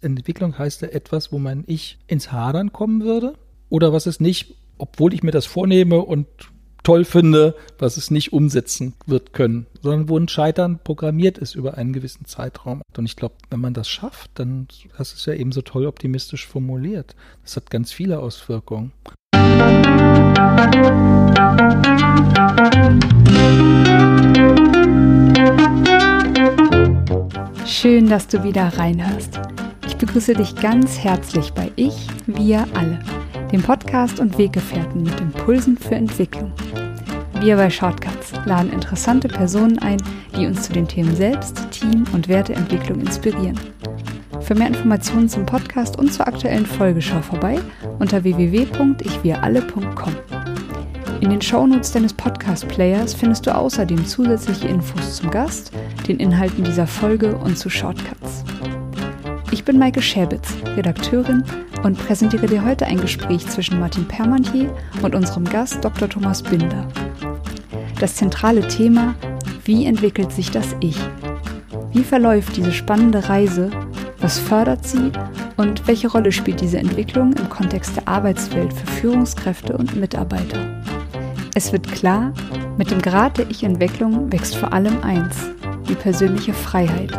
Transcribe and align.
Entwicklung 0.00 0.56
heißt 0.56 0.82
ja 0.82 0.88
etwas, 0.88 1.32
wo 1.32 1.38
mein 1.38 1.64
Ich 1.66 1.98
ins 2.06 2.30
Hadern 2.30 2.72
kommen 2.72 3.02
würde 3.02 3.34
oder 3.68 3.92
was 3.92 4.06
es 4.06 4.20
nicht, 4.20 4.54
obwohl 4.78 5.12
ich 5.12 5.24
mir 5.24 5.32
das 5.32 5.46
vornehme 5.46 5.98
und 5.98 6.26
toll 6.84 7.04
finde, 7.04 7.56
was 7.78 7.96
es 7.96 8.10
nicht 8.10 8.32
umsetzen 8.32 8.94
wird 9.06 9.32
können, 9.32 9.66
sondern 9.82 10.08
wo 10.08 10.16
ein 10.16 10.28
Scheitern 10.28 10.78
programmiert 10.82 11.36
ist 11.36 11.56
über 11.56 11.76
einen 11.76 11.92
gewissen 11.92 12.26
Zeitraum. 12.26 12.80
Und 12.96 13.06
ich 13.06 13.16
glaube, 13.16 13.34
wenn 13.50 13.60
man 13.60 13.74
das 13.74 13.88
schafft, 13.88 14.30
dann 14.34 14.68
das 14.96 15.12
ist 15.12 15.26
ja 15.26 15.34
eben 15.34 15.50
so 15.50 15.62
toll 15.62 15.84
optimistisch 15.86 16.46
formuliert. 16.46 17.16
Das 17.42 17.56
hat 17.56 17.68
ganz 17.68 17.92
viele 17.92 18.20
Auswirkungen. 18.20 18.92
Schön, 27.66 28.08
dass 28.08 28.28
du 28.28 28.44
wieder 28.44 28.68
reinhörst. 28.78 29.40
Ich 29.98 30.06
begrüße 30.06 30.34
dich 30.34 30.54
ganz 30.54 30.96
herzlich 31.00 31.52
bei 31.54 31.72
Ich, 31.74 32.06
wir 32.28 32.68
alle, 32.74 33.00
dem 33.50 33.60
Podcast 33.60 34.20
und 34.20 34.38
Weggefährten 34.38 35.02
mit 35.02 35.20
Impulsen 35.20 35.76
für 35.76 35.96
Entwicklung. 35.96 36.52
Wir 37.40 37.56
bei 37.56 37.68
Shortcuts 37.68 38.30
laden 38.44 38.72
interessante 38.72 39.26
Personen 39.26 39.80
ein, 39.80 40.00
die 40.36 40.46
uns 40.46 40.62
zu 40.62 40.72
den 40.72 40.86
Themen 40.86 41.16
Selbst, 41.16 41.68
Team 41.72 42.04
und 42.12 42.28
Werteentwicklung 42.28 43.00
inspirieren. 43.00 43.58
Für 44.40 44.54
mehr 44.54 44.68
Informationen 44.68 45.28
zum 45.28 45.44
Podcast 45.44 45.98
und 45.98 46.12
zur 46.12 46.28
aktuellen 46.28 46.66
Folge 46.66 47.02
schau 47.02 47.20
vorbei 47.20 47.58
unter 47.98 48.22
www.ichwiralle.com. 48.22 50.14
In 51.20 51.30
den 51.30 51.42
Shownotes 51.42 51.90
deines 51.90 52.12
Podcast-Players 52.12 53.14
findest 53.14 53.48
du 53.48 53.54
außerdem 53.56 54.06
zusätzliche 54.06 54.68
Infos 54.68 55.16
zum 55.16 55.32
Gast, 55.32 55.72
den 56.06 56.20
Inhalten 56.20 56.62
dieser 56.62 56.86
Folge 56.86 57.36
und 57.36 57.58
zu 57.58 57.68
Shortcuts. 57.68 58.44
Ich 59.50 59.64
bin 59.64 59.78
Maike 59.78 60.02
Schäbitz, 60.02 60.54
Redakteurin 60.76 61.42
und 61.82 61.98
präsentiere 61.98 62.46
dir 62.46 62.64
heute 62.64 62.84
ein 62.84 63.00
Gespräch 63.00 63.46
zwischen 63.46 63.80
Martin 63.80 64.06
Permantier 64.06 64.70
und 65.02 65.14
unserem 65.14 65.44
Gast 65.44 65.82
Dr. 65.82 66.08
Thomas 66.08 66.42
Binder. 66.42 66.86
Das 67.98 68.16
zentrale 68.16 68.66
Thema, 68.68 69.14
wie 69.64 69.86
entwickelt 69.86 70.32
sich 70.32 70.50
das 70.50 70.76
Ich? 70.80 70.98
Wie 71.92 72.04
verläuft 72.04 72.56
diese 72.58 72.72
spannende 72.72 73.28
Reise? 73.28 73.70
Was 74.20 74.38
fördert 74.38 74.86
sie? 74.86 75.12
Und 75.56 75.88
welche 75.88 76.08
Rolle 76.08 76.30
spielt 76.30 76.60
diese 76.60 76.78
Entwicklung 76.78 77.32
im 77.32 77.48
Kontext 77.48 77.96
der 77.96 78.06
Arbeitswelt 78.06 78.72
für 78.72 78.86
Führungskräfte 78.86 79.76
und 79.78 79.96
Mitarbeiter? 79.96 80.82
Es 81.54 81.72
wird 81.72 81.90
klar, 81.90 82.34
mit 82.76 82.90
dem 82.90 83.00
Grad 83.00 83.38
der 83.38 83.50
Ich-Entwicklung 83.50 84.30
wächst 84.30 84.56
vor 84.56 84.72
allem 84.72 85.02
eins, 85.02 85.36
die 85.88 85.94
persönliche 85.94 86.52
Freiheit. 86.52 87.18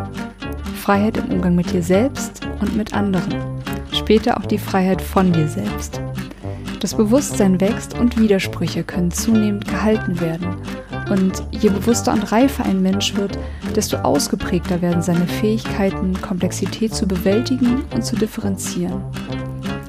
Freiheit 0.90 1.18
im 1.18 1.34
Umgang 1.34 1.54
mit 1.54 1.72
dir 1.72 1.84
selbst 1.84 2.42
und 2.62 2.76
mit 2.76 2.96
anderen. 2.96 3.62
Später 3.94 4.38
auch 4.38 4.48
die 4.48 4.58
Freiheit 4.58 5.04
von 5.04 5.32
dir 5.32 5.48
selbst. 5.48 6.02
Das 6.80 6.96
Bewusstsein 6.96 7.62
wächst 7.62 7.96
und 8.00 8.18
Widersprüche 8.18 8.84
können 8.84 9.12
zunehmend 9.12 9.68
gehalten 9.68 10.20
werden. 10.20 10.48
Und 11.12 11.44
je 11.52 11.70
bewusster 11.70 12.12
und 12.12 12.32
reifer 12.32 12.66
ein 12.66 12.82
Mensch 12.82 13.16
wird, 13.16 13.38
desto 13.76 13.98
ausgeprägter 13.98 14.82
werden 14.82 15.04
seine 15.04 15.28
Fähigkeiten, 15.28 16.20
Komplexität 16.22 16.96
zu 16.96 17.08
bewältigen 17.08 17.84
und 17.94 18.04
zu 18.04 18.16
differenzieren. 18.16 19.04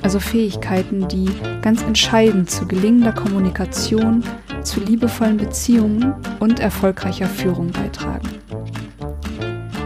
Also 0.03 0.21
Fähigkeiten, 0.21 1.09
die 1.09 1.31
ganz 1.63 1.83
entscheidend 1.83 2.51
zu 2.51 2.69
gelingender 2.69 3.13
Kommunikation, 3.13 4.23
zu 4.63 4.81
liebevollen 4.81 5.39
Beziehungen 5.39 6.13
und 6.41 6.61
erfolgreicher 6.61 7.27
Führung 7.27 7.71
beitragen. 7.71 8.29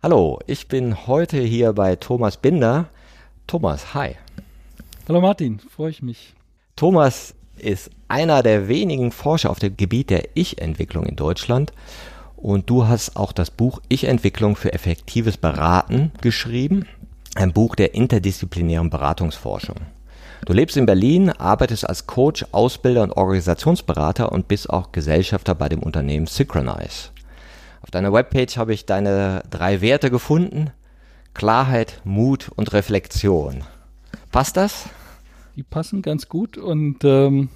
Hallo, 0.00 0.38
ich 0.46 0.68
bin 0.68 1.08
heute 1.08 1.40
hier 1.40 1.72
bei 1.72 1.96
Thomas 1.96 2.36
Binder. 2.36 2.86
Thomas, 3.48 3.94
hi. 3.94 4.14
Hallo 5.08 5.20
Martin, 5.20 5.58
freue 5.58 5.90
ich 5.90 6.02
mich. 6.02 6.34
Thomas 6.76 7.34
ist 7.56 7.90
einer 8.06 8.44
der 8.44 8.68
wenigen 8.68 9.10
Forscher 9.10 9.50
auf 9.50 9.58
dem 9.58 9.76
Gebiet 9.76 10.10
der 10.10 10.28
Ich-Entwicklung 10.34 11.04
in 11.04 11.16
Deutschland 11.16 11.72
und 12.36 12.70
du 12.70 12.86
hast 12.86 13.16
auch 13.16 13.32
das 13.32 13.50
Buch 13.50 13.80
Ich-Entwicklung 13.88 14.54
für 14.54 14.72
effektives 14.72 15.36
Beraten 15.36 16.12
geschrieben, 16.20 16.86
ein 17.34 17.52
Buch 17.52 17.74
der 17.74 17.94
interdisziplinären 17.94 18.90
Beratungsforschung. 18.90 19.78
Du 20.46 20.52
lebst 20.52 20.76
in 20.76 20.86
Berlin, 20.86 21.30
arbeitest 21.30 21.88
als 21.88 22.06
Coach, 22.06 22.46
Ausbilder 22.52 23.02
und 23.02 23.16
Organisationsberater 23.16 24.30
und 24.30 24.46
bist 24.46 24.70
auch 24.70 24.92
Gesellschafter 24.92 25.56
bei 25.56 25.68
dem 25.68 25.82
Unternehmen 25.82 26.28
Synchronize. 26.28 27.10
Auf 27.88 27.92
deiner 27.92 28.12
Webpage 28.12 28.58
habe 28.58 28.74
ich 28.74 28.84
deine 28.84 29.42
drei 29.48 29.80
Werte 29.80 30.10
gefunden. 30.10 30.72
Klarheit, 31.32 32.02
Mut 32.04 32.50
und 32.54 32.74
Reflexion. 32.74 33.64
Passt 34.30 34.58
das? 34.58 34.90
Die 35.56 35.62
passen 35.62 36.02
ganz 36.02 36.28
gut 36.28 36.58
und 36.58 36.98
ähm, 37.04 37.48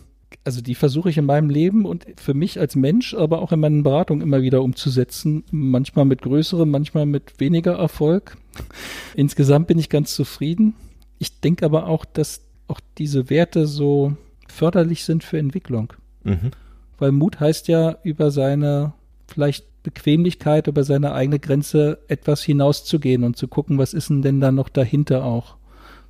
also 0.43 0.63
die 0.63 0.75
versuche 0.75 1.11
ich 1.11 1.19
in 1.19 1.27
meinem 1.27 1.51
Leben 1.51 1.85
und 1.85 2.07
für 2.17 2.33
mich 2.33 2.59
als 2.59 2.77
Mensch, 2.77 3.13
aber 3.13 3.43
auch 3.43 3.53
in 3.53 3.61
meinen 3.61 3.83
Beratungen 3.83 4.23
immer 4.23 4.41
wieder 4.41 4.63
umzusetzen. 4.63 5.45
Manchmal 5.51 6.07
mit 6.07 6.23
größerem, 6.23 6.71
manchmal 6.71 7.05
mit 7.05 7.39
weniger 7.39 7.75
Erfolg. 7.75 8.39
Insgesamt 9.15 9.67
bin 9.67 9.79
ich 9.79 9.91
ganz 9.91 10.15
zufrieden. 10.15 10.75
Ich 11.19 11.41
denke 11.43 11.67
aber 11.67 11.89
auch, 11.89 12.07
dass 12.07 12.41
auch 12.69 12.81
diese 12.97 13.29
Werte 13.29 13.67
so 13.67 14.17
förderlich 14.49 15.05
sind 15.05 15.25
für 15.25 15.37
Entwicklung. 15.37 15.93
Mhm. 16.25 16.53
Weil 16.97 17.13
Mut 17.13 17.39
heißt 17.39 17.69
ja, 17.69 17.99
über 18.03 18.31
seine 18.31 18.95
vielleicht 19.27 19.72
Bequemlichkeit, 19.83 20.67
über 20.67 20.85
seine 20.85 21.13
eigene 21.13 21.39
Grenze 21.39 21.99
etwas 22.09 22.43
hinauszugehen 22.43 23.25
und 23.25 23.37
zu 23.37 23.49
gucken, 23.49 23.79
was 23.79 23.95
ist 23.95 24.11
denn 24.11 24.41
da 24.41 24.53
noch 24.53 24.69
dahinter 24.69 25.25
auch. 25.25 25.57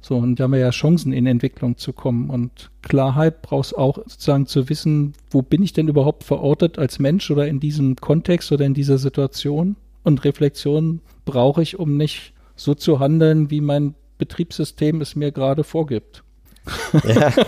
So, 0.01 0.17
und 0.17 0.41
da 0.41 0.45
haben 0.45 0.53
wir 0.53 0.59
ja 0.59 0.71
Chancen 0.71 1.13
in 1.13 1.27
Entwicklung 1.27 1.77
zu 1.77 1.93
kommen. 1.93 2.29
Und 2.29 2.71
Klarheit 2.83 3.41
brauchst 3.41 3.79
auch 3.79 3.99
sozusagen 3.99 4.47
zu 4.47 4.69
wissen, 4.69 5.15
wo 5.31 5.43
bin 5.43 5.63
ich 5.63 5.73
denn 5.73 5.87
überhaupt 5.87 6.25
verortet 6.25 6.77
als 6.77 6.99
Mensch 6.99 7.31
oder 7.31 7.47
in 7.47 7.61
diesem 7.61 7.95
Kontext 7.95 8.51
oder 8.51 8.65
in 8.65 8.75
dieser 8.75 8.99
Situation. 8.99 9.77
Und 10.03 10.25
Reflexion 10.25 11.01
brauche 11.25 11.63
ich, 11.63 11.79
um 11.79 11.97
nicht 11.97 12.33
so 12.57 12.75
zu 12.75 12.99
handeln, 12.99 13.51
wie 13.51 13.61
mein 13.61 13.95
Betriebssystem 14.19 15.01
es 15.01 15.15
mir 15.15 15.31
gerade 15.31 15.63
vorgibt. 15.63 16.25
Ja. 17.05 17.31
Kann 17.31 17.45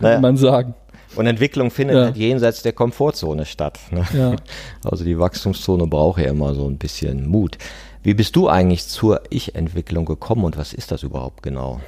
naja. 0.00 0.20
man 0.20 0.36
sagen. 0.36 0.74
Und 1.16 1.26
Entwicklung 1.26 1.70
findet 1.70 1.96
ja. 1.96 2.04
halt 2.04 2.16
jenseits 2.16 2.62
der 2.62 2.72
Komfortzone 2.72 3.46
statt. 3.46 3.78
Ne? 3.90 4.06
Ja. 4.12 4.36
Also 4.84 5.04
die 5.04 5.18
Wachstumszone 5.18 5.86
braucht 5.86 6.20
ja 6.20 6.30
immer 6.30 6.54
so 6.54 6.66
ein 6.66 6.78
bisschen 6.78 7.26
Mut. 7.28 7.58
Wie 8.02 8.14
bist 8.14 8.36
du 8.36 8.48
eigentlich 8.48 8.86
zur 8.86 9.22
Ich-Entwicklung 9.30 10.04
gekommen 10.04 10.44
und 10.44 10.56
was 10.56 10.72
ist 10.72 10.90
das 10.90 11.02
überhaupt 11.02 11.42
genau? 11.42 11.80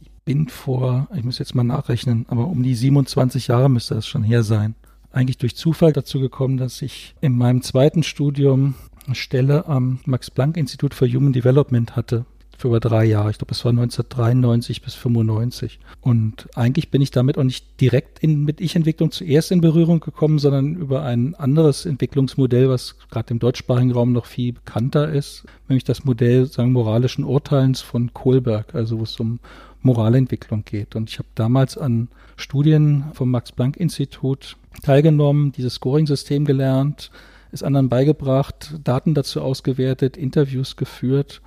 Ich 0.00 0.10
bin 0.24 0.48
vor, 0.48 1.08
ich 1.14 1.24
muss 1.24 1.38
jetzt 1.38 1.54
mal 1.54 1.64
nachrechnen, 1.64 2.26
aber 2.28 2.46
um 2.46 2.62
die 2.62 2.74
27 2.74 3.48
Jahre 3.48 3.70
müsste 3.70 3.94
das 3.94 4.06
schon 4.06 4.22
her 4.22 4.42
sein. 4.42 4.74
Eigentlich 5.12 5.38
durch 5.38 5.56
Zufall 5.56 5.92
dazu 5.92 6.20
gekommen, 6.20 6.56
dass 6.56 6.82
ich 6.82 7.14
in 7.20 7.36
meinem 7.36 7.62
zweiten 7.62 8.02
Studium 8.02 8.74
eine 9.06 9.14
Stelle 9.14 9.66
am 9.66 10.00
Max-Planck-Institut 10.04 10.94
für 10.94 11.08
Human 11.08 11.32
Development 11.32 11.96
hatte 11.96 12.26
für 12.60 12.68
über 12.68 12.80
drei 12.80 13.04
Jahre. 13.04 13.30
Ich 13.30 13.38
glaube, 13.38 13.52
es 13.52 13.64
war 13.64 13.70
1993 13.70 14.82
bis 14.82 14.94
95. 14.94 15.80
Und 16.02 16.46
eigentlich 16.54 16.90
bin 16.90 17.00
ich 17.00 17.10
damit 17.10 17.38
auch 17.38 17.42
nicht 17.42 17.80
direkt 17.80 18.18
in, 18.18 18.44
mit 18.44 18.60
Ich-Entwicklung 18.60 19.10
zuerst 19.10 19.50
in 19.50 19.62
Berührung 19.62 20.00
gekommen, 20.00 20.38
sondern 20.38 20.74
über 20.74 21.02
ein 21.02 21.34
anderes 21.34 21.86
Entwicklungsmodell, 21.86 22.68
was 22.68 22.96
gerade 23.10 23.32
im 23.32 23.38
deutschsprachigen 23.38 23.92
Raum 23.92 24.12
noch 24.12 24.26
viel 24.26 24.52
bekannter 24.52 25.08
ist, 25.08 25.44
nämlich 25.68 25.84
das 25.84 26.04
Modell 26.04 26.46
sagen 26.46 26.72
moralischen 26.72 27.24
Urteilens 27.24 27.80
von 27.80 28.12
Kohlberg, 28.12 28.74
also 28.74 28.98
wo 28.98 29.04
es 29.04 29.18
um 29.18 29.40
Moralentwicklung 29.80 30.64
geht. 30.64 30.94
Und 30.94 31.08
ich 31.08 31.18
habe 31.18 31.28
damals 31.34 31.78
an 31.78 32.08
Studien 32.36 33.04
vom 33.14 33.30
Max-Planck-Institut 33.30 34.56
teilgenommen, 34.82 35.52
dieses 35.52 35.74
Scoring-System 35.74 36.44
gelernt, 36.44 37.10
es 37.52 37.62
anderen 37.62 37.88
beigebracht, 37.88 38.74
Daten 38.84 39.14
dazu 39.14 39.40
ausgewertet, 39.40 40.18
Interviews 40.18 40.76
geführt 40.76 41.40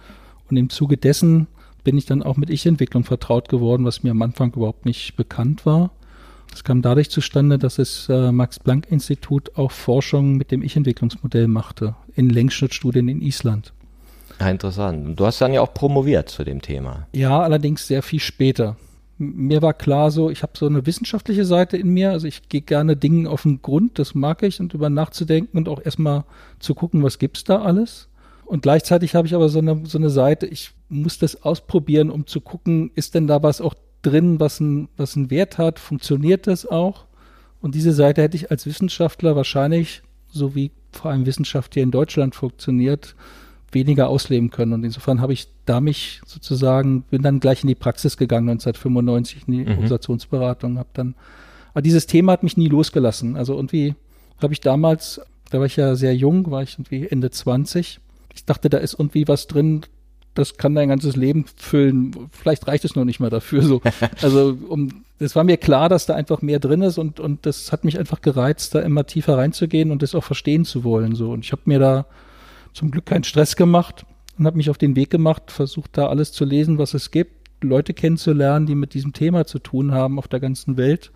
und 0.53 0.57
im 0.57 0.69
Zuge 0.69 0.97
dessen 0.97 1.47
bin 1.83 1.97
ich 1.97 2.05
dann 2.05 2.21
auch 2.21 2.37
mit 2.37 2.51
Ich-Entwicklung 2.51 3.03
vertraut 3.03 3.49
geworden, 3.49 3.85
was 3.85 4.03
mir 4.03 4.11
am 4.11 4.21
Anfang 4.21 4.53
überhaupt 4.53 4.85
nicht 4.85 5.15
bekannt 5.15 5.65
war. 5.65 5.89
Es 6.53 6.63
kam 6.63 6.83
dadurch 6.83 7.09
zustande, 7.09 7.57
dass 7.57 7.77
das 7.77 8.07
äh, 8.07 8.31
Max-Planck-Institut 8.31 9.57
auch 9.57 9.71
Forschung 9.71 10.37
mit 10.37 10.51
dem 10.51 10.61
Ich-Entwicklungsmodell 10.61 11.47
machte, 11.47 11.95
in 12.15 12.29
Längsschnittstudien 12.29 13.07
in 13.07 13.23
Island. 13.23 13.73
Ja, 14.39 14.51
interessant. 14.51 15.19
Du 15.19 15.25
hast 15.25 15.41
dann 15.41 15.53
ja 15.53 15.61
auch 15.61 15.73
promoviert 15.73 16.29
zu 16.29 16.43
dem 16.43 16.61
Thema. 16.61 17.07
Ja, 17.11 17.41
allerdings 17.41 17.87
sehr 17.87 18.03
viel 18.03 18.19
später. 18.19 18.77
Mir 19.17 19.63
war 19.63 19.73
klar 19.73 20.11
so, 20.11 20.29
ich 20.29 20.43
habe 20.43 20.53
so 20.55 20.67
eine 20.67 20.85
wissenschaftliche 20.85 21.45
Seite 21.45 21.77
in 21.77 21.89
mir, 21.89 22.11
also 22.11 22.27
ich 22.27 22.47
gehe 22.47 22.61
gerne 22.61 22.95
Dingen 22.95 23.25
auf 23.25 23.41
den 23.41 23.63
Grund, 23.63 23.97
das 23.97 24.13
mag 24.13 24.43
ich 24.43 24.59
und 24.59 24.75
über 24.75 24.91
nachzudenken 24.91 25.57
und 25.57 25.67
auch 25.67 25.83
erstmal 25.83 26.25
zu 26.59 26.75
gucken, 26.75 27.01
was 27.01 27.17
gibt's 27.17 27.43
da 27.43 27.63
alles. 27.63 28.07
Und 28.53 28.61
gleichzeitig 28.61 29.15
habe 29.15 29.25
ich 29.25 29.33
aber 29.33 29.49
so 29.49 29.57
eine, 29.57 29.81
so 29.83 29.97
eine 29.97 30.11
Seite, 30.11 30.45
ich 30.45 30.73
muss 30.87 31.17
das 31.17 31.41
ausprobieren, 31.41 32.11
um 32.11 32.27
zu 32.27 32.39
gucken, 32.39 32.91
ist 32.93 33.15
denn 33.15 33.25
da 33.25 33.41
was 33.41 33.61
auch 33.61 33.73
drin, 34.03 34.39
was 34.39 34.59
ein, 34.59 34.89
was 34.95 35.17
einen 35.17 35.31
Wert 35.31 35.57
hat, 35.57 35.79
funktioniert 35.79 36.45
das 36.45 36.67
auch? 36.67 37.05
Und 37.61 37.73
diese 37.73 37.93
Seite 37.93 38.21
hätte 38.21 38.37
ich 38.37 38.51
als 38.51 38.67
Wissenschaftler 38.67 39.35
wahrscheinlich, 39.35 40.03
so 40.27 40.53
wie 40.53 40.69
vor 40.91 41.09
allem 41.09 41.25
Wissenschaft 41.25 41.73
hier 41.73 41.81
in 41.81 41.89
Deutschland 41.89 42.35
funktioniert, 42.35 43.15
weniger 43.71 44.07
ausleben 44.07 44.51
können. 44.51 44.73
Und 44.73 44.83
insofern 44.83 45.19
habe 45.19 45.33
ich 45.33 45.47
da 45.65 45.81
mich 45.81 46.21
sozusagen, 46.23 47.01
bin 47.09 47.23
dann 47.23 47.39
gleich 47.39 47.63
in 47.63 47.69
die 47.69 47.73
Praxis 47.73 48.17
gegangen, 48.17 48.49
1995 48.49 49.47
in 49.47 49.51
die 49.51 49.61
mhm. 49.61 49.69
Organisationsberatung, 49.69 50.77
habe 50.77 50.89
dann, 50.93 51.15
aber 51.71 51.81
dieses 51.81 52.05
Thema 52.05 52.33
hat 52.33 52.43
mich 52.43 52.55
nie 52.55 52.69
losgelassen. 52.69 53.35
Also 53.35 53.55
irgendwie 53.55 53.95
habe 54.39 54.53
ich 54.53 54.61
damals, 54.61 55.21
da 55.49 55.57
war 55.57 55.65
ich 55.65 55.75
ja 55.75 55.95
sehr 55.95 56.15
jung, 56.15 56.51
war 56.51 56.61
ich 56.61 56.75
irgendwie 56.75 57.07
Ende 57.07 57.31
20. 57.31 57.99
Ich 58.33 58.45
dachte, 58.45 58.69
da 58.69 58.77
ist 58.77 58.93
irgendwie 58.93 59.27
was 59.27 59.47
drin, 59.47 59.81
das 60.33 60.57
kann 60.57 60.73
dein 60.75 60.89
ganzes 60.89 61.15
Leben 61.15 61.45
füllen. 61.55 62.29
Vielleicht 62.31 62.67
reicht 62.67 62.85
es 62.85 62.95
noch 62.95 63.05
nicht 63.05 63.19
mal 63.19 63.29
dafür. 63.29 63.61
So, 63.61 63.81
also 64.21 64.57
um, 64.67 65.03
das 65.19 65.35
war 65.35 65.43
mir 65.43 65.57
klar, 65.57 65.89
dass 65.89 66.05
da 66.05 66.15
einfach 66.15 66.41
mehr 66.41 66.59
drin 66.59 66.81
ist 66.81 66.97
und 66.97 67.19
und 67.19 67.45
das 67.45 67.71
hat 67.71 67.83
mich 67.83 67.99
einfach 67.99 68.21
gereizt, 68.21 68.75
da 68.75 68.79
immer 68.79 69.05
tiefer 69.05 69.37
reinzugehen 69.37 69.91
und 69.91 70.01
das 70.01 70.15
auch 70.15 70.23
verstehen 70.23 70.65
zu 70.65 70.83
wollen. 70.83 71.15
So 71.15 71.31
und 71.31 71.45
ich 71.45 71.51
habe 71.51 71.61
mir 71.65 71.79
da 71.79 72.05
zum 72.73 72.91
Glück 72.91 73.05
keinen 73.05 73.23
Stress 73.23 73.55
gemacht 73.55 74.05
und 74.37 74.45
habe 74.45 74.57
mich 74.57 74.69
auf 74.69 74.77
den 74.77 74.95
Weg 74.95 75.09
gemacht, 75.09 75.51
versucht 75.51 75.97
da 75.97 76.07
alles 76.07 76.31
zu 76.31 76.45
lesen, 76.45 76.79
was 76.79 76.93
es 76.93 77.11
gibt, 77.11 77.63
Leute 77.63 77.93
kennenzulernen, 77.93 78.65
die 78.65 78.75
mit 78.75 78.93
diesem 78.93 79.13
Thema 79.13 79.45
zu 79.45 79.59
tun 79.59 79.91
haben 79.91 80.17
auf 80.17 80.27
der 80.27 80.39
ganzen 80.39 80.77
Welt, 80.77 81.11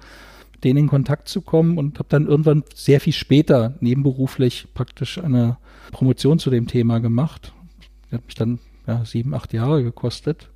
denen 0.64 0.80
in 0.80 0.88
Kontakt 0.88 1.30
zu 1.30 1.42
kommen 1.42 1.78
und 1.78 2.00
habe 2.00 2.10
dann 2.10 2.28
irgendwann 2.28 2.64
sehr 2.74 3.00
viel 3.00 3.14
später 3.14 3.76
nebenberuflich 3.80 4.68
praktisch 4.74 5.18
eine 5.18 5.58
Promotion 5.92 6.40
zu 6.40 6.50
dem 6.50 6.68
Thema 6.68 7.00
gemacht. 7.00 7.54
Die 8.10 8.16
hat 8.16 8.26
mich 8.26 8.36
dann 8.36 8.60
ja, 8.88 9.06
sieben, 9.06 9.34
acht 9.34 9.54
Jahre 9.54 9.84
gekostet. 9.84 10.50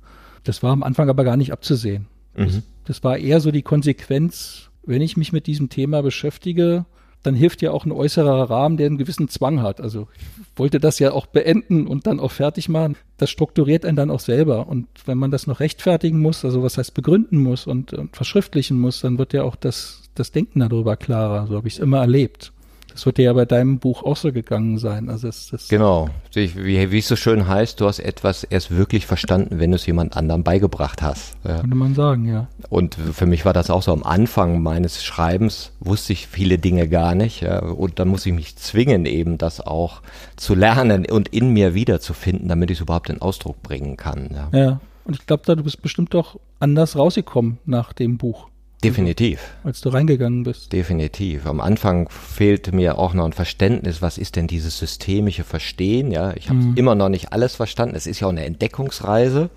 Das 0.44 0.62
war 0.62 0.72
am 0.72 0.82
Anfang 0.82 1.08
aber 1.08 1.24
gar 1.24 1.36
nicht 1.36 1.52
abzusehen. 1.52 2.06
Mhm. 2.34 2.44
Das, 2.46 2.62
das 2.84 3.04
war 3.04 3.18
eher 3.18 3.40
so 3.40 3.50
die 3.50 3.62
Konsequenz, 3.62 4.70
wenn 4.84 5.02
ich 5.02 5.16
mich 5.16 5.32
mit 5.32 5.46
diesem 5.46 5.68
Thema 5.68 6.02
beschäftige, 6.02 6.84
dann 7.22 7.34
hilft 7.34 7.62
ja 7.62 7.70
auch 7.70 7.84
ein 7.84 7.92
äußerer 7.92 8.50
Rahmen, 8.50 8.76
der 8.76 8.86
einen 8.86 8.98
gewissen 8.98 9.28
Zwang 9.28 9.62
hat. 9.62 9.80
Also 9.80 10.08
ich 10.16 10.58
wollte 10.58 10.80
das 10.80 10.98
ja 10.98 11.12
auch 11.12 11.26
beenden 11.26 11.86
und 11.86 12.06
dann 12.06 12.20
auch 12.20 12.32
fertig 12.32 12.68
machen. 12.68 12.96
Das 13.16 13.30
strukturiert 13.30 13.84
einen 13.84 13.96
dann 13.96 14.10
auch 14.10 14.20
selber. 14.20 14.66
Und 14.68 14.88
wenn 15.06 15.18
man 15.18 15.30
das 15.30 15.46
noch 15.46 15.60
rechtfertigen 15.60 16.20
muss, 16.20 16.44
also 16.44 16.62
was 16.62 16.78
heißt 16.78 16.94
begründen 16.94 17.38
muss 17.38 17.66
und, 17.66 17.92
und 17.92 18.16
verschriftlichen 18.16 18.78
muss, 18.78 19.00
dann 19.00 19.18
wird 19.18 19.32
ja 19.32 19.44
auch 19.44 19.56
das, 19.56 20.10
das 20.14 20.32
Denken 20.32 20.60
darüber 20.60 20.96
klarer. 20.96 21.46
So 21.46 21.56
habe 21.56 21.68
ich 21.68 21.74
es 21.74 21.80
immer 21.80 22.00
erlebt. 22.00 22.52
Das 22.92 23.06
wird 23.06 23.18
dir 23.18 23.24
ja 23.24 23.32
bei 23.32 23.44
deinem 23.44 23.78
Buch 23.78 24.02
auch 24.02 24.16
so 24.16 24.32
gegangen 24.32 24.78
sein. 24.78 25.08
Also 25.08 25.28
es, 25.28 25.48
das 25.48 25.68
genau, 25.68 26.08
wie, 26.32 26.90
wie 26.90 26.98
es 26.98 27.08
so 27.08 27.16
schön 27.16 27.48
heißt, 27.48 27.80
du 27.80 27.86
hast 27.86 27.98
etwas 27.98 28.44
erst 28.44 28.70
wirklich 28.70 29.06
verstanden, 29.06 29.58
wenn 29.58 29.70
du 29.70 29.76
es 29.76 29.86
jemand 29.86 30.16
anderem 30.16 30.42
beigebracht 30.42 31.02
hast. 31.02 31.36
Ja. 31.44 31.60
Könnte 31.60 31.76
man 31.76 31.94
sagen, 31.94 32.26
ja. 32.26 32.48
Und 32.68 32.94
für 32.94 33.26
mich 33.26 33.44
war 33.44 33.52
das 33.52 33.70
auch 33.70 33.82
so 33.82 33.92
am 33.92 34.02
Anfang 34.02 34.62
meines 34.62 35.02
Schreibens, 35.02 35.72
wusste 35.80 36.12
ich 36.12 36.26
viele 36.26 36.58
Dinge 36.58 36.88
gar 36.88 37.14
nicht. 37.14 37.42
Ja. 37.42 37.60
Und 37.60 37.98
dann 37.98 38.08
muss 38.08 38.26
ich 38.26 38.32
mich 38.32 38.56
zwingen, 38.56 39.06
eben 39.06 39.38
das 39.38 39.60
auch 39.60 40.02
zu 40.36 40.54
lernen 40.54 41.06
und 41.06 41.28
in 41.28 41.50
mir 41.52 41.74
wiederzufinden, 41.74 42.48
damit 42.48 42.70
ich 42.70 42.78
es 42.78 42.82
überhaupt 42.82 43.10
in 43.10 43.20
Ausdruck 43.20 43.62
bringen 43.62 43.96
kann. 43.96 44.30
Ja, 44.32 44.58
ja. 44.58 44.80
und 45.04 45.16
ich 45.16 45.26
glaube, 45.26 45.42
da 45.46 45.54
du 45.54 45.62
bist 45.62 45.82
bestimmt 45.82 46.14
doch 46.14 46.38
anders 46.60 46.96
rausgekommen 46.96 47.58
nach 47.64 47.92
dem 47.92 48.18
Buch. 48.18 48.48
Definitiv. 48.84 49.40
Als 49.62 49.80
du 49.80 49.90
reingegangen 49.90 50.42
bist. 50.42 50.72
Definitiv. 50.72 51.46
Am 51.46 51.60
Anfang 51.60 52.08
fehlte 52.08 52.74
mir 52.74 52.98
auch 52.98 53.14
noch 53.14 53.24
ein 53.24 53.32
Verständnis, 53.32 54.02
was 54.02 54.18
ist 54.18 54.36
denn 54.36 54.46
dieses 54.46 54.78
systemische 54.78 55.44
Verstehen? 55.44 56.10
Ja, 56.10 56.34
ich 56.34 56.48
habe 56.48 56.58
mhm. 56.58 56.76
immer 56.76 56.94
noch 56.94 57.08
nicht 57.08 57.32
alles 57.32 57.54
verstanden. 57.54 57.94
Es 57.94 58.06
ist 58.06 58.20
ja 58.20 58.26
auch 58.26 58.32
eine 58.32 58.44
Entdeckungsreise 58.44 59.50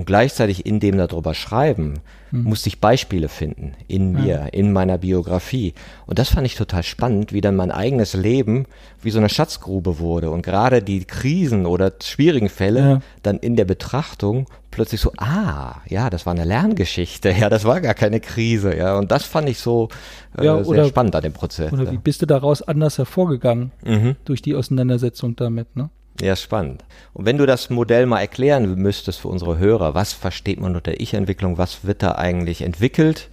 und 0.00 0.06
gleichzeitig 0.06 0.64
in 0.64 0.80
dem 0.80 0.96
darüber 0.96 1.34
schreiben, 1.34 2.00
hm. 2.30 2.44
musste 2.44 2.68
ich 2.68 2.80
Beispiele 2.80 3.28
finden 3.28 3.74
in 3.86 4.12
mir, 4.12 4.26
ja. 4.26 4.46
in 4.46 4.72
meiner 4.72 4.96
Biografie. 4.96 5.74
Und 6.06 6.18
das 6.18 6.30
fand 6.30 6.46
ich 6.46 6.54
total 6.54 6.82
spannend, 6.82 7.34
wie 7.34 7.42
dann 7.42 7.54
mein 7.54 7.70
eigenes 7.70 8.14
Leben 8.14 8.64
wie 9.02 9.10
so 9.10 9.18
eine 9.18 9.28
Schatzgrube 9.28 9.98
wurde 9.98 10.30
und 10.30 10.42
gerade 10.42 10.82
die 10.82 11.04
Krisen 11.04 11.66
oder 11.66 11.92
schwierigen 12.02 12.48
Fälle 12.48 12.80
ja. 12.80 13.00
dann 13.22 13.38
in 13.38 13.56
der 13.56 13.66
Betrachtung 13.66 14.46
plötzlich 14.70 15.02
so, 15.02 15.12
ah, 15.18 15.82
ja, 15.86 16.08
das 16.08 16.24
war 16.24 16.32
eine 16.32 16.44
Lerngeschichte, 16.44 17.30
ja, 17.38 17.50
das 17.50 17.66
war 17.66 17.82
gar 17.82 17.94
keine 17.94 18.20
Krise, 18.20 18.74
ja, 18.74 18.96
und 18.96 19.10
das 19.10 19.24
fand 19.24 19.50
ich 19.50 19.58
so 19.58 19.90
äh, 20.38 20.46
ja, 20.46 20.56
oder, 20.56 20.64
sehr 20.64 20.84
spannend 20.86 21.14
an 21.14 21.22
dem 21.22 21.34
Prozess. 21.34 21.72
Oder 21.74 21.92
wie 21.92 21.98
bist 21.98 22.22
du 22.22 22.26
daraus 22.26 22.62
anders 22.62 22.96
hervorgegangen 22.96 23.72
mhm. 23.84 24.16
durch 24.24 24.40
die 24.40 24.54
Auseinandersetzung 24.54 25.36
damit, 25.36 25.76
ne? 25.76 25.90
Ja, 26.20 26.36
spannend. 26.36 26.84
Und 27.12 27.24
wenn 27.24 27.38
du 27.38 27.46
das 27.46 27.70
Modell 27.70 28.06
mal 28.06 28.20
erklären 28.20 28.74
müsstest 28.76 29.20
für 29.20 29.28
unsere 29.28 29.58
Hörer, 29.58 29.94
was 29.94 30.12
versteht 30.12 30.60
man 30.60 30.76
unter 30.76 31.00
Ich-Entwicklung, 31.00 31.58
was 31.58 31.84
wird 31.84 32.02
da 32.02 32.12
eigentlich 32.12 32.62
entwickelt 32.62 33.28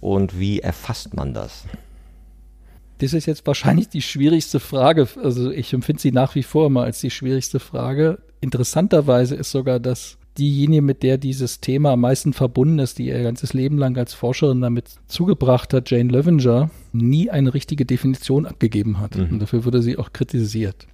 und 0.00 0.38
wie 0.38 0.60
erfasst 0.60 1.14
man 1.14 1.32
das? 1.32 1.64
Das 2.98 3.12
ist 3.12 3.26
jetzt 3.26 3.46
wahrscheinlich 3.46 3.88
die 3.88 4.02
schwierigste 4.02 4.60
Frage. 4.60 5.08
Also 5.22 5.50
ich 5.50 5.72
empfinde 5.72 6.00
sie 6.00 6.12
nach 6.12 6.34
wie 6.34 6.42
vor 6.42 6.66
immer 6.66 6.84
als 6.84 7.00
die 7.00 7.10
schwierigste 7.10 7.60
Frage. 7.60 8.18
Interessanterweise 8.40 9.34
ist 9.34 9.50
sogar 9.50 9.80
das 9.80 10.16
diejenige, 10.38 10.82
mit 10.82 11.02
der 11.02 11.18
dieses 11.18 11.60
Thema 11.60 11.92
am 11.92 12.00
meisten 12.00 12.32
verbunden 12.32 12.78
ist, 12.78 12.98
die 12.98 13.06
ihr 13.06 13.22
ganzes 13.22 13.52
Leben 13.52 13.78
lang 13.78 13.96
als 13.96 14.14
Forscherin 14.14 14.60
damit 14.60 14.88
zugebracht 15.06 15.72
hat, 15.72 15.90
Jane 15.90 16.10
Levenger, 16.10 16.70
nie 16.92 17.30
eine 17.30 17.54
richtige 17.54 17.84
Definition 17.84 18.46
abgegeben 18.46 19.00
hat. 19.00 19.16
Mhm. 19.16 19.32
Und 19.32 19.38
dafür 19.40 19.64
wurde 19.64 19.82
sie 19.82 19.96
auch 19.96 20.12
kritisiert. 20.12 20.86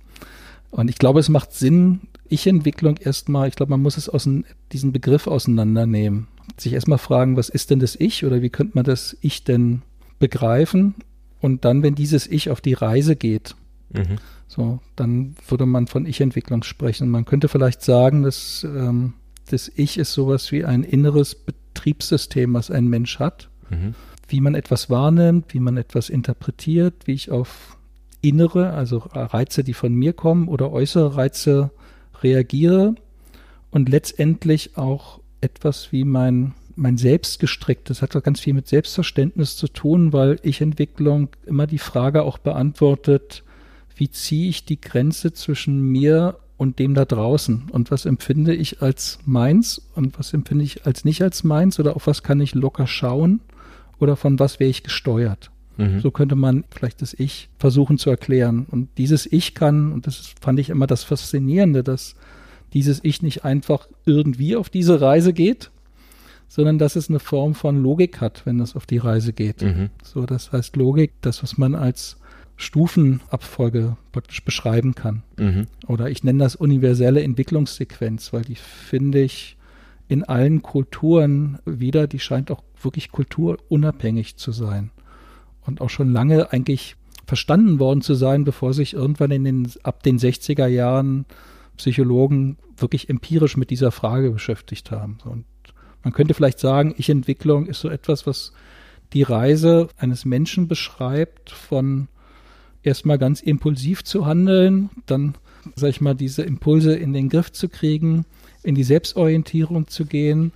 Und 0.70 0.88
ich 0.88 0.98
glaube, 0.98 1.20
es 1.20 1.28
macht 1.28 1.52
Sinn, 1.52 2.00
Ich-Entwicklung 2.28 2.96
erstmal, 2.96 3.48
ich 3.48 3.56
glaube, 3.56 3.70
man 3.70 3.82
muss 3.82 3.96
es 3.96 4.08
aus 4.08 4.28
diesem 4.72 4.92
Begriff 4.92 5.26
auseinandernehmen. 5.26 6.28
Sich 6.56 6.72
erstmal 6.72 6.98
fragen, 6.98 7.36
was 7.36 7.48
ist 7.48 7.70
denn 7.70 7.80
das 7.80 7.96
Ich 7.96 8.24
oder 8.24 8.42
wie 8.42 8.50
könnte 8.50 8.76
man 8.76 8.84
das 8.84 9.16
Ich 9.20 9.44
denn 9.44 9.82
begreifen? 10.18 10.94
Und 11.40 11.64
dann, 11.64 11.82
wenn 11.82 11.94
dieses 11.94 12.26
Ich 12.26 12.50
auf 12.50 12.60
die 12.60 12.74
Reise 12.74 13.16
geht, 13.16 13.56
mhm. 13.90 14.16
so, 14.46 14.80
dann 14.94 15.34
würde 15.48 15.66
man 15.66 15.86
von 15.86 16.06
Ich-Entwicklung 16.06 16.62
sprechen. 16.62 17.08
Man 17.08 17.24
könnte 17.24 17.48
vielleicht 17.48 17.82
sagen, 17.82 18.22
dass 18.22 18.64
ähm, 18.64 19.14
das 19.50 19.70
Ich 19.74 19.98
ist 19.98 20.12
sowas 20.12 20.52
wie 20.52 20.64
ein 20.64 20.84
inneres 20.84 21.34
Betriebssystem, 21.34 22.54
was 22.54 22.70
ein 22.70 22.86
Mensch 22.88 23.18
hat. 23.18 23.48
Mhm. 23.70 23.94
Wie 24.28 24.40
man 24.40 24.54
etwas 24.54 24.90
wahrnimmt, 24.90 25.54
wie 25.54 25.60
man 25.60 25.76
etwas 25.76 26.08
interpretiert, 26.08 26.94
wie 27.06 27.14
ich 27.14 27.32
auf 27.32 27.76
innere, 28.22 28.70
also 28.70 28.98
Reize, 29.12 29.64
die 29.64 29.74
von 29.74 29.94
mir 29.94 30.12
kommen 30.12 30.48
oder 30.48 30.72
äußere 30.72 31.16
Reize 31.16 31.70
reagiere 32.22 32.94
und 33.70 33.88
letztendlich 33.88 34.76
auch 34.76 35.20
etwas 35.40 35.92
wie 35.92 36.04
mein, 36.04 36.54
mein 36.76 36.98
Selbst 36.98 37.40
gestrickt. 37.40 37.90
Das 37.90 38.02
hat 38.02 38.12
ganz 38.22 38.40
viel 38.40 38.54
mit 38.54 38.68
Selbstverständnis 38.68 39.56
zu 39.56 39.68
tun, 39.68 40.12
weil 40.12 40.38
Ich-Entwicklung 40.42 41.28
immer 41.46 41.66
die 41.66 41.78
Frage 41.78 42.22
auch 42.22 42.38
beantwortet, 42.38 43.42
wie 43.96 44.10
ziehe 44.10 44.48
ich 44.48 44.64
die 44.64 44.80
Grenze 44.80 45.32
zwischen 45.32 45.80
mir 45.80 46.38
und 46.56 46.78
dem 46.78 46.94
da 46.94 47.06
draußen 47.06 47.68
und 47.70 47.90
was 47.90 48.04
empfinde 48.04 48.54
ich 48.54 48.82
als 48.82 49.18
meins 49.24 49.90
und 49.94 50.18
was 50.18 50.34
empfinde 50.34 50.64
ich 50.64 50.86
als 50.86 51.04
nicht 51.04 51.22
als 51.22 51.42
meins 51.42 51.80
oder 51.80 51.96
auf 51.96 52.06
was 52.06 52.22
kann 52.22 52.40
ich 52.40 52.54
locker 52.54 52.86
schauen 52.86 53.40
oder 53.98 54.16
von 54.16 54.38
was 54.38 54.60
wäre 54.60 54.70
ich 54.70 54.82
gesteuert. 54.82 55.50
Mhm. 55.80 56.00
So 56.00 56.10
könnte 56.10 56.36
man 56.36 56.64
vielleicht 56.70 57.00
das 57.02 57.14
Ich 57.14 57.48
versuchen 57.58 57.98
zu 57.98 58.10
erklären. 58.10 58.66
Und 58.70 58.88
dieses 58.98 59.26
Ich 59.30 59.54
kann, 59.54 59.92
und 59.92 60.06
das 60.06 60.34
fand 60.40 60.60
ich 60.60 60.70
immer 60.70 60.86
das 60.86 61.04
Faszinierende, 61.04 61.82
dass 61.82 62.14
dieses 62.72 63.00
Ich 63.02 63.22
nicht 63.22 63.44
einfach 63.44 63.88
irgendwie 64.04 64.56
auf 64.56 64.68
diese 64.68 65.00
Reise 65.00 65.32
geht, 65.32 65.70
sondern 66.48 66.78
dass 66.78 66.96
es 66.96 67.08
eine 67.08 67.18
Form 67.18 67.54
von 67.54 67.82
Logik 67.82 68.20
hat, 68.20 68.44
wenn 68.44 68.60
es 68.60 68.76
auf 68.76 68.86
die 68.86 68.98
Reise 68.98 69.32
geht. 69.32 69.62
Mhm. 69.62 69.90
So, 70.02 70.26
das 70.26 70.52
heißt 70.52 70.76
Logik, 70.76 71.12
das, 71.22 71.42
was 71.42 71.56
man 71.56 71.74
als 71.74 72.18
Stufenabfolge 72.56 73.96
praktisch 74.12 74.44
beschreiben 74.44 74.94
kann. 74.94 75.22
Mhm. 75.38 75.66
Oder 75.86 76.10
ich 76.10 76.24
nenne 76.24 76.40
das 76.40 76.56
universelle 76.56 77.22
Entwicklungssequenz, 77.22 78.32
weil 78.34 78.42
die 78.42 78.56
finde 78.56 79.22
ich 79.22 79.56
in 80.08 80.24
allen 80.24 80.60
Kulturen 80.60 81.58
wieder, 81.64 82.06
die 82.06 82.18
scheint 82.18 82.50
auch 82.50 82.62
wirklich 82.82 83.12
kulturunabhängig 83.12 84.36
zu 84.36 84.52
sein 84.52 84.90
und 85.70 85.80
auch 85.80 85.90
schon 85.90 86.12
lange 86.12 86.52
eigentlich 86.52 86.96
verstanden 87.26 87.78
worden 87.78 88.02
zu 88.02 88.14
sein, 88.14 88.44
bevor 88.44 88.74
sich 88.74 88.92
irgendwann 88.92 89.30
in 89.30 89.44
den, 89.44 89.72
ab 89.84 90.02
den 90.02 90.18
60er 90.18 90.66
Jahren 90.66 91.26
Psychologen 91.76 92.58
wirklich 92.76 93.08
empirisch 93.08 93.56
mit 93.56 93.70
dieser 93.70 93.92
Frage 93.92 94.32
beschäftigt 94.32 94.90
haben. 94.90 95.18
Und 95.24 95.44
man 96.02 96.12
könnte 96.12 96.34
vielleicht 96.34 96.58
sagen, 96.58 96.94
Ich-Entwicklung 96.98 97.66
ist 97.66 97.80
so 97.80 97.88
etwas, 97.88 98.26
was 98.26 98.52
die 99.12 99.22
Reise 99.22 99.88
eines 99.96 100.24
Menschen 100.24 100.66
beschreibt, 100.66 101.50
von 101.50 102.08
erstmal 102.82 103.18
ganz 103.18 103.40
impulsiv 103.40 104.02
zu 104.02 104.26
handeln, 104.26 104.90
dann 105.06 105.34
sag 105.76 105.90
ich 105.90 106.00
mal, 106.00 106.14
diese 106.14 106.42
Impulse 106.42 106.94
in 106.94 107.12
den 107.12 107.28
Griff 107.28 107.52
zu 107.52 107.68
kriegen, 107.68 108.24
in 108.62 108.74
die 108.74 108.84
Selbstorientierung 108.84 109.86
zu 109.86 110.04
gehen, 110.04 110.52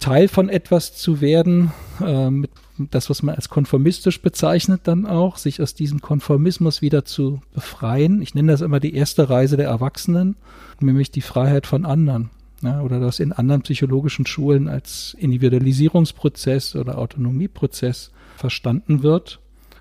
Teil 0.00 0.28
von 0.28 0.48
etwas 0.48 0.96
zu 0.96 1.20
werden, 1.20 1.72
äh, 2.00 2.30
mit 2.30 2.50
das, 2.90 3.10
was 3.10 3.22
man 3.22 3.34
als 3.34 3.48
konformistisch 3.48 4.22
bezeichnet, 4.22 4.82
dann 4.84 5.06
auch, 5.06 5.36
sich 5.36 5.60
aus 5.60 5.74
diesem 5.74 6.00
Konformismus 6.00 6.82
wieder 6.82 7.04
zu 7.04 7.40
befreien. 7.52 8.22
Ich 8.22 8.34
nenne 8.34 8.52
das 8.52 8.60
immer 8.60 8.80
die 8.80 8.94
erste 8.94 9.28
Reise 9.28 9.56
der 9.56 9.68
Erwachsenen, 9.68 10.36
nämlich 10.80 11.10
die 11.10 11.20
Freiheit 11.20 11.66
von 11.66 11.84
anderen. 11.84 12.30
Ja, 12.62 12.80
oder 12.80 12.98
das 12.98 13.20
in 13.20 13.32
anderen 13.32 13.62
psychologischen 13.62 14.26
Schulen 14.26 14.66
als 14.66 15.14
Individualisierungsprozess 15.18 16.74
oder 16.74 16.98
Autonomieprozess 16.98 18.10
verstanden 18.36 19.04
wird, 19.04 19.38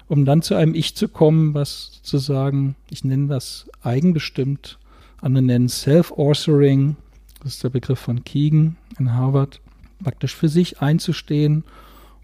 um 0.08 0.26
dann 0.26 0.44
zu 0.44 0.54
einem 0.54 0.76
Ich 0.76 0.96
zu 0.96 1.08
kommen, 1.08 1.56
was 1.56 2.00
sozusagen, 2.04 2.76
ich 2.92 3.04
nenne 3.04 3.28
das 3.28 3.68
eigenbestimmt, 3.82 4.78
andere 5.22 5.44
nennen 5.44 5.70
Self-Authoring, 5.70 6.98
das 7.42 7.56
ist 7.56 7.64
der 7.64 7.70
Begriff 7.70 8.00
von 8.00 8.24
Keegan 8.24 8.78
in 9.00 9.14
Harvard, 9.14 9.60
praktisch 10.04 10.36
für 10.36 10.50
sich 10.50 10.80
einzustehen 10.80 11.64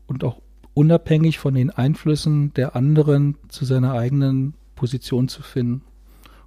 und 0.06 0.24
auch 0.24 0.43
unabhängig 0.74 1.39
von 1.39 1.53
den 1.53 1.70
Einflüssen 1.70 2.53
der 2.53 2.75
anderen 2.75 3.36
zu 3.48 3.65
seiner 3.65 3.94
eigenen 3.94 4.53
Position 4.75 5.27
zu 5.27 5.42
finden. 5.42 5.82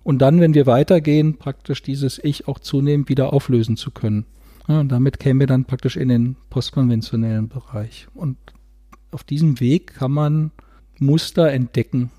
Und 0.02 0.18
dann, 0.20 0.40
wenn 0.40 0.54
wir 0.54 0.66
weitergehen, 0.66 1.36
praktisch 1.36 1.82
dieses 1.82 2.22
Ich 2.22 2.46
auch 2.46 2.60
zunehmend 2.60 3.08
wieder 3.08 3.32
auflösen 3.32 3.76
zu 3.76 3.90
können. 3.90 4.24
Ja, 4.68 4.80
und 4.80 4.90
damit 4.90 5.18
kämen 5.18 5.40
wir 5.40 5.46
dann 5.46 5.64
praktisch 5.64 5.96
in 5.96 6.08
den 6.08 6.36
postkonventionellen 6.50 7.48
Bereich. 7.48 8.08
Und 8.14 8.36
auf 9.10 9.24
diesem 9.24 9.60
Weg 9.60 9.94
kann 9.94 10.12
man 10.12 10.50
Muster 10.98 11.52
entdecken. 11.52 12.10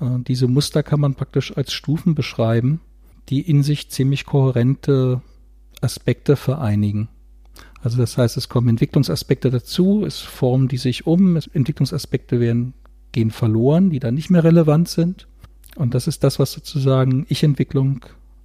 Äh, 0.00 0.18
diese 0.26 0.48
Muster 0.48 0.82
kann 0.82 1.00
man 1.00 1.14
praktisch 1.14 1.56
als 1.56 1.72
Stufen 1.72 2.14
beschreiben, 2.14 2.80
die 3.28 3.40
in 3.40 3.62
sich 3.62 3.90
ziemlich 3.90 4.24
kohärente 4.24 5.20
Aspekte 5.80 6.36
vereinigen. 6.36 7.08
Also 7.82 7.98
das 7.98 8.16
heißt, 8.18 8.36
es 8.36 8.48
kommen 8.48 8.68
Entwicklungsaspekte 8.68 9.50
dazu, 9.50 10.04
es 10.04 10.20
formen 10.20 10.68
die 10.68 10.78
sich 10.78 11.06
um, 11.06 11.36
Entwicklungsaspekte 11.36 12.40
werden, 12.40 12.74
gehen 13.12 13.30
verloren, 13.30 13.90
die 13.90 14.00
dann 14.00 14.14
nicht 14.14 14.30
mehr 14.30 14.44
relevant 14.44 14.88
sind. 14.88 15.26
Und 15.76 15.94
das 15.94 16.06
ist 16.06 16.24
das, 16.24 16.38
was 16.38 16.52
sozusagen 16.52 17.26
Ich-Entwicklung 17.28 18.04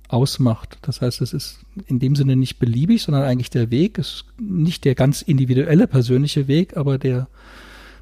ausmacht. 0.09 0.77
Das 0.81 1.01
heißt, 1.01 1.21
es 1.21 1.33
ist 1.33 1.59
in 1.87 1.99
dem 1.99 2.15
Sinne 2.15 2.35
nicht 2.35 2.59
beliebig, 2.59 3.01
sondern 3.01 3.23
eigentlich 3.23 3.49
der 3.49 3.71
Weg, 3.71 3.97
ist 3.97 4.25
nicht 4.39 4.83
der 4.83 4.95
ganz 4.95 5.21
individuelle 5.21 5.87
persönliche 5.87 6.47
Weg, 6.47 6.75
aber 6.75 6.97
der, 6.97 7.27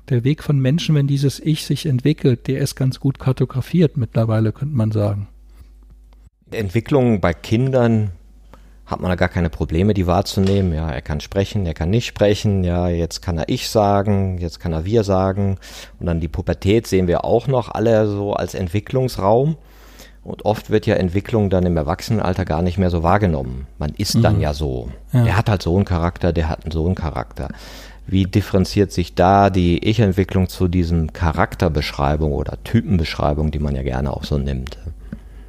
der 0.10 0.24
Weg 0.24 0.44
von 0.44 0.60
Menschen, 0.60 0.96
wenn 0.96 1.08
dieses 1.08 1.40
Ich 1.40 1.66
sich 1.66 1.86
entwickelt, 1.86 2.48
der 2.48 2.62
ist 2.62 2.76
ganz 2.76 3.00
gut 3.00 3.20
kartografiert 3.20 3.98
mittlerweile, 3.98 4.52
könnte 4.52 4.76
man 4.76 4.92
sagen. 4.92 5.28
Entwicklung 6.52 7.22
bei 7.22 7.34
Kindern 7.34 8.12
hat 8.90 9.02
man 9.02 9.10
da 9.10 9.16
gar 9.16 9.30
keine 9.30 9.50
Probleme, 9.50 9.94
die 9.94 10.08
wahrzunehmen. 10.08 10.74
Ja, 10.74 10.90
er 10.90 11.02
kann 11.02 11.20
sprechen, 11.20 11.66
er 11.66 11.76
kann 11.76 11.92
nicht 11.92 12.08
sprechen. 12.08 12.64
Ja, 12.64 12.88
jetzt 12.90 13.22
kann 13.22 13.38
er 13.38 13.48
ich 13.48 13.70
sagen, 13.70 14.40
jetzt 14.40 14.60
kann 14.60 14.74
er 14.74 14.84
wir 14.84 15.04
sagen. 15.04 15.58
Und 16.00 16.08
dann 16.08 16.20
die 16.20 16.28
Pubertät 16.28 16.88
sehen 16.88 17.08
wir 17.08 17.24
auch 17.24 17.48
noch 17.48 17.70
alle 17.70 18.08
so 18.08 18.34
als 18.34 18.56
Entwicklungsraum. 18.56 19.58
Und 20.24 20.46
oft 20.46 20.70
wird 20.70 20.86
ja 20.86 20.96
Entwicklung 20.96 21.50
dann 21.50 21.66
im 21.66 21.78
Erwachsenenalter 21.78 22.46
gar 22.46 22.62
nicht 22.62 22.78
mehr 22.78 22.90
so 22.90 23.04
wahrgenommen. 23.04 23.68
Man 23.78 23.94
ist 23.96 24.16
mhm. 24.16 24.22
dann 24.24 24.42
ja 24.42 24.54
so. 24.54 24.90
Ja. 25.14 25.26
Er 25.26 25.38
hat 25.38 25.50
halt 25.50 25.62
so 25.62 25.76
einen 25.76 25.86
Charakter, 25.86 26.34
der 26.34 26.50
hat 26.50 26.62
so 26.72 26.86
einen 26.86 26.96
Charakter. 26.96 27.50
Wie 28.08 28.26
differenziert 28.26 28.92
sich 28.92 29.14
da 29.14 29.52
die 29.52 29.88
Ich-Entwicklung 29.88 30.50
zu 30.50 30.68
diesem 30.68 31.14
Charakterbeschreibung 31.14 32.32
oder 32.32 32.58
Typenbeschreibung, 32.64 33.52
die 33.52 33.60
man 33.60 33.76
ja 33.76 33.84
gerne 33.84 34.12
auch 34.12 34.24
so 34.24 34.40
nimmt? 34.40 34.80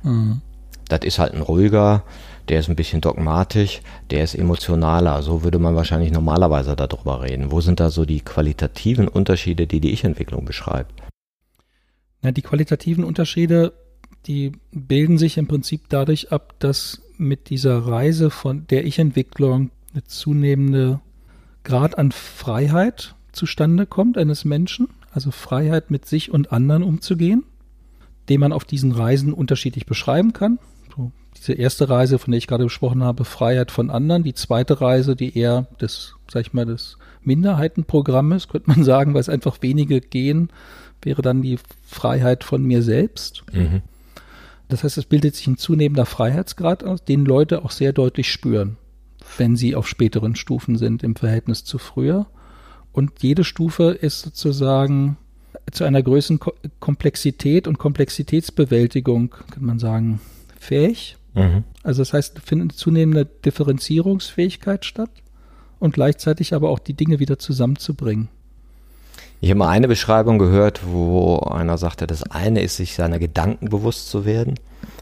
Mhm. 0.02 0.42
Das 0.88 1.00
ist 1.04 1.18
halt 1.18 1.32
ein 1.32 1.42
ruhiger, 1.42 2.02
der 2.48 2.60
ist 2.60 2.68
ein 2.68 2.76
bisschen 2.76 3.00
dogmatisch, 3.00 3.80
der 4.10 4.24
ist 4.24 4.34
emotionaler. 4.34 5.22
So 5.22 5.42
würde 5.42 5.58
man 5.58 5.76
wahrscheinlich 5.76 6.10
normalerweise 6.10 6.76
darüber 6.76 7.22
reden. 7.22 7.52
Wo 7.52 7.60
sind 7.60 7.80
da 7.80 7.90
so 7.90 8.04
die 8.04 8.20
qualitativen 8.20 9.08
Unterschiede, 9.08 9.66
die 9.66 9.80
die 9.80 9.92
Ich-Entwicklung 9.92 10.44
beschreibt? 10.44 11.02
Na, 12.22 12.32
die 12.32 12.42
qualitativen 12.42 13.04
Unterschiede, 13.04 13.72
die 14.26 14.52
bilden 14.72 15.18
sich 15.18 15.38
im 15.38 15.46
Prinzip 15.46 15.82
dadurch 15.88 16.32
ab, 16.32 16.54
dass 16.58 17.02
mit 17.16 17.50
dieser 17.50 17.78
Reise 17.78 18.30
von 18.30 18.66
der 18.68 18.84
Ich-Entwicklung 18.84 19.70
eine 19.92 20.04
zunehmende 20.04 21.00
Grad 21.64 21.98
an 21.98 22.12
Freiheit 22.12 23.14
zustande 23.32 23.86
kommt 23.86 24.18
eines 24.18 24.44
Menschen, 24.44 24.88
also 25.12 25.30
Freiheit 25.30 25.90
mit 25.90 26.06
sich 26.06 26.30
und 26.30 26.52
anderen 26.52 26.82
umzugehen, 26.82 27.44
den 28.28 28.40
man 28.40 28.52
auf 28.52 28.64
diesen 28.64 28.92
Reisen 28.92 29.32
unterschiedlich 29.32 29.86
beschreiben 29.86 30.32
kann 30.32 30.58
diese 31.40 31.54
erste 31.54 31.88
Reise, 31.88 32.18
von 32.18 32.32
der 32.32 32.38
ich 32.38 32.46
gerade 32.46 32.64
gesprochen 32.64 33.02
habe, 33.02 33.24
Freiheit 33.24 33.70
von 33.70 33.88
anderen. 33.90 34.22
Die 34.22 34.34
zweite 34.34 34.80
Reise, 34.80 35.16
die 35.16 35.36
eher 35.36 35.66
des, 35.80 36.14
sag 36.30 36.42
ich 36.42 36.52
mal, 36.52 36.66
des 36.66 36.98
Minderheitenprogrammes, 37.22 38.48
könnte 38.48 38.68
man 38.68 38.84
sagen, 38.84 39.14
weil 39.14 39.22
es 39.22 39.30
einfach 39.30 39.58
wenige 39.62 40.00
gehen, 40.00 40.50
wäre 41.02 41.22
dann 41.22 41.40
die 41.40 41.58
Freiheit 41.86 42.44
von 42.44 42.62
mir 42.62 42.82
selbst. 42.82 43.42
Mhm. 43.52 43.80
Das 44.68 44.84
heißt, 44.84 44.98
es 44.98 45.06
bildet 45.06 45.34
sich 45.34 45.46
ein 45.46 45.56
zunehmender 45.56 46.06
Freiheitsgrad 46.06 46.84
aus, 46.84 47.04
den 47.04 47.24
Leute 47.24 47.64
auch 47.64 47.70
sehr 47.70 47.92
deutlich 47.92 48.30
spüren, 48.30 48.76
wenn 49.38 49.56
sie 49.56 49.74
auf 49.74 49.88
späteren 49.88 50.36
Stufen 50.36 50.76
sind 50.76 51.02
im 51.02 51.16
Verhältnis 51.16 51.64
zu 51.64 51.78
früher. 51.78 52.26
Und 52.92 53.22
jede 53.22 53.44
Stufe 53.44 53.90
ist 53.90 54.20
sozusagen 54.20 55.16
zu 55.72 55.84
einer 55.84 56.02
größeren 56.02 56.38
Komplexität 56.80 57.66
und 57.66 57.78
Komplexitätsbewältigung, 57.78 59.30
kann 59.30 59.64
man 59.64 59.78
sagen, 59.78 60.20
fähig. 60.58 61.16
Mhm. 61.34 61.64
Also 61.82 62.02
das 62.02 62.12
heißt, 62.12 62.38
findet 62.40 62.72
zunehmende 62.72 63.24
Differenzierungsfähigkeit 63.24 64.84
statt 64.84 65.10
und 65.78 65.94
gleichzeitig 65.94 66.54
aber 66.54 66.70
auch 66.70 66.78
die 66.78 66.94
Dinge 66.94 67.18
wieder 67.18 67.38
zusammenzubringen. 67.38 68.28
Ich 69.40 69.48
habe 69.48 69.58
mal 69.58 69.68
eine 69.68 69.88
Beschreibung 69.88 70.38
gehört, 70.38 70.82
wo 70.86 71.38
einer 71.38 71.78
sagte, 71.78 72.06
das 72.06 72.24
eine 72.24 72.60
ist, 72.60 72.76
sich 72.76 72.94
seiner 72.94 73.18
Gedanken 73.18 73.70
bewusst 73.70 74.10
zu 74.10 74.26
werden 74.26 74.56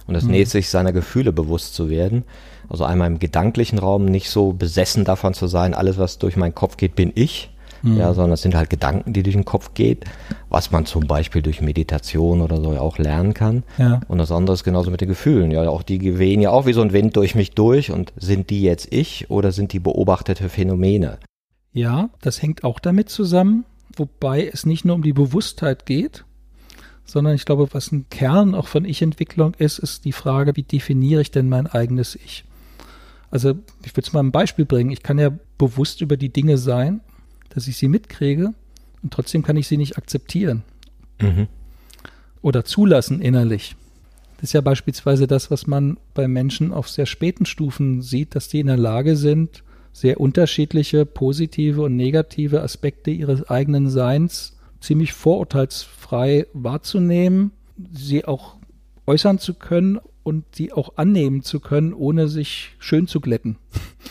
und 0.06 0.14
das 0.14 0.24
mhm. 0.24 0.30
nächste 0.30 0.60
ist, 0.60 0.70
seiner 0.70 0.92
Gefühle 0.92 1.32
bewusst 1.32 1.74
zu 1.74 1.90
werden. 1.90 2.24
Also 2.68 2.84
einmal 2.84 3.08
im 3.08 3.18
gedanklichen 3.18 3.78
Raum 3.78 4.04
nicht 4.04 4.30
so 4.30 4.52
besessen 4.52 5.04
davon 5.04 5.34
zu 5.34 5.46
sein, 5.48 5.74
alles, 5.74 5.98
was 5.98 6.18
durch 6.18 6.36
meinen 6.36 6.54
Kopf 6.54 6.76
geht, 6.76 6.94
bin 6.94 7.12
ich, 7.14 7.50
Mhm. 7.82 7.96
Ja, 7.96 8.12
sondern 8.14 8.32
es 8.32 8.42
sind 8.42 8.54
halt 8.54 8.70
Gedanken, 8.70 9.12
die 9.12 9.22
durch 9.22 9.36
den 9.36 9.44
Kopf 9.44 9.74
geht, 9.74 10.04
was 10.48 10.70
man 10.70 10.86
zum 10.86 11.06
Beispiel 11.06 11.42
durch 11.42 11.60
Meditation 11.60 12.40
oder 12.40 12.60
so 12.60 12.72
ja 12.72 12.80
auch 12.80 12.98
lernen 12.98 13.34
kann. 13.34 13.62
Ja. 13.78 14.00
Und 14.08 14.18
das 14.18 14.32
andere 14.32 14.54
ist 14.54 14.64
genauso 14.64 14.90
mit 14.90 15.00
den 15.00 15.08
Gefühlen. 15.08 15.50
Ja, 15.50 15.68
auch 15.68 15.82
die 15.82 16.18
wehen 16.18 16.40
ja 16.40 16.50
auch 16.50 16.66
wie 16.66 16.72
so 16.72 16.82
ein 16.82 16.92
Wind 16.92 17.16
durch 17.16 17.34
mich 17.34 17.52
durch 17.52 17.90
und 17.90 18.12
sind 18.16 18.50
die 18.50 18.62
jetzt 18.62 18.92
ich 18.92 19.30
oder 19.30 19.52
sind 19.52 19.72
die 19.72 19.80
beobachtete 19.80 20.48
Phänomene? 20.48 21.18
Ja, 21.72 22.10
das 22.20 22.42
hängt 22.42 22.64
auch 22.64 22.80
damit 22.80 23.08
zusammen, 23.08 23.64
wobei 23.96 24.46
es 24.46 24.66
nicht 24.66 24.84
nur 24.84 24.96
um 24.96 25.02
die 25.02 25.12
Bewusstheit 25.12 25.86
geht, 25.86 26.24
sondern 27.04 27.34
ich 27.34 27.44
glaube, 27.44 27.68
was 27.72 27.92
ein 27.92 28.06
Kern 28.10 28.54
auch 28.54 28.66
von 28.66 28.84
Ich-Entwicklung 28.84 29.54
ist, 29.58 29.78
ist 29.78 30.04
die 30.04 30.12
Frage, 30.12 30.56
wie 30.56 30.62
definiere 30.62 31.22
ich 31.22 31.30
denn 31.30 31.48
mein 31.48 31.66
eigenes 31.66 32.14
Ich? 32.16 32.44
Also 33.30 33.50
ich 33.84 33.92
würde 33.92 34.06
es 34.06 34.12
mal 34.12 34.20
ein 34.20 34.32
Beispiel 34.32 34.64
bringen. 34.64 34.90
Ich 34.90 35.02
kann 35.02 35.18
ja 35.18 35.30
bewusst 35.58 36.00
über 36.00 36.16
die 36.16 36.32
Dinge 36.32 36.58
sein 36.58 37.00
dass 37.50 37.68
ich 37.68 37.76
sie 37.76 37.88
mitkriege 37.88 38.52
und 39.02 39.12
trotzdem 39.12 39.42
kann 39.42 39.56
ich 39.56 39.68
sie 39.68 39.76
nicht 39.76 39.96
akzeptieren 39.96 40.62
mhm. 41.20 41.48
oder 42.42 42.64
zulassen 42.64 43.20
innerlich. 43.20 43.76
Das 44.36 44.50
ist 44.50 44.52
ja 44.52 44.60
beispielsweise 44.60 45.26
das, 45.26 45.50
was 45.50 45.66
man 45.66 45.98
bei 46.14 46.28
Menschen 46.28 46.72
auf 46.72 46.88
sehr 46.88 47.06
späten 47.06 47.44
Stufen 47.44 48.02
sieht, 48.02 48.36
dass 48.36 48.48
die 48.48 48.60
in 48.60 48.68
der 48.68 48.76
Lage 48.76 49.16
sind, 49.16 49.64
sehr 49.92 50.20
unterschiedliche 50.20 51.04
positive 51.06 51.82
und 51.82 51.96
negative 51.96 52.62
Aspekte 52.62 53.10
ihres 53.10 53.48
eigenen 53.50 53.90
Seins 53.90 54.56
ziemlich 54.80 55.12
vorurteilsfrei 55.12 56.46
wahrzunehmen, 56.52 57.50
sie 57.92 58.24
auch 58.24 58.56
äußern 59.06 59.40
zu 59.40 59.54
können 59.54 59.98
und 60.22 60.44
sie 60.54 60.72
auch 60.72 60.96
annehmen 60.96 61.42
zu 61.42 61.58
können, 61.58 61.92
ohne 61.92 62.28
sich 62.28 62.76
schön 62.78 63.08
zu 63.08 63.20
glätten. 63.20 63.56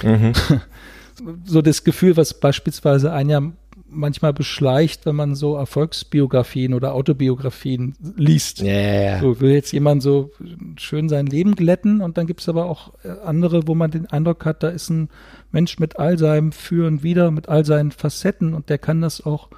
Mhm. 0.03 0.33
so 1.45 1.61
das 1.61 1.83
Gefühl, 1.83 2.17
was 2.17 2.39
beispielsweise 2.39 3.11
ein 3.11 3.29
ja 3.29 3.41
manchmal 3.89 4.33
beschleicht, 4.33 5.05
wenn 5.05 5.15
man 5.15 5.35
so 5.35 5.55
Erfolgsbiografien 5.55 6.73
oder 6.73 6.93
Autobiografien 6.93 7.95
liest. 8.15 8.61
Yeah. 8.61 9.19
So 9.19 9.39
will 9.39 9.51
jetzt 9.51 9.71
jemand 9.71 10.03
so 10.03 10.31
schön 10.77 11.09
sein 11.09 11.27
Leben 11.27 11.55
glätten 11.55 12.01
und 12.01 12.17
dann 12.17 12.27
gibt 12.27 12.41
es 12.41 12.49
aber 12.49 12.65
auch 12.65 12.93
äh, 13.03 13.09
andere, 13.23 13.67
wo 13.67 13.75
man 13.75 13.91
den 13.91 14.05
Eindruck 14.07 14.45
hat, 14.45 14.63
da 14.63 14.69
ist 14.69 14.89
ein 14.89 15.09
Mensch 15.51 15.79
mit 15.79 15.97
all 15.99 16.17
seinem 16.17 16.51
Für 16.51 16.87
und 16.87 17.03
Wider, 17.03 17.31
mit 17.31 17.49
all 17.49 17.65
seinen 17.65 17.91
Facetten 17.91 18.53
und 18.53 18.69
der 18.69 18.77
kann 18.77 19.01
das 19.01 19.25
auch 19.25 19.49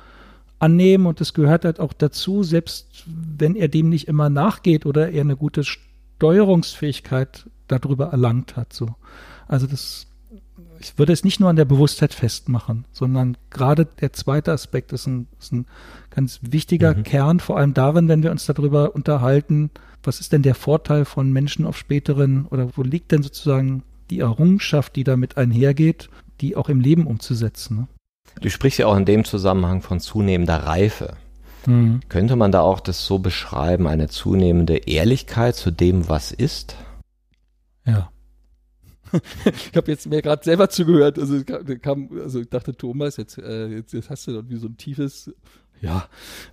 annehmen 0.60 1.06
und 1.06 1.20
das 1.22 1.34
gehört 1.34 1.66
halt 1.66 1.80
auch 1.80 1.94
dazu, 1.94 2.44
selbst 2.44 3.06
wenn 3.08 3.56
er 3.56 3.70
dem 3.70 3.90
nicht 3.90 4.08
immer 4.08 4.30
nachgeht 4.30 4.86
oder 4.86 5.10
er 5.12 5.22
eine 5.22 5.38
gute 5.38 5.64
Steuerungsfähigkeit 5.64 7.50
darüber 7.68 8.08
erlangt 8.08 8.58
hat. 8.58 8.74
So. 8.74 8.96
Also 9.48 9.66
das 9.68 10.09
ich 10.80 10.98
würde 10.98 11.14
es 11.14 11.24
nicht 11.24 11.40
nur 11.40 11.50
an 11.50 11.56
der 11.56 11.66
Bewusstheit 11.66 12.14
festmachen, 12.14 12.86
sondern 12.92 13.38
gerade 13.50 13.86
der 13.86 14.14
zweite 14.14 14.52
Aspekt 14.52 14.94
ist 14.94 15.08
ein, 15.08 15.28
ist 15.40 15.52
ein 15.52 15.66
ganz 16.10 16.40
wichtiger 16.42 16.96
mhm. 16.96 17.04
Kern, 17.04 17.40
vor 17.40 17.58
allem 17.58 17.74
darin, 17.74 18.08
wenn 18.08 18.24
wir 18.24 18.32
uns 18.32 18.46
darüber 18.46 18.96
unterhalten, 18.96 19.72
Was 20.02 20.22
ist 20.22 20.32
denn 20.32 20.44
der 20.44 20.56
Vorteil 20.56 21.04
von 21.04 21.32
Menschen 21.34 21.66
auf 21.66 21.78
späteren 21.78 22.46
oder 22.46 22.70
wo 22.78 22.84
liegt 22.84 23.12
denn 23.12 23.22
sozusagen 23.22 23.84
die 24.10 24.20
Errungenschaft, 24.20 24.96
die 24.96 25.04
damit 25.04 25.38
einhergeht, 25.38 26.10
die 26.40 26.56
auch 26.56 26.70
im 26.70 26.80
Leben 26.80 27.06
umzusetzen? 27.06 27.78
Ne? 27.78 27.88
Du 28.42 28.50
sprichst 28.50 28.80
ja 28.80 28.88
auch 28.88 28.96
in 28.96 29.04
dem 29.04 29.26
Zusammenhang 29.26 29.82
von 29.82 30.00
zunehmender 30.00 30.64
Reife. 30.64 31.18
Mhm. 31.66 32.00
Könnte 32.08 32.38
man 32.38 32.54
da 32.54 32.62
auch 32.62 32.80
das 32.80 33.06
so 33.06 33.20
beschreiben, 33.20 33.88
eine 33.88 34.08
zunehmende 34.08 34.78
Ehrlichkeit 34.78 35.56
zu 35.56 35.70
dem, 35.70 36.08
was 36.08 36.32
ist? 36.32 36.78
Ja. 37.86 38.10
Ich 39.46 39.76
habe 39.76 39.92
jetzt 39.92 40.08
mir 40.08 40.22
gerade 40.22 40.44
selber 40.44 40.70
zugehört, 40.70 41.20
also, 41.20 41.42
kam, 41.82 42.10
also 42.22 42.42
ich 42.42 42.50
dachte, 42.50 42.76
Thomas, 42.76 43.18
jetzt, 43.18 43.38
äh, 43.38 43.68
jetzt, 43.68 43.94
jetzt 43.94 44.10
hast 44.10 44.28
du 44.28 44.32
irgendwie 44.32 44.58
so 44.58 44.68
ein 44.68 44.78
tiefes, 44.78 45.32
ja, 45.82 46.08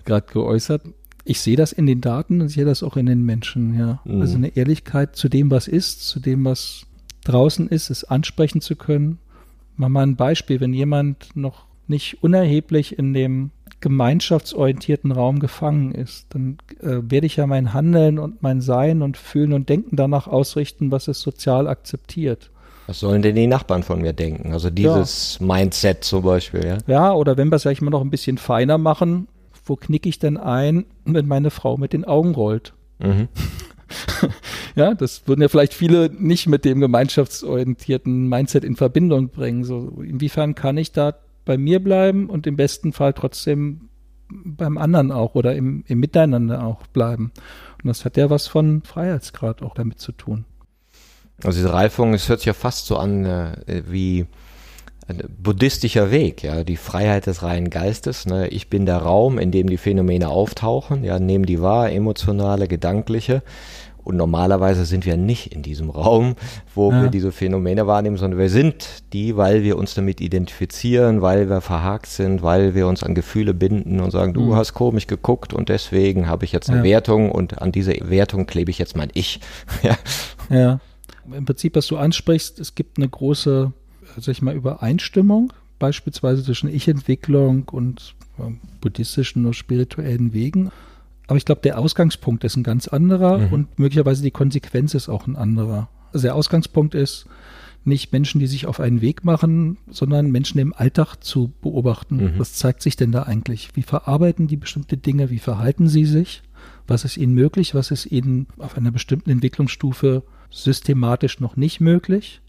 gerade 0.05 0.27
geäußert. 0.33 0.83
Ich 1.25 1.41
sehe 1.41 1.57
das 1.57 1.73
in 1.73 1.87
den 1.87 2.01
Daten 2.01 2.41
und 2.41 2.49
sehe 2.49 2.65
das 2.65 2.83
auch 2.83 2.97
in 2.97 3.07
den 3.07 3.25
Menschen, 3.25 3.79
ja. 3.79 4.01
Mhm. 4.05 4.21
Also 4.21 4.37
eine 4.37 4.57
Ehrlichkeit 4.57 5.17
zu 5.17 5.29
dem, 5.29 5.51
was 5.51 5.69
ist, 5.69 6.07
zu 6.07 6.21
dem, 6.21 6.45
was 6.45 6.87
draußen 7.25 7.69
ist, 7.69 7.91
es 7.91 8.05
ansprechen 8.05 8.61
zu 8.61 8.77
können. 8.77 9.19
Mach 9.77 9.89
mal 9.89 10.05
ein 10.07 10.17
Beispiel, 10.17 10.61
wenn 10.61 10.73
jemand 10.73 11.35
noch 11.35 11.67
nicht 11.89 12.23
unerheblich 12.23 12.99
in 12.99 13.13
dem 13.13 13.51
gemeinschaftsorientierten 13.87 15.13
Raum 15.13 15.39
gefangen 15.39 15.93
ist, 15.93 16.27
dann 16.31 16.59
äh, 16.81 17.09
werde 17.09 17.29
ich 17.29 17.37
ja 17.37 17.47
mein 17.47 17.73
Handeln 17.73 18.19
und 18.19 18.43
mein 18.43 18.61
Sein 18.61 19.01
und 19.01 19.17
Fühlen 19.17 19.53
und 19.53 19.69
Denken 19.69 19.95
danach 19.95 20.27
ausrichten, 20.27 20.91
was 20.91 21.07
es 21.07 21.21
sozial 21.21 21.69
akzeptiert. 21.69 22.51
Was 22.89 22.99
sollen 22.99 23.23
denn 23.23 23.37
die 23.37 23.47
Nachbarn 23.47 23.85
von 23.85 24.01
mir 24.01 24.13
denken? 24.13 24.53
Also 24.53 24.71
dieses 24.71 25.39
ja. 25.39 25.47
Mindset 25.47 26.03
zum 26.03 26.25
Beispiel, 26.25 26.67
ja? 26.67 26.79
Ja, 26.89 27.13
oder 27.13 27.37
wenn 27.37 27.49
wir 27.49 27.57
es 27.57 27.63
vielleicht 27.63 27.81
mal 27.81 27.93
noch 27.93 28.01
ein 28.01 28.11
bisschen 28.11 28.39
feiner 28.39 28.77
machen, 28.77 29.29
wo 29.65 29.77
knicke 29.77 30.09
ich 30.09 30.19
denn 30.19 30.37
ein, 30.37 30.85
wenn 31.05 31.29
meine 31.29 31.53
Frau 31.53 31.77
mit 31.77 31.93
den 31.93 32.05
Augen 32.05 32.35
rollt? 32.35 32.73
Mhm. 32.99 33.29
ja, 34.75 34.95
das 34.95 35.29
würden 35.29 35.43
ja 35.43 35.49
vielleicht 35.49 35.75
viele 35.75 36.11
nicht 36.13 36.49
mit 36.49 36.65
dem 36.65 36.81
gemeinschaftsorientierten 36.81 38.29
Mindset 38.29 38.65
in 38.65 38.75
Verbindung 38.75 39.29
bringen. 39.29 39.63
So, 39.63 40.03
inwiefern 40.03 40.57
kann 40.57 40.77
ich 40.77 40.91
da 40.91 41.15
bei 41.47 41.57
mir 41.57 41.83
bleiben 41.83 42.29
und 42.29 42.47
im 42.47 42.57
besten 42.57 42.93
Fall 42.93 43.15
trotzdem 43.15 43.89
beim 44.29 44.77
anderen 44.77 45.13
auch 45.13 45.35
oder 45.35 45.55
im, 45.55 45.85
im 45.87 46.01
Miteinander 46.01 46.67
auch 46.67 46.87
bleiben. 46.89 47.33
Und 47.83 47.89
das 47.89 48.05
hat 48.05 48.19
ja 48.19 48.29
was 48.29 48.47
von 48.47 48.83
Freiheitsgrad 48.83 49.63
auch 49.63 49.75
damit 49.75 49.99
zu 49.99 50.13
tun. 50.13 50.45
Also 51.45 51.59
diese 51.59 51.73
Reifung, 51.73 52.13
es 52.13 52.29
hört 52.29 52.41
sich 52.41 52.47
ja 52.47 52.55
fast 52.55 52.87
so 52.87 52.97
an 52.97 53.25
äh, 53.25 53.83
wie 53.89 54.27
ein 55.09 55.23
buddhistischer 55.39 56.11
Weg, 56.11 56.43
ja, 56.43 56.65
die 56.65 56.77
Freiheit 56.77 57.27
des 57.27 57.43
reinen 57.43 57.71
Geistes. 57.71 58.27
Ne? 58.27 58.49
Ich 58.49 58.69
bin 58.69 58.87
der 58.87 58.99
Raum, 58.99 59.39
in 59.39 59.53
dem 59.53 59.69
die 59.69 59.77
Phänomene 59.77 60.29
auftauchen, 60.29 61.05
ja, 61.05 61.21
nehmen 61.21 61.47
die 61.47 61.63
wahr, 61.63 61.93
emotionale, 61.93 62.67
gedankliche. 62.67 63.43
Und 64.07 64.17
normalerweise 64.17 64.85
sind 64.85 65.05
wir 65.05 65.17
nicht 65.17 65.53
in 65.53 65.63
diesem 65.63 65.91
Raum, 65.91 66.37
wo 66.77 66.93
ja. 66.93 67.03
wir 67.03 67.11
diese 67.11 67.33
Phänomene 67.33 67.89
wahrnehmen, 67.89 68.17
sondern 68.17 68.39
wir 68.39 68.49
sind 68.49 69.03
die, 69.13 69.37
weil 69.37 69.65
wir 69.65 69.77
uns 69.77 69.95
damit 69.95 70.21
identifizieren, 70.21 71.23
weil 71.23 71.51
wir 71.51 71.61
verhakt 71.61 72.07
sind, 72.07 72.41
weil 72.41 72.77
wir 72.77 72.87
uns 72.87 73.03
an 73.03 73.17
Gefühle 73.17 73.53
binden 73.53 73.99
und 73.99 74.13
sagen, 74.13 74.33
du 74.33 74.43
mhm. 74.43 74.55
hast 74.55 74.75
komisch 74.75 75.09
geguckt 75.09 75.53
und 75.53 75.69
deswegen 75.71 76.29
habe 76.29 76.45
ich 76.45 76.53
jetzt 76.53 76.71
eine 76.71 76.79
ja. 76.79 76.85
Wertung 76.85 77.33
und 77.33 77.61
an 77.61 77.73
diese 77.73 77.95
Wertung 78.09 78.47
klebe 78.47 78.71
ich 78.71 78.79
jetzt 78.79 78.97
mein 78.97 79.11
Ich. 79.13 79.41
ja. 79.83 79.97
ja. 80.51 80.81
Im 81.37 81.45
Prinzip, 81.45 81.75
was 81.75 81.89
du 81.89 81.97
ansprichst, 81.97 82.61
es 82.61 82.77
gibt 82.77 82.99
eine 82.99 83.09
große, 83.09 83.73
sag 84.21 84.29
ich 84.29 84.41
mal, 84.41 84.55
Übereinstimmung, 84.55 85.53
beispielsweise 85.81 86.45
zwischen 86.45 86.73
Ich-Entwicklung 86.73 87.69
und 87.73 88.15
äh, 88.39 88.53
buddhistischen 88.81 89.45
oder 89.47 89.55
spirituellen 89.55 90.33
Wegen. 90.33 90.71
Aber 91.27 91.37
ich 91.37 91.45
glaube, 91.45 91.61
der 91.63 91.79
Ausgangspunkt 91.79 92.45
ist 92.45 92.57
ein 92.57 92.63
ganz 92.63 92.89
anderer 92.89 93.39
mhm. 93.39 93.53
und 93.53 93.79
möglicherweise 93.79 94.23
die 94.23 94.31
Konsequenz 94.31 94.95
ist 94.95 95.09
auch 95.09 95.27
ein 95.27 95.37
anderer. 95.37 95.89
Also 96.13 96.27
der 96.27 96.35
Ausgangspunkt 96.35 96.95
ist 96.95 97.27
nicht 97.85 98.13
Menschen, 98.13 98.41
die 98.41 98.47
sich 98.47 98.67
auf 98.67 98.81
einen 98.81 99.01
Weg 99.01 99.25
machen, 99.25 99.79
sondern 99.89 100.31
Menschen 100.31 100.59
im 100.59 100.75
Alltag 100.75 101.17
zu 101.23 101.53
beobachten. 101.63 102.17
Mhm. 102.17 102.39
Was 102.39 102.55
zeigt 102.55 102.83
sich 102.83 102.97
denn 102.97 103.13
da 103.13 103.23
eigentlich? 103.23 103.71
Wie 103.75 103.83
verarbeiten 103.83 104.49
die 104.49 104.57
bestimmte 104.57 104.97
Dinge? 104.97 105.31
Wie 105.31 105.39
verhalten 105.39 105.89
sie 105.89 106.05
sich? 106.05 106.43
Was 106.87 107.05
ist 107.05 107.17
ihnen 107.17 107.35
möglich? 107.35 107.75
Was 107.75 107.91
ist 107.91 108.07
ihnen 108.07 108.49
auf 108.59 108.77
einer 108.77 108.91
bestimmten 108.91 109.31
Entwicklungsstufe 109.31 110.25
systematisch 110.51 111.41
noch 111.41 111.57
nicht 111.57 111.81
möglich? 111.81 112.41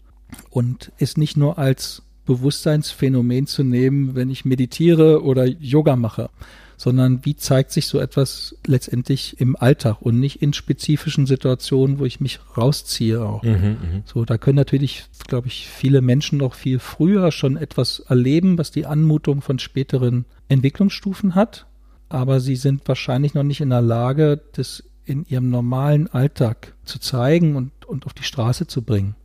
Und 0.50 0.92
ist 0.98 1.16
nicht 1.18 1.36
nur 1.36 1.58
als 1.58 2.02
Bewusstseinsphänomen 2.26 3.46
zu 3.46 3.64
nehmen, 3.64 4.14
wenn 4.14 4.28
ich 4.28 4.44
meditiere 4.44 5.22
oder 5.22 5.46
Yoga 5.46 5.96
mache, 5.96 6.30
sondern 6.78 7.24
wie 7.24 7.34
zeigt 7.34 7.72
sich 7.72 7.88
so 7.88 7.98
etwas 7.98 8.56
letztendlich 8.64 9.40
im 9.40 9.56
Alltag 9.56 10.00
und 10.00 10.18
nicht 10.18 10.40
in 10.40 10.52
spezifischen 10.52 11.26
Situationen, 11.26 11.98
wo 11.98 12.04
ich 12.04 12.20
mich 12.20 12.38
rausziehe 12.56 13.20
auch. 13.20 13.42
Mhm, 13.42 13.52
mhm, 13.52 14.02
so, 14.04 14.24
da 14.24 14.38
können 14.38 14.56
natürlich, 14.56 15.04
glaube 15.26 15.48
ich, 15.48 15.68
viele 15.68 16.00
Menschen 16.00 16.38
noch 16.38 16.54
viel 16.54 16.78
früher 16.78 17.32
schon 17.32 17.56
etwas 17.56 17.98
erleben, 17.98 18.58
was 18.58 18.70
die 18.70 18.86
Anmutung 18.86 19.42
von 19.42 19.58
späteren 19.58 20.24
Entwicklungsstufen 20.48 21.34
hat, 21.34 21.66
aber 22.08 22.38
sie 22.38 22.56
sind 22.56 22.86
wahrscheinlich 22.86 23.34
noch 23.34 23.42
nicht 23.42 23.60
in 23.60 23.70
der 23.70 23.82
Lage, 23.82 24.40
das 24.52 24.84
in 25.04 25.26
ihrem 25.26 25.50
normalen 25.50 26.06
Alltag 26.06 26.74
zu 26.84 27.00
zeigen 27.00 27.56
und, 27.56 27.72
und 27.86 28.06
auf 28.06 28.14
die 28.14 28.22
Straße 28.22 28.68
zu 28.68 28.82
bringen. 28.82 29.16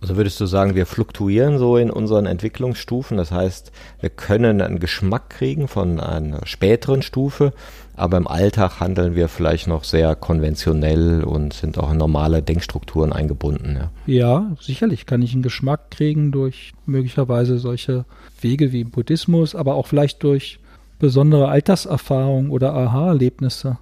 Also 0.00 0.16
würdest 0.16 0.40
du 0.40 0.46
sagen, 0.46 0.76
wir 0.76 0.86
fluktuieren 0.86 1.58
so 1.58 1.76
in 1.76 1.90
unseren 1.90 2.26
Entwicklungsstufen? 2.26 3.16
Das 3.16 3.32
heißt, 3.32 3.72
wir 4.00 4.10
können 4.10 4.62
einen 4.62 4.78
Geschmack 4.78 5.30
kriegen 5.30 5.66
von 5.66 5.98
einer 5.98 6.46
späteren 6.46 7.02
Stufe, 7.02 7.52
aber 7.96 8.16
im 8.16 8.28
Alltag 8.28 8.78
handeln 8.78 9.16
wir 9.16 9.28
vielleicht 9.28 9.66
noch 9.66 9.82
sehr 9.82 10.14
konventionell 10.14 11.24
und 11.24 11.52
sind 11.52 11.78
auch 11.78 11.90
in 11.90 11.98
normale 11.98 12.42
Denkstrukturen 12.42 13.12
eingebunden. 13.12 13.76
Ja, 13.76 13.90
ja 14.06 14.56
sicherlich 14.60 15.04
kann 15.04 15.20
ich 15.20 15.32
einen 15.32 15.42
Geschmack 15.42 15.90
kriegen 15.90 16.30
durch 16.30 16.74
möglicherweise 16.86 17.58
solche 17.58 18.04
Wege 18.40 18.72
wie 18.72 18.82
im 18.82 18.90
Buddhismus, 18.90 19.56
aber 19.56 19.74
auch 19.74 19.88
vielleicht 19.88 20.22
durch 20.22 20.60
besondere 21.00 21.48
Alterserfahrungen 21.48 22.50
oder 22.50 22.72
Aha-Erlebnisse. 22.72 23.78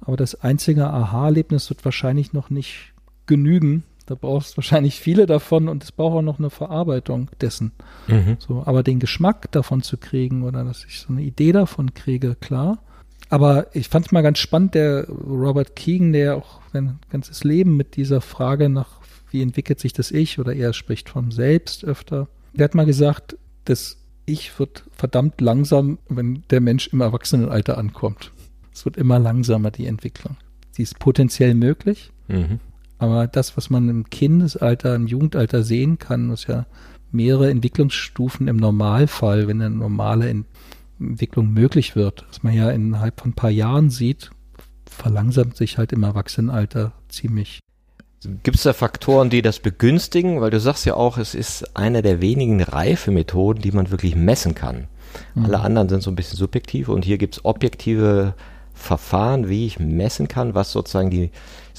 Aber 0.00 0.16
das 0.16 0.34
einzige 0.34 0.88
Aha-Erlebnis 0.88 1.70
wird 1.70 1.84
wahrscheinlich 1.84 2.32
noch 2.32 2.50
nicht 2.50 2.92
genügen, 3.26 3.84
da 4.10 4.16
brauchst 4.16 4.54
du 4.54 4.56
wahrscheinlich 4.56 4.98
viele 4.98 5.26
davon 5.26 5.68
und 5.68 5.84
es 5.84 5.92
braucht 5.92 6.16
auch 6.16 6.22
noch 6.22 6.40
eine 6.40 6.50
Verarbeitung 6.50 7.30
dessen. 7.40 7.70
Mhm. 8.08 8.38
So, 8.40 8.64
aber 8.66 8.82
den 8.82 8.98
Geschmack 8.98 9.52
davon 9.52 9.82
zu 9.82 9.98
kriegen 9.98 10.42
oder 10.42 10.64
dass 10.64 10.84
ich 10.84 10.98
so 10.98 11.12
eine 11.12 11.22
Idee 11.22 11.52
davon 11.52 11.94
kriege, 11.94 12.34
klar. 12.34 12.82
Aber 13.28 13.68
ich 13.72 13.88
fand 13.88 14.06
es 14.06 14.12
mal 14.12 14.22
ganz 14.22 14.40
spannend, 14.40 14.74
der 14.74 15.08
Robert 15.08 15.76
Keegan, 15.76 16.12
der 16.12 16.36
auch 16.36 16.60
sein 16.72 16.98
ganzes 17.08 17.44
Leben 17.44 17.76
mit 17.76 17.94
dieser 17.94 18.20
Frage 18.20 18.68
nach, 18.68 19.00
wie 19.30 19.42
entwickelt 19.42 19.78
sich 19.78 19.92
das 19.92 20.10
Ich 20.10 20.40
oder 20.40 20.54
er 20.54 20.72
spricht 20.72 21.08
vom 21.08 21.30
Selbst 21.30 21.84
öfter. 21.84 22.26
Der 22.52 22.64
hat 22.64 22.74
mal 22.74 22.86
gesagt, 22.86 23.36
das 23.64 23.98
Ich 24.26 24.58
wird 24.58 24.82
verdammt 24.90 25.40
langsam, 25.40 25.98
wenn 26.08 26.42
der 26.50 26.60
Mensch 26.60 26.88
im 26.88 27.00
Erwachsenenalter 27.00 27.78
ankommt. 27.78 28.32
Es 28.74 28.84
wird 28.84 28.96
immer 28.96 29.20
langsamer, 29.20 29.70
die 29.70 29.86
Entwicklung. 29.86 30.36
Sie 30.72 30.82
ist 30.82 30.98
potenziell 30.98 31.54
möglich, 31.54 32.10
mhm. 32.26 32.58
Aber 33.00 33.26
das, 33.26 33.56
was 33.56 33.70
man 33.70 33.88
im 33.88 34.10
Kindesalter, 34.10 34.94
im 34.94 35.06
Jugendalter 35.06 35.62
sehen 35.62 35.98
kann, 35.98 36.30
ist 36.30 36.48
ja 36.48 36.66
mehrere 37.10 37.50
Entwicklungsstufen 37.50 38.46
im 38.46 38.58
Normalfall, 38.58 39.48
wenn 39.48 39.62
eine 39.62 39.74
normale 39.74 40.44
Entwicklung 41.00 41.50
möglich 41.50 41.96
wird, 41.96 42.26
was 42.28 42.42
man 42.42 42.52
ja 42.52 42.70
innerhalb 42.70 43.18
von 43.18 43.30
ein 43.30 43.34
paar 43.34 43.50
Jahren 43.50 43.88
sieht, 43.88 44.30
verlangsamt 44.84 45.56
sich 45.56 45.78
halt 45.78 45.92
im 45.92 46.02
Erwachsenenalter 46.02 46.92
ziemlich. 47.08 47.60
Gibt 48.42 48.58
es 48.58 48.64
da 48.64 48.74
Faktoren, 48.74 49.30
die 49.30 49.40
das 49.40 49.60
begünstigen? 49.60 50.42
Weil 50.42 50.50
du 50.50 50.60
sagst 50.60 50.84
ja 50.84 50.92
auch, 50.92 51.16
es 51.16 51.34
ist 51.34 51.74
eine 51.74 52.02
der 52.02 52.20
wenigen 52.20 52.62
Reifemethoden, 52.62 53.62
die 53.62 53.72
man 53.72 53.90
wirklich 53.90 54.14
messen 54.14 54.54
kann. 54.54 54.88
Mhm. 55.34 55.46
Alle 55.46 55.60
anderen 55.60 55.88
sind 55.88 56.02
so 56.02 56.10
ein 56.10 56.16
bisschen 56.16 56.36
subjektiv 56.36 56.90
und 56.90 57.06
hier 57.06 57.16
gibt 57.16 57.36
es 57.36 57.44
objektive 57.46 58.34
Verfahren, 58.74 59.48
wie 59.48 59.66
ich 59.66 59.78
messen 59.78 60.28
kann, 60.28 60.54
was 60.54 60.70
sozusagen 60.70 61.10
die 61.10 61.30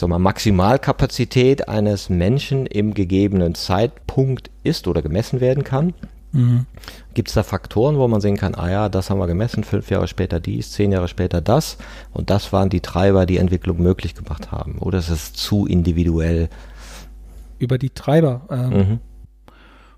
sag 0.01 0.09
mal, 0.09 0.19
Maximalkapazität 0.19 1.69
eines 1.69 2.09
Menschen 2.09 2.65
im 2.65 2.93
gegebenen 2.93 3.55
Zeitpunkt 3.55 4.51
ist 4.63 4.87
oder 4.87 5.01
gemessen 5.01 5.39
werden 5.39 5.63
kann. 5.63 5.93
Mhm. 6.33 6.65
Gibt 7.13 7.29
es 7.29 7.35
da 7.35 7.43
Faktoren, 7.43 7.97
wo 7.97 8.07
man 8.07 8.19
sehen 8.19 8.37
kann, 8.37 8.55
ah 8.55 8.69
ja, 8.69 8.89
das 8.89 9.09
haben 9.09 9.19
wir 9.19 9.27
gemessen, 9.27 9.63
fünf 9.63 9.89
Jahre 9.89 10.07
später 10.07 10.39
dies, 10.39 10.71
zehn 10.71 10.91
Jahre 10.91 11.07
später 11.07 11.39
das 11.39 11.77
und 12.13 12.29
das 12.29 12.51
waren 12.51 12.69
die 12.69 12.79
Treiber, 12.79 13.25
die 13.25 13.37
Entwicklung 13.37 13.81
möglich 13.81 14.15
gemacht 14.15 14.51
haben? 14.51 14.79
Oder 14.79 14.99
ist 14.99 15.09
es 15.09 15.33
zu 15.33 15.67
individuell? 15.67 16.49
Über 17.59 17.77
die 17.77 17.91
Treiber. 17.91 18.41
Ähm, 18.49 18.69
mhm. 18.69 18.99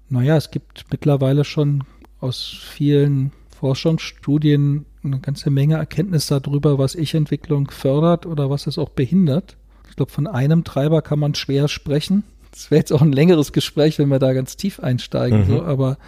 Naja, 0.10 0.36
es 0.36 0.52
gibt 0.52 0.86
mittlerweile 0.92 1.46
schon 1.46 1.86
aus 2.20 2.54
vielen 2.62 3.32
Forschungsstudien 3.58 4.86
eine 5.04 5.20
ganze 5.20 5.50
Menge 5.50 5.76
Erkenntnis 5.76 6.28
darüber, 6.28 6.78
was 6.78 6.96
Ich-Entwicklung 6.96 7.72
fördert 7.72 8.26
oder 8.26 8.50
was 8.50 8.68
es 8.68 8.78
auch 8.78 8.90
behindert. 8.90 9.56
Ich 9.94 9.96
glaube, 9.96 10.12
von 10.12 10.26
einem 10.26 10.64
Treiber 10.64 11.04
kann 11.04 11.20
man 11.20 11.36
schwer 11.36 11.68
sprechen. 11.68 12.24
Das 12.50 12.72
wäre 12.72 12.80
jetzt 12.80 12.92
auch 12.92 13.04
ein 13.04 13.12
längeres 13.12 13.54
Gespräch, 13.54 14.00
wenn 14.00 14.10
wir 14.10 14.18
da 14.18 14.34
ganz 14.34 14.58
tief 14.58 14.80
einsteigen, 14.80 15.42
mhm. 15.42 15.46
so, 15.46 15.62
aber 15.62 16.00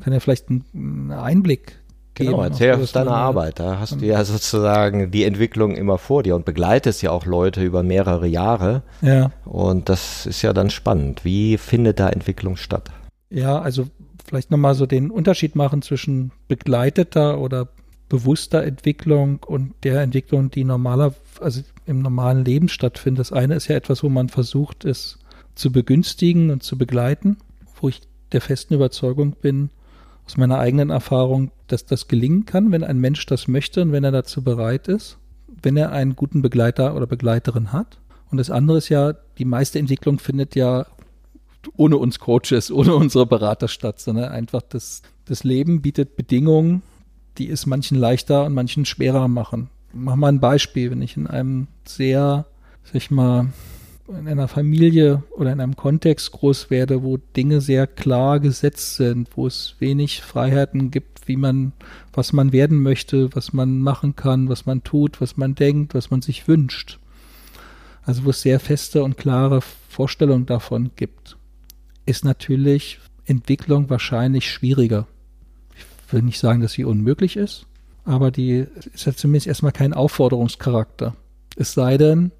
kann 0.00 0.14
ja 0.14 0.20
vielleicht 0.20 0.48
einen 0.48 1.12
Einblick 1.12 1.78
geben. 2.14 2.30
Genau, 2.30 2.42
erzähl 2.42 2.70
Also, 2.70 2.84
aus 2.84 2.92
dass 2.92 3.04
deiner 3.04 3.16
Arbeit. 3.18 3.60
Da 3.60 3.78
hast 3.78 4.00
du 4.00 4.06
ja 4.06 4.24
sozusagen 4.24 5.10
die 5.10 5.24
Entwicklung 5.24 5.76
immer 5.76 5.98
vor 5.98 6.22
dir 6.22 6.36
und 6.36 6.46
begleitest 6.46 7.02
ja 7.02 7.10
auch 7.10 7.26
Leute 7.26 7.62
über 7.62 7.82
mehrere 7.82 8.26
Jahre. 8.26 8.82
Ja, 9.02 9.30
Und 9.44 9.90
das 9.90 10.24
ist 10.24 10.40
ja 10.40 10.54
dann 10.54 10.70
spannend. 10.70 11.26
Wie 11.26 11.58
findet 11.58 12.00
da 12.00 12.08
Entwicklung 12.08 12.56
statt? 12.56 12.90
ja, 13.28 13.58
also 13.58 13.88
vielleicht 14.26 14.50
nochmal 14.50 14.74
so 14.74 14.86
den 14.86 15.10
Unterschied 15.10 15.54
machen 15.54 15.82
zwischen 15.82 16.32
begleiteter 16.48 17.38
oder 17.38 17.68
bewusster 18.08 18.62
Entwicklung 18.64 19.42
und 19.44 19.74
der 19.82 20.00
Entwicklung, 20.00 20.50
die 20.50 20.64
normaler, 20.64 21.12
also 21.40 21.60
im 21.86 22.00
normalen 22.00 22.44
Leben 22.44 22.68
stattfindet. 22.68 23.20
Das 23.20 23.32
eine 23.32 23.54
ist 23.54 23.68
ja 23.68 23.76
etwas, 23.76 24.02
wo 24.02 24.08
man 24.08 24.28
versucht, 24.28 24.84
es 24.84 25.18
zu 25.54 25.70
begünstigen 25.70 26.50
und 26.50 26.62
zu 26.62 26.78
begleiten, 26.78 27.38
wo 27.80 27.88
ich 27.88 28.00
der 28.32 28.40
festen 28.40 28.74
Überzeugung 28.74 29.32
bin, 29.40 29.70
aus 30.26 30.36
meiner 30.36 30.58
eigenen 30.58 30.90
Erfahrung, 30.90 31.50
dass 31.66 31.84
das 31.84 32.08
gelingen 32.08 32.46
kann, 32.46 32.72
wenn 32.72 32.82
ein 32.82 32.98
Mensch 32.98 33.26
das 33.26 33.46
möchte 33.46 33.82
und 33.82 33.92
wenn 33.92 34.04
er 34.04 34.12
dazu 34.12 34.42
bereit 34.42 34.88
ist, 34.88 35.18
wenn 35.62 35.76
er 35.76 35.92
einen 35.92 36.16
guten 36.16 36.42
Begleiter 36.42 36.96
oder 36.96 37.06
Begleiterin 37.06 37.72
hat. 37.72 37.98
Und 38.30 38.38
das 38.38 38.50
andere 38.50 38.78
ist 38.78 38.88
ja, 38.88 39.12
die 39.38 39.44
meiste 39.44 39.78
Entwicklung 39.78 40.18
findet 40.18 40.54
ja 40.54 40.86
ohne 41.76 41.96
uns 41.96 42.18
Coaches, 42.18 42.70
ohne 42.70 42.94
unsere 42.94 43.26
Berater 43.26 43.68
statt, 43.68 44.00
sondern 44.00 44.30
einfach 44.30 44.62
das, 44.62 45.02
das 45.26 45.44
Leben 45.44 45.82
bietet 45.82 46.16
Bedingungen, 46.16 46.82
die 47.38 47.50
es 47.50 47.66
manchen 47.66 47.98
leichter 47.98 48.44
und 48.44 48.54
manchen 48.54 48.84
schwerer 48.84 49.28
machen. 49.28 49.70
Mach 49.94 50.16
mal 50.16 50.28
ein 50.28 50.40
Beispiel, 50.40 50.90
wenn 50.90 51.02
ich 51.02 51.16
in 51.16 51.26
einem 51.26 51.68
sehr, 51.84 52.46
sag 52.82 52.94
ich 52.96 53.10
mal, 53.10 53.52
in 54.08 54.28
einer 54.28 54.48
Familie 54.48 55.22
oder 55.30 55.52
in 55.52 55.60
einem 55.60 55.76
Kontext 55.76 56.32
groß 56.32 56.68
werde, 56.68 57.02
wo 57.02 57.16
Dinge 57.16 57.60
sehr 57.60 57.86
klar 57.86 58.40
gesetzt 58.40 58.96
sind, 58.96 59.28
wo 59.34 59.46
es 59.46 59.76
wenig 59.78 60.20
Freiheiten 60.22 60.90
gibt, 60.90 61.26
wie 61.26 61.36
man, 61.36 61.72
was 62.12 62.32
man 62.32 62.52
werden 62.52 62.82
möchte, 62.82 63.34
was 63.34 63.52
man 63.52 63.78
machen 63.78 64.14
kann, 64.16 64.48
was 64.48 64.66
man 64.66 64.82
tut, 64.82 65.20
was 65.20 65.36
man 65.36 65.54
denkt, 65.54 65.94
was 65.94 66.10
man 66.10 66.20
sich 66.20 66.48
wünscht. 66.48 66.98
Also 68.02 68.24
wo 68.24 68.30
es 68.30 68.42
sehr 68.42 68.60
feste 68.60 69.02
und 69.02 69.16
klare 69.16 69.62
Vorstellungen 69.62 70.44
davon 70.44 70.90
gibt, 70.96 71.38
ist 72.04 72.24
natürlich 72.24 72.98
Entwicklung 73.24 73.88
wahrscheinlich 73.88 74.50
schwieriger. 74.50 75.06
Ich 75.76 76.12
will 76.12 76.22
nicht 76.22 76.38
sagen, 76.38 76.60
dass 76.60 76.72
sie 76.72 76.84
unmöglich 76.84 77.36
ist, 77.36 77.66
aber 78.04 78.30
die 78.30 78.66
ist 78.92 79.06
ja 79.06 79.14
zumindest 79.14 79.46
erstmal 79.46 79.72
kein 79.72 79.94
Aufforderungscharakter. 79.94 81.14
Es 81.56 81.72
sei 81.72 81.96
denn, 81.96 82.32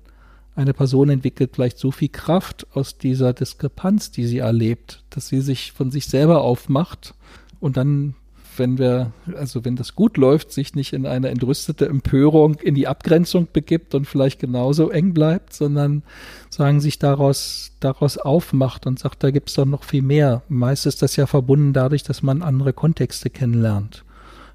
eine 0.57 0.75
Person 0.75 1.09
entwickelt 1.09 1.53
vielleicht 1.55 1.79
so 1.79 1.91
viel 1.91 2.09
Kraft 2.09 2.67
aus 2.75 2.99
dieser 2.99 3.33
Diskrepanz, 3.33 4.11
die 4.11 4.27
sie 4.27 4.39
erlebt, 4.39 5.03
dass 5.11 5.29
sie 5.29 5.41
sich 5.41 5.73
von 5.73 5.91
sich 5.91 6.07
selber 6.07 6.43
aufmacht 6.43 7.15
und 7.59 7.77
dann, 7.77 8.15
wenn 8.57 8.79
wir, 8.79 9.13
also 9.35 9.65
wenn 9.65 9.75
das 9.75 9.97
gut 9.97 10.17
läuft, 10.17 10.53
sich 10.53 10.77
nicht 10.77 10.93
in 10.93 11.07
eine 11.07 11.31
entrüstete 11.31 11.89
Empörung 11.89 12.55
in 12.57 12.77
die 12.77 12.87
Abgrenzung 12.87 13.49
begibt 13.53 13.97
und 13.97 14.07
vielleicht 14.07 14.39
genauso 14.39 14.91
eng 14.91 15.13
bleibt, 15.13 15.55
sondern 15.55 16.05
sagen 16.51 16.81
sich 16.81 17.01
daraus, 17.01 17.73
daraus 17.81 18.17
aufmacht 18.17 18.87
und 18.87 19.01
sagt, 19.01 19.25
da 19.25 19.33
gibt's 19.33 19.55
doch 19.55 19.65
noch 19.65 19.83
viel 19.83 20.03
mehr. 20.03 20.43
Meist 20.49 20.87
ist 20.87 21.03
das 21.03 21.17
ja 21.17 21.27
verbunden 21.27 21.73
dadurch, 21.73 22.05
dass 22.05 22.23
man 22.23 22.43
andere 22.43 22.73
Kontexte 22.73 23.29
kennenlernt. 23.29 24.05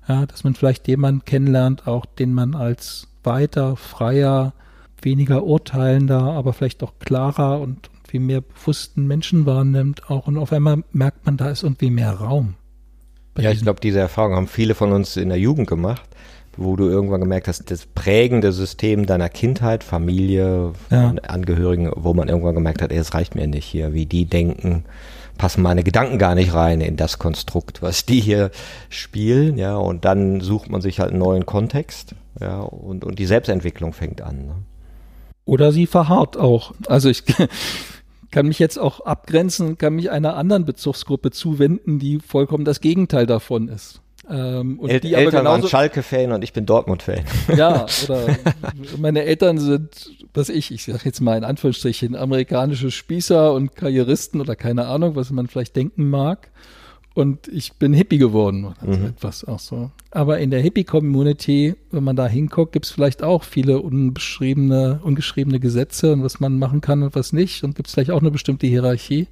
Ja, 0.10 0.26
dass 0.26 0.44
man 0.44 0.56
vielleicht 0.56 0.88
jemanden 0.88 1.24
kennenlernt, 1.24 1.88
auch 1.88 2.08
den 2.08 2.34
man 2.34 2.56
als 2.56 3.08
weiter, 3.24 3.76
freier, 3.76 4.54
weniger 5.02 5.44
urteilender, 5.44 6.20
aber 6.20 6.52
vielleicht 6.52 6.82
auch 6.82 6.94
klarer 7.00 7.62
und 7.62 7.92
viel 8.08 8.20
mehr 8.20 8.42
bewussten 8.42 9.06
Menschen 9.06 9.46
wahrnimmt 9.46 10.10
auch 10.10 10.26
und 10.26 10.38
auf 10.38 10.52
einmal 10.52 10.84
merkt 10.92 11.28
man, 11.28 11.38
da 11.38 11.52
ist 11.52 11.62
irgendwie 11.62 11.92
mehr 11.92 12.12
Raum. 12.12 12.56
Ja, 13.38 13.52
ich 13.52 13.62
glaube, 13.62 13.80
diese 13.80 14.00
Erfahrung 14.00 14.34
haben 14.34 14.48
viele 14.48 14.74
von 14.74 14.92
uns 14.92 15.16
in 15.16 15.30
der 15.30 15.40
Jugend 15.40 15.70
gemacht, 15.70 16.09
wo 16.60 16.76
du 16.76 16.88
irgendwann 16.90 17.22
gemerkt 17.22 17.48
hast, 17.48 17.72
das 17.72 17.86
prägende 17.86 18.52
System 18.52 19.06
deiner 19.06 19.30
Kindheit, 19.30 19.84
Familie, 19.84 20.74
Ja. 20.90 21.14
Angehörigen, 21.28 21.92
wo 21.96 22.14
man 22.14 22.28
irgendwann 22.28 22.56
gemerkt 22.56 22.82
hat, 22.82 22.92
ey, 22.92 22.98
es 22.98 23.14
reicht 23.14 23.36
mir 23.36 23.48
nicht 23.48 23.66
hier, 23.66 23.94
wie 23.94 24.06
die 24.06 24.26
denken, 24.26 24.84
passen 25.38 25.62
meine 25.62 25.84
Gedanken 25.84 26.18
gar 26.18 26.36
nicht 26.36 26.54
rein 26.54 26.82
in 26.82 26.98
das 26.98 27.18
Konstrukt, 27.18 27.82
was 27.82 28.06
die 28.06 28.20
hier 28.20 28.52
spielen, 28.90 29.58
ja, 29.58 29.78
und 29.78 30.04
dann 30.06 30.42
sucht 30.42 30.70
man 30.70 30.82
sich 30.82 31.00
halt 31.00 31.12
einen 31.12 31.20
neuen 31.20 31.46
Kontext, 31.46 32.14
ja, 32.40 32.60
und, 32.60 33.06
und 33.06 33.20
die 33.20 33.26
Selbstentwicklung 33.26 33.94
fängt 33.94 34.22
an. 34.22 34.46
Ne? 34.46 34.56
Oder 35.46 35.72
sie 35.72 35.88
verharrt 35.88 36.38
auch. 36.38 36.74
Also 36.88 37.10
ich 37.10 37.24
kann 38.32 38.48
mich 38.48 38.60
jetzt 38.60 38.78
auch 38.78 39.00
abgrenzen, 39.00 39.78
kann 39.78 39.96
mich 39.96 40.12
einer 40.12 40.36
anderen 40.36 40.66
Bezugsgruppe 40.66 41.32
zuwenden, 41.32 42.00
die 42.00 42.20
vollkommen 42.20 42.66
das 42.66 42.82
Gegenteil 42.82 43.26
davon 43.26 43.70
ist. 43.70 44.02
Ähm, 44.30 44.80
und 44.80 44.90
El 44.90 44.96
Eltern 45.04 45.46
waren 45.46 45.56
genauso, 45.56 45.68
Schalke-Fan 45.68 46.32
und 46.32 46.44
ich 46.44 46.54
bin 46.54 46.66
Dortmund-Fan. 46.66 47.24
ja, 47.56 47.86
oder 48.04 48.38
meine 48.98 49.24
Eltern 49.24 49.58
sind, 49.58 50.12
was 50.34 50.50
ich, 50.50 50.72
ich 50.72 50.86
sage 50.86 51.00
jetzt 51.06 51.20
mal 51.20 51.38
in 51.38 51.44
Anführungsstrichen, 51.44 52.16
amerikanische 52.16 52.92
Spießer 52.92 53.54
und 53.54 53.76
Karrieristen 53.76 54.40
oder 54.40 54.56
keine 54.56 54.86
Ahnung, 54.86 55.16
was 55.16 55.32
man 55.32 55.48
vielleicht 55.48 55.76
denken 55.76 56.10
mag. 56.10 56.50
Und 57.20 57.48
ich 57.50 57.74
bin 57.74 57.94
Hippie 57.94 58.18
geworden 58.18 58.64
oder 58.66 58.94
so 58.94 59.00
Mhm. 59.00 59.06
etwas 59.08 59.44
auch 59.44 59.60
so. 59.60 59.92
Aber 60.12 60.40
in 60.40 60.50
der 60.52 60.62
Hippie-Community, 60.62 61.76
wenn 61.92 62.04
man 62.04 62.16
da 62.16 62.28
hinguckt, 62.28 62.72
gibt 62.72 62.86
es 62.86 62.92
vielleicht 62.92 63.22
auch 63.24 63.44
viele 63.44 63.80
unbeschriebene, 63.82 65.02
ungeschriebene 65.04 65.60
Gesetze 65.60 66.14
und 66.14 66.24
was 66.24 66.40
man 66.40 66.58
machen 66.58 66.82
kann 66.82 67.04
und 67.04 67.16
was 67.16 67.34
nicht. 67.34 67.64
Und 67.64 67.76
gibt 67.76 67.88
es 67.90 67.94
vielleicht 67.94 68.12
auch 68.12 68.22
eine 68.22 68.32
bestimmte 68.32 68.68
Hierarchie. 68.68 69.28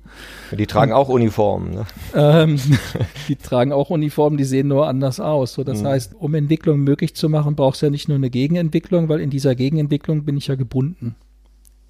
Die 0.58 0.67
tragen 0.67 0.91
auch 0.91 1.10
Uniformen. 1.10 1.73
Ne? 1.76 1.86
Ähm, 2.13 2.60
die 3.28 3.36
tragen 3.38 3.71
auch 3.71 3.89
Uniformen, 3.89 4.38
die 4.38 4.43
sehen 4.43 4.67
nur 4.67 4.88
anders 4.88 5.19
aus. 5.19 5.54
So, 5.54 5.63
das 5.63 5.82
Mhm. 5.82 5.88
heißt, 5.88 6.15
um 6.19 6.36
Entwicklung 6.36 6.82
möglich 6.82 7.15
zu 7.15 7.30
machen, 7.30 7.56
brauchst 7.56 7.82
du 7.82 7.86
ja 7.86 7.89
nicht 7.89 8.08
nur 8.10 8.17
eine 8.17 8.30
Gegenentwicklung, 8.30 9.08
weil 9.10 9.21
in 9.21 9.30
dieser 9.30 9.56
Gegenentwicklung 9.56 10.26
bin 10.26 10.36
ich 10.38 10.47
ja 10.47 10.56
gebunden. 10.56 11.15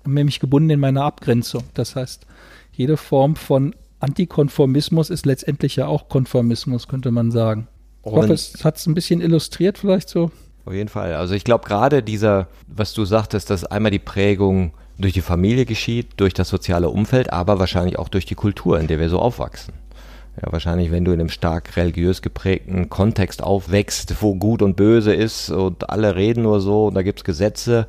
Nämlich 0.06 0.40
gebunden 0.40 0.70
in 0.70 0.80
meiner 0.80 1.04
Abgrenzung. 1.04 1.64
Das 1.74 1.96
heißt, 1.96 2.26
jede 2.72 2.96
Form 2.98 3.36
von 3.36 3.74
Antikonformismus 4.00 5.10
ist 5.10 5.26
letztendlich 5.26 5.76
ja 5.76 5.88
auch 5.88 6.10
Konformismus, 6.10 6.88
könnte 6.88 7.12
man 7.12 7.32
sagen. 7.32 7.68
Ich 8.06 8.12
hoffe, 8.12 8.34
es 8.34 8.64
hat 8.64 8.78
es 8.78 8.86
ein 8.86 8.94
bisschen 8.94 9.22
illustriert 9.22 9.78
vielleicht 9.78 10.10
so. 10.10 10.32
Auf 10.66 10.74
jeden 10.74 10.90
Fall. 10.90 11.14
Also 11.16 11.34
ich 11.34 11.44
glaube 11.44 11.66
gerade 11.66 12.04
dieser, 12.04 12.48
was 12.68 12.94
du 12.94 13.06
sagtest, 13.06 13.50
dass 13.50 13.64
einmal 13.64 13.92
die 13.92 14.00
Prägung 14.00 14.74
durch 14.98 15.14
die 15.14 15.22
Familie 15.22 15.66
geschieht, 15.66 16.08
durch 16.18 16.34
das 16.34 16.50
soziale 16.50 16.90
Umfeld, 16.90 17.32
aber 17.32 17.60
wahrscheinlich 17.60 18.00
auch 18.00 18.10
durch 18.10 18.26
die 18.26 18.36
Kultur, 18.36 18.80
in 18.80 18.88
der 18.88 19.00
wir 19.00 19.10
so 19.10 19.20
aufwachsen. 19.20 19.74
Ja, 20.42 20.52
wahrscheinlich, 20.52 20.92
wenn 20.92 21.04
du 21.04 21.12
in 21.12 21.20
einem 21.20 21.30
stark 21.30 21.76
religiös 21.78 22.22
geprägten 22.22 22.90
Kontext 22.90 23.42
aufwächst, 23.42 24.22
wo 24.22 24.36
gut 24.36 24.62
und 24.62 24.76
böse 24.76 25.14
ist 25.14 25.50
und 25.50 25.90
alle 25.90 26.16
reden 26.16 26.44
nur 26.44 26.62
so 26.62 26.88
und 26.88 26.94
da 26.94 27.02
gibt's 27.02 27.24
Gesetze, 27.24 27.88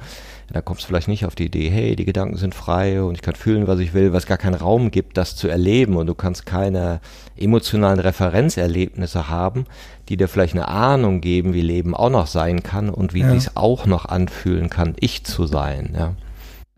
da 0.51 0.63
kommst 0.63 0.83
du 0.83 0.87
vielleicht 0.87 1.09
nicht 1.09 1.27
auf 1.27 1.35
die 1.35 1.47
Idee, 1.47 1.69
hey, 1.69 1.95
die 1.95 2.05
Gedanken 2.05 2.37
sind 2.37 2.55
frei 2.55 3.03
und 3.03 3.15
ich 3.15 3.23
kann 3.23 3.35
fühlen, 3.35 3.67
was 3.67 3.81
ich 3.81 3.93
will, 3.93 4.13
was 4.13 4.27
gar 4.27 4.39
keinen 4.39 4.55
Raum 4.55 4.91
gibt, 4.91 5.17
das 5.17 5.37
zu 5.37 5.49
erleben 5.49 5.97
und 5.97 6.07
du 6.07 6.15
kannst 6.15 6.47
keine 6.47 7.01
emotionalen 7.37 8.01
Referenzerlebnisse 8.01 9.29
haben, 9.29 9.67
die 10.09 10.17
dir 10.17 10.29
vielleicht 10.29 10.55
eine 10.55 10.69
Ahnung 10.69 11.21
geben, 11.21 11.53
wie 11.53 11.61
Leben 11.61 11.95
auch 11.95 12.11
noch 12.11 12.27
sein 12.27 12.63
kann 12.63 12.89
und 12.89 13.13
wie 13.15 13.21
Ja. 13.21 13.31
sich's 13.33 13.53
auch 13.57 13.87
noch 13.87 14.07
anfühlen 14.07 14.71
kann, 14.71 14.95
ich 15.01 15.25
zu 15.25 15.47
sein, 15.47 15.95
ja. 15.95 16.15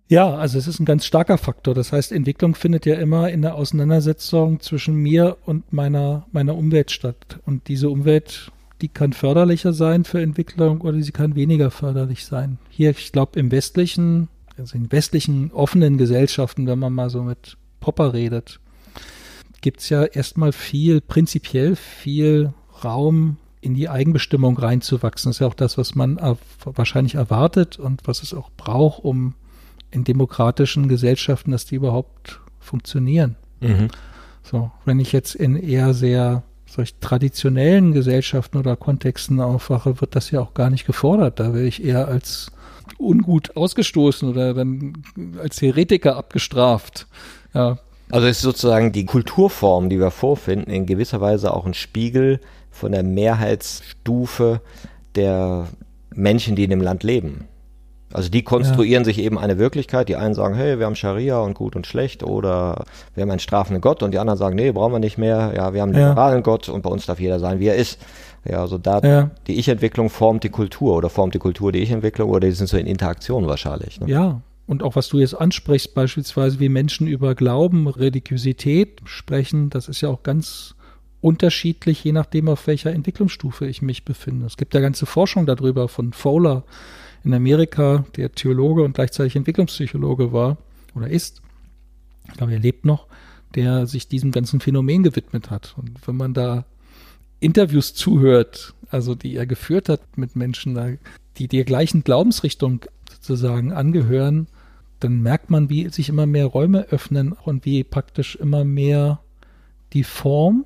Ja, 0.09 0.35
also 0.35 0.59
es 0.59 0.67
ist 0.67 0.81
ein 0.81 0.87
ganz 0.87 1.05
starker 1.07 1.39
Faktor. 1.39 1.73
Das 1.73 1.93
heißt, 1.93 2.11
Entwicklung 2.11 2.57
findet 2.57 2.85
ja 2.85 2.97
immer 2.97 3.31
in 3.31 3.43
der 3.43 3.55
Auseinandersetzung 3.55 4.59
zwischen 4.59 4.97
mir 4.97 5.37
und 5.47 5.73
meiner, 5.73 6.27
meiner 6.33 6.57
Umwelt 6.57 6.91
statt. 6.91 7.39
Und 7.47 7.69
diese 7.69 7.91
Umwelt, 7.91 8.51
die 8.81 8.89
kann 8.89 9.13
förderlicher 9.13 9.73
sein 9.73 10.05
für 10.05 10.21
Entwicklung 10.21 10.81
oder 10.81 11.01
sie 11.03 11.13
kann 11.13 11.35
weniger 11.35 11.71
förderlich 11.71 12.25
sein. 12.25 12.59
Hier, 12.69 12.91
ich 12.91 13.13
glaube, 13.13 13.39
im 13.39 13.51
westlichen, 13.51 14.29
also 14.57 14.77
in 14.77 14.91
westlichen 14.91 15.53
offenen 15.53 15.99
Gesellschaften, 15.99 16.67
wenn 16.67 16.79
man 16.79 16.93
mal 16.93 17.11
so 17.11 17.23
mit 17.23 17.57
Popper 17.81 18.13
redet, 18.13 18.61
gibt's 19.61 19.89
ja 19.89 20.05
erstmal 20.05 20.53
viel, 20.53 21.01
prinzipiell 21.01 21.77
viel 21.77 22.53
Raum 22.83 23.37
in 23.61 23.75
die 23.75 23.91
Eigenbestimmung 23.91 24.57
reinzuwachsen. 24.57 25.29
Das 25.31 25.37
ist 25.37 25.41
ja 25.41 25.47
auch 25.47 25.55
das, 25.55 25.77
was 25.77 25.95
man 25.95 26.19
wahrscheinlich 26.65 27.17
erwartet 27.17 27.79
und 27.79 28.03
was 28.07 28.23
es 28.23 28.33
auch 28.33 28.51
braucht, 28.57 29.05
um 29.05 29.35
in 29.91 30.05
demokratischen 30.05 30.89
Gesellschaften, 30.89 31.51
dass 31.51 31.67
die 31.67 31.75
überhaupt 31.75 32.41
funktionieren. 32.59 33.37
So, 34.43 34.71
wenn 34.87 34.99
ich 34.99 35.13
jetzt 35.13 35.35
in 35.35 35.57
eher 35.57 35.93
sehr 35.93 36.43
solch 36.71 36.95
traditionellen 37.01 37.93
Gesellschaften 37.93 38.59
oder 38.59 38.77
Kontexten 38.77 39.41
aufwache, 39.41 40.01
wird 40.01 40.15
das 40.15 40.31
ja 40.31 40.41
auch 40.41 40.55
gar 40.55 40.71
nicht 40.71 40.87
gefordert. 40.87 41.41
Da 41.41 41.53
werde 41.53 41.67
ich 41.67 41.85
eher 41.85 42.09
als 42.09 42.53
ungut 42.99 43.57
ausgestoßen 43.57 44.29
oder 44.29 44.55
dann 44.55 45.03
als 45.41 45.61
Heretiker 45.61 46.17
abgestraft. 46.17 47.07
Ja, 47.55 47.79
Also 48.11 48.27
ist 48.27 48.41
sozusagen 48.41 48.93
die 48.93 49.07
Kulturform, 49.07 49.89
die 49.89 49.99
wir 49.99 50.11
vorfinden, 50.11 50.71
in 50.71 50.87
gewisser 50.87 51.21
Weise 51.21 51.53
auch 51.53 51.67
ein 51.67 51.75
Spiegel 51.75 52.41
von 52.71 52.93
der 52.93 53.03
Mehrheitsstufe 53.03 54.61
der 55.17 55.67
Menschen, 56.15 56.57
die 56.57 56.65
in 56.65 56.71
dem 56.71 56.81
Land 56.81 57.03
leben. 57.03 57.47
Also 58.13 58.29
die 58.29 58.43
konstruieren 58.43 59.03
ja. 59.03 59.05
sich 59.05 59.19
eben 59.19 59.39
eine 59.39 59.59
Wirklichkeit. 59.59 60.09
Die 60.09 60.17
einen 60.17 60.35
sagen, 60.35 60.55
hey, 60.55 60.79
wir 60.79 60.87
haben 60.87 60.97
Scharia 60.97 61.39
und 61.39 61.55
gut 61.55 61.77
und 61.77 61.87
schlecht 61.87 62.23
oder 62.23 62.85
wir 63.15 63.23
haben 63.23 63.31
einen 63.31 63.41
strafenden 63.41 63.81
Gott 63.81 64.03
und 64.03 64.13
die 64.13 64.19
anderen 64.19 64.39
sagen, 64.39 64.57
nee, 64.57 64.73
brauchen 64.73 64.93
wir 64.93 64.99
nicht 64.99 65.19
mehr. 65.19 65.53
Ja, 65.57 65.73
wir 65.73 65.83
haben 65.83 65.91
einen 65.91 66.01
ja. 66.01 66.09
liberalen 66.11 66.43
Gott 66.43 66.69
und 66.69 66.83
bei 66.83 66.91
uns 66.91 67.07
darf 67.07 67.21
jeder 67.21 67.39
sein, 67.39 67.61
wie 67.61 67.67
er 67.67 67.77
ist. 67.77 68.01
Ja, 68.45 68.61
also 68.61 68.79
da 68.79 69.01
ja. 69.01 69.31
die 69.47 69.59
Ich-Entwicklung 69.59 70.11
formt 70.11 70.45
die 70.45 70.49
Kultur 70.49 70.97
oder 70.97 71.11
formt 71.11 71.35
die 71.35 71.39
Kultur 71.39 71.73
die 71.73 71.81
Ich-Entwicklung 71.81 72.31
oder 72.31 72.41
die 72.41 72.53
sind 72.53 72.69
so 72.69 72.77
in 72.77 72.87
Interaktion 72.87 73.47
wahrscheinlich. 73.47 74.01
Ne? 74.01 74.09
Ja, 74.09 74.41
und 74.67 74.83
auch 74.83 74.97
was 74.97 75.09
du 75.09 75.19
jetzt 75.19 75.35
ansprichst, 75.35 75.95
beispielsweise 75.95 76.61
wie 76.61 76.69
Menschen 76.69 77.07
über 77.07 77.35
Glauben, 77.35 77.89
Religiosität 77.89 79.01
sprechen, 79.05 79.69
das 79.69 79.89
ist 79.89 80.01
ja 80.01 80.09
auch 80.09 80.23
ganz 80.23 80.75
unterschiedlich, 81.21 82.05
je 82.05 82.13
nachdem, 82.13 82.49
auf 82.49 82.67
welcher 82.67 82.93
Entwicklungsstufe 82.93 83.67
ich 83.67 83.83
mich 83.83 84.05
befinde. 84.05 84.47
Es 84.47 84.57
gibt 84.57 84.73
ja 84.75 84.81
ganze 84.81 85.07
Forschung 85.07 85.45
darüber 85.45 85.89
von 85.89 86.13
Fowler, 86.13 86.65
in 87.25 87.35
Amerika, 87.35 88.05
der 88.17 88.33
Theologe 88.33 88.83
und 88.83 88.95
gleichzeitig 88.95 89.37
Entwicklungspsychologe 89.37 90.33
war 90.33 90.59
oder 90.95 91.09
ist, 91.09 91.43
ich 92.29 92.35
glaube, 92.35 92.53
er 92.53 92.59
lebt 92.59 92.85
noch, 92.85 93.07
der 93.55 93.87
sich 93.87 94.09
diesem 94.09 94.31
ganzen 94.31 94.61
Phänomen 94.61 95.03
gewidmet 95.03 95.51
hat. 95.51 95.75
Und 95.77 96.07
wenn 96.07 96.17
man 96.17 96.35
da 96.35 96.65
Interviews 97.41 97.95
zuhört, 97.95 98.75
also 98.91 99.15
die 99.15 99.35
er 99.37 99.47
geführt 99.47 99.89
hat 99.89 100.17
mit 100.17 100.37
Menschen, 100.37 100.99
die 101.37 101.49
der 101.49 101.65
gleichen 101.65 102.05
Glaubensrichtung 102.05 102.85
sozusagen 103.11 103.73
angehören, 103.73 104.47
dann 105.01 105.23
merkt 105.23 105.51
man, 105.51 105.71
wie 105.71 105.89
sich 105.89 106.09
immer 106.09 106.27
mehr 106.27 106.47
Räume 106.47 106.87
öffnen 106.91 107.33
und 107.33 107.65
wie 107.65 107.83
praktisch 107.85 108.37
immer 108.37 108.65
mehr 108.65 109.21
die 109.93 110.05
Form 110.05 110.65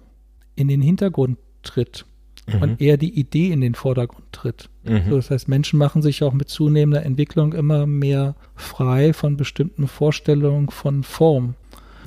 in 0.56 0.68
den 0.68 0.82
Hintergrund 0.82 1.38
tritt 1.62 2.04
mhm. 2.46 2.62
und 2.62 2.80
eher 2.80 2.96
die 2.96 3.18
Idee 3.18 3.50
in 3.50 3.60
den 3.60 3.74
Vordergrund 3.74 4.32
tritt. 4.32 4.68
Mhm. 4.84 5.10
So, 5.10 5.16
das 5.16 5.30
heißt, 5.30 5.48
Menschen 5.48 5.78
machen 5.78 6.02
sich 6.02 6.22
auch 6.22 6.32
mit 6.32 6.48
zunehmender 6.48 7.04
Entwicklung 7.04 7.52
immer 7.52 7.86
mehr 7.86 8.34
frei 8.54 9.12
von 9.12 9.36
bestimmten 9.36 9.88
Vorstellungen 9.88 10.68
von 10.70 11.02
Form. 11.02 11.54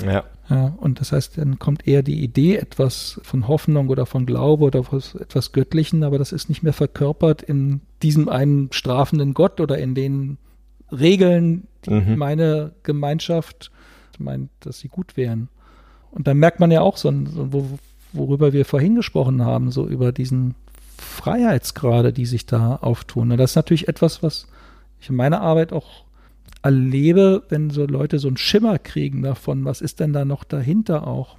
Ja. 0.06 0.24
ja. 0.50 0.76
Und 0.78 1.00
das 1.00 1.12
heißt, 1.12 1.38
dann 1.38 1.60
kommt 1.60 1.88
eher 1.88 2.04
die 2.04 2.24
Idee 2.24 2.58
etwas 2.58 3.20
von 3.24 3.48
Hoffnung 3.48 3.90
oder 3.90 4.06
von 4.06 4.26
Glaube 4.26 4.66
oder 4.66 4.80
etwas 5.20 5.52
Göttlichen, 5.52 6.04
aber 6.04 6.18
das 6.18 6.32
ist 6.32 6.50
nicht 6.50 6.64
mehr 6.64 6.74
verkörpert 6.74 7.42
in 7.42 7.82
diesem 8.04 8.30
einen 8.30 8.72
strafenden 8.72 9.34
Gott 9.34 9.60
oder 9.60 9.78
in 9.78 9.96
den 9.96 10.38
Regeln, 10.92 11.68
die 11.86 11.92
mhm. 11.92 12.18
meine 12.18 12.72
Gemeinschaft 12.84 13.72
meint, 14.20 14.50
dass 14.62 14.80
sie 14.80 14.88
gut 14.88 15.18
wären. 15.18 15.50
Und 16.12 16.28
dann 16.28 16.38
merkt 16.38 16.60
man 16.60 16.72
ja 16.72 16.82
auch 16.82 16.98
so, 16.98 17.12
so 17.26 17.54
wo, 17.54 17.78
worüber 18.14 18.54
wir 18.54 18.66
vorhin 18.66 18.96
gesprochen 18.96 19.44
haben, 19.44 19.72
so 19.72 19.88
über 19.88 20.12
diesen 20.12 20.56
Freiheitsgrade, 20.98 22.14
die 22.14 22.26
sich 22.26 22.46
da 22.46 22.78
auftun. 22.78 23.32
Und 23.32 23.38
das 23.38 23.52
ist 23.52 23.56
natürlich 23.56 23.88
etwas, 23.88 24.24
was 24.24 24.48
ich 25.00 25.10
in 25.10 25.16
meiner 25.16 25.42
Arbeit 25.42 25.74
auch 25.74 26.06
erlebe, 26.64 27.44
wenn 27.50 27.70
so 27.70 27.86
Leute 27.86 28.20
so 28.20 28.28
einen 28.28 28.38
Schimmer 28.38 28.80
kriegen 28.80 29.22
davon, 29.22 29.66
was 29.66 29.82
ist 29.82 30.00
denn 30.00 30.14
da 30.14 30.26
noch 30.26 30.44
dahinter 30.44 31.08
auch? 31.08 31.38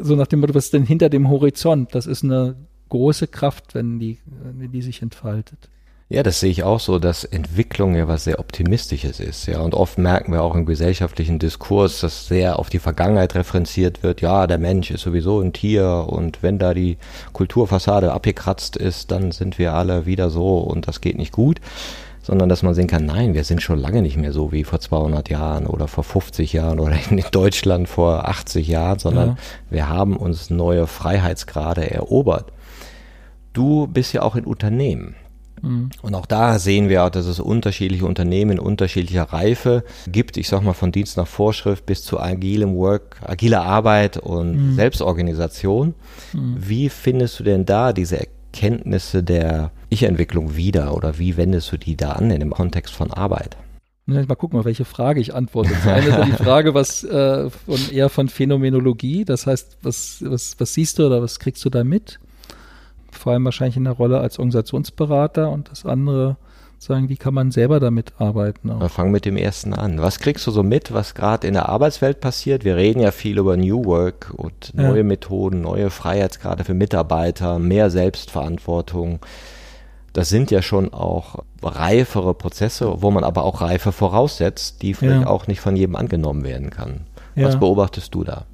So 0.00 0.16
nach 0.16 0.26
dem 0.26 0.40
Motto, 0.40 0.54
was 0.54 0.66
ist 0.66 0.74
denn 0.74 0.84
hinter 0.84 1.08
dem 1.08 1.28
Horizont? 1.28 1.94
Das 1.94 2.06
ist 2.06 2.24
eine 2.24 2.56
große 2.88 3.28
Kraft, 3.28 3.74
wenn 3.74 3.98
die, 3.98 4.18
wenn 4.26 4.72
die 4.72 4.82
sich 4.82 5.02
entfaltet. 5.02 5.68
Ja, 6.12 6.22
das 6.22 6.40
sehe 6.40 6.50
ich 6.50 6.62
auch 6.62 6.78
so, 6.78 6.98
dass 6.98 7.24
Entwicklung 7.24 7.94
ja 7.94 8.06
was 8.06 8.24
sehr 8.24 8.38
Optimistisches 8.38 9.18
ist. 9.18 9.46
Ja, 9.46 9.60
und 9.60 9.74
oft 9.74 9.96
merken 9.96 10.30
wir 10.30 10.42
auch 10.42 10.54
im 10.54 10.66
gesellschaftlichen 10.66 11.38
Diskurs, 11.38 12.00
dass 12.00 12.26
sehr 12.26 12.58
auf 12.58 12.68
die 12.68 12.80
Vergangenheit 12.80 13.34
referenziert 13.34 14.02
wird. 14.02 14.20
Ja, 14.20 14.46
der 14.46 14.58
Mensch 14.58 14.90
ist 14.90 15.00
sowieso 15.00 15.40
ein 15.40 15.54
Tier 15.54 16.04
und 16.06 16.42
wenn 16.42 16.58
da 16.58 16.74
die 16.74 16.98
Kulturfassade 17.32 18.12
abgekratzt 18.12 18.76
ist, 18.76 19.10
dann 19.10 19.32
sind 19.32 19.58
wir 19.58 19.72
alle 19.72 20.04
wieder 20.04 20.28
so 20.28 20.58
und 20.58 20.86
das 20.86 21.00
geht 21.00 21.16
nicht 21.16 21.32
gut. 21.32 21.62
Sondern 22.20 22.50
dass 22.50 22.62
man 22.62 22.74
sehen 22.74 22.88
kann, 22.88 23.06
nein, 23.06 23.32
wir 23.32 23.44
sind 23.44 23.62
schon 23.62 23.78
lange 23.78 24.02
nicht 24.02 24.18
mehr 24.18 24.34
so 24.34 24.52
wie 24.52 24.64
vor 24.64 24.80
200 24.80 25.30
Jahren 25.30 25.66
oder 25.66 25.88
vor 25.88 26.04
50 26.04 26.52
Jahren 26.52 26.78
oder 26.78 26.98
in 27.10 27.24
Deutschland 27.30 27.88
vor 27.88 28.28
80 28.28 28.68
Jahren, 28.68 28.98
sondern 28.98 29.28
ja. 29.30 29.36
wir 29.70 29.88
haben 29.88 30.18
uns 30.18 30.50
neue 30.50 30.86
Freiheitsgrade 30.86 31.90
erobert. 31.90 32.52
Du 33.54 33.86
bist 33.86 34.12
ja 34.12 34.20
auch 34.20 34.36
in 34.36 34.44
Unternehmen. 34.44 35.14
Mhm. 35.62 35.90
Und 36.02 36.14
auch 36.14 36.26
da 36.26 36.58
sehen 36.58 36.88
wir, 36.88 37.08
dass 37.10 37.26
es 37.26 37.40
unterschiedliche 37.40 38.04
Unternehmen 38.04 38.58
unterschiedlicher 38.58 39.24
Reife 39.24 39.84
gibt. 40.08 40.36
Ich 40.36 40.48
sag 40.48 40.62
mal 40.62 40.74
von 40.74 40.92
Dienst 40.92 41.16
nach 41.16 41.26
Vorschrift 41.26 41.86
bis 41.86 42.02
zu 42.02 42.20
agilem 42.20 42.74
Work, 42.76 43.16
agiler 43.24 43.62
Arbeit 43.62 44.18
und 44.18 44.70
mhm. 44.70 44.74
Selbstorganisation. 44.74 45.94
Mhm. 46.32 46.56
Wie 46.58 46.88
findest 46.88 47.40
du 47.40 47.44
denn 47.44 47.64
da 47.64 47.92
diese 47.92 48.18
Erkenntnisse 48.18 49.22
der 49.22 49.70
Ich-Entwicklung 49.88 50.56
wieder 50.56 50.94
oder 50.94 51.18
wie 51.18 51.36
wendest 51.36 51.72
du 51.72 51.76
die 51.78 51.96
da 51.96 52.12
an 52.12 52.30
in 52.30 52.40
dem 52.40 52.50
Kontext 52.50 52.94
von 52.94 53.10
Arbeit? 53.12 53.56
Mal 54.04 54.26
gucken, 54.26 54.58
auf 54.58 54.64
welche 54.64 54.84
Frage 54.84 55.20
ich 55.20 55.32
antworte. 55.32 55.70
Das 55.70 55.86
eine 55.86 56.06
ist 56.08 56.26
die 56.26 56.32
Frage, 56.44 56.74
was 56.74 57.04
äh, 57.04 57.48
von, 57.50 57.78
eher 57.92 58.08
von 58.08 58.28
Phänomenologie, 58.28 59.24
das 59.24 59.46
heißt, 59.46 59.78
was, 59.82 60.24
was, 60.26 60.56
was 60.58 60.74
siehst 60.74 60.98
du 60.98 61.06
oder 61.06 61.22
was 61.22 61.38
kriegst 61.38 61.64
du 61.64 61.70
da 61.70 61.84
mit? 61.84 62.18
Vor 63.14 63.32
allem 63.32 63.44
wahrscheinlich 63.44 63.76
in 63.76 63.84
der 63.84 63.94
Rolle 63.94 64.20
als 64.20 64.38
Organisationsberater 64.38 65.50
und 65.50 65.70
das 65.70 65.86
andere 65.86 66.36
sagen, 66.82 67.08
wie 67.08 67.16
kann 67.16 67.34
man 67.34 67.50
selber 67.52 67.80
damit 67.80 68.12
arbeiten? 68.18 68.70
Auch. 68.70 68.80
Wir 68.80 68.88
fangen 68.88 69.12
mit 69.12 69.24
dem 69.24 69.36
ersten 69.36 69.72
an. 69.72 70.00
Was 70.00 70.18
kriegst 70.18 70.46
du 70.46 70.50
so 70.50 70.62
mit, 70.62 70.92
was 70.92 71.14
gerade 71.14 71.46
in 71.46 71.54
der 71.54 71.68
Arbeitswelt 71.68 72.20
passiert? 72.20 72.64
Wir 72.64 72.76
reden 72.76 73.00
ja 73.00 73.12
viel 73.12 73.38
über 73.38 73.56
New 73.56 73.84
Work 73.84 74.32
und 74.36 74.74
neue 74.74 74.98
ja. 74.98 75.02
Methoden, 75.04 75.60
neue 75.60 75.90
Freiheitsgrade 75.90 76.64
für 76.64 76.74
Mitarbeiter, 76.74 77.58
mehr 77.58 77.90
Selbstverantwortung. 77.90 79.20
Das 80.12 80.28
sind 80.28 80.50
ja 80.50 80.60
schon 80.60 80.92
auch 80.92 81.36
reifere 81.62 82.34
Prozesse, 82.34 83.00
wo 83.00 83.10
man 83.10 83.24
aber 83.24 83.44
auch 83.44 83.60
Reife 83.60 83.92
voraussetzt, 83.92 84.82
die 84.82 84.94
vielleicht 84.94 85.22
ja. 85.22 85.28
auch 85.28 85.46
nicht 85.46 85.60
von 85.60 85.76
jedem 85.76 85.96
angenommen 85.96 86.44
werden 86.44 86.70
kann. 86.70 87.06
Was 87.34 87.54
ja. 87.54 87.60
beobachtest 87.60 88.14
du 88.14 88.24
da? 88.24 88.44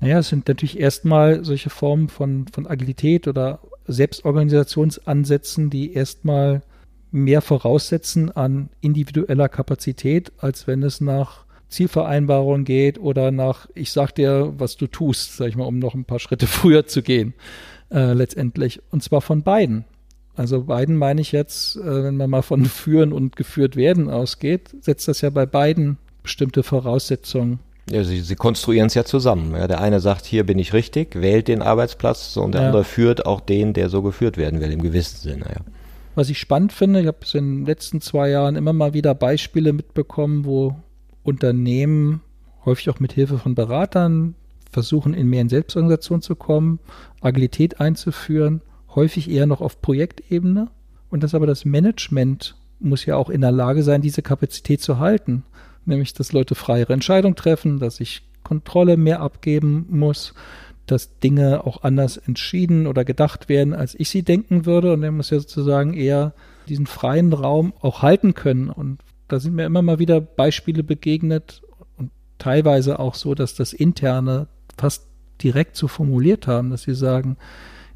Naja, 0.00 0.18
es 0.18 0.28
sind 0.28 0.46
natürlich 0.48 0.78
erstmal 0.78 1.44
solche 1.44 1.70
Formen 1.70 2.08
von, 2.08 2.46
von 2.48 2.66
Agilität 2.66 3.28
oder 3.28 3.60
Selbstorganisationsansätzen, 3.86 5.70
die 5.70 5.94
erstmal 5.94 6.62
mehr 7.10 7.40
voraussetzen 7.40 8.30
an 8.30 8.68
individueller 8.80 9.48
Kapazität, 9.48 10.32
als 10.38 10.66
wenn 10.66 10.82
es 10.82 11.00
nach 11.00 11.46
Zielvereinbarung 11.68 12.64
geht 12.64 12.98
oder 12.98 13.30
nach, 13.30 13.68
ich 13.74 13.90
sag 13.90 14.12
dir, 14.12 14.52
was 14.58 14.76
du 14.76 14.86
tust, 14.86 15.36
sag 15.36 15.48
ich 15.48 15.56
mal, 15.56 15.64
um 15.64 15.78
noch 15.78 15.94
ein 15.94 16.04
paar 16.04 16.18
Schritte 16.18 16.46
früher 16.46 16.86
zu 16.86 17.02
gehen, 17.02 17.34
äh, 17.90 18.12
letztendlich. 18.12 18.82
Und 18.90 19.02
zwar 19.02 19.20
von 19.20 19.42
beiden. 19.42 19.84
Also 20.34 20.64
beiden 20.64 20.96
meine 20.96 21.22
ich 21.22 21.32
jetzt, 21.32 21.76
äh, 21.76 22.04
wenn 22.04 22.16
man 22.16 22.28
mal 22.28 22.42
von 22.42 22.66
führen 22.66 23.12
und 23.12 23.36
geführt 23.36 23.76
werden 23.76 24.10
ausgeht, 24.10 24.74
setzt 24.80 25.08
das 25.08 25.22
ja 25.22 25.30
bei 25.30 25.46
beiden 25.46 25.96
bestimmte 26.22 26.62
Voraussetzungen 26.62 27.60
ja, 27.88 28.02
sie, 28.02 28.20
sie 28.20 28.34
konstruieren 28.34 28.88
es 28.88 28.94
ja 28.94 29.04
zusammen. 29.04 29.52
Ja, 29.52 29.68
der 29.68 29.80
eine 29.80 30.00
sagt, 30.00 30.26
hier 30.26 30.44
bin 30.44 30.58
ich 30.58 30.72
richtig, 30.72 31.14
wählt 31.20 31.46
den 31.48 31.62
Arbeitsplatz 31.62 32.36
und 32.36 32.52
der 32.52 32.62
ja. 32.62 32.66
andere 32.68 32.84
führt 32.84 33.26
auch 33.26 33.40
den, 33.40 33.74
der 33.74 33.88
so 33.88 34.02
geführt 34.02 34.36
werden 34.36 34.60
will, 34.60 34.72
im 34.72 34.82
gewissen 34.82 35.18
Sinne. 35.18 35.46
Ja. 35.48 35.60
Was 36.16 36.30
ich 36.30 36.38
spannend 36.38 36.72
finde, 36.72 37.00
ich 37.00 37.06
habe 37.06 37.18
in 37.34 37.58
den 37.58 37.66
letzten 37.66 38.00
zwei 38.00 38.30
Jahren 38.30 38.56
immer 38.56 38.72
mal 38.72 38.92
wieder 38.92 39.14
Beispiele 39.14 39.72
mitbekommen, 39.72 40.44
wo 40.44 40.74
Unternehmen 41.22 42.22
häufig 42.64 42.90
auch 42.90 42.98
mit 42.98 43.12
Hilfe 43.12 43.38
von 43.38 43.54
Beratern 43.54 44.34
versuchen, 44.72 45.14
in 45.14 45.28
mehr 45.28 45.42
in 45.42 45.48
Selbstorganisation 45.48 46.22
zu 46.22 46.34
kommen, 46.34 46.80
Agilität 47.20 47.80
einzuführen, 47.80 48.62
häufig 48.94 49.30
eher 49.30 49.46
noch 49.46 49.60
auf 49.60 49.80
Projektebene. 49.80 50.68
Und 51.08 51.22
das 51.22 51.34
aber 51.34 51.46
das 51.46 51.64
Management 51.64 52.56
muss 52.80 53.06
ja 53.06 53.16
auch 53.16 53.30
in 53.30 53.42
der 53.42 53.52
Lage 53.52 53.84
sein, 53.84 54.02
diese 54.02 54.22
Kapazität 54.22 54.82
zu 54.82 54.98
halten 54.98 55.44
nämlich 55.86 56.12
dass 56.14 56.32
Leute 56.32 56.54
freiere 56.54 56.92
Entscheidungen 56.92 57.36
treffen, 57.36 57.78
dass 57.78 58.00
ich 58.00 58.22
Kontrolle 58.42 58.96
mehr 58.96 59.20
abgeben 59.20 59.86
muss, 59.88 60.34
dass 60.86 61.18
Dinge 61.18 61.66
auch 61.66 61.82
anders 61.82 62.16
entschieden 62.16 62.86
oder 62.86 63.04
gedacht 63.04 63.48
werden, 63.48 63.74
als 63.74 63.94
ich 63.98 64.08
sie 64.08 64.22
denken 64.22 64.66
würde. 64.66 64.92
Und 64.92 65.02
er 65.02 65.10
muss 65.10 65.30
ja 65.30 65.40
sozusagen 65.40 65.94
eher 65.94 66.32
diesen 66.68 66.86
freien 66.86 67.32
Raum 67.32 67.72
auch 67.80 68.02
halten 68.02 68.34
können. 68.34 68.70
Und 68.70 68.98
da 69.28 69.40
sind 69.40 69.54
mir 69.54 69.66
immer 69.66 69.82
mal 69.82 69.98
wieder 69.98 70.20
Beispiele 70.20 70.84
begegnet 70.84 71.62
und 71.96 72.10
teilweise 72.38 73.00
auch 73.00 73.14
so, 73.14 73.34
dass 73.34 73.54
das 73.54 73.72
Interne 73.72 74.46
fast 74.78 75.08
direkt 75.42 75.76
so 75.76 75.88
formuliert 75.88 76.46
haben, 76.46 76.70
dass 76.70 76.82
sie 76.82 76.94
sagen, 76.94 77.36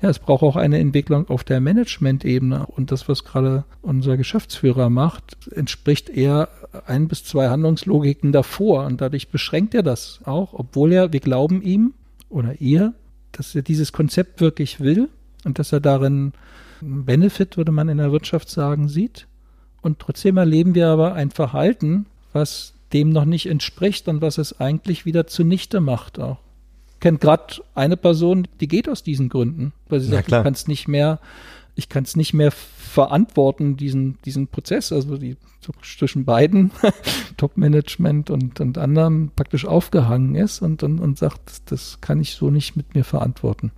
ja, 0.03 0.09
es 0.09 0.19
braucht 0.19 0.43
auch 0.43 0.57
eine 0.57 0.79
Entwicklung 0.79 1.29
auf 1.29 1.45
der 1.45 1.61
Management-Ebene. 1.61 2.67
Und 2.67 2.91
das, 2.91 3.09
was 3.09 3.25
gerade 3.25 3.65
unser 3.83 4.17
Geschäftsführer 4.17 4.89
macht, 4.89 5.37
entspricht 5.51 6.09
eher 6.09 6.49
ein 6.87 7.07
bis 7.07 7.25
zwei 7.25 7.51
Handlungslogiken 7.51 8.33
davor. 8.33 8.87
Und 8.87 9.03
dadurch 9.03 9.29
beschränkt 9.29 9.75
er 9.75 9.83
das 9.83 10.21
auch, 10.25 10.55
obwohl 10.55 10.93
er, 10.93 11.13
wir 11.13 11.21
glauben 11.21 11.61
ihm 11.61 11.93
oder 12.31 12.61
ihr, 12.61 12.95
dass 13.33 13.55
er 13.55 13.63
dieses 13.63 13.93
Konzept 13.93 14.41
wirklich 14.41 14.81
will 14.81 15.11
und 15.45 15.59
dass 15.59 15.73
er 15.73 15.81
darin 15.81 16.33
einen 16.81 17.05
Benefit, 17.05 17.59
würde 17.59 17.73
man 17.73 17.91
in 17.91 17.99
der 17.99 18.11
Wirtschaft 18.11 18.49
sagen, 18.49 18.89
sieht. 18.89 19.27
Und 19.83 19.99
trotzdem 19.99 20.39
erleben 20.39 20.75
wir 20.75 20.89
aber 20.89 21.13
ein 21.15 21.31
Verhalten, 21.31 22.07
was 22.33 22.73
dem 22.95 23.11
noch 23.11 23.27
nicht 23.27 23.47
entspricht 23.47 24.09
und 24.09 24.23
was 24.23 24.39
es 24.39 24.61
eigentlich 24.61 25.05
wieder 25.05 25.27
zunichte 25.27 25.81
macht 25.81 26.19
auch 26.19 26.39
kennt 27.01 27.21
gerade 27.21 27.55
eine 27.75 27.97
Person, 27.97 28.47
die 28.61 28.69
geht 28.69 28.89
aus 28.89 29.03
diesen 29.03 29.29
Gründen, 29.29 29.73
weil 29.89 30.01
sie 30.01 30.09
sagt, 30.09 30.31
du 30.31 30.43
kannst 30.43 30.69
nicht 30.69 30.89
mehr 30.89 31.19
ich 31.81 31.89
kann 31.89 32.05
es 32.05 32.15
nicht 32.15 32.35
mehr 32.35 32.51
verantworten, 32.51 33.77
diesen, 33.77 34.19
diesen 34.25 34.49
Prozess, 34.49 34.93
also 34.93 35.17
die 35.17 35.37
zwischen 35.83 36.25
beiden 36.25 36.71
Top-Management 37.37 38.31
und, 38.31 38.61
und 38.61 38.79
anderen 38.79 39.31
praktisch 39.35 39.65
aufgehangen 39.65 40.35
ist 40.35 40.61
und, 40.61 40.83
und, 40.83 41.01
und 41.01 41.19
sagt, 41.19 41.71
das 41.71 42.01
kann 42.01 42.21
ich 42.21 42.35
so 42.35 42.51
nicht 42.51 42.77
mit 42.77 42.95
mir 42.95 43.05
verantworten. 43.05 43.73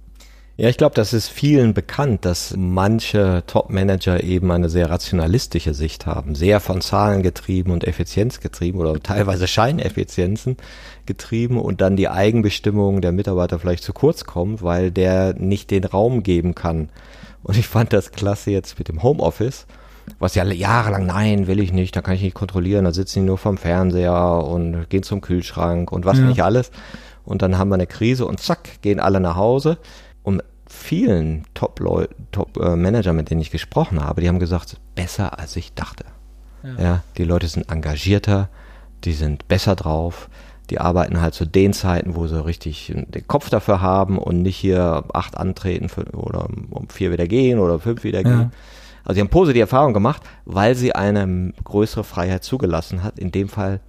Ja, 0.58 0.68
ich 0.68 0.76
glaube, 0.76 0.94
das 0.94 1.14
ist 1.14 1.28
vielen 1.28 1.72
bekannt, 1.72 2.26
dass 2.26 2.54
manche 2.56 3.42
Top-Manager 3.46 4.22
eben 4.22 4.50
eine 4.50 4.68
sehr 4.68 4.90
rationalistische 4.90 5.72
Sicht 5.72 6.04
haben, 6.04 6.34
sehr 6.34 6.60
von 6.60 6.82
Zahlen 6.82 7.22
getrieben 7.22 7.70
und 7.70 7.84
Effizienz 7.84 8.38
getrieben 8.38 8.78
oder 8.78 9.00
teilweise 9.00 9.46
Scheineffizienzen 9.46 10.58
getrieben 11.06 11.58
und 11.58 11.80
dann 11.80 11.96
die 11.96 12.10
Eigenbestimmung 12.10 13.00
der 13.00 13.12
Mitarbeiter 13.12 13.58
vielleicht 13.58 13.82
zu 13.82 13.94
kurz 13.94 14.24
kommt, 14.24 14.62
weil 14.62 14.90
der 14.90 15.34
nicht 15.34 15.70
den 15.70 15.84
Raum 15.84 16.22
geben 16.22 16.54
kann. 16.54 16.90
Und 17.42 17.56
ich 17.56 17.66
fand 17.66 17.94
das 17.94 18.12
klasse 18.12 18.50
jetzt 18.50 18.78
mit 18.78 18.88
dem 18.88 19.02
Homeoffice, 19.02 19.66
was 20.18 20.34
ja 20.34 20.44
jahrelang, 20.44 21.06
nein, 21.06 21.46
will 21.46 21.60
ich 21.60 21.72
nicht, 21.72 21.96
da 21.96 22.02
kann 22.02 22.14
ich 22.14 22.22
nicht 22.22 22.34
kontrollieren, 22.34 22.84
da 22.84 22.92
sitzen 22.92 23.20
die 23.20 23.26
nur 23.26 23.38
vom 23.38 23.56
Fernseher 23.56 24.44
und 24.44 24.90
gehen 24.90 25.02
zum 25.02 25.22
Kühlschrank 25.22 25.90
und 25.90 26.04
was 26.04 26.18
ja. 26.18 26.24
nicht 26.26 26.42
alles. 26.42 26.70
Und 27.24 27.40
dann 27.40 27.56
haben 27.56 27.70
wir 27.70 27.76
eine 27.76 27.86
Krise 27.86 28.26
und 28.26 28.40
zack, 28.40 28.82
gehen 28.82 29.00
alle 29.00 29.18
nach 29.18 29.36
Hause 29.36 29.78
und 30.22 30.42
vielen 30.66 31.44
Top-Manager, 31.54 32.08
Top, 32.32 32.56
äh, 32.56 33.12
mit 33.12 33.30
denen 33.30 33.40
ich 33.40 33.50
gesprochen 33.50 34.02
habe, 34.02 34.20
die 34.20 34.28
haben 34.28 34.38
gesagt, 34.38 34.78
besser 34.94 35.38
als 35.38 35.56
ich 35.56 35.74
dachte. 35.74 36.04
Ja. 36.62 36.82
ja, 36.82 37.02
die 37.16 37.24
Leute 37.24 37.48
sind 37.48 37.70
engagierter, 37.70 38.48
die 39.04 39.12
sind 39.12 39.48
besser 39.48 39.74
drauf, 39.74 40.28
die 40.70 40.80
arbeiten 40.80 41.20
halt 41.20 41.35
zu 41.35 41.44
den 41.44 41.72
Zeiten, 41.72 42.14
wo 42.14 42.26
sie 42.28 42.42
richtig 42.44 42.92
den 42.94 43.26
Kopf 43.26 43.50
dafür 43.50 43.80
haben 43.80 44.16
und 44.16 44.42
nicht 44.42 44.56
hier 44.56 45.04
acht 45.12 45.37
antreten 45.37 45.88
für, 45.88 46.04
oder 46.12 46.46
um 46.70 46.88
vier 46.88 47.12
wieder 47.12 47.26
gehen 47.26 47.58
oder 47.58 47.78
fünf 47.78 48.04
wieder 48.04 48.22
gehen. 48.22 48.40
Ja. 48.40 48.50
Also 49.04 49.16
sie 49.16 49.20
haben 49.20 49.28
positive 49.28 49.62
Erfahrungen 49.62 49.94
gemacht, 49.94 50.22
weil 50.44 50.74
sie 50.74 50.94
eine 50.94 51.52
größere 51.64 52.04
Freiheit 52.04 52.44
zugelassen 52.44 53.02
hat, 53.02 53.18
in 53.18 53.32
dem 53.32 53.48
Fall 53.48 53.80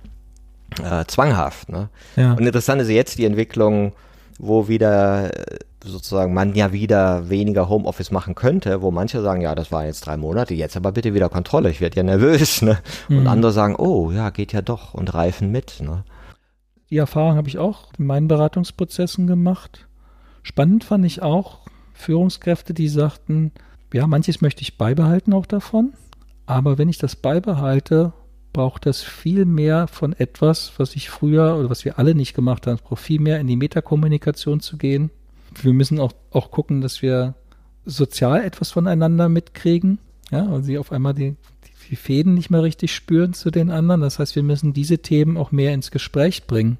äh, 0.83 1.05
zwanghaft. 1.05 1.69
Ne? 1.69 1.89
Ja. 2.15 2.33
Und 2.33 2.45
interessant 2.45 2.81
ist 2.81 2.89
jetzt 2.89 3.19
die 3.19 3.25
Entwicklung, 3.25 3.93
wo 4.39 4.67
wieder 4.67 5.29
sozusagen 5.83 6.33
man 6.33 6.55
ja 6.55 6.71
wieder 6.71 7.29
weniger 7.29 7.69
Homeoffice 7.69 8.11
machen 8.11 8.35
könnte, 8.35 8.81
wo 8.81 8.91
manche 8.91 9.21
sagen, 9.21 9.41
ja, 9.41 9.55
das 9.55 9.71
waren 9.71 9.85
jetzt 9.85 10.05
drei 10.05 10.17
Monate, 10.17 10.53
jetzt 10.53 10.77
aber 10.77 10.91
bitte 10.91 11.13
wieder 11.13 11.29
Kontrolle, 11.29 11.69
ich 11.69 11.81
werde 11.81 11.97
ja 11.97 12.03
nervös, 12.03 12.61
ne? 12.61 12.79
Und 13.09 13.21
mhm. 13.21 13.27
andere 13.27 13.51
sagen, 13.51 13.75
oh, 13.75 14.11
ja, 14.11 14.29
geht 14.29 14.53
ja 14.53 14.61
doch 14.61 14.93
und 14.93 15.13
reifen 15.13 15.51
mit, 15.51 15.81
ne? 15.81 16.03
Die 16.89 16.97
Erfahrung 16.97 17.35
habe 17.35 17.47
ich 17.47 17.57
auch 17.57 17.91
in 17.97 18.05
meinen 18.05 18.27
Beratungsprozessen 18.27 19.27
gemacht. 19.27 19.87
Spannend 20.43 20.83
fand 20.83 21.05
ich 21.05 21.21
auch 21.21 21.59
Führungskräfte, 21.93 22.73
die 22.73 22.87
sagten, 22.87 23.51
ja, 23.93 24.07
manches 24.07 24.41
möchte 24.41 24.61
ich 24.61 24.77
beibehalten 24.77 25.33
auch 25.33 25.45
davon, 25.45 25.93
aber 26.45 26.77
wenn 26.77 26.89
ich 26.89 26.97
das 26.97 27.15
beibehalte, 27.15 28.13
braucht 28.51 28.85
das 28.85 29.01
viel 29.01 29.45
mehr 29.45 29.87
von 29.87 30.13
etwas, 30.13 30.73
was 30.77 30.95
ich 30.95 31.09
früher 31.09 31.57
oder 31.57 31.69
was 31.69 31.85
wir 31.85 31.97
alle 31.97 32.13
nicht 32.13 32.35
gemacht 32.35 32.67
haben. 32.67 32.75
Es 32.75 32.81
braucht 32.81 33.01
viel 33.01 33.19
mehr 33.19 33.39
in 33.39 33.47
die 33.47 33.55
Metakommunikation 33.55 34.59
zu 34.59 34.77
gehen, 34.77 35.09
wir 35.61 35.73
müssen 35.73 35.99
auch, 35.99 36.13
auch 36.31 36.51
gucken, 36.51 36.81
dass 36.81 37.01
wir 37.01 37.35
sozial 37.85 38.43
etwas 38.43 38.71
voneinander 38.71 39.29
mitkriegen. 39.29 39.99
Ja, 40.31 40.43
und 40.43 40.63
sie 40.63 40.77
auf 40.77 40.91
einmal 40.91 41.13
die, 41.13 41.35
die 41.89 41.95
Fäden 41.95 42.33
nicht 42.33 42.49
mehr 42.49 42.63
richtig 42.63 42.95
spüren 42.95 43.33
zu 43.33 43.51
den 43.51 43.69
anderen. 43.69 44.01
Das 44.01 44.19
heißt, 44.19 44.35
wir 44.35 44.43
müssen 44.43 44.73
diese 44.73 44.99
Themen 44.99 45.37
auch 45.37 45.51
mehr 45.51 45.73
ins 45.73 45.91
Gespräch 45.91 46.47
bringen. 46.47 46.77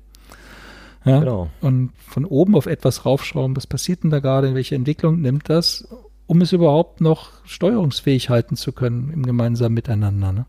Ja, 1.06 1.20
genau. 1.20 1.50
Und 1.62 1.92
von 1.98 2.26
oben 2.26 2.56
auf 2.56 2.66
etwas 2.66 3.06
raufschrauben, 3.06 3.56
was 3.58 3.68
passiert 3.68 4.04
denn 4.04 4.10
da 4.10 4.20
gerade, 4.20 4.48
in 4.48 4.56
welche 4.56 4.76
Entwicklung 4.76 5.20
nimmt 5.22 5.50
das, 5.50 5.88
um 6.26 6.42
es 6.42 6.54
überhaupt 6.54 7.02
noch 7.02 7.32
steuerungsfähig 7.46 8.30
halten 8.30 8.56
zu 8.56 8.72
können 8.72 9.12
im 9.14 9.24
gemeinsamen 9.24 9.76
Miteinander. 9.76 10.32
Ne? 10.32 10.46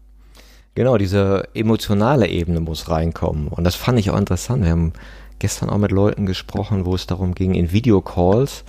Genau, 0.77 0.97
diese 0.97 1.49
emotionale 1.55 2.29
Ebene 2.29 2.61
muss 2.61 2.89
reinkommen. 2.89 3.49
Und 3.49 3.65
das 3.65 3.75
fand 3.75 3.99
ich 3.99 4.11
auch 4.11 4.19
interessant. 4.19 4.63
Wir 4.65 4.71
haben 4.71 4.93
gestern 5.39 5.71
auch 5.71 5.79
mit 5.79 5.93
Leuten 5.93 6.27
gesprochen, 6.27 6.87
wo 6.87 6.95
es 6.95 7.07
darum 7.07 7.35
ging, 7.35 7.55
in 7.55 7.73
Videocalls 7.73 8.65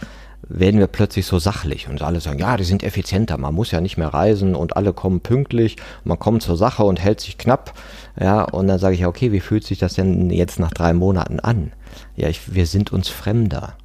werden 0.47 0.80
wir 0.80 0.88
plötzlich 0.88 1.25
so 1.25 1.39
sachlich 1.39 1.88
und 1.88 2.01
alle 2.01 2.21
sagen, 2.21 2.39
ja, 2.39 2.56
die 2.58 2.63
sind 2.63 2.84
effizienter, 2.84 3.38
man 3.38 3.56
muss 3.56 3.71
ja 3.71 3.82
nicht 3.82 3.97
mehr 3.97 4.13
reisen 4.13 4.56
und 4.56 4.78
alle 4.78 4.93
kommen 4.93 5.21
pünktlich, 5.21 5.78
man 6.04 6.19
kommt 6.19 6.43
zur 6.43 6.58
Sache 6.58 6.84
und 6.84 7.01
hält 7.01 7.19
sich 7.19 7.38
knapp, 7.38 7.73
ja, 8.19 8.43
und 8.43 8.67
dann 8.67 8.80
sage 8.80 8.95
ich, 8.95 9.06
okay, 9.06 9.32
wie 9.32 9.39
fühlt 9.39 9.65
sich 9.65 9.80
das 9.80 9.95
denn 9.95 10.30
jetzt 10.30 10.60
nach 10.60 10.71
drei 10.71 10.93
Monaten 10.93 11.39
an? 11.39 11.71
Ja, 12.15 12.30
ich, 12.30 12.54
wir 12.54 12.67
sind 12.67 12.91
uns 12.91 13.10
fremder. 13.10 13.75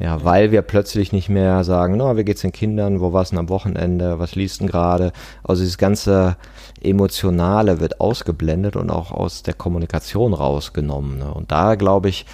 Ja, 0.00 0.24
weil 0.24 0.52
wir 0.52 0.62
plötzlich 0.62 1.12
nicht 1.12 1.28
mehr 1.28 1.64
sagen, 1.64 1.96
na, 1.98 2.16
wie 2.16 2.24
geht's 2.24 2.40
den 2.40 2.52
Kindern, 2.52 3.00
wo 3.00 3.12
war's 3.12 3.30
denn 3.30 3.38
am 3.38 3.50
Wochenende, 3.50 4.18
was 4.18 4.34
liest 4.34 4.60
denn 4.60 4.66
gerade? 4.66 5.12
Also 5.44 5.62
dieses 5.62 5.76
ganze 5.76 6.36
Emotionale 6.80 7.78
wird 7.78 8.00
ausgeblendet 8.00 8.74
und 8.76 8.90
auch 8.90 9.12
aus 9.12 9.42
der 9.42 9.54
Kommunikation 9.54 10.32
rausgenommen. 10.32 11.18
Ne? 11.18 11.32
Und 11.32 11.52
da, 11.52 11.74
glaube 11.74 12.08
ich, 12.08 12.24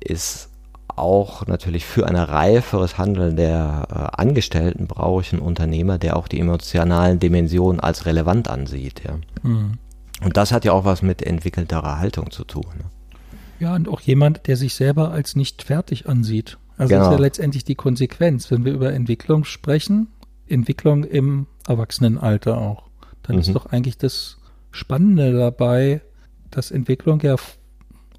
ist 0.00 0.48
auch 0.88 1.46
natürlich 1.46 1.84
für 1.84 2.06
ein 2.06 2.16
reiferes 2.16 2.96
Handeln 2.96 3.36
der 3.36 3.86
äh, 3.90 4.20
Angestellten 4.22 4.86
brauche 4.86 5.20
ich 5.20 5.32
einen 5.32 5.42
Unternehmer, 5.42 5.98
der 5.98 6.16
auch 6.16 6.26
die 6.26 6.40
emotionalen 6.40 7.18
Dimensionen 7.18 7.80
als 7.80 8.06
relevant 8.06 8.48
ansieht. 8.48 9.02
Ja. 9.04 9.18
Mhm. 9.42 9.74
Und 10.24 10.36
das 10.38 10.52
hat 10.52 10.64
ja 10.64 10.72
auch 10.72 10.86
was 10.86 11.02
mit 11.02 11.22
entwickelterer 11.22 11.98
Haltung 11.98 12.30
zu 12.30 12.44
tun. 12.44 12.64
Ne? 12.78 12.84
Ja, 13.58 13.74
und 13.74 13.88
auch 13.88 14.00
jemand, 14.00 14.46
der 14.46 14.56
sich 14.56 14.74
selber 14.74 15.10
als 15.10 15.36
nicht 15.36 15.62
fertig 15.62 16.08
ansieht. 16.08 16.58
Also 16.76 16.90
genau. 16.90 17.04
das 17.04 17.12
ist 17.12 17.18
ja 17.18 17.22
letztendlich 17.22 17.64
die 17.64 17.74
Konsequenz, 17.74 18.50
wenn 18.50 18.64
wir 18.64 18.72
über 18.72 18.92
Entwicklung 18.92 19.44
sprechen, 19.44 20.08
Entwicklung 20.46 21.04
im 21.04 21.46
Erwachsenenalter 21.66 22.58
auch. 22.58 22.84
Dann 23.22 23.36
mhm. 23.36 23.42
ist 23.42 23.54
doch 23.54 23.66
eigentlich 23.66 23.98
das 23.98 24.38
Spannende 24.70 25.32
dabei, 25.32 26.02
dass 26.50 26.70
Entwicklung 26.70 27.20
ja 27.20 27.36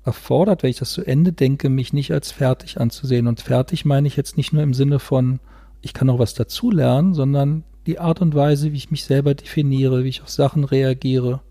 erfordert, 0.04 0.63
wenn 0.63 0.70
ich 0.70 0.80
das 0.80 0.91
zu 0.91 1.06
Ende 1.06 1.34
denke, 1.34 1.70
mich 1.70 1.93
nicht 1.93 2.12
als 2.12 2.32
fertig 2.32 2.80
anzusehen. 2.80 3.28
Und 3.28 3.41
fertig 3.41 3.86
meine 3.86 4.08
ich 4.08 4.15
jetzt 4.15 4.38
nicht 4.38 4.54
nur 4.54 4.63
im 4.63 4.74
Sinne 4.74 5.00
von, 5.00 5.39
ich 5.82 5.93
kann 5.93 6.08
noch 6.08 6.20
was 6.20 6.34
dazulernen, 6.34 7.13
sondern 7.13 7.63
die 7.86 8.00
Art 8.00 8.22
und 8.22 8.34
Weise, 8.34 8.72
wie 8.72 8.78
ich 8.78 8.91
mich 8.91 9.04
selber 9.04 9.36
definiere, 9.36 10.04
wie 10.04 10.10
ich 10.10 10.22
auf 10.22 10.30
Sachen 10.30 10.63
reagiere, 10.63 11.41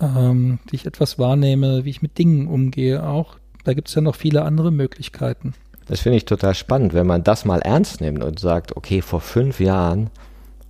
ähm, 0.00 0.58
wie 0.70 0.76
ich 0.76 0.86
etwas 0.86 1.18
wahrnehme, 1.18 1.84
wie 1.84 1.90
ich 1.90 2.02
mit 2.02 2.18
Dingen 2.18 2.46
umgehe 2.46 3.06
auch. 3.06 3.36
Da 3.64 3.74
gibt 3.74 3.88
es 3.88 3.94
ja 3.94 4.02
noch 4.02 4.14
viele 4.14 4.44
andere 4.44 4.70
Möglichkeiten. 4.70 5.54
Das 5.88 6.00
finde 6.00 6.18
ich 6.18 6.26
total 6.26 6.54
spannend, 6.54 6.92
wenn 6.92 7.06
man 7.06 7.24
das 7.24 7.44
mal 7.44 7.60
ernst 7.60 8.00
nimmt 8.00 8.22
und 8.22 8.38
sagt, 8.38 8.76
okay, 8.76 9.00
vor 9.00 9.20
fünf 9.20 9.58
Jahren 9.58 10.10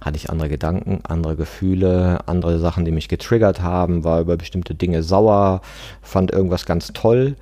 hatte 0.01 0.17
ich 0.17 0.31
andere 0.31 0.49
Gedanken, 0.49 1.01
andere 1.03 1.35
Gefühle, 1.35 2.21
andere 2.27 2.61
Sachen, 2.61 2.85
die 2.85 2.93
mich 2.93 3.09
getriggert 3.09 3.61
haben, 3.61 4.05
war 4.05 4.21
über 4.21 4.37
bestimmte 4.37 4.77
Dinge 4.77 5.03
sauer, 5.03 5.61
fand 6.03 6.31
irgendwas 6.31 6.67
ganz 6.67 6.93
toll, 6.93 7.35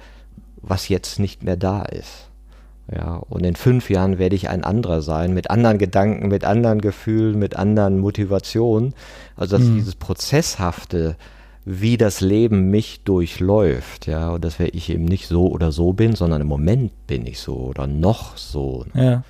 was 0.63 0.89
jetzt 0.89 1.19
nicht 1.19 1.45
mehr 1.45 1.57
da 1.57 1.83
ist. 1.83 2.29
Ja, 2.91 3.17
und 3.17 3.45
in 3.45 3.57
fünf 3.57 3.91
Jahren 3.91 4.19
werde 4.19 4.37
ich 4.37 4.49
ein 4.49 4.65
anderer 4.65 5.03
sein, 5.03 5.35
mit 5.35 5.51
anderen 5.51 5.77
Gedanken, 5.77 6.29
mit 6.29 6.45
anderen 6.45 6.81
Gefühlen, 6.81 7.39
mit 7.39 7.57
anderen 7.57 7.99
Motivationen. 7.99 8.95
Also 9.37 9.59
dass 9.59 9.67
mhm. 9.67 9.75
dieses 9.75 9.97
Prozesshafte, 9.97 11.17
wie 11.69 11.97
das 11.97 12.21
Leben 12.21 12.71
mich 12.71 13.03
durchläuft, 13.03 14.07
ja, 14.07 14.31
und 14.31 14.45
dass 14.45 14.61
ich 14.61 14.89
eben 14.89 15.05
nicht 15.05 15.27
so 15.27 15.49
oder 15.49 15.73
so 15.73 15.93
bin, 15.93 16.15
sondern 16.15 16.41
im 16.41 16.47
Moment 16.47 16.93
bin 17.09 17.27
ich 17.27 17.41
so 17.41 17.57
oder 17.57 17.89
noch 17.89 18.37
so. 18.37 18.87
Ja. 18.95 19.25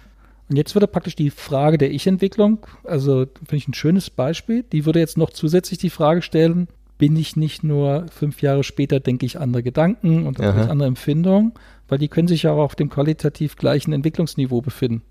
Und 0.51 0.57
jetzt 0.57 0.75
würde 0.75 0.87
praktisch 0.87 1.17
die 1.17 1.31
Frage 1.31 1.79
der 1.79 1.91
Ich-Entwicklung, 1.91 2.67
also 2.85 3.25
finde 3.37 3.57
ich 3.57 3.69
ein 3.69 3.75
schönes 3.75 4.11
Beispiel, 4.11 4.65
die 4.65 4.85
würde 4.85 4.99
jetzt 4.99 5.17
noch 5.17 5.31
zusätzlich 5.31 5.79
die 5.79 5.89
Frage 5.89 6.21
stellen, 6.21 6.69
bin 6.99 7.17
ich 7.17 7.37
nicht 7.37 7.65
nur 7.65 8.05
fünf 8.11 8.43
Jahre 8.43 8.65
später, 8.65 9.01
denke 9.01 9.25
ich 9.25 9.41
andere 9.41 9.63
Gedanken 9.63 10.27
und 10.27 10.39
andere 10.39 10.89
Empfindungen, 10.89 11.53
weil 11.89 11.99
die 11.99 12.09
können 12.09 12.29
sich 12.29 12.43
ja 12.43 12.53
auch 12.53 12.63
auf 12.63 12.75
dem 12.75 12.91
qualitativ 12.91 13.57
gleichen 13.57 13.95
Entwicklungsniveau 13.95 14.61
befinden. 14.61 15.03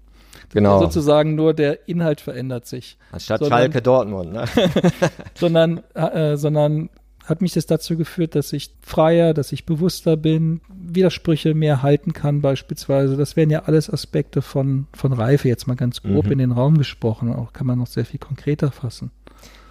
Genau. 0.53 0.79
Sozusagen 0.79 1.33
nur 1.33 1.55
der 1.55 1.89
Inhalt 1.89 2.21
verändert 2.21 2.67
sich. 2.67 2.97
Anstatt 3.11 3.39
sondern, 3.39 3.59
Schalke 3.59 3.81
Dortmund, 3.81 4.31
ne? 4.31 4.45
sondern, 5.33 5.81
äh, 5.95 6.37
sondern 6.37 6.89
hat 7.25 7.41
mich 7.41 7.53
das 7.53 7.65
dazu 7.65 7.97
geführt, 7.97 8.35
dass 8.35 8.53
ich 8.53 8.71
freier, 8.81 9.33
dass 9.33 9.51
ich 9.51 9.65
bewusster 9.65 10.15
bin, 10.15 10.61
Widersprüche 10.69 11.53
mehr 11.53 11.81
halten 11.81 12.13
kann 12.13 12.41
beispielsweise. 12.41 13.17
Das 13.17 13.35
wären 13.35 13.49
ja 13.49 13.63
alles 13.63 13.89
Aspekte 13.89 14.41
von, 14.41 14.87
von 14.93 15.11
Reife, 15.11 15.47
jetzt 15.47 15.67
mal 15.67 15.75
ganz 15.75 16.03
grob 16.03 16.27
mhm. 16.27 16.31
in 16.33 16.37
den 16.37 16.51
Raum 16.51 16.77
gesprochen. 16.77 17.33
Auch 17.33 17.51
kann 17.51 17.67
man 17.67 17.79
noch 17.79 17.87
sehr 17.87 18.05
viel 18.05 18.19
konkreter 18.19 18.71
fassen. 18.71 19.11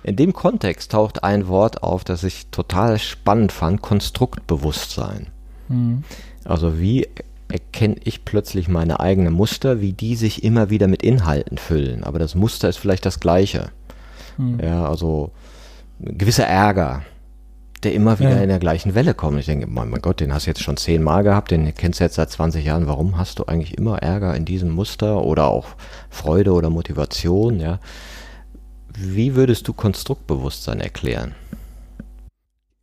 In 0.02 0.16
dem 0.16 0.32
Kontext 0.32 0.92
taucht 0.92 1.24
ein 1.24 1.48
Wort 1.48 1.82
auf, 1.82 2.04
das 2.04 2.24
ich 2.24 2.48
total 2.48 2.98
spannend 2.98 3.52
fand, 3.52 3.80
Konstruktbewusstsein. 3.80 5.28
Mhm. 5.68 6.02
Also 6.44 6.78
wie 6.78 7.08
erkenne 7.48 7.96
ich 8.02 8.24
plötzlich 8.24 8.68
meine 8.68 9.00
eigenen 9.00 9.32
Muster, 9.32 9.80
wie 9.80 9.92
die 9.92 10.16
sich 10.16 10.42
immer 10.42 10.70
wieder 10.70 10.88
mit 10.88 11.02
Inhalten 11.02 11.56
füllen. 11.56 12.02
Aber 12.02 12.18
das 12.18 12.34
Muster 12.34 12.68
ist 12.68 12.78
vielleicht 12.78 13.06
das 13.06 13.20
gleiche. 13.20 13.70
Mhm. 14.36 14.58
Ja, 14.60 14.86
also 14.88 15.30
gewisser 16.00 16.46
Ärger, 16.46 17.02
der 17.84 17.94
immer 17.94 18.18
wieder 18.18 18.36
ja. 18.36 18.42
in 18.42 18.48
der 18.48 18.58
gleichen 18.58 18.94
Welle 18.94 19.14
kommt. 19.14 19.38
Ich 19.38 19.46
denke, 19.46 19.66
mein, 19.66 19.90
Gott, 20.00 20.20
den 20.20 20.32
hast 20.32 20.46
du 20.46 20.50
jetzt 20.50 20.62
schon 20.62 20.76
zehnmal 20.76 21.22
gehabt, 21.22 21.50
den 21.50 21.72
kennst 21.74 22.00
du 22.00 22.04
jetzt 22.04 22.16
seit 22.16 22.30
20 22.30 22.64
Jahren. 22.64 22.86
Warum 22.86 23.18
hast 23.18 23.38
du 23.38 23.44
eigentlich 23.44 23.76
immer 23.78 23.98
Ärger 23.98 24.34
in 24.34 24.44
diesem 24.44 24.70
Muster 24.70 25.22
oder 25.22 25.48
auch 25.48 25.66
Freude 26.10 26.52
oder 26.52 26.70
Motivation? 26.70 27.60
Ja, 27.60 27.78
wie 28.96 29.34
würdest 29.34 29.68
du 29.68 29.72
Konstruktbewusstsein 29.72 30.80
erklären? 30.80 31.34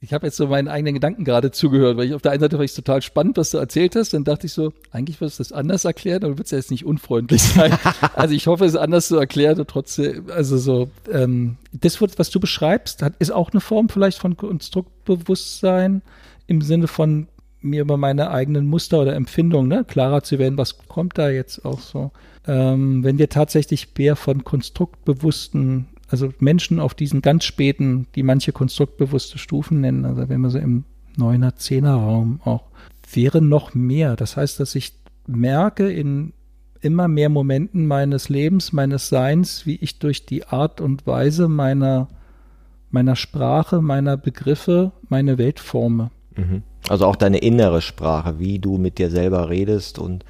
Ich 0.04 0.14
habe 0.14 0.26
jetzt 0.26 0.38
so 0.38 0.48
meinen 0.48 0.68
eigenen 0.68 0.96
Gedanken 0.96 1.26
gerade 1.26 1.52
zugehört, 1.52 1.96
weil 1.96 2.08
ich 2.08 2.16
auf 2.16 2.24
der 2.24 2.32
einen 2.32 2.40
Seite 2.42 2.58
fand 2.58 2.68
ich 2.68 2.76
total 2.76 3.04
spannend, 3.04 3.38
was 3.38 3.52
du 3.52 3.60
erzählt 3.60 3.96
hast. 3.96 4.16
Dann 4.16 4.24
dachte 4.24 4.48
ich 4.48 4.54
so, 4.54 4.74
eigentlich 4.90 5.22
würdest 5.22 5.38
du 5.38 5.44
das 5.44 5.52
anders 5.52 5.86
erklären, 5.86 6.24
aber 6.24 6.34
du 6.34 6.40
würdest 6.40 6.52
ja 6.52 6.58
jetzt 6.58 6.72
nicht 6.72 6.86
unfreundlich 6.86 7.44
sein. 7.44 7.78
also 8.16 8.34
ich 8.34 8.48
hoffe, 8.48 8.66
es 8.66 8.74
ist 8.74 8.80
anders 8.80 9.10
zu 9.10 9.18
erklären 9.18 9.60
und 9.60 9.70
trotzdem, 9.70 10.26
also 10.32 10.58
so, 10.58 10.90
ähm, 11.12 11.58
das, 11.72 12.02
was 12.02 12.32
du 12.32 12.40
beschreibst, 12.40 13.06
ist 13.20 13.32
auch 13.32 13.52
eine 13.52 13.62
Form 13.62 13.90
vielleicht 13.90 14.18
von 14.18 14.36
Konstruktbewusstsein 14.38 16.02
im 16.48 16.62
Sinne 16.64 16.88
von 16.88 17.28
mir 17.62 17.82
über 17.82 17.98
meine 17.98 18.32
eigenen 18.32 18.66
Muster 18.66 19.02
oder 19.02 19.14
Empfindungen 19.16 19.68
ne, 19.68 19.86
klarer 19.88 20.24
zu 20.24 20.40
werden, 20.40 20.58
was 20.58 20.80
kommt 20.88 21.20
da 21.20 21.30
jetzt 21.30 21.64
auch 21.64 21.80
so. 21.80 22.10
Ähm, 22.48 23.04
wenn 23.04 23.20
wir 23.20 23.30
tatsächlich 23.30 23.90
mehr 23.96 24.16
von 24.16 24.44
konstruktbewussten 24.44 25.86
also 26.12 26.34
Menschen 26.40 26.80
auf 26.80 26.94
diesen 26.94 27.22
ganz 27.22 27.46
späten, 27.46 28.08
die 28.16 28.24
manche 28.24 28.52
konstruktbewusste 28.52 29.38
Stufen 29.38 29.82
nennen, 29.82 30.06
also 30.06 30.28
wenn 30.30 30.42
man 30.42 30.52
so 30.52 30.60
im 30.60 30.84
neuner 31.18 31.56
Zehner 31.56 31.96
Raum 31.96 32.42
auch, 32.44 32.64
wäre 33.14 33.42
noch 33.42 33.74
mehr. 33.74 34.16
Das 34.16 34.38
heißt, 34.38 34.60
dass 34.60 34.76
ich 34.76 34.94
merke 35.28 35.92
in 35.92 36.34
immer 36.82 37.08
mehr 37.08 37.30
Momenten 37.30 37.86
meines 37.86 38.30
Lebens, 38.30 38.74
meines 38.74 39.10
Seins, 39.10 39.66
wie 39.66 39.76
ich 39.76 40.00
durch 40.00 40.26
die 40.26 40.46
Art 40.46 40.82
und 40.82 41.06
Weise 41.06 41.48
meiner, 41.48 42.08
meiner 42.90 43.16
Sprache, 43.16 43.82
meiner 43.82 44.18
Begriffe, 44.18 44.92
meine 45.08 45.38
Welt 45.38 45.60
forme. 45.60 46.10
Mhm. 46.36 46.64
Also 46.90 47.06
auch 47.06 47.16
deine 47.16 47.38
innere 47.38 47.82
Sprache, 47.82 48.40
wie 48.40 48.58
du 48.58 48.78
mit 48.78 48.98
dir 48.98 49.12
selber 49.12 49.50
redest 49.50 50.00
und 50.00 50.26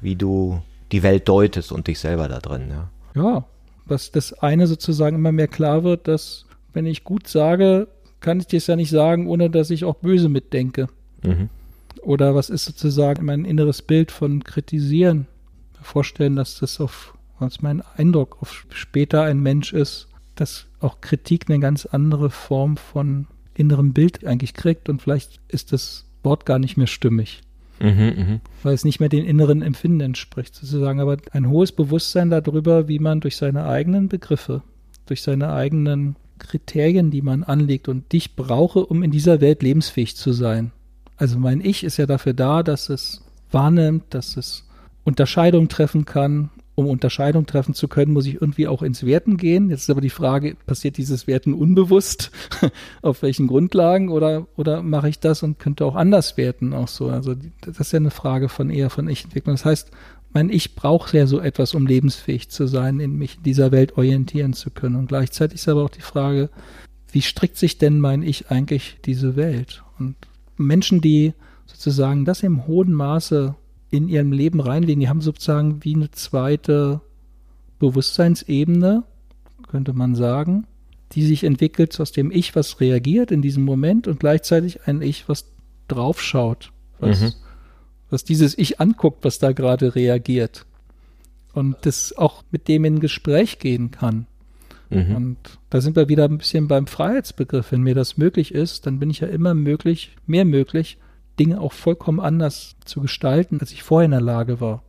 wie 0.00 0.16
du 0.16 0.62
die 0.92 1.02
Welt 1.02 1.28
deutest 1.28 1.70
und 1.70 1.86
dich 1.86 1.98
selber 1.98 2.28
da 2.28 2.38
drin, 2.38 2.70
ja. 2.70 2.88
Ja, 3.14 3.44
was 3.90 4.10
das 4.10 4.32
eine 4.32 4.66
sozusagen 4.66 5.16
immer 5.16 5.32
mehr 5.32 5.48
klar 5.48 5.84
wird, 5.84 6.08
dass 6.08 6.46
wenn 6.72 6.86
ich 6.86 7.04
gut 7.04 7.26
sage, 7.26 7.88
kann 8.20 8.40
ich 8.40 8.46
dir 8.46 8.58
es 8.58 8.66
ja 8.66 8.76
nicht 8.76 8.90
sagen, 8.90 9.26
ohne 9.26 9.50
dass 9.50 9.70
ich 9.70 9.84
auch 9.84 9.96
böse 9.96 10.28
mitdenke. 10.28 10.88
Mhm. 11.22 11.48
Oder 12.02 12.34
was 12.34 12.50
ist 12.50 12.64
sozusagen 12.64 13.24
mein 13.26 13.44
inneres 13.44 13.82
Bild 13.82 14.10
von 14.10 14.44
kritisieren? 14.44 15.26
Vorstellen, 15.82 16.36
dass 16.36 16.60
das 16.60 16.80
auf, 16.80 17.14
was 17.38 17.62
mein 17.62 17.82
Eindruck 17.96 18.38
auf 18.40 18.66
später 18.70 19.22
ein 19.22 19.40
Mensch 19.40 19.72
ist, 19.72 20.08
dass 20.34 20.66
auch 20.80 21.00
Kritik 21.00 21.48
eine 21.48 21.58
ganz 21.58 21.86
andere 21.86 22.30
Form 22.30 22.76
von 22.76 23.26
innerem 23.54 23.92
Bild 23.92 24.24
eigentlich 24.24 24.54
kriegt 24.54 24.88
und 24.88 25.02
vielleicht 25.02 25.40
ist 25.48 25.72
das 25.72 26.06
Wort 26.22 26.46
gar 26.46 26.58
nicht 26.58 26.76
mehr 26.76 26.86
stimmig. 26.86 27.42
Mhm, 27.80 28.14
mh. 28.16 28.40
Weil 28.62 28.74
es 28.74 28.84
nicht 28.84 29.00
mehr 29.00 29.08
den 29.08 29.24
inneren 29.24 29.62
Empfinden 29.62 30.00
entspricht, 30.00 30.54
sozusagen. 30.54 31.00
Aber 31.00 31.16
ein 31.32 31.48
hohes 31.48 31.72
Bewusstsein 31.72 32.30
darüber, 32.30 32.88
wie 32.88 32.98
man 32.98 33.20
durch 33.20 33.36
seine 33.36 33.66
eigenen 33.66 34.08
Begriffe, 34.08 34.62
durch 35.06 35.22
seine 35.22 35.52
eigenen 35.52 36.16
Kriterien, 36.38 37.10
die 37.10 37.22
man 37.22 37.42
anlegt 37.44 37.88
und 37.88 38.12
dich 38.12 38.36
brauche, 38.36 38.84
um 38.84 39.02
in 39.02 39.10
dieser 39.10 39.40
Welt 39.40 39.62
lebensfähig 39.62 40.16
zu 40.16 40.32
sein. 40.32 40.72
Also 41.16 41.38
mein 41.38 41.60
Ich 41.60 41.84
ist 41.84 41.96
ja 41.96 42.06
dafür 42.06 42.32
da, 42.32 42.62
dass 42.62 42.88
es 42.88 43.22
wahrnimmt, 43.50 44.04
dass 44.10 44.36
es 44.36 44.66
Unterscheidungen 45.04 45.68
treffen 45.68 46.04
kann, 46.04 46.50
um 46.74 46.86
Unterscheidung 46.86 47.46
treffen 47.46 47.74
zu 47.74 47.88
können, 47.88 48.12
muss 48.12 48.26
ich 48.26 48.34
irgendwie 48.34 48.66
auch 48.66 48.82
ins 48.82 49.04
Werten 49.04 49.36
gehen. 49.36 49.70
Jetzt 49.70 49.82
ist 49.82 49.90
aber 49.90 50.00
die 50.00 50.10
Frage, 50.10 50.56
passiert 50.66 50.96
dieses 50.96 51.26
Werten 51.26 51.52
unbewusst? 51.52 52.30
Auf 53.02 53.22
welchen 53.22 53.46
Grundlagen? 53.46 54.08
Oder, 54.08 54.46
oder 54.56 54.82
mache 54.82 55.08
ich 55.08 55.20
das 55.20 55.42
und 55.42 55.58
könnte 55.58 55.84
auch 55.84 55.96
anders 55.96 56.36
werten? 56.36 56.72
Auch 56.72 56.88
so. 56.88 57.08
Also, 57.08 57.34
das 57.60 57.80
ist 57.80 57.92
ja 57.92 57.98
eine 57.98 58.10
Frage 58.10 58.48
von 58.48 58.70
eher 58.70 58.90
von 58.90 59.08
Ich-Entwicklung. 59.08 59.54
Das 59.54 59.64
heißt, 59.64 59.90
mein 60.32 60.48
Ich 60.48 60.74
braucht 60.74 61.12
ja 61.12 61.26
so 61.26 61.40
etwas, 61.40 61.74
um 61.74 61.86
lebensfähig 61.86 62.48
zu 62.50 62.66
sein, 62.66 63.00
in 63.00 63.18
mich 63.18 63.38
in 63.38 63.42
dieser 63.42 63.72
Welt 63.72 63.96
orientieren 63.96 64.52
zu 64.52 64.70
können. 64.70 64.96
Und 64.96 65.08
gleichzeitig 65.08 65.56
ist 65.56 65.68
aber 65.68 65.84
auch 65.84 65.90
die 65.90 66.00
Frage, 66.00 66.50
wie 67.12 67.22
strickt 67.22 67.56
sich 67.56 67.78
denn 67.78 68.00
mein 68.00 68.22
Ich 68.22 68.50
eigentlich 68.50 68.98
diese 69.04 69.34
Welt? 69.36 69.82
Und 69.98 70.14
Menschen, 70.56 71.00
die 71.00 71.34
sozusagen 71.66 72.24
das 72.24 72.42
im 72.42 72.66
hohen 72.66 72.92
Maße 72.92 73.56
in 73.90 74.08
ihrem 74.08 74.32
Leben 74.32 74.60
reinlegen. 74.60 75.00
Die 75.00 75.08
haben 75.08 75.20
sozusagen 75.20 75.82
wie 75.84 75.94
eine 75.94 76.10
zweite 76.10 77.00
Bewusstseinsebene, 77.78 79.04
könnte 79.68 79.92
man 79.92 80.14
sagen, 80.14 80.66
die 81.12 81.24
sich 81.24 81.44
entwickelt, 81.44 81.98
aus 82.00 82.12
dem 82.12 82.30
Ich, 82.30 82.54
was 82.54 82.80
reagiert 82.80 83.30
in 83.30 83.42
diesem 83.42 83.64
Moment 83.64 84.06
und 84.06 84.20
gleichzeitig 84.20 84.86
ein 84.86 85.02
Ich, 85.02 85.28
was 85.28 85.46
draufschaut, 85.88 86.72
was, 87.00 87.20
mhm. 87.20 87.32
was 88.10 88.24
dieses 88.24 88.56
Ich 88.56 88.80
anguckt, 88.80 89.24
was 89.24 89.38
da 89.38 89.52
gerade 89.52 89.94
reagiert. 89.94 90.66
Und 91.52 91.76
das 91.82 92.16
auch 92.16 92.44
mit 92.52 92.68
dem 92.68 92.84
in 92.84 93.00
Gespräch 93.00 93.58
gehen 93.58 93.90
kann. 93.90 94.26
Mhm. 94.88 95.16
Und 95.16 95.36
da 95.68 95.80
sind 95.80 95.96
wir 95.96 96.08
wieder 96.08 96.24
ein 96.24 96.38
bisschen 96.38 96.68
beim 96.68 96.86
Freiheitsbegriff. 96.86 97.72
Wenn 97.72 97.82
mir 97.82 97.96
das 97.96 98.16
möglich 98.16 98.54
ist, 98.54 98.86
dann 98.86 99.00
bin 99.00 99.10
ich 99.10 99.20
ja 99.20 99.26
immer 99.26 99.54
möglich, 99.54 100.16
mehr 100.26 100.44
möglich, 100.44 100.98
Dinge 101.40 101.60
auch 101.60 101.72
vollkommen 101.72 102.20
anders 102.20 102.76
zu 102.84 103.00
gestalten, 103.00 103.58
als 103.60 103.72
ich 103.72 103.82
vorher 103.82 104.04
in 104.04 104.12
der 104.12 104.20
Lage 104.20 104.60
war. 104.60 104.84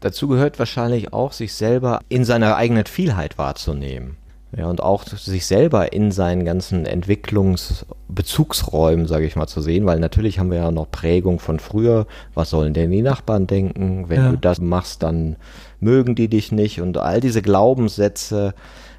Dazu 0.00 0.26
gehört 0.28 0.58
wahrscheinlich 0.58 1.12
auch, 1.12 1.32
sich 1.32 1.52
selber 1.54 2.00
in 2.08 2.24
seiner 2.24 2.56
eigenen 2.56 2.86
Vielheit 2.86 3.36
wahrzunehmen. 3.38 4.16
Ja, 4.56 4.66
und 4.66 4.80
auch 4.80 5.04
sich 5.04 5.46
selber 5.46 5.92
in 5.92 6.12
seinen 6.12 6.44
ganzen 6.44 6.86
Entwicklungsbezugsräumen, 6.86 9.08
sage 9.08 9.26
ich 9.26 9.34
mal, 9.34 9.48
zu 9.48 9.60
sehen, 9.60 9.84
weil 9.84 9.98
natürlich 9.98 10.38
haben 10.38 10.52
wir 10.52 10.58
ja 10.58 10.70
noch 10.70 10.92
Prägung 10.92 11.40
von 11.40 11.58
früher. 11.58 12.06
Was 12.34 12.50
sollen 12.50 12.72
denn 12.72 12.92
die 12.92 13.02
Nachbarn 13.02 13.48
denken? 13.48 14.08
Wenn 14.08 14.20
ja. 14.20 14.30
du 14.30 14.38
das 14.38 14.60
machst, 14.60 15.02
dann 15.02 15.34
mögen 15.80 16.14
die 16.14 16.28
dich 16.28 16.52
nicht. 16.52 16.80
Und 16.80 16.98
all 16.98 17.20
diese 17.20 17.42
Glaubenssätze, 17.42 18.54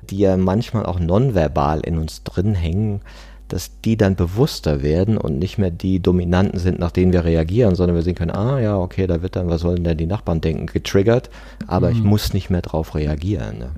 die 0.09 0.17
ja 0.17 0.35
manchmal 0.35 0.85
auch 0.85 0.99
nonverbal 0.99 1.79
in 1.79 1.99
uns 1.99 2.23
drin 2.23 2.53
hängen, 2.53 2.99
dass 3.47 3.79
die 3.81 3.97
dann 3.97 4.15
bewusster 4.15 4.81
werden 4.81 5.17
und 5.17 5.39
nicht 5.39 5.57
mehr 5.57 5.71
die 5.71 5.99
Dominanten 5.99 6.59
sind, 6.59 6.79
nach 6.79 6.91
denen 6.91 7.13
wir 7.13 7.25
reagieren, 7.25 7.75
sondern 7.75 7.95
wir 7.95 8.03
sehen 8.03 8.15
können, 8.15 8.31
ah 8.31 8.59
ja, 8.59 8.77
okay, 8.77 9.07
da 9.07 9.21
wird 9.21 9.35
dann, 9.35 9.49
was 9.49 9.61
sollen 9.61 9.83
denn 9.83 9.97
die 9.97 10.07
Nachbarn 10.07 10.41
denken, 10.41 10.65
getriggert, 10.65 11.29
aber 11.67 11.89
mhm. 11.89 11.95
ich 11.95 12.03
muss 12.03 12.33
nicht 12.33 12.49
mehr 12.49 12.61
drauf 12.61 12.95
reagieren. 12.95 13.59
Ne? 13.59 13.71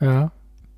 Ja, 0.00 0.32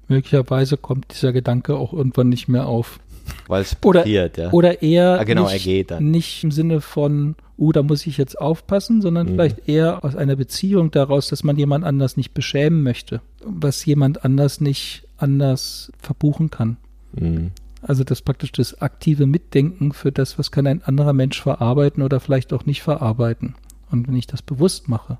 möglicherweise 0.08 0.76
kommt 0.76 1.12
dieser 1.12 1.32
Gedanke 1.32 1.76
auch 1.76 1.92
irgendwann 1.92 2.28
nicht 2.28 2.48
mehr 2.48 2.66
auf. 2.66 3.00
Weil 3.48 3.62
es 3.62 3.74
passiert, 3.74 4.38
ja. 4.38 4.52
Oder 4.52 4.82
eher 4.82 5.18
ah, 5.18 5.24
genau, 5.24 5.50
nicht, 5.50 6.00
nicht, 6.00 6.44
im 6.44 6.52
Sinne 6.52 6.80
von, 6.80 7.34
uh, 7.58 7.72
da 7.72 7.82
muss 7.82 8.06
ich 8.06 8.18
jetzt 8.18 8.40
aufpassen, 8.40 9.02
sondern 9.02 9.26
mhm. 9.26 9.30
vielleicht 9.32 9.68
eher 9.68 10.04
aus 10.04 10.14
einer 10.14 10.36
Beziehung 10.36 10.92
daraus, 10.92 11.28
dass 11.28 11.42
man 11.42 11.56
jemand 11.56 11.84
anders 11.84 12.16
nicht 12.16 12.34
beschämen 12.34 12.84
möchte, 12.84 13.20
was 13.44 13.84
jemand 13.84 14.24
anders 14.24 14.60
nicht 14.60 15.06
anders 15.16 15.90
verbuchen 15.98 16.50
kann. 16.50 16.76
Mhm. 17.14 17.50
Also 17.86 18.02
das 18.02 18.20
praktisch 18.20 18.50
das 18.50 18.82
aktive 18.82 19.26
Mitdenken 19.26 19.92
für 19.92 20.10
das, 20.10 20.40
was 20.40 20.50
kann 20.50 20.66
ein 20.66 20.82
anderer 20.82 21.12
Mensch 21.12 21.40
verarbeiten 21.40 22.02
oder 22.02 22.18
vielleicht 22.18 22.52
auch 22.52 22.66
nicht 22.66 22.82
verarbeiten. 22.82 23.54
Und 23.90 24.08
wenn 24.08 24.16
ich 24.16 24.26
das 24.26 24.42
bewusst 24.42 24.88
mache, 24.88 25.18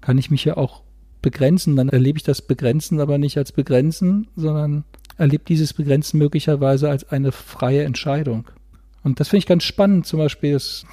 kann 0.00 0.18
ich 0.18 0.32
mich 0.32 0.44
ja 0.44 0.56
auch 0.56 0.82
begrenzen. 1.22 1.76
Dann 1.76 1.88
erlebe 1.88 2.18
ich 2.18 2.24
das 2.24 2.42
Begrenzen 2.42 2.98
aber 2.98 3.18
nicht 3.18 3.38
als 3.38 3.52
Begrenzen, 3.52 4.26
sondern 4.34 4.82
erlebe 5.16 5.44
dieses 5.46 5.72
Begrenzen 5.72 6.18
möglicherweise 6.18 6.90
als 6.90 7.08
eine 7.08 7.30
freie 7.30 7.84
Entscheidung. 7.84 8.46
Und 9.04 9.20
das 9.20 9.28
finde 9.28 9.38
ich 9.38 9.46
ganz 9.46 9.62
spannend. 9.62 10.06
Zum 10.06 10.18
Beispiel, 10.18 10.54
es 10.54 10.84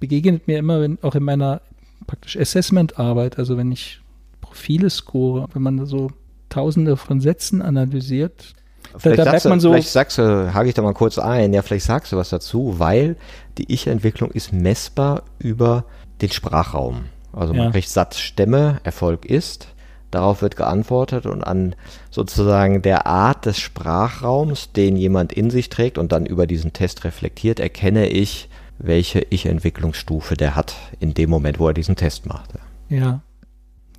begegnet 0.00 0.46
mir 0.48 0.58
immer, 0.58 0.82
wenn, 0.82 1.02
auch 1.02 1.14
in 1.14 1.22
meiner 1.22 1.62
praktisch 2.06 2.36
Assessment-Arbeit, 2.36 3.38
also 3.38 3.56
wenn 3.56 3.72
ich 3.72 4.00
Profile 4.42 4.90
score, 4.90 5.48
wenn 5.54 5.62
man 5.62 5.86
so 5.86 6.10
tausende 6.50 6.98
von 6.98 7.22
Sätzen 7.22 7.62
analysiert, 7.62 8.54
Vielleicht, 8.98 9.18
da, 9.20 9.24
da 9.24 9.30
sagst, 9.32 9.46
du, 9.46 9.60
so 9.60 9.70
vielleicht 9.72 9.90
sagst 9.90 10.18
du, 10.18 10.54
hake 10.54 10.68
ich 10.68 10.74
da 10.74 10.82
mal 10.82 10.94
kurz 10.94 11.18
ein, 11.18 11.52
ja, 11.52 11.62
vielleicht 11.62 11.86
sagst 11.86 12.12
du 12.12 12.16
was 12.16 12.30
dazu, 12.30 12.78
weil 12.78 13.16
die 13.58 13.72
Ich-Entwicklung 13.72 14.30
ist 14.30 14.52
messbar 14.52 15.22
über 15.38 15.84
den 16.22 16.30
Sprachraum. 16.30 17.06
Also 17.32 17.52
man 17.52 17.64
ja. 17.64 17.70
kriegt 17.70 17.88
Satzstämme, 17.88 18.78
Erfolg 18.82 19.26
ist, 19.26 19.68
darauf 20.10 20.40
wird 20.40 20.56
geantwortet 20.56 21.26
und 21.26 21.42
an 21.42 21.74
sozusagen 22.10 22.82
der 22.82 23.06
Art 23.06 23.44
des 23.44 23.58
Sprachraums, 23.58 24.72
den 24.72 24.96
jemand 24.96 25.32
in 25.32 25.50
sich 25.50 25.68
trägt 25.68 25.98
und 25.98 26.12
dann 26.12 26.24
über 26.24 26.46
diesen 26.46 26.72
Test 26.72 27.04
reflektiert, 27.04 27.60
erkenne 27.60 28.08
ich, 28.08 28.48
welche 28.78 29.20
Ich-Entwicklungsstufe 29.20 30.36
der 30.36 30.54
hat 30.54 30.74
in 31.00 31.14
dem 31.14 31.30
Moment, 31.30 31.58
wo 31.58 31.68
er 31.68 31.74
diesen 31.74 31.96
Test 31.96 32.26
macht. 32.26 32.50
Ja. 32.88 33.20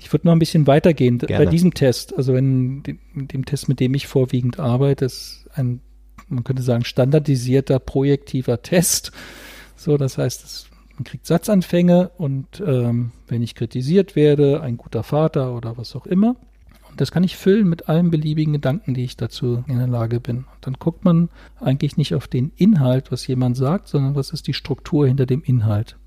Ich 0.08 0.14
würde 0.14 0.26
noch 0.26 0.32
ein 0.32 0.40
bisschen 0.40 0.68
weitergehen 0.68 1.18
Gerne. 1.18 1.44
bei 1.44 1.52
diesem 1.52 1.74
Test. 1.74 2.18
Also 2.18 2.34
wenn 2.34 2.82
dem, 2.82 2.98
dem 3.14 3.44
Test, 3.44 3.68
mit 3.68 3.82
dem 3.82 3.94
ich 3.94 4.08
vorwiegend 4.08 4.58
arbeite, 4.58 5.04
ist 5.04 5.50
ein, 5.54 5.82
man 6.30 6.46
könnte 6.46 6.64
sagen, 6.64 6.86
standardisierter 6.86 7.80
projektiver 7.80 8.62
Test. 8.62 9.12
So, 9.76 9.98
das 9.98 10.18
heißt, 10.18 10.46
es, 10.46 10.70
man 10.96 11.04
kriegt 11.04 11.26
Satzanfänge 11.26 12.12
und 12.18 12.64
ähm, 12.66 13.12
wenn 13.28 13.44
ich 13.44 13.54
kritisiert 13.54 14.16
werde, 14.16 14.62
ein 14.62 14.78
guter 14.78 15.04
Vater 15.04 15.54
oder 15.54 15.76
was 15.76 15.94
auch 15.94 16.06
immer. 16.06 16.38
Das 16.96 17.12
kann 17.12 17.26
ich 17.26 17.36
füllen 17.36 17.68
mit 17.68 17.90
allen 17.90 18.10
beliebigen 18.10 18.54
Gedanken, 18.54 18.94
die 18.94 19.04
ich 19.04 19.18
dazu 19.18 19.66
in 19.68 19.78
der 19.78 19.88
Lage 19.88 20.22
bin. 20.22 20.46
Dann 20.62 20.76
guckt 20.76 21.04
man 21.04 21.28
eigentlich 21.60 21.98
nicht 21.98 22.16
auf 22.16 22.30
den 22.30 22.54
Inhalt, 22.56 23.12
was 23.12 23.28
jemand 23.28 23.58
sagt, 23.58 23.90
sondern 23.90 24.16
was 24.16 24.30
ist 24.30 24.48
die 24.48 24.54
Struktur 24.54 25.06
hinter 25.06 25.26
dem 25.26 25.44
Inhalt. 25.44 25.98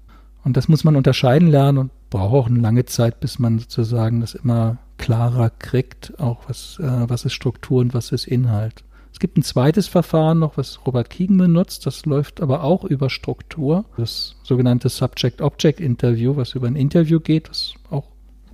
Und 0.42 0.56
das 0.56 0.68
muss 0.68 0.84
man 0.84 0.96
unterscheiden 0.96 1.48
lernen 1.48 1.76
und 1.76 1.90
braucht 2.10 2.34
auch 2.34 2.46
eine 2.48 2.60
lange 2.60 2.84
Zeit, 2.84 3.20
bis 3.20 3.38
man 3.38 3.58
sozusagen 3.58 4.20
das 4.20 4.34
immer 4.34 4.78
klarer 4.98 5.50
kriegt, 5.50 6.18
auch 6.20 6.40
was, 6.48 6.78
äh, 6.80 7.08
was 7.08 7.24
ist 7.24 7.32
Struktur 7.32 7.80
und 7.80 7.94
was 7.94 8.12
ist 8.12 8.26
Inhalt. 8.26 8.84
Es 9.12 9.18
gibt 9.18 9.38
ein 9.38 9.42
zweites 9.42 9.88
Verfahren 9.88 10.38
noch, 10.38 10.56
was 10.56 10.86
Robert 10.86 11.10
Keegan 11.10 11.38
benutzt, 11.38 11.86
das 11.86 12.06
läuft 12.06 12.40
aber 12.40 12.62
auch 12.62 12.84
über 12.84 13.10
Struktur. 13.10 13.84
Das 13.96 14.36
sogenannte 14.42 14.88
Subject-Object-Interview, 14.88 16.36
was 16.36 16.54
über 16.54 16.66
ein 16.66 16.76
Interview 16.76 17.20
geht, 17.20 17.48
was 17.48 17.74
auch 17.90 18.08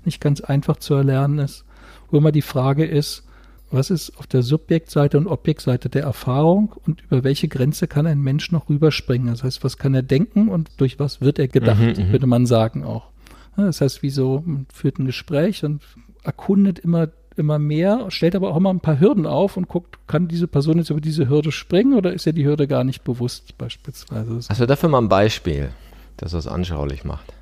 nicht 0.05 0.21
ganz 0.21 0.41
einfach 0.41 0.77
zu 0.77 0.95
erlernen 0.95 1.39
ist, 1.39 1.65
wo 2.11 2.19
immer 2.19 2.33
die 2.33 2.43
Frage 2.43 2.85
ist, 2.85 3.25
was 3.71 3.91
ist 3.91 4.17
auf 4.19 4.27
der 4.29 4.43
Subjektseite 4.43 5.19
und 5.19 5.27
Objektseite 5.27 5.89
der 5.89 6.05
Erfahrung 6.05 6.75
und 6.87 7.03
über 7.03 7.25
welche 7.25 7.49
Grenze 7.49 7.89
kann 7.89 8.07
ein 8.07 8.21
Mensch 8.21 8.53
noch 8.53 8.69
rüberspringen? 8.69 9.29
Das 9.29 9.43
heißt, 9.43 9.65
was 9.65 9.77
kann 9.77 9.95
er 9.95 10.03
denken 10.03 10.49
und 10.49 10.71
durch 10.77 11.01
was 11.01 11.21
wird 11.21 11.39
er 11.39 11.49
gedacht, 11.49 11.81
mhm, 11.81 12.07
mhm. 12.07 12.13
würde 12.13 12.27
man 12.29 12.47
sagen 12.47 12.85
auch. 12.85 13.11
Das 13.57 13.81
heißt, 13.81 14.03
wieso 14.03 14.43
man 14.45 14.67
führt 14.73 14.99
ein 14.99 15.07
Gespräch 15.07 15.65
und 15.65 15.83
erkundet 16.23 16.79
immer 16.79 17.09
immer 17.39 17.59
mehr, 17.59 18.11
stellt 18.11 18.35
aber 18.35 18.51
auch 18.51 18.57
immer 18.57 18.73
ein 18.73 18.81
paar 18.81 18.99
Hürden 18.99 19.27
auf 19.27 19.57
und 19.57 19.69
guckt, 19.69 19.99
kann 20.07 20.29
diese 20.29 20.49
Person 20.49 20.79
jetzt 20.79 20.91
über 20.91 21.01
diese 21.01 21.29
Hürde 21.29 21.53
springen 21.53 21.95
oder 21.95 22.13
ist 22.13 22.25
ja 22.25 22.33
die 22.33 22.47
Hürde 22.47 22.67
gar 22.67 22.85
nicht 22.85 23.05
bewusst 23.05 23.59
beispielsweise. 23.59 24.41
Also 24.49 24.67
dafür 24.67 24.89
mal 24.89 25.03
ein 25.03 25.09
Beispiel, 25.09 25.71
das 26.17 26.33
das 26.33 26.47
anschaulich 26.47 27.05
macht. 27.05 27.33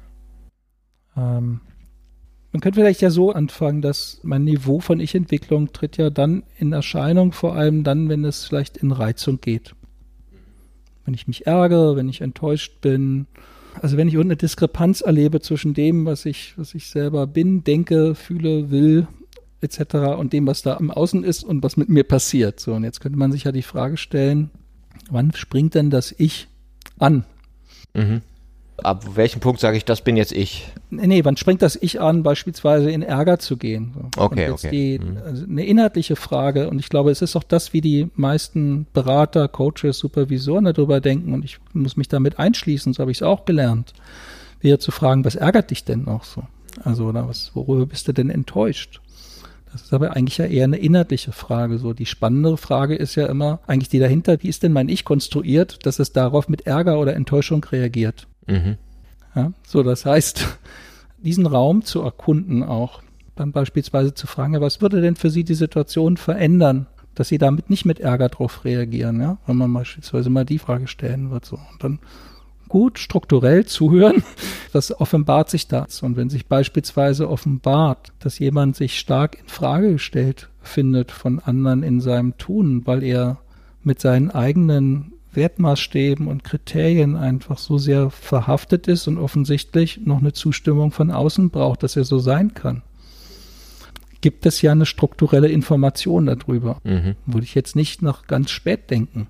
Ähm, 1.16 1.60
man 2.52 2.60
könnte 2.60 2.80
vielleicht 2.80 3.02
ja 3.02 3.10
so 3.10 3.32
anfangen, 3.32 3.82
dass 3.82 4.20
mein 4.22 4.44
Niveau 4.44 4.80
von 4.80 5.00
Ich-Entwicklung 5.00 5.72
tritt 5.72 5.96
ja 5.96 6.10
dann 6.10 6.44
in 6.58 6.72
Erscheinung, 6.72 7.32
vor 7.32 7.54
allem 7.54 7.84
dann, 7.84 8.08
wenn 8.08 8.24
es 8.24 8.44
vielleicht 8.44 8.76
in 8.76 8.92
Reizung 8.92 9.40
geht. 9.40 9.74
Wenn 11.04 11.14
ich 11.14 11.26
mich 11.26 11.46
ärgere, 11.46 11.96
wenn 11.96 12.08
ich 12.08 12.20
enttäuscht 12.20 12.80
bin, 12.80 13.26
also 13.80 13.96
wenn 13.96 14.08
ich 14.08 14.14
irgendeine 14.14 14.36
Diskrepanz 14.36 15.00
erlebe 15.00 15.40
zwischen 15.40 15.74
dem, 15.74 16.06
was 16.06 16.26
ich, 16.26 16.54
was 16.56 16.74
ich 16.74 16.88
selber 16.88 17.26
bin, 17.26 17.64
denke, 17.64 18.14
fühle, 18.14 18.70
will, 18.70 19.06
etc. 19.60 20.18
und 20.18 20.32
dem, 20.32 20.46
was 20.46 20.62
da 20.62 20.74
im 20.74 20.90
Außen 20.90 21.24
ist 21.24 21.42
und 21.42 21.62
was 21.62 21.76
mit 21.76 21.88
mir 21.88 22.04
passiert. 22.04 22.60
So, 22.60 22.74
und 22.74 22.84
jetzt 22.84 23.00
könnte 23.00 23.18
man 23.18 23.32
sich 23.32 23.44
ja 23.44 23.52
die 23.52 23.62
Frage 23.62 23.96
stellen, 23.96 24.50
wann 25.10 25.32
springt 25.32 25.74
denn 25.74 25.90
das 25.90 26.14
Ich 26.16 26.48
an? 26.98 27.24
Mhm 27.94 28.22
ab 28.82 29.16
welchem 29.16 29.40
Punkt 29.40 29.60
sage 29.60 29.76
ich, 29.76 29.84
das 29.84 30.02
bin 30.02 30.16
jetzt 30.16 30.32
ich? 30.32 30.72
Nee, 30.90 31.06
nee, 31.06 31.24
wann 31.24 31.36
springt 31.36 31.62
das 31.62 31.76
Ich 31.76 32.00
an, 32.00 32.22
beispielsweise 32.22 32.90
in 32.90 33.02
Ärger 33.02 33.38
zu 33.38 33.56
gehen? 33.56 33.94
Okay, 34.16 34.50
okay. 34.50 34.70
Die, 34.70 34.98
mhm. 34.98 35.18
also 35.24 35.44
eine 35.44 35.64
inhaltliche 35.64 36.16
Frage 36.16 36.68
und 36.68 36.78
ich 36.78 36.88
glaube, 36.88 37.10
es 37.10 37.22
ist 37.22 37.36
auch 37.36 37.42
das, 37.42 37.72
wie 37.72 37.80
die 37.80 38.10
meisten 38.14 38.86
Berater, 38.92 39.48
Coaches, 39.48 39.98
Supervisoren 39.98 40.64
darüber 40.64 41.00
denken 41.00 41.32
und 41.32 41.44
ich 41.44 41.58
muss 41.72 41.96
mich 41.96 42.08
damit 42.08 42.38
einschließen, 42.38 42.92
so 42.92 43.00
habe 43.00 43.10
ich 43.10 43.18
es 43.18 43.22
auch 43.22 43.44
gelernt, 43.44 43.92
wieder 44.60 44.78
zu 44.78 44.90
fragen, 44.90 45.24
was 45.24 45.36
ärgert 45.36 45.70
dich 45.70 45.84
denn 45.84 46.04
noch 46.04 46.24
so? 46.24 46.42
Also, 46.82 47.06
oder 47.06 47.28
was, 47.28 47.52
worüber 47.54 47.86
bist 47.86 48.08
du 48.08 48.12
denn 48.12 48.30
enttäuscht? 48.30 49.00
Das 49.74 49.82
ist 49.82 49.92
aber 49.92 50.14
eigentlich 50.14 50.38
ja 50.38 50.44
eher 50.44 50.64
eine 50.64 50.76
inhaltliche 50.76 51.32
Frage. 51.32 51.78
So 51.78 51.92
die 51.92 52.06
spannendere 52.06 52.56
Frage 52.56 52.94
ist 52.94 53.16
ja 53.16 53.26
immer 53.26 53.58
eigentlich 53.66 53.88
die 53.88 53.98
dahinter, 53.98 54.40
wie 54.40 54.48
ist 54.48 54.62
denn 54.62 54.72
mein 54.72 54.88
Ich 54.88 55.04
konstruiert, 55.04 55.84
dass 55.84 55.98
es 55.98 56.12
darauf 56.12 56.48
mit 56.48 56.64
Ärger 56.64 57.00
oder 57.00 57.16
Enttäuschung 57.16 57.64
reagiert? 57.64 58.28
Mhm. 58.46 58.76
Ja, 59.34 59.52
so, 59.66 59.82
das 59.82 60.06
heißt, 60.06 60.58
diesen 61.18 61.46
Raum 61.46 61.82
zu 61.82 62.02
erkunden 62.02 62.62
auch, 62.62 63.02
dann 63.34 63.52
beispielsweise 63.52 64.14
zu 64.14 64.26
fragen, 64.26 64.54
ja, 64.54 64.60
was 64.60 64.80
würde 64.80 65.00
denn 65.00 65.16
für 65.16 65.30
Sie 65.30 65.44
die 65.44 65.54
Situation 65.54 66.16
verändern, 66.16 66.86
dass 67.14 67.28
Sie 67.28 67.38
damit 67.38 67.70
nicht 67.70 67.84
mit 67.84 68.00
Ärger 68.00 68.28
drauf 68.28 68.64
reagieren, 68.64 69.20
ja, 69.20 69.38
wenn 69.46 69.56
man 69.56 69.72
beispielsweise 69.72 70.30
mal 70.30 70.44
die 70.44 70.58
Frage 70.58 70.86
stellen 70.86 71.30
wird, 71.30 71.44
so. 71.44 71.56
Und 71.56 71.82
dann 71.82 71.98
gut 72.68 72.98
strukturell 72.98 73.66
zuhören, 73.66 74.22
das 74.72 74.98
offenbart 75.00 75.50
sich 75.50 75.68
das. 75.68 76.02
Und 76.02 76.16
wenn 76.16 76.30
sich 76.30 76.46
beispielsweise 76.46 77.28
offenbart, 77.28 78.12
dass 78.18 78.38
jemand 78.38 78.76
sich 78.76 78.98
stark 78.98 79.38
in 79.40 79.48
Frage 79.48 79.92
gestellt 79.92 80.50
findet 80.60 81.12
von 81.12 81.38
anderen 81.40 81.82
in 81.82 82.00
seinem 82.00 82.36
Tun, 82.38 82.86
weil 82.86 83.02
er 83.02 83.38
mit 83.82 84.00
seinen 84.00 84.30
eigenen 84.30 85.13
Wertmaßstäben 85.36 86.26
und 86.28 86.44
Kriterien 86.44 87.16
einfach 87.16 87.58
so 87.58 87.78
sehr 87.78 88.10
verhaftet 88.10 88.88
ist 88.88 89.08
und 89.08 89.18
offensichtlich 89.18 90.00
noch 90.04 90.18
eine 90.18 90.32
Zustimmung 90.32 90.90
von 90.90 91.10
außen 91.10 91.50
braucht, 91.50 91.82
dass 91.82 91.96
er 91.96 92.04
so 92.04 92.18
sein 92.18 92.54
kann. 92.54 92.82
Gibt 94.20 94.46
es 94.46 94.62
ja 94.62 94.72
eine 94.72 94.86
strukturelle 94.86 95.48
Information 95.48 96.26
darüber. 96.26 96.78
Mhm. 96.84 97.16
Würde 97.26 97.44
ich 97.44 97.54
jetzt 97.54 97.76
nicht 97.76 98.02
noch 98.02 98.26
ganz 98.26 98.50
spät 98.50 98.90
denken, 98.90 99.26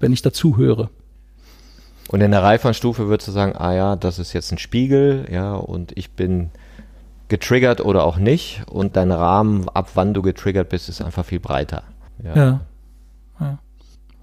wenn 0.00 0.12
ich 0.12 0.22
dazu 0.22 0.56
höre. 0.56 0.90
Und 2.08 2.20
in 2.20 2.32
der 2.32 2.42
Reihe 2.42 2.58
von 2.58 2.74
Stufe 2.74 3.08
würdest 3.08 3.28
du 3.28 3.32
sagen, 3.32 3.56
ah 3.56 3.74
ja, 3.74 3.96
das 3.96 4.18
ist 4.18 4.32
jetzt 4.32 4.52
ein 4.52 4.58
Spiegel, 4.58 5.26
ja, 5.30 5.54
und 5.54 5.96
ich 5.96 6.10
bin 6.10 6.50
getriggert 7.28 7.80
oder 7.80 8.04
auch 8.04 8.18
nicht 8.18 8.62
und 8.68 8.96
dein 8.96 9.10
Rahmen, 9.10 9.68
ab 9.70 9.92
wann 9.94 10.12
du 10.12 10.22
getriggert 10.22 10.68
bist, 10.68 10.88
ist 10.88 11.00
einfach 11.00 11.24
viel 11.24 11.40
breiter. 11.40 11.84
Ja. 12.22 12.36
ja. 12.36 12.60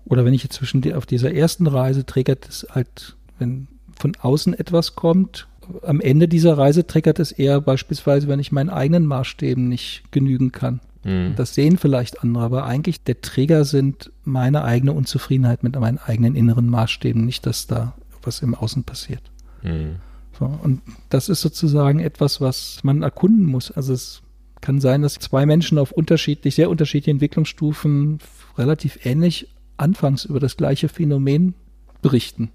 Oder 0.06 0.26
wenn 0.26 0.34
ich 0.34 0.44
jetzt 0.44 0.56
zwischen 0.56 0.82
die, 0.82 0.94
auf 0.94 1.06
dieser 1.06 1.34
ersten 1.34 1.68
Reise 1.68 2.06
triggert 2.06 2.48
es 2.48 2.68
halt, 2.72 3.16
wenn 3.40 3.68
von 3.96 4.14
außen 4.20 4.54
etwas 4.58 4.96
kommt, 4.96 5.48
am 5.84 6.02
Ende 6.02 6.28
dieser 6.28 6.58
Reise 6.58 6.86
triggert 6.86 7.20
es 7.20 7.32
eher 7.32 7.62
beispielsweise, 7.62 8.28
wenn 8.28 8.40
ich 8.40 8.52
meinen 8.52 8.70
eigenen 8.70 9.06
Maßstäben 9.06 9.68
nicht 9.68 10.04
genügen 10.12 10.52
kann. 10.52 10.82
Mhm. 11.04 11.36
Das 11.36 11.56
sehen 11.56 11.78
vielleicht 11.78 12.22
andere, 12.24 12.44
aber 12.44 12.66
eigentlich 12.66 13.04
der 13.04 13.22
Trigger 13.22 13.66
sind 13.66 14.12
meine 14.24 14.64
eigene 14.64 14.94
Unzufriedenheit 14.94 15.64
mit 15.64 15.80
meinen 15.80 15.98
eigenen 15.98 16.36
inneren 16.36 16.68
Maßstäben, 16.68 17.26
nicht, 17.26 17.46
dass 17.46 17.68
da 17.68 17.94
was 18.24 18.42
im 18.42 18.56
Außen 18.56 18.84
passiert. 18.84 19.22
Mhm. 19.64 19.96
So, 20.38 20.46
und 20.46 20.82
das 21.10 21.30
ist 21.30 21.42
sozusagen 21.42 22.00
etwas, 22.00 22.42
was 22.42 22.80
man 22.84 23.04
erkunden 23.04 23.46
muss. 23.46 23.72
Also 23.72 23.94
es 23.94 24.22
kann 24.62 24.80
sein, 24.80 25.02
dass 25.02 25.16
zwei 25.16 25.46
Menschen 25.46 25.78
auf 25.78 25.92
unterschiedlich, 25.92 26.56
sehr 26.56 26.70
unterschiedliche 26.70 27.12
Entwicklungsstufen 27.12 28.20
relativ 28.58 29.06
ähnlich 29.06 29.48
anfangs 29.82 30.26
über 30.26 30.40
das 30.40 30.58
gleiche 30.58 30.90
Phänomen 30.90 31.56
berichten. 32.02 32.52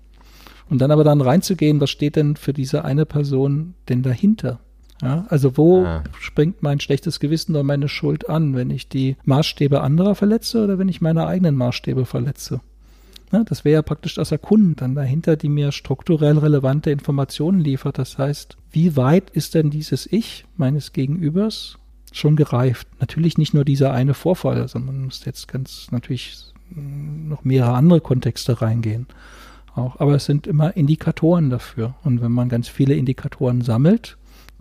Und 0.68 0.81
dann 0.81 0.91
aber 0.91 1.05
dann 1.05 1.20
reinzugehen, 1.20 1.81
was 1.81 1.91
steht 1.91 2.16
denn 2.16 2.37
für 2.37 2.53
diese 2.53 2.85
eine 2.85 3.07
Person 3.07 3.74
denn 3.89 4.03
dahinter? 4.03 4.59
Ja, 5.03 5.27
also 5.29 5.57
wo 5.57 5.85
ah. 5.85 6.03
springt 6.18 6.62
mein 6.62 6.81
schlechtes 6.81 7.20
Gewissen 7.20 7.53
oder 7.53 7.62
meine 7.62 7.89
Schuld 7.89 8.29
an, 8.31 8.55
wenn 8.55 8.70
ich 8.70 8.89
die 8.89 9.16
Maßstäbe 9.24 9.83
anderer 9.83 10.14
verletze 10.14 10.64
oder 10.64 10.79
wenn 10.79 10.89
ich 10.89 11.03
meine 11.03 11.27
eigenen 11.27 11.55
Maßstäbe 11.55 12.07
verletze? 12.07 12.61
Ja, 13.33 13.45
das 13.45 13.64
wäre 13.64 13.74
ja 13.74 13.83
praktisch 13.83 14.14
das 14.14 14.33
Erkunden 14.33 14.77
dann 14.77 14.95
dahinter, 14.95 15.37
die 15.37 15.49
mir 15.49 15.72
strukturell 15.72 16.39
relevante 16.39 16.91
Informationen 16.91 17.61
liefert. 17.61 17.99
Das 17.99 18.18
heißt, 18.18 18.57
wie 18.70 18.97
weit 18.97 19.31
ist 19.31 19.55
denn 19.55 19.70
dieses 19.70 20.11
Ich 20.11 20.45
meines 20.57 20.93
Gegenübers 20.93 21.79
schon 22.12 22.37
gereift? 22.37 22.89
Natürlich 23.01 23.37
nicht 23.37 23.53
nur 23.53 23.64
dieser 23.64 23.93
eine 23.93 24.14
Vorfall, 24.14 24.66
sondern 24.68 24.97
man 24.97 25.05
muss 25.07 25.24
jetzt 25.24 25.49
ganz 25.49 25.89
natürlich 25.91 26.37
noch 26.71 27.45
mehrere 27.45 27.75
andere 27.75 28.01
Kontexte 28.01 28.61
reingehen. 28.61 29.07
Auch. 29.75 30.01
Aber 30.01 30.14
es 30.14 30.25
sind 30.25 30.47
immer 30.47 30.77
Indikatoren 30.77 31.51
dafür. 31.51 31.95
Und 32.03 32.23
wenn 32.23 32.33
man 32.33 32.49
ganz 32.49 32.69
viele 32.69 32.95
Indikatoren 32.95 33.61
sammelt, 33.61 34.17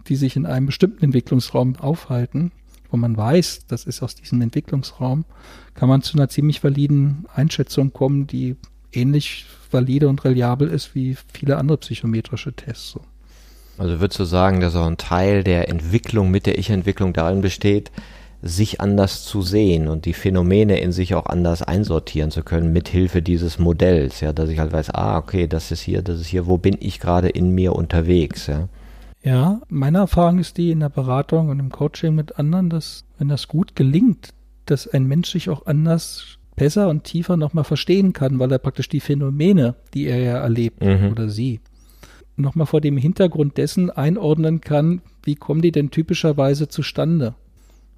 die 0.08 0.16
sich 0.16 0.36
in 0.36 0.46
einem 0.46 0.66
bestimmten 0.66 1.04
Entwicklungsraum 1.04 1.78
aufhalten, 1.78 2.52
wo 2.92 2.98
man 2.98 3.18
weiß, 3.18 3.66
das 3.68 3.86
ist 3.86 4.04
aus 4.04 4.16
diesem 4.16 4.42
Entwicklungsraum, 4.42 5.26
kann 5.74 5.90
man 5.90 6.02
zu 6.02 6.18
einer 6.18 6.30
ziemlich 6.30 6.64
validen 6.64 7.26
Einschätzung 7.34 7.92
kommen, 7.94 8.28
die 8.28 8.56
ähnlich 8.92 9.46
valide 9.72 10.08
und 10.08 10.24
reliabel 10.24 10.70
ist 10.70 10.96
wie 10.96 11.18
viele 11.34 11.58
andere 11.58 11.78
psychometrische 11.78 12.54
Tests. 12.54 12.92
So. 12.92 13.02
Also 13.78 14.00
würdest 14.00 14.20
du 14.20 14.24
sagen, 14.24 14.60
dass 14.62 14.76
auch 14.76 14.86
ein 14.86 14.98
Teil 14.98 15.44
der 15.44 15.70
Entwicklung 15.70 16.32
mit 16.32 16.46
der 16.46 16.58
Ich-Entwicklung 16.58 17.14
darin 17.14 17.42
besteht, 17.42 17.92
sich 18.42 18.82
anders 18.82 19.24
zu 19.24 19.42
sehen 19.42 19.88
und 19.88 20.06
die 20.06 20.14
Phänomene 20.14 20.80
in 20.80 20.92
sich 20.92 21.16
auch 21.16 21.26
anders 21.26 21.62
einsortieren 21.62 22.32
zu 22.32 22.44
können, 22.44 22.74
mithilfe 22.74 23.22
dieses 23.22 23.60
Modells, 23.60 24.22
ja, 24.22 24.34
dass 24.34 24.50
ich 24.50 24.60
halt 24.60 24.72
weiß, 24.72 24.92
ah, 24.92 25.18
okay, 25.18 25.48
das 25.48 25.72
ist 25.72 25.82
hier, 25.82 26.02
das 26.02 26.20
ist 26.20 26.28
hier, 26.28 26.46
wo 26.46 26.58
bin 26.58 26.78
ich 26.80 27.00
gerade 27.00 27.30
in 27.30 27.52
mir 27.52 27.74
unterwegs, 27.74 28.48
ja. 28.48 28.68
Ja, 29.24 29.62
meine 29.70 29.98
Erfahrung 29.98 30.38
ist 30.38 30.58
die 30.58 30.70
in 30.70 30.82
der 30.82 30.90
Beratung 30.90 31.50
und 31.50 31.60
im 31.60 31.72
Coaching 31.72 32.14
mit 32.14 32.38
anderen, 32.38 32.70
dass 32.70 33.06
wenn 33.18 33.28
das 33.28 33.48
gut 33.48 33.76
gelingt, 33.76 34.30
dass 34.68 34.88
ein 34.88 35.08
Mensch 35.08 35.32
sich 35.32 35.50
auch 35.50 35.66
anders 35.66 36.38
besser 36.56 36.90
und 36.90 37.04
tiefer 37.06 37.36
nochmal 37.36 37.64
verstehen 37.64 38.14
kann, 38.14 38.38
weil 38.38 38.52
er 38.52 38.60
praktisch 38.60 38.88
die 38.88 39.00
Phänomene, 39.00 39.76
die 39.96 40.06
er 40.06 40.20
ja 40.20 40.38
erlebt 40.38 40.84
mhm. 40.84 41.10
oder 41.12 41.30
sie, 41.30 41.60
nochmal 42.38 42.68
vor 42.68 42.82
dem 42.82 42.98
Hintergrund 42.98 43.58
dessen 43.58 43.90
einordnen 43.90 44.62
kann, 44.62 45.02
wie 45.24 45.36
kommen 45.36 45.62
die 45.62 45.72
denn 45.72 45.92
typischerweise 45.92 46.68
zustande? 46.68 47.34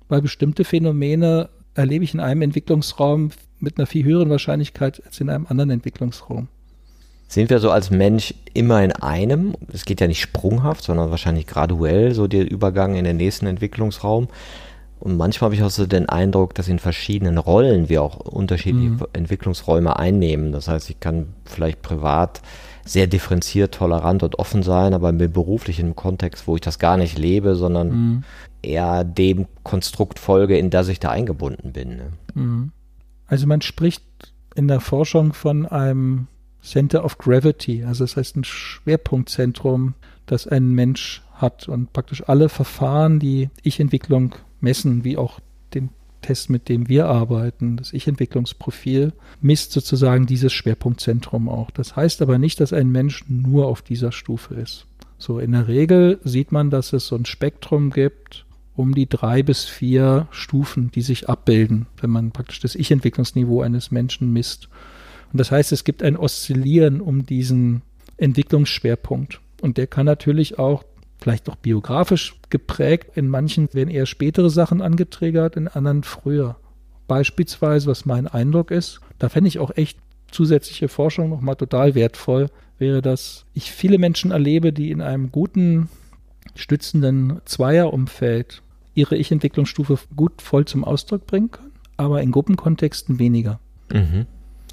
Weil 0.10 0.22
bestimmte 0.22 0.64
Phänomene 0.64 1.50
erlebe 1.74 2.04
ich 2.04 2.14
in 2.14 2.20
einem 2.20 2.42
Entwicklungsraum 2.42 3.32
mit 3.60 3.78
einer 3.78 3.88
viel 3.88 4.04
höheren 4.04 4.30
Wahrscheinlichkeit 4.30 5.02
als 5.06 5.20
in 5.20 5.30
einem 5.30 5.48
anderen 5.48 5.72
Entwicklungsraum. 5.72 6.48
Sind 7.28 7.50
wir 7.50 7.60
so 7.60 7.72
als 7.72 7.92
Mensch 7.92 8.34
immer 8.54 8.82
in 8.84 8.94
einem? 8.94 9.54
Es 9.74 9.84
geht 9.84 10.00
ja 10.00 10.08
nicht 10.08 10.22
sprunghaft, 10.22 10.84
sondern 10.84 11.12
wahrscheinlich 11.12 11.46
graduell, 11.46 12.14
so 12.14 12.28
der 12.28 12.50
Übergang 12.50 12.96
in 12.96 13.04
den 13.04 13.18
nächsten 13.18 13.48
Entwicklungsraum. 13.48 14.30
Und 15.00 15.18
manchmal 15.18 15.48
habe 15.48 15.56
ich 15.56 15.64
auch 15.64 15.70
so 15.70 15.86
den 15.86 16.10
Eindruck, 16.10 16.56
dass 16.56 16.70
in 16.70 16.80
verschiedenen 16.80 17.38
Rollen 17.38 17.90
wir 17.90 18.02
auch 18.02 18.16
unterschiedliche 18.18 18.90
mhm. 18.90 19.06
Entwicklungsräume 19.14 20.00
einnehmen. 20.00 20.52
Das 20.52 20.68
heißt, 20.68 20.90
ich 20.90 21.00
kann 21.00 21.28
vielleicht 21.46 21.82
privat 21.82 22.42
sehr 22.88 23.08
differenziert, 23.08 23.74
tolerant 23.74 24.24
und 24.24 24.40
offen 24.40 24.64
sein, 24.64 24.94
aber 24.94 25.10
im 25.10 25.18
beruflichen 25.18 25.96
Kontext, 25.96 26.48
wo 26.48 26.56
ich 26.56 26.62
das 26.62 26.80
gar 26.80 26.98
nicht 26.98 27.18
lebe, 27.18 27.56
sondern 27.56 27.90
mhm. 27.90 28.24
eher 28.62 29.04
dem 29.04 29.48
Konstrukt 29.64 30.20
folge, 30.20 30.58
in 30.58 30.70
das 30.70 30.88
ich 30.88 31.00
da 31.00 31.10
eingebunden 31.10 31.74
bin. 31.74 31.98
Ne? 31.98 32.10
Mhm. 32.34 32.72
Also 33.28 33.46
man 33.46 33.62
spricht 33.62 34.04
in 34.56 34.68
der 34.68 34.80
Forschung 34.80 35.34
von 35.34 35.66
einem 35.66 36.28
Center 36.62 37.04
of 37.06 37.18
Gravity, 37.18 37.84
also 37.84 38.04
das 38.04 38.18
heißt 38.18 38.38
ein 38.38 38.44
Schwerpunktzentrum, 38.44 39.94
das 40.26 40.48
ein 40.48 40.72
Mensch 40.72 41.24
hat 41.34 41.68
und 41.68 41.94
praktisch 41.94 42.28
alle 42.28 42.50
Verfahren, 42.50 43.20
die 43.20 43.50
Ich-Entwicklung 43.64 44.36
messen, 44.60 45.04
wie 45.04 45.18
auch 45.18 45.40
Test, 46.28 46.50
mit 46.50 46.68
dem 46.68 46.90
wir 46.90 47.08
arbeiten, 47.08 47.78
das 47.78 47.94
Ich-Entwicklungsprofil, 47.94 49.14
misst 49.40 49.72
sozusagen 49.72 50.26
dieses 50.26 50.52
Schwerpunktzentrum 50.52 51.48
auch. 51.48 51.72
Das 51.72 51.96
heißt 51.96 52.22
aber 52.22 52.38
nicht, 52.38 52.60
dass 52.60 52.74
ein 52.74 52.90
Mensch 52.90 53.24
nur 53.30 53.68
auf 53.68 53.82
dieser 53.82 54.12
Stufe 54.12 54.56
ist. 54.56 54.88
So 55.18 55.40
in 55.40 55.54
der 55.54 55.70
Regel 55.70 56.20
sieht 56.26 56.52
man, 56.52 56.70
dass 56.70 56.92
es 56.92 57.08
so 57.08 57.16
ein 57.16 57.26
Spektrum 57.26 57.92
gibt, 57.92 58.46
um 58.76 58.94
die 58.94 59.08
drei 59.08 59.42
bis 59.42 59.64
vier 59.64 60.28
Stufen, 60.32 60.92
die 60.92 61.02
sich 61.02 61.30
abbilden, 61.30 61.88
wenn 62.02 62.10
man 62.10 62.32
praktisch 62.32 62.60
das 62.60 62.76
Ich-Entwicklungsniveau 62.76 63.62
eines 63.62 63.90
Menschen 63.90 64.34
misst. 64.34 64.68
Und 65.32 65.40
das 65.40 65.50
heißt, 65.52 65.72
es 65.72 65.86
gibt 65.86 66.04
ein 66.04 66.18
Oszillieren 66.18 67.00
um 67.00 67.26
diesen 67.26 67.84
Entwicklungsschwerpunkt. 68.18 69.40
Und 69.62 69.78
der 69.78 69.88
kann 69.88 70.06
natürlich 70.06 70.60
auch 70.60 70.84
vielleicht 71.20 71.50
auch 71.50 71.56
biografisch 71.56 72.36
geprägt. 72.50 73.18
In 73.18 73.28
manchen 73.28 73.74
werden 73.74 73.90
eher 73.90 74.06
spätere 74.06 74.50
Sachen 74.50 74.82
angetriggert, 74.82 75.56
in 75.56 75.68
anderen 75.68 76.04
früher. 76.04 76.58
Beispielsweise, 77.08 77.88
was 77.88 78.06
mein 78.06 78.28
Eindruck 78.28 78.72
ist, 78.72 79.02
da 79.20 79.30
fände 79.30 79.48
ich 79.48 79.60
auch 79.60 79.72
echt 79.76 80.00
zusätzliche 80.30 80.90
Forschung 80.90 81.30
nochmal 81.30 81.56
total 81.56 81.96
wertvoll, 81.96 82.48
wäre, 82.80 83.02
dass 83.02 83.46
ich 83.54 83.72
viele 83.72 83.98
Menschen 83.98 84.32
erlebe, 84.32 84.74
die 84.74 84.92
in 84.92 85.02
einem 85.02 85.32
guten, 85.32 85.90
stützenden 86.56 87.42
Zweierumfeld 87.46 88.62
ihre 88.94 89.16
Ich-Entwicklungsstufe 89.16 90.00
gut 90.16 90.42
voll 90.42 90.66
zum 90.66 90.84
Ausdruck 90.84 91.28
bringen 91.28 91.52
können, 91.52 91.72
aber 91.98 92.22
in 92.22 92.32
Gruppenkontexten 92.32 93.20
weniger. 93.20 93.60
Mhm. 93.92 94.26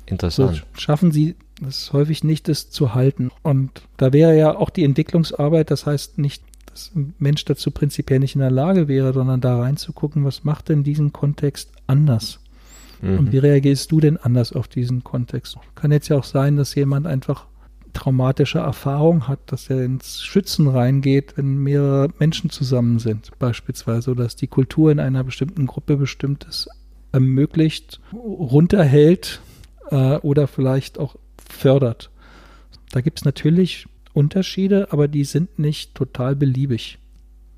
Interessant. 0.06 0.56
So 0.56 0.80
schaffen 0.80 1.12
sie 1.12 1.36
es 1.66 1.92
häufig 1.92 2.24
nicht, 2.24 2.48
das 2.48 2.70
zu 2.70 2.94
halten. 2.94 3.30
Und 3.42 3.82
da 3.96 4.12
wäre 4.12 4.36
ja 4.36 4.56
auch 4.56 4.70
die 4.70 4.84
Entwicklungsarbeit, 4.84 5.70
das 5.70 5.86
heißt 5.86 6.18
nicht, 6.18 6.42
dass 6.66 6.90
ein 6.94 7.14
Mensch 7.18 7.44
dazu 7.44 7.70
prinzipiell 7.70 8.18
nicht 8.18 8.34
in 8.34 8.40
der 8.40 8.50
Lage 8.50 8.88
wäre, 8.88 9.12
sondern 9.12 9.40
da 9.40 9.60
reinzugucken, 9.60 10.24
was 10.24 10.44
macht 10.44 10.68
denn 10.68 10.82
diesen 10.82 11.12
Kontext 11.12 11.70
anders? 11.86 12.40
Mhm. 13.00 13.18
Und 13.18 13.32
wie 13.32 13.38
reagierst 13.38 13.92
du 13.92 14.00
denn 14.00 14.16
anders 14.16 14.52
auf 14.52 14.68
diesen 14.68 15.04
Kontext? 15.04 15.56
Kann 15.74 15.92
jetzt 15.92 16.08
ja 16.08 16.16
auch 16.16 16.24
sein, 16.24 16.56
dass 16.56 16.74
jemand 16.74 17.06
einfach 17.06 17.46
traumatische 17.92 18.58
Erfahrung 18.58 19.28
hat, 19.28 19.38
dass 19.46 19.70
er 19.70 19.84
ins 19.84 20.22
Schützen 20.22 20.66
reingeht, 20.68 21.36
wenn 21.36 21.58
mehrere 21.58 22.08
Menschen 22.18 22.50
zusammen 22.50 22.98
sind, 22.98 23.30
beispielsweise, 23.38 24.10
oder 24.10 24.24
dass 24.24 24.34
die 24.34 24.48
Kultur 24.48 24.90
in 24.90 24.98
einer 24.98 25.22
bestimmten 25.22 25.66
Gruppe 25.66 25.96
bestimmtes 25.96 26.68
ermöglicht, 27.12 28.00
runterhält 28.12 29.40
äh, 29.90 30.16
oder 30.16 30.48
vielleicht 30.48 30.98
auch 30.98 31.14
fördert. 31.54 32.10
Da 32.92 33.00
gibt 33.00 33.18
es 33.18 33.24
natürlich 33.24 33.86
Unterschiede, 34.12 34.88
aber 34.92 35.08
die 35.08 35.24
sind 35.24 35.58
nicht 35.58 35.94
total 35.94 36.36
beliebig. 36.36 36.98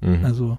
Mhm. 0.00 0.24
Also, 0.24 0.58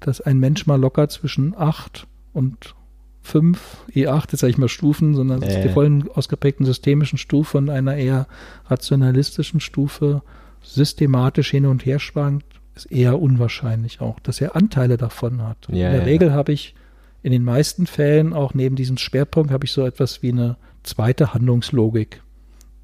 dass 0.00 0.20
ein 0.20 0.38
Mensch 0.38 0.66
mal 0.66 0.80
locker 0.80 1.08
zwischen 1.08 1.54
8 1.56 2.06
und 2.32 2.74
5, 3.22 3.84
E8, 3.94 4.32
jetzt 4.32 4.40
sage 4.40 4.50
ich 4.50 4.58
mal 4.58 4.68
Stufen, 4.68 5.14
sondern 5.14 5.42
äh. 5.42 5.62
die 5.62 5.68
vollen 5.68 6.08
ausgeprägten 6.08 6.64
systemischen 6.64 7.18
Stufe 7.18 7.58
und 7.58 7.68
einer 7.68 7.96
eher 7.96 8.26
rationalistischen 8.66 9.60
Stufe 9.60 10.22
systematisch 10.62 11.50
hin 11.50 11.66
und 11.66 11.84
her 11.84 11.98
schwankt, 11.98 12.46
ist 12.74 12.90
eher 12.90 13.20
unwahrscheinlich 13.20 14.00
auch, 14.00 14.20
dass 14.20 14.40
er 14.40 14.56
Anteile 14.56 14.96
davon 14.96 15.42
hat. 15.42 15.68
Ja, 15.68 15.88
in 15.88 15.92
der 15.92 16.00
ja, 16.00 16.04
Regel 16.04 16.32
habe 16.32 16.52
ich 16.52 16.74
in 17.22 17.32
den 17.32 17.44
meisten 17.44 17.86
Fällen 17.86 18.32
auch 18.32 18.54
neben 18.54 18.76
diesem 18.76 18.96
Schwerpunkt 18.96 19.50
habe 19.50 19.64
ich 19.64 19.72
so 19.72 19.84
etwas 19.84 20.22
wie 20.22 20.32
eine 20.32 20.56
zweite 20.84 21.34
Handlungslogik, 21.34 22.22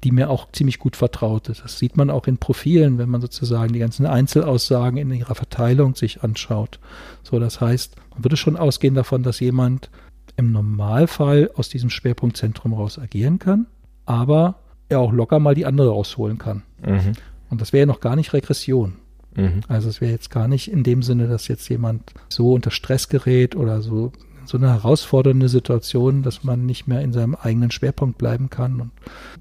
die 0.05 0.11
mir 0.11 0.29
auch 0.29 0.51
ziemlich 0.51 0.77
gut 0.77 0.95
vertraut 0.95 1.49
ist. 1.49 1.63
Das 1.63 1.79
sieht 1.79 1.97
man 1.97 2.11
auch 2.11 2.27
in 2.27 2.37
Profilen, 2.37 2.99
wenn 2.99 3.09
man 3.09 3.21
sozusagen 3.21 3.73
die 3.73 3.79
ganzen 3.79 4.05
Einzelaussagen 4.05 4.99
in 4.99 5.11
ihrer 5.11 5.33
Verteilung 5.33 5.95
sich 5.95 6.21
anschaut. 6.21 6.79
So, 7.23 7.39
das 7.39 7.59
heißt, 7.59 7.95
man 8.11 8.23
würde 8.23 8.37
schon 8.37 8.55
ausgehen 8.55 8.93
davon, 8.93 9.23
dass 9.23 9.39
jemand 9.39 9.89
im 10.37 10.51
Normalfall 10.51 11.49
aus 11.55 11.69
diesem 11.69 11.89
Schwerpunktzentrum 11.89 12.75
raus 12.75 12.99
agieren 12.99 13.39
kann, 13.39 13.65
aber 14.05 14.59
er 14.89 14.99
auch 14.99 15.11
locker 15.11 15.39
mal 15.39 15.55
die 15.55 15.65
andere 15.65 15.89
rausholen 15.89 16.37
kann. 16.37 16.61
Mhm. 16.85 17.13
Und 17.49 17.61
das 17.61 17.73
wäre 17.73 17.81
ja 17.81 17.87
noch 17.87 17.99
gar 17.99 18.15
nicht 18.15 18.31
Regression. 18.33 18.97
Mhm. 19.35 19.61
Also 19.67 19.89
es 19.89 20.01
wäre 20.01 20.11
jetzt 20.11 20.29
gar 20.29 20.47
nicht 20.47 20.71
in 20.71 20.83
dem 20.83 21.01
Sinne, 21.01 21.27
dass 21.27 21.47
jetzt 21.47 21.67
jemand 21.67 22.13
so 22.29 22.53
unter 22.53 22.69
Stress 22.69 23.09
gerät 23.09 23.55
oder 23.55 23.81
so 23.81 24.11
so 24.45 24.57
eine 24.57 24.69
herausfordernde 24.69 25.49
Situation, 25.49 26.23
dass 26.23 26.43
man 26.43 26.65
nicht 26.65 26.87
mehr 26.87 27.01
in 27.01 27.13
seinem 27.13 27.35
eigenen 27.35 27.71
Schwerpunkt 27.71 28.17
bleiben 28.17 28.49
kann 28.49 28.81
und 28.81 28.91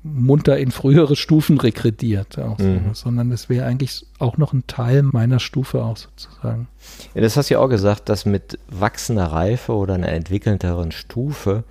munter 0.03 0.59
in 0.59 0.71
frühere 0.71 1.17
Stufen 1.17 1.59
rekrediert, 1.59 2.39
auch 2.39 2.59
mhm. 2.59 2.81
so, 2.89 2.95
sondern 2.95 3.33
es 3.33 3.49
wäre 3.49 3.67
eigentlich 3.67 4.07
auch 4.19 4.39
noch 4.39 4.53
ein 4.53 4.67
Teil 4.67 5.03
meiner 5.03 5.41
Stufe 5.41 5.83
auch 5.83 5.97
sozusagen. 5.97 6.69
Ja, 7.15 7.21
das 7.21 7.37
hast 7.37 7.51
du 7.51 7.55
ja 7.55 7.61
auch 7.61 7.69
gesagt, 7.69 8.09
dass 8.09 8.27
mit 8.27 8.59
wachsender 8.69 9.27
Reife 9.27 9.73
oder 9.73 9.95
einer 9.95 10.09
entwickelnderen 10.09 10.93
Stufe 10.93 11.65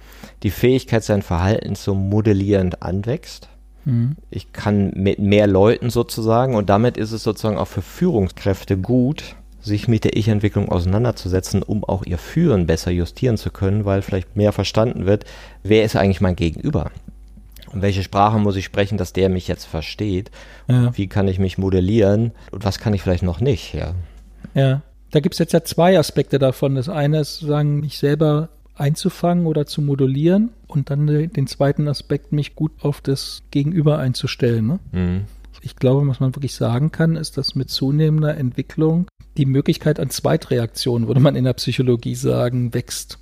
die 0.43 0.51
Fähigkeit, 0.51 1.03
sein 1.03 1.21
Verhalten 1.21 1.75
so 1.75 1.95
modellierend 1.95 2.81
anwächst. 2.81 3.49
Mhm. 3.85 4.15
Ich 4.29 4.53
kann 4.53 4.91
mit 4.95 5.19
mehr 5.19 5.47
Leuten 5.47 5.89
sozusagen 5.89 6.55
und 6.55 6.69
damit 6.69 6.97
ist 6.97 7.11
es 7.11 7.23
sozusagen 7.23 7.57
auch 7.57 7.67
für 7.67 7.81
Führungskräfte 7.81 8.77
gut, 8.77 9.35
sich 9.63 9.87
mit 9.87 10.03
der 10.03 10.15
Ich-Entwicklung 10.17 10.69
auseinanderzusetzen, 10.69 11.63
um 11.63 11.83
auch 11.83 12.05
ihr 12.05 12.17
Führen 12.17 12.67
besser 12.67 12.91
justieren 12.91 13.37
zu 13.37 13.49
können, 13.49 13.85
weil 13.85 14.01
vielleicht 14.01 14.35
mehr 14.35 14.51
verstanden 14.51 15.05
wird, 15.05 15.25
wer 15.63 15.83
ist 15.83 15.95
eigentlich 15.95 16.21
mein 16.21 16.35
Gegenüber? 16.35 16.91
Und 17.71 17.81
welche 17.81 18.03
Sprache 18.03 18.37
muss 18.37 18.55
ich 18.55 18.65
sprechen, 18.65 18.97
dass 18.97 19.13
der 19.13 19.29
mich 19.29 19.47
jetzt 19.47 19.65
versteht? 19.65 20.29
Ja. 20.67 20.95
Wie 20.95 21.07
kann 21.07 21.27
ich 21.27 21.39
mich 21.39 21.57
modellieren? 21.57 22.31
Und 22.51 22.63
was 22.63 22.77
kann 22.77 22.93
ich 22.93 23.01
vielleicht 23.01 23.23
noch 23.23 23.39
nicht? 23.39 23.73
Ja. 23.73 23.95
Ja. 24.53 24.81
Da 25.11 25.19
gibt 25.19 25.35
es 25.35 25.39
jetzt 25.39 25.53
ja 25.53 25.63
zwei 25.63 25.97
Aspekte 25.97 26.39
davon. 26.39 26.75
Das 26.75 26.89
eine 26.89 27.19
ist, 27.19 27.39
sagen, 27.39 27.79
mich 27.79 27.97
selber 27.97 28.49
einzufangen 28.75 29.45
oder 29.45 29.65
zu 29.65 29.81
modulieren 29.81 30.49
und 30.67 30.89
dann 30.89 31.07
den 31.07 31.47
zweiten 31.47 31.87
Aspekt, 31.87 32.31
mich 32.31 32.55
gut 32.55 32.71
auf 32.81 33.01
das 33.01 33.43
Gegenüber 33.51 33.99
einzustellen. 33.99 34.67
Ne? 34.67 34.79
Mhm. 34.91 35.21
Ich 35.63 35.77
glaube, 35.77 36.05
was 36.07 36.19
man 36.19 36.35
wirklich 36.35 36.55
sagen 36.55 36.91
kann, 36.91 37.15
ist, 37.15 37.37
dass 37.37 37.55
mit 37.55 37.69
zunehmender 37.69 38.35
Entwicklung 38.35 39.07
die 39.37 39.45
Möglichkeit 39.45 39.99
an 39.99 40.09
Zweitreaktionen, 40.09 41.07
würde 41.07 41.21
man 41.21 41.35
in 41.35 41.45
der 41.45 41.53
Psychologie 41.53 42.15
sagen, 42.15 42.73
wächst. 42.73 43.17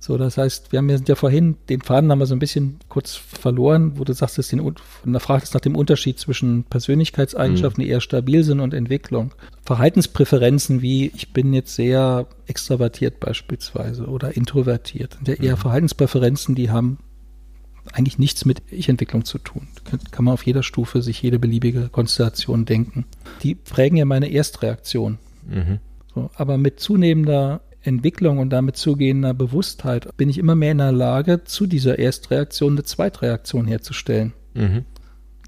So, 0.00 0.18
das 0.18 0.36
heißt, 0.36 0.72
wir 0.72 0.78
haben 0.78 0.90
ja, 0.90 0.96
sind 0.96 1.08
ja 1.08 1.14
vorhin, 1.14 1.56
den 1.68 1.80
Faden 1.80 2.10
haben 2.10 2.18
wir 2.18 2.26
so 2.26 2.34
ein 2.34 2.38
bisschen 2.38 2.78
kurz 2.88 3.14
verloren, 3.14 3.98
wo 3.98 4.04
du 4.04 4.12
sagst, 4.12 4.36
dass 4.36 4.48
den, 4.48 4.74
da 5.04 5.18
fragst 5.18 5.54
nach 5.54 5.62
dem 5.62 5.76
Unterschied 5.76 6.18
zwischen 6.18 6.64
Persönlichkeitseigenschaften, 6.64 7.82
mhm. 7.82 7.86
die 7.86 7.90
eher 7.90 8.02
stabil 8.02 8.44
sind 8.44 8.60
und 8.60 8.74
Entwicklung. 8.74 9.32
Verhaltenspräferenzen 9.64 10.82
wie, 10.82 11.10
ich 11.14 11.32
bin 11.32 11.54
jetzt 11.54 11.74
sehr 11.74 12.26
extravertiert 12.46 13.20
beispielsweise 13.20 14.06
oder 14.06 14.36
introvertiert, 14.36 15.14
sind 15.14 15.28
ja 15.28 15.34
eher 15.34 15.56
mhm. 15.56 15.60
Verhaltenspräferenzen, 15.60 16.54
die 16.54 16.70
haben 16.70 16.98
eigentlich 17.92 18.18
nichts 18.18 18.44
mit 18.44 18.62
Ich-Entwicklung 18.70 19.24
zu 19.24 19.38
tun. 19.38 19.68
Kann, 19.84 20.00
kann 20.10 20.24
man 20.24 20.34
auf 20.34 20.46
jeder 20.46 20.62
Stufe 20.62 21.02
sich 21.02 21.20
jede 21.22 21.38
beliebige 21.38 21.88
Konstellation 21.88 22.64
denken. 22.64 23.04
Die 23.42 23.54
prägen 23.54 23.96
ja 23.96 24.04
meine 24.04 24.30
Erstreaktion. 24.30 25.18
Mhm. 25.48 25.78
So, 26.14 26.30
aber 26.34 26.58
mit 26.58 26.80
zunehmender 26.80 27.60
Entwicklung 27.82 28.38
und 28.38 28.50
damit 28.50 28.76
zugehender 28.76 29.34
Bewusstheit 29.34 30.16
bin 30.16 30.30
ich 30.30 30.38
immer 30.38 30.54
mehr 30.54 30.72
in 30.72 30.78
der 30.78 30.92
Lage, 30.92 31.44
zu 31.44 31.66
dieser 31.66 31.98
Erstreaktion 31.98 32.72
eine 32.72 32.84
Zweitreaktion 32.84 33.66
herzustellen. 33.66 34.32
Mhm 34.54 34.84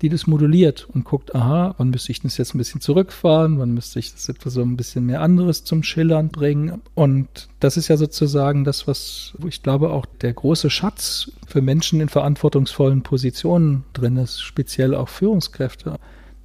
die 0.03 0.09
das 0.09 0.26
moduliert 0.26 0.86
und 0.92 1.05
guckt, 1.05 1.34
aha, 1.34 1.74
wann 1.78 1.90
müsste 1.90 2.12
ich 2.12 2.20
das 2.20 2.36
jetzt 2.36 2.55
ein 2.55 2.59
bisschen 2.59 2.80
zurückfahren, 2.80 3.59
wann 3.59 3.72
müsste 3.72 3.99
ich 3.99 4.12
das 4.12 4.28
etwas 4.28 4.55
so 4.55 4.62
ein 4.62 4.76
bisschen 4.76 5.07
mehr 5.07 5.22
anderes 5.22 5.64
zum 5.64 5.82
Schillern 5.82 6.28
bringen. 6.28 6.82
Und 6.94 7.49
das 7.61 7.76
ist 7.76 7.88
ja 7.88 7.97
sozusagen 7.97 8.64
das, 8.64 8.86
was, 8.86 9.34
ich 9.47 9.62
glaube, 9.62 9.90
auch 9.90 10.07
der 10.20 10.32
große 10.32 10.70
Schatz 10.70 11.32
für 11.47 11.62
Menschen 11.62 12.01
in 12.01 12.09
verantwortungsvollen 12.09 13.03
Positionen 13.03 13.84
drin 13.92 14.16
ist, 14.16 14.40
speziell 14.40 14.94
auch 14.94 15.09
Führungskräfte, 15.09 15.99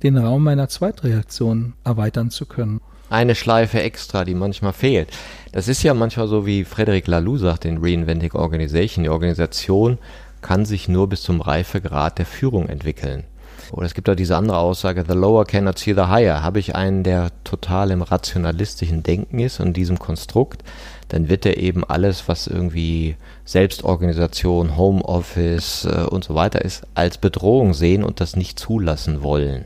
den 0.03 0.17
Raum 0.17 0.43
meiner 0.43 0.69
Zweitreaktion 0.69 1.73
erweitern 1.83 2.31
zu 2.31 2.45
können. 2.45 2.81
Eine 3.09 3.35
Schleife 3.35 3.81
extra, 3.81 4.23
die 4.23 4.33
manchmal 4.33 4.71
fehlt. 4.71 5.09
Das 5.51 5.67
ist 5.67 5.83
ja 5.83 5.93
manchmal 5.93 6.29
so, 6.29 6.45
wie 6.45 6.63
Frederic 6.63 7.07
Laloux 7.07 7.37
sagt 7.37 7.65
in 7.65 7.79
Reinventing 7.79 8.31
Organization. 8.31 9.03
Die 9.03 9.09
Organisation 9.09 9.97
kann 10.39 10.65
sich 10.65 10.87
nur 10.87 11.09
bis 11.09 11.21
zum 11.21 11.41
Reifegrad 11.41 12.17
der 12.19 12.25
Führung 12.25 12.69
entwickeln. 12.69 13.25
Oder 13.71 13.85
es 13.85 13.93
gibt 13.93 14.09
auch 14.09 14.15
diese 14.15 14.35
andere 14.35 14.57
Aussage, 14.57 15.05
the 15.07 15.13
lower 15.13 15.45
cannot 15.45 15.79
see 15.79 15.93
the 15.93 16.07
higher. 16.07 16.43
Habe 16.43 16.59
ich 16.59 16.75
einen, 16.75 17.03
der 17.03 17.31
total 17.43 17.91
im 17.91 18.01
rationalistischen 18.01 19.01
Denken 19.01 19.39
ist 19.39 19.59
und 19.59 19.67
in 19.67 19.73
diesem 19.73 19.97
Konstrukt, 19.97 20.63
dann 21.07 21.29
wird 21.29 21.45
er 21.45 21.57
eben 21.57 21.83
alles, 21.83 22.27
was 22.27 22.47
irgendwie 22.47 23.15
Selbstorganisation, 23.45 24.77
Homeoffice 24.77 25.85
äh, 25.85 26.03
und 26.03 26.23
so 26.23 26.35
weiter 26.35 26.63
ist, 26.63 26.83
als 26.95 27.17
Bedrohung 27.17 27.73
sehen 27.73 28.03
und 28.03 28.19
das 28.19 28.35
nicht 28.35 28.59
zulassen 28.59 29.23
wollen. 29.23 29.65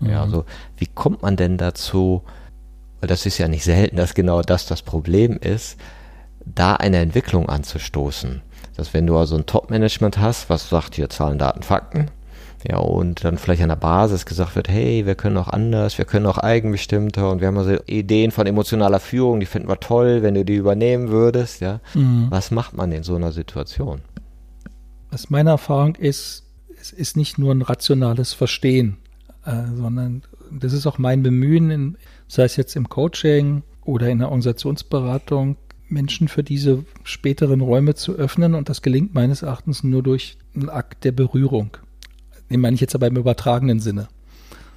Mhm. 0.00 0.10
Ja, 0.10 0.22
also 0.22 0.44
wie 0.76 0.86
kommt 0.86 1.22
man 1.22 1.36
denn 1.36 1.56
dazu, 1.56 2.22
weil 3.00 3.08
das 3.08 3.26
ist 3.26 3.38
ja 3.38 3.48
nicht 3.48 3.64
selten, 3.64 3.96
dass 3.96 4.14
genau 4.14 4.42
das 4.42 4.66
das 4.66 4.82
Problem 4.82 5.38
ist, 5.38 5.76
da 6.44 6.74
eine 6.74 6.98
Entwicklung 6.98 7.48
anzustoßen. 7.48 8.42
Dass 8.76 8.94
wenn 8.94 9.06
du 9.06 9.16
also 9.16 9.36
ein 9.36 9.46
Top-Management 9.46 10.18
hast, 10.18 10.50
was 10.50 10.68
sagt 10.68 10.94
hier 10.94 11.08
Zahlen, 11.10 11.38
Daten, 11.38 11.62
Fakten, 11.62 12.10
ja, 12.64 12.78
und 12.78 13.24
dann 13.24 13.38
vielleicht 13.38 13.62
an 13.62 13.68
der 13.68 13.76
Basis 13.76 14.26
gesagt 14.26 14.56
wird, 14.56 14.68
hey, 14.68 15.06
wir 15.06 15.14
können 15.14 15.36
auch 15.36 15.48
anders, 15.48 15.98
wir 15.98 16.04
können 16.04 16.26
auch 16.26 16.38
eigenbestimmter 16.38 17.30
und 17.30 17.40
wir 17.40 17.48
haben 17.48 17.58
also 17.58 17.76
Ideen 17.86 18.30
von 18.30 18.46
emotionaler 18.46 19.00
Führung, 19.00 19.40
die 19.40 19.46
finden 19.46 19.68
wir 19.68 19.80
toll, 19.80 20.22
wenn 20.22 20.34
du 20.34 20.44
die 20.44 20.56
übernehmen 20.56 21.08
würdest, 21.08 21.60
ja. 21.60 21.80
Mhm. 21.94 22.26
Was 22.30 22.50
macht 22.50 22.74
man 22.74 22.92
in 22.92 23.02
so 23.02 23.14
einer 23.14 23.32
Situation? 23.32 24.00
Was 25.10 25.30
meine 25.30 25.50
Erfahrung 25.50 25.94
ist, 25.96 26.44
es 26.80 26.92
ist 26.92 27.16
nicht 27.16 27.38
nur 27.38 27.54
ein 27.54 27.62
rationales 27.62 28.32
Verstehen, 28.32 28.98
äh, 29.44 29.62
sondern 29.74 30.22
das 30.50 30.72
ist 30.72 30.86
auch 30.86 30.98
mein 30.98 31.22
Bemühen, 31.22 31.70
in, 31.70 31.98
sei 32.28 32.44
es 32.44 32.56
jetzt 32.56 32.76
im 32.76 32.88
Coaching 32.88 33.62
oder 33.84 34.08
in 34.08 34.18
der 34.18 34.28
Organisationsberatung, 34.28 35.56
Menschen 35.88 36.28
für 36.28 36.42
diese 36.42 36.84
späteren 37.04 37.60
Räume 37.60 37.94
zu 37.94 38.14
öffnen. 38.14 38.54
Und 38.54 38.68
das 38.68 38.82
gelingt 38.82 39.14
meines 39.14 39.42
Erachtens 39.42 39.84
nur 39.84 40.02
durch 40.02 40.38
einen 40.54 40.68
Akt 40.68 41.04
der 41.04 41.12
Berührung. 41.12 41.76
Den 42.50 42.60
meine 42.60 42.74
ich 42.74 42.80
jetzt 42.80 42.94
aber 42.94 43.06
im 43.06 43.16
übertragenen 43.16 43.80
Sinne. 43.80 44.08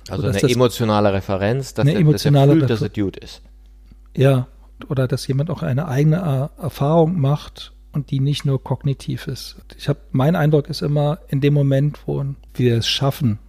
Also 0.10 0.28
eine 0.28 0.42
emotionale 0.42 1.14
Referenz, 1.14 1.74
dass, 1.74 1.84
eine 1.84 1.94
er, 1.94 2.00
emotionale 2.00 2.48
dass 2.48 2.56
er 2.56 2.60
fühlt, 2.60 2.70
dass 2.70 2.82
es 2.82 2.94
gut 2.94 3.18
ist. 3.18 3.42
Ja, 4.16 4.48
oder 4.88 5.08
dass 5.08 5.28
jemand 5.28 5.50
auch 5.50 5.62
eine 5.62 5.88
eigene 5.88 6.50
Erfahrung 6.58 7.20
macht 7.20 7.74
und 7.92 8.12
die 8.12 8.20
nicht 8.20 8.46
nur 8.46 8.64
kognitiv 8.64 9.28
ist. 9.28 9.58
Ich 9.78 9.90
habe 9.90 10.00
mein 10.12 10.36
Eindruck 10.36 10.70
ist 10.70 10.82
immer 10.82 11.20
in 11.28 11.42
dem 11.42 11.54
Moment, 11.54 12.00
wo 12.06 12.24
wir 12.54 12.78
es 12.78 12.88
schaffen, 12.88 13.40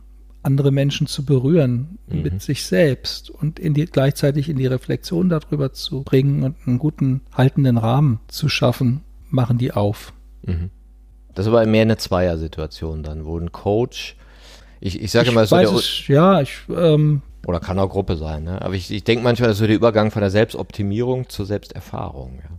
andere 0.43 0.71
Menschen 0.71 1.07
zu 1.07 1.25
berühren 1.25 1.99
mhm. 2.07 2.23
mit 2.23 2.43
sich 2.43 2.65
selbst 2.65 3.31
und 3.31 3.59
in 3.59 3.75
die, 3.75 3.85
gleichzeitig 3.85 4.49
in 4.49 4.57
die 4.57 4.67
Reflexion 4.67 5.29
darüber 5.29 5.73
zu 5.73 6.03
bringen 6.03 6.43
und 6.43 6.57
einen 6.67 6.79
guten 6.79 7.23
haltenden 7.33 7.77
Rahmen 7.77 8.21
zu 8.29 8.49
schaffen, 8.49 9.03
machen 9.29 9.59
die 9.59 9.73
auf. 9.73 10.13
Mhm. 10.43 10.71
Das 11.35 11.47
ist 11.47 11.53
aber 11.53 11.65
mehr 11.67 11.83
eine 11.83 11.97
Zweier-Situation 11.97 13.03
dann, 13.03 13.25
wo 13.25 13.39
ein 13.39 13.53
Coach, 13.53 14.17
ich, 14.81 15.01
ich 15.01 15.11
sage 15.11 15.31
mal 15.33 15.47
so, 15.47 15.57
der, 15.57 15.71
es, 15.71 16.09
ja, 16.09 16.41
ich, 16.41 16.57
ähm, 16.75 17.23
oder 17.47 17.61
kann 17.61 17.79
auch 17.79 17.91
Gruppe 17.91 18.17
sein, 18.17 18.45
ne? 18.45 18.63
aber 18.63 18.75
ich, 18.75 18.91
ich 18.91 19.05
denke 19.05 19.23
manchmal, 19.23 19.49
das 19.49 19.57
ist 19.57 19.61
so 19.61 19.67
der 19.67 19.77
Übergang 19.77 20.11
von 20.11 20.21
der 20.21 20.31
Selbstoptimierung 20.31 21.29
zur 21.29 21.47
Selbsterfahrung. 21.47 22.41
Ja. 22.43 22.51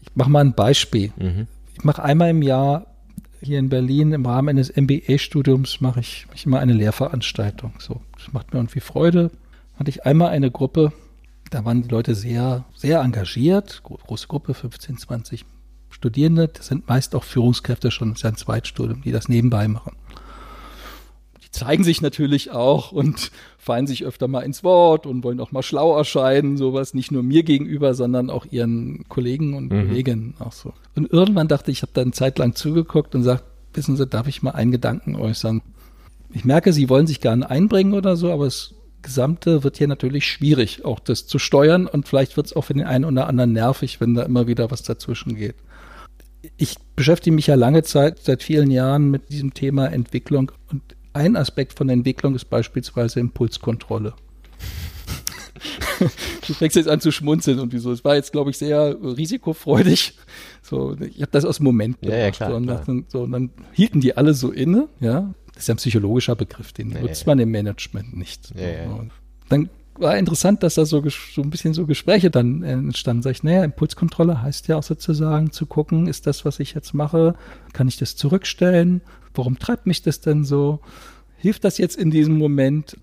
Ich 0.00 0.08
mache 0.14 0.30
mal 0.30 0.40
ein 0.40 0.54
Beispiel. 0.54 1.12
Mhm. 1.16 1.46
Ich 1.74 1.84
mache 1.84 2.02
einmal 2.02 2.30
im 2.30 2.42
Jahr 2.42 2.86
hier 3.42 3.58
in 3.58 3.68
Berlin 3.68 4.12
im 4.12 4.26
Rahmen 4.26 4.48
eines 4.48 4.74
MBA-Studiums 4.74 5.80
mache 5.80 6.00
ich, 6.00 6.26
ich 6.34 6.46
immer 6.46 6.60
eine 6.60 6.72
Lehrveranstaltung. 6.72 7.74
So, 7.78 8.00
das 8.16 8.32
macht 8.32 8.52
mir 8.52 8.60
irgendwie 8.60 8.80
Freude. 8.80 9.30
Hatte 9.78 9.90
ich 9.90 10.06
einmal 10.06 10.30
eine 10.30 10.50
Gruppe, 10.50 10.92
da 11.50 11.64
waren 11.64 11.82
die 11.82 11.88
Leute 11.88 12.14
sehr, 12.14 12.64
sehr 12.74 13.00
engagiert, 13.00 13.82
große 13.82 14.26
Gruppe, 14.26 14.54
15, 14.54 14.98
20 14.98 15.44
Studierende. 15.96 16.48
Das 16.48 16.68
sind 16.68 16.88
meist 16.88 17.14
auch 17.14 17.24
Führungskräfte 17.24 17.90
schon, 17.90 18.10
das 18.10 18.18
ist 18.18 18.22
ja 18.22 18.30
ein 18.30 18.36
Zweitstudium, 18.36 19.02
die 19.02 19.12
das 19.12 19.28
nebenbei 19.28 19.66
machen 19.68 19.96
zeigen 21.56 21.84
sich 21.84 22.02
natürlich 22.02 22.50
auch 22.52 22.92
und 22.92 23.30
fallen 23.58 23.86
sich 23.86 24.04
öfter 24.04 24.28
mal 24.28 24.42
ins 24.42 24.62
Wort 24.62 25.06
und 25.06 25.24
wollen 25.24 25.40
auch 25.40 25.52
mal 25.52 25.62
schlau 25.62 25.96
erscheinen, 25.96 26.56
sowas 26.56 26.94
nicht 26.94 27.10
nur 27.10 27.22
mir 27.22 27.42
gegenüber, 27.42 27.94
sondern 27.94 28.30
auch 28.30 28.46
ihren 28.50 29.08
Kollegen 29.08 29.54
und 29.54 29.72
mhm. 29.72 29.88
Kolleginnen 29.88 30.34
auch 30.38 30.52
so. 30.52 30.72
Und 30.94 31.10
irgendwann 31.10 31.48
dachte 31.48 31.70
ich, 31.70 31.78
ich 31.78 31.82
habe 31.82 31.92
da 31.94 32.02
eine 32.02 32.12
Zeit 32.12 32.38
lang 32.38 32.54
zugeguckt 32.54 33.14
und 33.14 33.22
sagt, 33.22 33.44
wissen 33.74 33.96
Sie, 33.96 34.06
darf 34.06 34.28
ich 34.28 34.42
mal 34.42 34.52
einen 34.52 34.70
Gedanken 34.70 35.16
äußern? 35.16 35.62
Ich 36.32 36.44
merke, 36.44 36.72
Sie 36.72 36.88
wollen 36.88 37.06
sich 37.06 37.20
gerne 37.20 37.48
einbringen 37.48 37.94
oder 37.94 38.16
so, 38.16 38.30
aber 38.30 38.44
das 38.44 38.74
Gesamte 39.02 39.64
wird 39.64 39.78
hier 39.78 39.88
natürlich 39.88 40.26
schwierig, 40.26 40.84
auch 40.84 41.00
das 41.00 41.26
zu 41.26 41.38
steuern 41.38 41.86
und 41.86 42.06
vielleicht 42.06 42.36
wird 42.36 42.48
es 42.48 42.56
auch 42.56 42.62
für 42.62 42.74
den 42.74 42.84
einen 42.84 43.04
oder 43.04 43.26
anderen 43.28 43.52
nervig, 43.52 44.00
wenn 44.00 44.14
da 44.14 44.22
immer 44.22 44.46
wieder 44.46 44.70
was 44.70 44.82
dazwischen 44.82 45.36
geht. 45.36 45.56
Ich 46.56 46.76
beschäftige 46.94 47.34
mich 47.34 47.46
ja 47.46 47.54
lange 47.54 47.82
Zeit, 47.82 48.18
seit 48.22 48.42
vielen 48.42 48.70
Jahren 48.70 49.10
mit 49.10 49.30
diesem 49.30 49.54
Thema 49.54 49.86
Entwicklung 49.86 50.52
und 50.70 50.82
ein 51.12 51.36
Aspekt 51.36 51.72
von 51.72 51.88
Entwicklung 51.88 52.34
ist 52.34 52.46
beispielsweise 52.46 53.20
Impulskontrolle. 53.20 54.14
du 56.46 56.54
fängst 56.54 56.76
jetzt 56.76 56.88
an 56.88 57.00
zu 57.00 57.10
schmunzeln 57.10 57.58
und 57.58 57.72
wieso. 57.72 57.90
Es 57.90 58.04
war 58.04 58.16
jetzt, 58.16 58.32
glaube 58.32 58.50
ich, 58.50 58.58
sehr 58.58 58.96
risikofreudig. 59.02 60.14
So, 60.62 60.96
ich 61.00 61.22
habe 61.22 61.30
das 61.30 61.44
aus 61.44 61.56
dem 61.56 61.64
Moment 61.64 61.96
ja, 62.02 62.16
ja, 62.16 62.30
klar, 62.30 62.50
so, 62.50 62.56
und. 62.56 62.66
Dann, 62.66 63.04
so, 63.08 63.22
und 63.22 63.32
dann 63.32 63.50
hielten 63.72 64.00
die 64.00 64.16
alle 64.16 64.34
so 64.34 64.50
inne, 64.50 64.88
ja. 65.00 65.32
Das 65.54 65.62
ist 65.62 65.68
ja 65.68 65.74
ein 65.74 65.78
psychologischer 65.78 66.36
Begriff, 66.36 66.72
den 66.72 66.90
ja, 66.90 67.00
nutzt 67.00 67.26
man 67.26 67.38
im 67.38 67.50
Management 67.50 68.14
nicht. 68.16 68.52
Dann 69.48 69.70
war 69.98 70.16
interessant, 70.16 70.62
dass 70.62 70.74
da 70.74 70.84
so, 70.84 71.02
so 71.08 71.42
ein 71.42 71.50
bisschen 71.50 71.74
so 71.74 71.86
Gespräche 71.86 72.30
dann 72.30 72.62
entstanden. 72.62 73.22
Sag 73.22 73.32
ich, 73.32 73.42
naja, 73.42 73.64
Impulskontrolle 73.64 74.42
heißt 74.42 74.68
ja 74.68 74.76
auch 74.76 74.82
sozusagen 74.82 75.52
zu 75.52 75.66
gucken, 75.66 76.06
ist 76.06 76.26
das, 76.26 76.44
was 76.44 76.60
ich 76.60 76.74
jetzt 76.74 76.94
mache, 76.94 77.34
kann 77.72 77.88
ich 77.88 77.96
das 77.96 78.16
zurückstellen? 78.16 79.02
Warum 79.34 79.58
treibt 79.58 79.86
mich 79.86 80.02
das 80.02 80.20
denn 80.20 80.44
so? 80.44 80.80
Hilft 81.36 81.64
das 81.64 81.78
jetzt 81.78 81.96
in 81.96 82.10
diesem 82.10 82.38
Moment? 82.38 82.96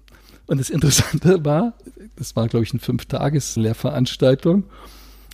Und 0.48 0.60
das 0.60 0.70
Interessante 0.70 1.44
war, 1.46 1.74
das 2.16 2.36
war, 2.36 2.48
glaube 2.48 2.64
ich, 2.64 2.72
eine 2.72 2.80
Fünf-Tages-Lehrveranstaltung. 2.80 4.66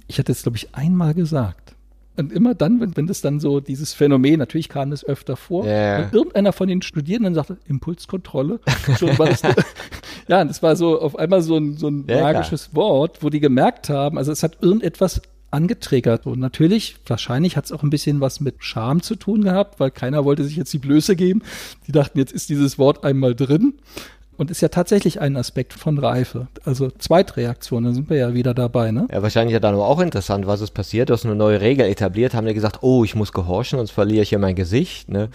Ich 0.07 0.19
hatte 0.19 0.31
es, 0.31 0.43
glaube 0.43 0.57
ich, 0.57 0.75
einmal 0.75 1.13
gesagt. 1.13 1.75
Und 2.19 2.33
immer 2.33 2.53
dann, 2.53 2.81
wenn, 2.81 2.97
wenn 2.97 3.07
das 3.07 3.21
dann 3.21 3.39
so 3.39 3.61
dieses 3.61 3.93
Phänomen, 3.93 4.39
natürlich 4.39 4.67
kam 4.67 4.91
das 4.91 5.05
öfter 5.05 5.37
vor, 5.37 5.65
yeah. 5.65 6.03
und 6.03 6.13
irgendeiner 6.13 6.51
von 6.51 6.67
den 6.67 6.81
Studierenden 6.81 7.33
sagte, 7.33 7.57
Impulskontrolle. 7.67 8.59
Das, 9.17 9.41
ja, 10.27 10.43
das 10.43 10.61
war 10.61 10.75
so 10.75 10.99
auf 11.01 11.17
einmal 11.17 11.41
so 11.41 11.55
ein, 11.55 11.77
so 11.77 11.87
ein 11.87 12.05
ja, 12.07 12.21
magisches 12.21 12.71
klar. 12.71 12.83
Wort, 12.83 13.23
wo 13.23 13.29
die 13.29 13.39
gemerkt 13.39 13.89
haben, 13.89 14.17
also 14.17 14.31
es 14.31 14.43
hat 14.43 14.57
irgendetwas 14.61 15.21
angetriggert. 15.51 16.25
Und 16.25 16.39
natürlich, 16.39 16.97
wahrscheinlich 17.07 17.57
hat 17.57 17.65
es 17.65 17.71
auch 17.71 17.83
ein 17.83 17.89
bisschen 17.89 18.21
was 18.21 18.39
mit 18.39 18.55
Scham 18.59 19.01
zu 19.01 19.15
tun 19.15 19.43
gehabt, 19.43 19.79
weil 19.79 19.91
keiner 19.91 20.25
wollte 20.25 20.43
sich 20.43 20.55
jetzt 20.55 20.73
die 20.73 20.77
Blöße 20.77 21.15
geben. 21.15 21.41
Die 21.87 21.91
dachten, 21.91 22.19
jetzt 22.19 22.31
ist 22.31 22.49
dieses 22.49 22.77
Wort 22.77 23.03
einmal 23.03 23.33
drin. 23.33 23.75
Und 24.39 24.49
ist 24.49 24.61
ja 24.61 24.69
tatsächlich 24.69 25.19
ein 25.19 25.35
Aspekt 25.35 25.73
von 25.73 25.97
Reife. 25.97 26.47
Also 26.63 26.89
Zweitreaktion, 26.91 27.83
da 27.83 27.91
sind 27.91 28.09
wir 28.09 28.15
ja 28.15 28.33
wieder 28.33 28.53
dabei, 28.53 28.89
ne? 28.91 29.05
Ja, 29.11 29.21
wahrscheinlich 29.21 29.51
ja 29.51 29.59
dann 29.59 29.75
auch 29.75 29.99
interessant, 29.99 30.47
was 30.47 30.61
ist 30.61 30.71
passiert. 30.71 31.09
Du 31.09 31.13
hast 31.13 31.25
eine 31.25 31.35
neue 31.35 31.59
Regel 31.59 31.85
etabliert, 31.85 32.33
haben 32.33 32.47
die 32.47 32.53
gesagt, 32.53 32.77
oh, 32.81 33.03
ich 33.03 33.15
muss 33.15 33.33
gehorchen, 33.33 33.79
sonst 33.79 33.91
verliere 33.91 34.23
ich 34.23 34.29
hier 34.29 34.39
mein 34.39 34.55
Gesicht, 34.55 35.09
ne? 35.09 35.27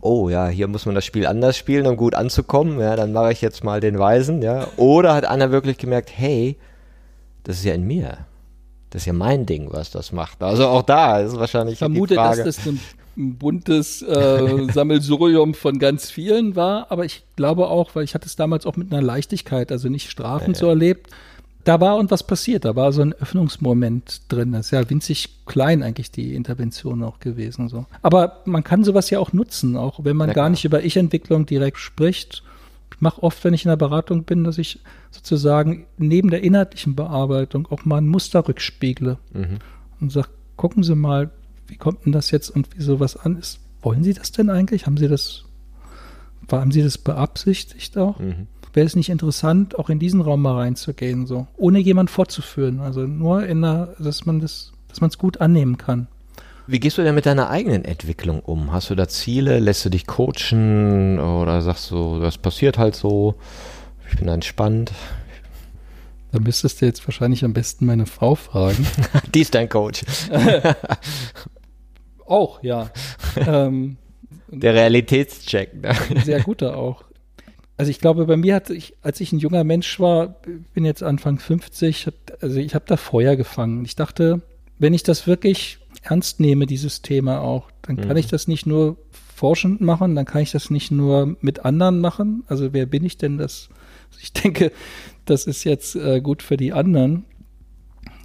Oh 0.00 0.30
ja, 0.30 0.48
hier 0.48 0.68
muss 0.68 0.86
man 0.86 0.94
das 0.94 1.04
Spiel 1.04 1.26
anders 1.26 1.58
spielen, 1.58 1.86
um 1.86 1.98
gut 1.98 2.14
anzukommen. 2.14 2.80
Ja, 2.80 2.96
dann 2.96 3.12
mache 3.12 3.30
ich 3.30 3.42
jetzt 3.42 3.62
mal 3.62 3.80
den 3.80 3.98
Weisen, 3.98 4.40
ja. 4.40 4.68
Oder 4.78 5.14
hat 5.14 5.26
einer 5.26 5.50
wirklich 5.50 5.76
gemerkt, 5.76 6.08
hey, 6.14 6.56
das 7.44 7.56
ist 7.58 7.66
ja 7.66 7.74
in 7.74 7.86
mir. 7.86 8.16
Das 8.88 9.02
ist 9.02 9.06
ja 9.06 9.12
mein 9.12 9.44
Ding, 9.44 9.68
was 9.70 9.90
das 9.90 10.12
macht. 10.12 10.42
Also 10.42 10.66
auch 10.66 10.80
da 10.82 11.20
ist 11.20 11.38
wahrscheinlich 11.38 11.74
ich 11.74 11.78
vermute, 11.80 12.14
die 12.14 12.18
Frage. 12.18 12.42
dass 12.42 12.56
das 12.56 12.74
ein 13.16 13.36
buntes 13.36 14.02
äh, 14.02 14.66
Sammelsurium 14.72 15.54
von 15.54 15.78
ganz 15.78 16.10
vielen 16.10 16.56
war, 16.56 16.90
aber 16.90 17.04
ich 17.04 17.22
glaube 17.36 17.68
auch, 17.68 17.94
weil 17.94 18.04
ich 18.04 18.14
hatte 18.14 18.26
es 18.26 18.36
damals 18.36 18.66
auch 18.66 18.76
mit 18.76 18.92
einer 18.92 19.02
Leichtigkeit, 19.02 19.72
also 19.72 19.88
nicht 19.88 20.10
strafend 20.10 20.56
ja, 20.56 20.60
so 20.60 20.68
erlebt. 20.68 21.10
Da 21.64 21.80
war 21.80 21.96
und 21.96 22.12
was 22.12 22.22
passiert, 22.22 22.64
da 22.64 22.76
war 22.76 22.92
so 22.92 23.02
ein 23.02 23.12
Öffnungsmoment 23.12 24.22
drin. 24.28 24.52
Das 24.52 24.66
ist 24.66 24.70
ja 24.70 24.88
winzig 24.88 25.46
klein 25.46 25.82
eigentlich 25.82 26.12
die 26.12 26.36
Intervention 26.36 27.02
auch 27.02 27.18
gewesen. 27.18 27.68
So. 27.68 27.86
Aber 28.02 28.42
man 28.44 28.62
kann 28.62 28.84
sowas 28.84 29.10
ja 29.10 29.18
auch 29.18 29.32
nutzen, 29.32 29.76
auch 29.76 30.04
wenn 30.04 30.16
man 30.16 30.28
ja, 30.28 30.34
gar 30.34 30.48
nicht 30.48 30.64
über 30.64 30.84
Ich-Entwicklung 30.84 31.44
direkt 31.44 31.78
spricht 31.78 32.44
ich 32.96 33.00
mache 33.02 33.22
oft, 33.22 33.44
wenn 33.44 33.52
ich 33.52 33.64
in 33.64 33.68
der 33.68 33.76
Beratung 33.76 34.24
bin, 34.24 34.44
dass 34.44 34.56
ich 34.56 34.80
sozusagen 35.10 35.86
neben 35.98 36.30
der 36.30 36.42
inhaltlichen 36.42 36.96
Bearbeitung 36.96 37.66
auch 37.66 37.84
mal 37.84 37.98
ein 37.98 38.08
Muster 38.08 38.48
rückspiegle 38.48 39.18
mhm. 39.34 39.58
und 40.00 40.12
sage, 40.12 40.28
gucken 40.56 40.82
Sie 40.82 40.94
mal, 40.94 41.30
wie 41.68 41.76
kommt 41.76 42.04
denn 42.04 42.12
das 42.12 42.30
jetzt 42.30 42.50
und 42.50 42.68
wie 42.76 42.82
sowas 42.82 43.16
an 43.16 43.36
ist. 43.36 43.60
Wollen 43.82 44.02
Sie 44.02 44.14
das 44.14 44.32
denn 44.32 44.50
eigentlich? 44.50 44.86
Haben 44.86 44.96
Sie 44.96 45.08
das, 45.08 45.44
haben 46.50 46.72
Sie 46.72 46.82
das 46.82 46.98
beabsichtigt 46.98 47.96
auch? 47.98 48.18
Mhm. 48.18 48.48
Wäre 48.72 48.86
es 48.86 48.96
nicht 48.96 49.08
interessant, 49.08 49.78
auch 49.78 49.88
in 49.88 49.98
diesen 49.98 50.20
Raum 50.20 50.42
mal 50.42 50.56
reinzugehen, 50.56 51.26
so, 51.26 51.46
ohne 51.56 51.78
jemand 51.78 52.10
vorzuführen? 52.10 52.80
Also 52.80 53.00
nur 53.00 53.46
in 53.46 53.64
einer, 53.64 53.94
dass 53.98 54.26
man 54.26 54.40
das, 54.40 54.72
dass 54.88 55.00
man 55.00 55.08
es 55.08 55.16
gut 55.16 55.40
annehmen 55.40 55.78
kann. 55.78 56.08
Wie 56.66 56.80
gehst 56.80 56.98
du 56.98 57.02
denn 57.02 57.14
mit 57.14 57.26
deiner 57.26 57.48
eigenen 57.48 57.84
Entwicklung 57.84 58.40
um? 58.40 58.72
Hast 58.72 58.90
du 58.90 58.96
da 58.96 59.06
Ziele? 59.08 59.60
Lässt 59.60 59.84
du 59.84 59.88
dich 59.88 60.06
coachen? 60.06 61.20
Oder 61.20 61.62
sagst 61.62 61.90
du, 61.92 62.18
das 62.18 62.38
passiert 62.38 62.76
halt 62.76 62.96
so? 62.96 63.36
Ich 64.10 64.18
bin 64.18 64.28
entspannt. 64.28 64.92
Da 66.32 66.40
müsstest 66.40 66.82
du 66.82 66.86
jetzt 66.86 67.06
wahrscheinlich 67.06 67.44
am 67.44 67.52
besten 67.52 67.86
meine 67.86 68.04
Frau 68.04 68.34
fragen. 68.34 68.84
Die 69.34 69.40
ist 69.40 69.54
dein 69.54 69.68
Coach. 69.68 70.04
auch, 72.26 72.62
ja. 72.62 72.90
ähm, 73.36 73.96
Der 74.48 74.74
Realitätscheck. 74.74 75.80
Ne? 75.80 75.94
Sehr 76.24 76.40
guter 76.40 76.76
auch. 76.76 77.04
Also 77.76 77.90
ich 77.90 78.00
glaube, 78.00 78.24
bei 78.26 78.36
mir 78.36 78.54
hat 78.54 78.70
ich, 78.70 78.94
als 79.02 79.20
ich 79.20 79.32
ein 79.32 79.38
junger 79.38 79.64
Mensch 79.64 80.00
war, 80.00 80.36
bin 80.72 80.84
jetzt 80.84 81.02
Anfang 81.02 81.38
50, 81.38 82.08
also 82.40 82.58
ich 82.58 82.74
habe 82.74 82.86
da 82.88 82.96
Feuer 82.96 83.36
gefangen. 83.36 83.84
Ich 83.84 83.96
dachte, 83.96 84.40
wenn 84.78 84.94
ich 84.94 85.02
das 85.02 85.26
wirklich 85.26 85.78
ernst 86.02 86.40
nehme, 86.40 86.66
dieses 86.66 87.02
Thema 87.02 87.40
auch, 87.40 87.70
dann 87.82 87.96
kann 87.96 88.10
mhm. 88.10 88.16
ich 88.16 88.28
das 88.28 88.48
nicht 88.48 88.66
nur 88.66 88.96
forschend 89.34 89.82
machen, 89.82 90.14
dann 90.14 90.24
kann 90.24 90.40
ich 90.40 90.52
das 90.52 90.70
nicht 90.70 90.90
nur 90.90 91.36
mit 91.40 91.64
anderen 91.64 92.00
machen. 92.00 92.44
Also 92.46 92.72
wer 92.72 92.86
bin 92.86 93.04
ich 93.04 93.18
denn 93.18 93.38
das? 93.38 93.68
Ich 94.22 94.32
denke, 94.32 94.72
das 95.26 95.46
ist 95.46 95.64
jetzt 95.64 95.94
äh, 95.96 96.20
gut 96.22 96.42
für 96.42 96.56
die 96.56 96.72
anderen. 96.72 97.24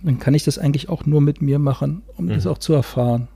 Dann 0.03 0.19
kann 0.19 0.35
ich 0.35 0.43
das 0.43 0.57
eigentlich 0.57 0.87
auch 0.87 1.05
nur 1.05 1.19
mit 1.19 1.41
mir 1.41 1.59
machen, 1.59 2.03
um 2.15 2.25
mhm. 2.25 2.29
das 2.29 2.47
auch 2.47 2.59
zu 2.59 2.73
erfahren. 2.73 3.27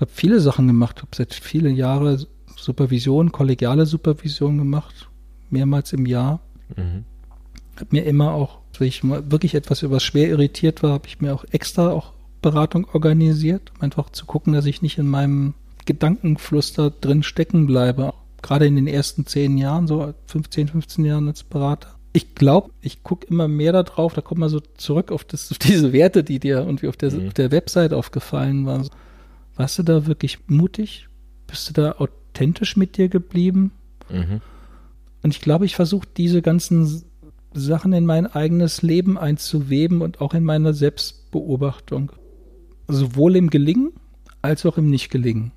Habe 0.00 0.10
viele 0.12 0.40
Sachen 0.40 0.66
gemacht, 0.66 0.98
habe 0.98 1.10
seit 1.14 1.34
vielen 1.34 1.74
Jahren 1.74 2.24
Supervision, 2.56 3.32
kollegiale 3.32 3.86
Supervision 3.86 4.58
gemacht, 4.58 5.08
mehrmals 5.50 5.92
im 5.92 6.06
Jahr. 6.06 6.40
Mhm. 6.76 7.04
Habe 7.76 7.88
mir 7.90 8.04
immer 8.04 8.32
auch, 8.32 8.58
wenn 8.78 8.88
ich 8.88 9.02
wirklich 9.04 9.54
etwas 9.54 9.82
über 9.82 10.00
schwer 10.00 10.28
irritiert 10.28 10.82
war, 10.82 10.92
habe 10.92 11.06
ich 11.06 11.20
mir 11.20 11.34
auch 11.34 11.44
extra 11.50 11.90
auch 11.90 12.12
Beratung 12.42 12.86
organisiert, 12.92 13.72
um 13.74 13.82
einfach 13.82 14.10
zu 14.10 14.26
gucken, 14.26 14.52
dass 14.52 14.66
ich 14.66 14.82
nicht 14.82 14.98
in 14.98 15.08
meinem 15.08 15.54
Gedankenfluss 15.86 16.72
da 16.72 16.90
drin 16.90 17.22
stecken 17.22 17.66
bleibe. 17.66 18.12
Gerade 18.42 18.66
in 18.66 18.76
den 18.76 18.86
ersten 18.86 19.26
zehn 19.26 19.58
Jahren, 19.58 19.86
so 19.86 20.12
15, 20.26 20.68
15 20.68 21.04
Jahren 21.04 21.26
als 21.26 21.42
Berater. 21.42 21.94
Ich 22.12 22.34
glaube, 22.34 22.70
ich 22.80 23.02
gucke 23.02 23.26
immer 23.26 23.48
mehr 23.48 23.72
da 23.72 23.82
drauf, 23.82 24.14
da 24.14 24.20
kommt 24.20 24.40
man 24.40 24.48
so 24.48 24.60
zurück 24.76 25.10
auf, 25.10 25.24
das, 25.24 25.50
auf 25.50 25.58
diese 25.58 25.92
Werte, 25.92 26.22
die 26.24 26.38
dir 26.38 26.58
irgendwie 26.58 26.88
auf 26.88 26.96
der, 26.96 27.12
mhm. 27.12 27.28
auf 27.28 27.34
der 27.34 27.50
Website 27.50 27.92
aufgefallen 27.92 28.66
waren. 28.66 28.88
Warst 29.58 29.76
du 29.76 29.82
da 29.82 30.06
wirklich 30.06 30.38
mutig? 30.46 31.08
Bist 31.48 31.68
du 31.68 31.72
da 31.72 31.96
authentisch 31.98 32.76
mit 32.76 32.96
dir 32.96 33.08
geblieben? 33.08 33.72
Mhm. 34.08 34.40
Und 35.22 35.34
ich 35.34 35.40
glaube, 35.40 35.66
ich 35.66 35.74
versuche 35.74 36.06
diese 36.16 36.42
ganzen 36.42 37.02
Sachen 37.52 37.92
in 37.92 38.06
mein 38.06 38.28
eigenes 38.28 38.82
Leben 38.82 39.18
einzuweben 39.18 40.00
und 40.00 40.20
auch 40.20 40.32
in 40.32 40.44
meine 40.44 40.74
Selbstbeobachtung. 40.74 42.12
Sowohl 42.86 43.34
im 43.34 43.50
Gelingen 43.50 43.92
als 44.42 44.64
auch 44.64 44.78
im 44.78 44.90
Nicht-Gelingen. 44.90 45.50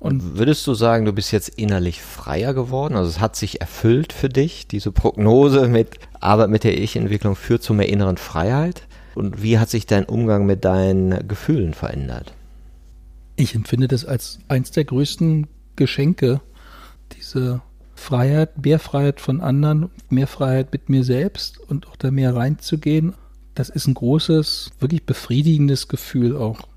Und 0.00 0.36
würdest 0.36 0.66
du 0.66 0.74
sagen, 0.74 1.04
du 1.04 1.12
bist 1.12 1.30
jetzt 1.30 1.50
innerlich 1.50 2.02
freier 2.02 2.54
geworden? 2.54 2.96
Also 2.96 3.08
es 3.08 3.20
hat 3.20 3.36
sich 3.36 3.60
erfüllt 3.60 4.12
für 4.12 4.30
dich, 4.30 4.66
diese 4.66 4.90
Prognose 4.90 5.68
mit 5.68 5.90
Arbeit 6.18 6.50
mit 6.50 6.64
der 6.64 6.76
Ich-Entwicklung 6.76 7.36
führt 7.36 7.62
zu 7.62 7.72
mehr 7.72 7.88
inneren 7.88 8.16
Freiheit? 8.16 8.82
Und 9.14 9.44
wie 9.44 9.60
hat 9.60 9.70
sich 9.70 9.86
dein 9.86 10.06
Umgang 10.06 10.44
mit 10.44 10.64
deinen 10.64 11.28
Gefühlen 11.28 11.72
verändert? 11.72 12.34
Ich 13.36 13.54
empfinde 13.54 13.88
das 13.88 14.04
als 14.04 14.38
eins 14.48 14.70
der 14.70 14.84
größten 14.84 15.46
Geschenke, 15.76 16.40
diese 17.16 17.62
Freiheit, 17.94 18.64
mehr 18.64 18.78
Freiheit 18.78 19.20
von 19.20 19.40
anderen, 19.40 19.90
mehr 20.10 20.26
Freiheit 20.26 20.72
mit 20.72 20.88
mir 20.88 21.04
selbst 21.04 21.58
und 21.58 21.86
auch 21.88 21.96
da 21.96 22.10
mehr 22.10 22.34
reinzugehen. 22.34 23.14
Das 23.54 23.68
ist 23.68 23.86
ein 23.86 23.94
großes, 23.94 24.72
wirklich 24.80 25.04
befriedigendes 25.04 25.88
Gefühl 25.88 26.36
auch. 26.36 26.68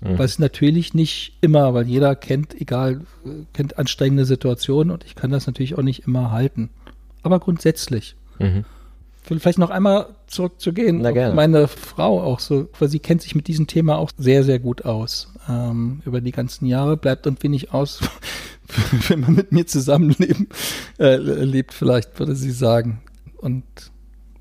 Mhm. 0.00 0.18
Was 0.18 0.38
natürlich 0.38 0.94
nicht 0.94 1.36
immer, 1.40 1.74
weil 1.74 1.86
jeder 1.86 2.14
kennt, 2.14 2.58
egal, 2.58 3.02
kennt 3.52 3.78
anstrengende 3.78 4.24
Situationen 4.24 4.90
und 4.90 5.04
ich 5.04 5.14
kann 5.14 5.30
das 5.30 5.46
natürlich 5.46 5.76
auch 5.76 5.82
nicht 5.82 6.06
immer 6.06 6.30
halten. 6.30 6.70
Aber 7.22 7.38
grundsätzlich. 7.40 8.16
Mhm. 8.38 8.64
Vielleicht 9.22 9.58
noch 9.58 9.70
einmal 9.70 10.08
zurückzugehen, 10.26 11.02
meine 11.34 11.68
Frau 11.68 12.22
auch 12.22 12.40
so, 12.40 12.68
weil 12.78 12.88
sie 12.88 13.00
kennt 13.00 13.20
sich 13.20 13.34
mit 13.34 13.48
diesem 13.48 13.66
Thema 13.66 13.98
auch 13.98 14.10
sehr, 14.16 14.44
sehr 14.44 14.58
gut 14.58 14.86
aus. 14.86 15.32
Ähm, 15.50 16.00
über 16.04 16.20
die 16.20 16.30
ganzen 16.30 16.66
Jahre 16.66 16.96
bleibt 16.96 17.26
und 17.26 17.42
wenig 17.42 17.72
aus, 17.72 18.00
wenn 19.08 19.20
man 19.20 19.34
mit 19.34 19.52
mir 19.52 19.66
zusammenleben 19.66 20.48
äh, 20.98 21.16
lebt, 21.16 21.74
vielleicht 21.74 22.18
würde 22.18 22.36
sie 22.36 22.52
sagen. 22.52 23.00
Und 23.38 23.64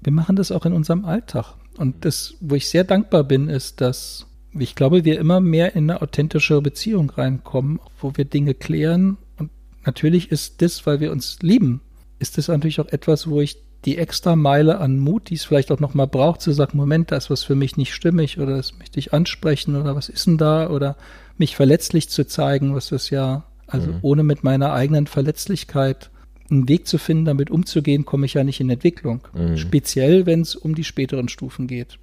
wir 0.01 0.11
machen 0.11 0.35
das 0.35 0.51
auch 0.51 0.65
in 0.65 0.73
unserem 0.73 1.05
Alltag. 1.05 1.55
Und 1.77 2.05
das, 2.05 2.35
wo 2.41 2.55
ich 2.55 2.69
sehr 2.69 2.83
dankbar 2.83 3.23
bin, 3.23 3.49
ist, 3.49 3.81
dass 3.81 4.27
ich 4.57 4.75
glaube, 4.75 5.05
wir 5.05 5.19
immer 5.19 5.39
mehr 5.39 5.75
in 5.75 5.89
eine 5.89 6.01
authentische 6.01 6.61
Beziehung 6.61 7.09
reinkommen, 7.09 7.79
wo 7.99 8.15
wir 8.15 8.25
Dinge 8.25 8.53
klären. 8.53 9.17
Und 9.37 9.51
natürlich 9.85 10.31
ist 10.31 10.61
das, 10.61 10.85
weil 10.85 10.99
wir 10.99 11.11
uns 11.11 11.39
lieben, 11.41 11.81
ist 12.19 12.37
das 12.37 12.47
natürlich 12.47 12.79
auch 12.79 12.87
etwas, 12.87 13.29
wo 13.29 13.41
ich 13.41 13.57
die 13.85 13.97
extra 13.97 14.35
Meile 14.35 14.79
an 14.79 14.99
Mut, 14.99 15.29
die 15.29 15.35
es 15.35 15.45
vielleicht 15.45 15.71
auch 15.71 15.79
nochmal 15.79 16.07
braucht, 16.07 16.41
zu 16.41 16.51
sagen, 16.51 16.77
Moment, 16.77 17.11
da 17.11 17.17
ist 17.17 17.29
was 17.29 17.43
für 17.43 17.55
mich 17.55 17.77
nicht 17.77 17.93
stimmig 17.93 18.39
oder 18.39 18.57
das 18.57 18.77
möchte 18.77 18.99
ich 18.99 19.13
ansprechen 19.13 19.75
oder 19.75 19.95
was 19.95 20.09
ist 20.09 20.27
denn 20.27 20.37
da 20.37 20.69
oder 20.69 20.97
mich 21.37 21.55
verletzlich 21.55 22.09
zu 22.09 22.27
zeigen, 22.27 22.75
was 22.75 22.89
das 22.89 23.09
ja, 23.09 23.43
also 23.67 23.91
mhm. 23.91 23.99
ohne 24.01 24.23
mit 24.23 24.43
meiner 24.43 24.73
eigenen 24.73 25.07
Verletzlichkeit 25.07 26.09
einen 26.51 26.67
Weg 26.67 26.87
zu 26.87 26.97
finden, 26.97 27.25
damit 27.25 27.51
umzugehen, 27.51 28.05
komme 28.05 28.25
ich 28.25 28.33
ja 28.33 28.43
nicht 28.43 28.59
in 28.59 28.69
Entwicklung. 28.69 29.21
Mhm. 29.33 29.55
Speziell, 29.55 30.25
wenn 30.25 30.41
es 30.41 30.55
um 30.55 30.75
die 30.75 30.83
späteren 30.83 31.29
Stufen 31.29 31.67
geht. 31.67 31.99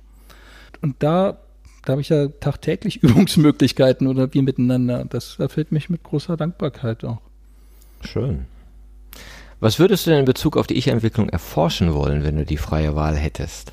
Und 0.80 0.96
da 1.00 1.38
da 1.86 1.92
habe 1.92 2.00
ich 2.02 2.08
ja 2.08 2.26
tagtäglich 2.26 2.96
Übungsmöglichkeiten 3.02 4.06
oder 4.08 4.34
wie 4.34 4.42
miteinander. 4.42 5.06
Das 5.08 5.38
erfüllt 5.38 5.72
mich 5.72 5.88
mit 5.88 6.02
großer 6.02 6.36
Dankbarkeit 6.36 7.04
auch. 7.04 7.20
Schön. 8.02 8.46
Was 9.58 9.78
würdest 9.78 10.06
du 10.06 10.10
denn 10.10 10.20
in 10.20 10.24
Bezug 10.26 10.56
auf 10.56 10.66
die 10.66 10.74
Ich-Entwicklung 10.74 11.28
erforschen 11.30 11.94
wollen, 11.94 12.24
wenn 12.24 12.36
du 12.36 12.44
die 12.44 12.58
freie 12.58 12.94
Wahl 12.94 13.16
hättest? 13.16 13.72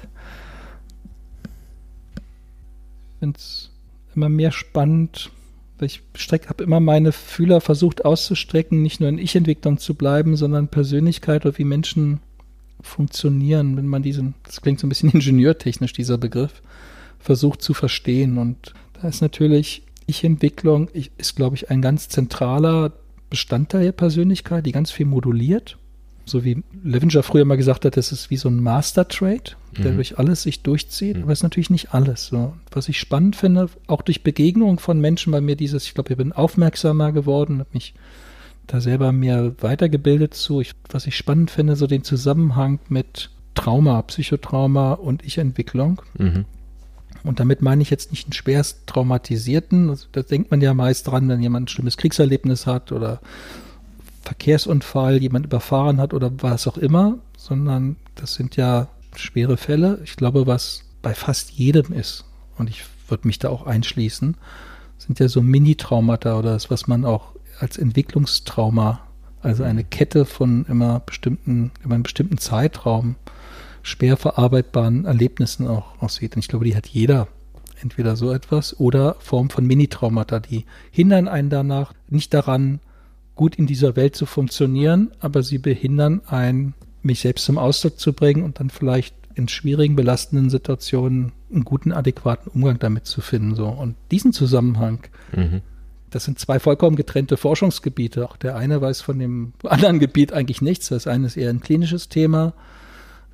Ich 3.13 3.19
finde 3.19 3.38
es 3.38 3.71
immer 4.15 4.29
mehr 4.29 4.51
spannend. 4.51 5.29
Ich 5.81 6.01
habe 6.47 6.63
immer 6.63 6.79
meine 6.79 7.11
Fühler 7.11 7.59
versucht 7.59 8.05
auszustrecken, 8.05 8.81
nicht 8.81 9.01
nur 9.01 9.09
in 9.09 9.17
Ich-Entwicklung 9.17 9.77
zu 9.77 9.95
bleiben, 9.95 10.38
sondern 10.38 10.69
Persönlichkeit 10.69 11.45
oder 11.45 11.57
wie 11.57 11.65
Menschen 11.65 12.21
funktionieren, 12.79 13.75
wenn 13.75 13.88
man 13.88 14.03
diesen, 14.03 14.36
das 14.43 14.61
klingt 14.61 14.79
so 14.79 14.88
ein 14.88 14.89
bisschen 14.89 15.09
ingenieurtechnisch, 15.13 15.91
dieser 15.91 16.17
Begriff, 16.17 16.61
versucht 17.19 17.61
zu 17.61 17.73
verstehen. 17.73 18.38
Und 18.38 18.73
da 19.01 19.09
ist 19.09 19.21
natürlich 19.21 19.84
Ich-Entwicklung, 20.05 20.88
ist, 20.89 21.36
glaube 21.36 21.57
ich, 21.57 21.69
ein 21.69 21.81
ganz 21.81 22.07
zentraler 22.07 22.93
Bestandteil 23.34 23.86
der 23.86 23.93
Persönlichkeit, 23.93 24.63
die 24.63 24.71
ganz 24.71 24.91
viel 24.91 25.07
moduliert. 25.07 25.79
So 26.23 26.43
wie 26.43 26.61
Levenger 26.84 27.23
früher 27.23 27.45
mal 27.45 27.57
gesagt 27.57 27.84
hat, 27.84 27.97
das 27.97 28.11
ist 28.11 28.29
wie 28.29 28.38
so 28.38 28.47
ein 28.47 28.61
Master-Trade, 28.61 29.55
der 29.75 29.91
mhm. 29.91 29.95
durch 29.95 30.19
alles 30.19 30.43
sich 30.43 30.61
durchzieht, 30.61 31.17
mhm. 31.17 31.23
aber 31.23 31.31
es 31.31 31.39
ist 31.39 31.43
natürlich 31.43 31.71
nicht 31.71 31.95
alles. 31.95 32.27
So. 32.27 32.53
Was 32.69 32.89
ich 32.89 32.99
spannend 32.99 33.36
finde, 33.36 33.69
auch 33.88 34.03
durch 34.03 34.21
Begegnungen 34.21 34.77
von 34.77 35.01
Menschen, 35.01 35.34
weil 35.34 35.41
mir 35.41 35.55
dieses, 35.55 35.88
ich 35.88 35.95
glaube, 35.95 36.11
ich 36.13 36.17
bin 36.17 36.31
aufmerksamer 36.31 37.11
geworden, 37.11 37.57
habe 37.57 37.71
mich 37.73 37.95
da 38.67 38.79
selber 38.81 39.11
mehr 39.11 39.55
weitergebildet 39.61 40.36
zu. 40.36 40.61
Ich, 40.61 40.73
was 40.91 41.07
ich 41.07 41.17
spannend 41.17 41.49
finde, 41.49 41.75
so 41.75 41.88
den 41.88 42.03
Zusammenhang 42.03 42.81
mit 42.88 43.31
Trauma, 43.55 44.03
Psychotrauma 44.03 44.93
und 44.93 45.25
Ich-Entwicklung. 45.25 46.03
Mhm. 46.19 46.45
Und 47.24 47.39
damit 47.39 47.61
meine 47.61 47.82
ich 47.82 47.89
jetzt 47.89 48.11
nicht 48.11 48.28
einen 48.28 48.34
schwerst 48.34 48.86
traumatisierten, 48.86 49.89
also 49.89 50.07
da 50.11 50.21
denkt 50.21 50.51
man 50.51 50.61
ja 50.61 50.74
meist 50.74 51.07
dran, 51.07 51.30
wenn 51.30 51.41
jemand 51.41 51.65
ein 51.65 51.67
schlimmes 51.69 51.97
Kriegserlebnis 51.97 52.67
hat 52.67 52.91
oder 52.91 53.21
Verkehrsunfall, 54.24 55.21
jemand 55.21 55.45
überfahren 55.45 55.99
hat 55.99 56.13
oder 56.13 56.32
was 56.41 56.67
auch 56.67 56.78
immer, 56.78 57.17
sondern 57.38 57.95
das 58.15 58.34
sind 58.34 58.55
ja 58.55 58.88
schwere 59.15 59.57
Fälle. 59.57 59.99
Ich 60.03 60.15
glaube, 60.15 60.47
was 60.47 60.84
bei 61.01 61.13
fast 61.13 61.51
jedem 61.51 61.93
ist, 61.93 62.26
und 62.57 62.69
ich 62.69 62.84
würde 63.07 63.28
mich 63.28 63.39
da 63.39 63.49
auch 63.49 63.65
einschließen, 63.65 64.36
sind 64.97 65.19
ja 65.19 65.28
so 65.28 65.41
Mini-Traumata 65.41 66.38
oder 66.38 66.53
das, 66.53 66.69
was 66.69 66.88
man 66.88 67.05
auch 67.05 67.34
als 67.59 67.78
Entwicklungstrauma, 67.78 69.01
also 69.41 69.63
eine 69.63 69.84
Kette 69.84 70.26
von 70.26 70.65
immer 70.67 71.01
bestimmten, 71.01 71.71
über 71.84 71.95
einen 71.95 72.03
bestimmten 72.03 72.38
Zeitraum 72.38 73.15
schwer 73.84 74.17
verarbeitbaren 74.17 75.05
Erlebnissen 75.05 75.67
auch 75.67 76.01
aussieht. 76.01 76.36
Und 76.36 76.39
ich 76.39 76.47
glaube, 76.47 76.65
die 76.65 76.75
hat 76.75 76.88
jeder 76.88 77.27
entweder 77.81 78.15
so 78.15 78.31
etwas 78.31 78.79
oder 78.79 79.17
Form 79.19 79.49
von 79.49 79.67
Mini-Traumata, 79.67 80.39
die 80.39 80.65
hindern 80.89 81.27
einen 81.27 81.49
danach 81.49 81.93
nicht 82.09 82.34
daran, 82.34 82.79
gut 83.36 83.55
in 83.55 83.67
dieser 83.67 83.95
Welt 83.95 84.15
zu 84.15 84.25
funktionieren, 84.25 85.11
aber 85.19 85.43
sie 85.43 85.57
behindern 85.57 86.21
einen, 86.27 86.73
mich 87.01 87.19
selbst 87.19 87.45
zum 87.45 87.57
Ausdruck 87.57 87.99
zu 87.99 88.13
bringen 88.13 88.43
und 88.43 88.59
dann 88.59 88.69
vielleicht 88.69 89.15
in 89.36 89.47
schwierigen, 89.47 89.95
belastenden 89.95 90.49
Situationen 90.49 91.34
einen 91.51 91.65
guten, 91.65 91.91
adäquaten 91.91 92.51
Umgang 92.51 92.79
damit 92.79 93.05
zu 93.05 93.21
finden. 93.21 93.55
So. 93.55 93.67
Und 93.67 93.95
diesen 94.11 94.31
Zusammenhang, 94.31 94.99
mhm. 95.36 95.61
das 96.11 96.25
sind 96.25 96.39
zwei 96.39 96.59
vollkommen 96.59 96.95
getrennte 96.95 97.36
Forschungsgebiete. 97.36 98.29
Auch 98.29 98.38
der 98.38 98.55
eine 98.55 98.79
weiß 98.79 99.01
von 99.01 99.17
dem 99.19 99.53
anderen 99.63 99.99
Gebiet 99.99 100.34
eigentlich 100.34 100.61
nichts. 100.61 100.89
Das 100.89 101.07
eine 101.07 101.25
ist 101.27 101.36
eher 101.36 101.49
ein 101.49 101.61
klinisches 101.61 102.09
Thema, 102.09 102.53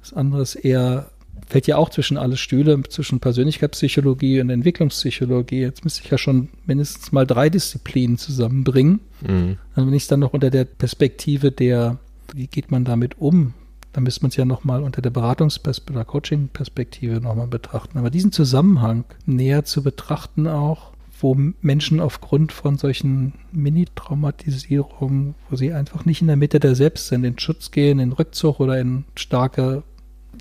das 0.02 0.14
andere 0.14 0.42
ist 0.42 0.56
eher, 0.56 1.10
fällt 1.48 1.68
ja 1.68 1.78
auch 1.78 1.90
zwischen 1.90 2.18
alle 2.18 2.38
Stühle, 2.38 2.82
zwischen 2.84 3.20
Persönlichkeitspsychologie 3.20 4.42
und 4.42 4.50
Entwicklungspsychologie. 4.50 5.62
Jetzt 5.62 5.84
müsste 5.84 6.04
ich 6.04 6.12
ja 6.12 6.18
schon 6.18 6.50
mindestens 6.66 7.12
mal 7.12 7.26
drei 7.26 7.50
Disziplinen 7.50 8.18
zusammenbringen. 8.18 9.00
Mhm. 9.22 9.58
Und 9.76 9.88
wenn 9.88 9.94
ich 9.94 10.04
es 10.04 10.08
dann 10.08 10.20
noch 10.20 10.34
unter 10.34 10.50
der 10.50 10.66
Perspektive 10.66 11.52
der, 11.52 11.98
wie 12.34 12.48
geht 12.48 12.72
man 12.72 12.86
damit 12.86 13.20
um, 13.20 13.54
dann 13.94 14.04
müsste 14.04 14.22
man 14.22 14.30
es 14.30 14.36
ja 14.36 14.46
nochmal 14.46 14.84
unter 14.84 15.02
der 15.02 15.12
Beratungs- 15.12 15.60
oder 15.90 16.06
Coaching-Perspektive 16.06 17.22
nochmal 17.22 17.48
betrachten. 17.48 17.98
Aber 17.98 18.10
diesen 18.10 18.32
Zusammenhang 18.32 19.06
näher 19.26 19.66
zu 19.66 19.82
betrachten 19.82 20.48
auch, 20.48 20.92
wo 21.22 21.36
Menschen 21.62 22.00
aufgrund 22.00 22.52
von 22.52 22.78
solchen 22.78 23.34
Mini-Traumatisierungen, 23.52 25.36
wo 25.50 25.56
sie 25.56 25.74
einfach 25.74 26.06
nicht 26.06 26.22
in 26.22 26.28
der 26.28 26.38
Mitte 26.38 26.60
der 26.60 26.76
Selbst 26.76 27.08
sind, 27.08 27.24
in 27.24 27.38
Schutz 27.38 27.72
gehen, 27.72 28.00
in 28.00 28.14
Rückzug 28.14 28.60
oder 28.60 28.80
in 28.80 29.06
starke 29.16 29.84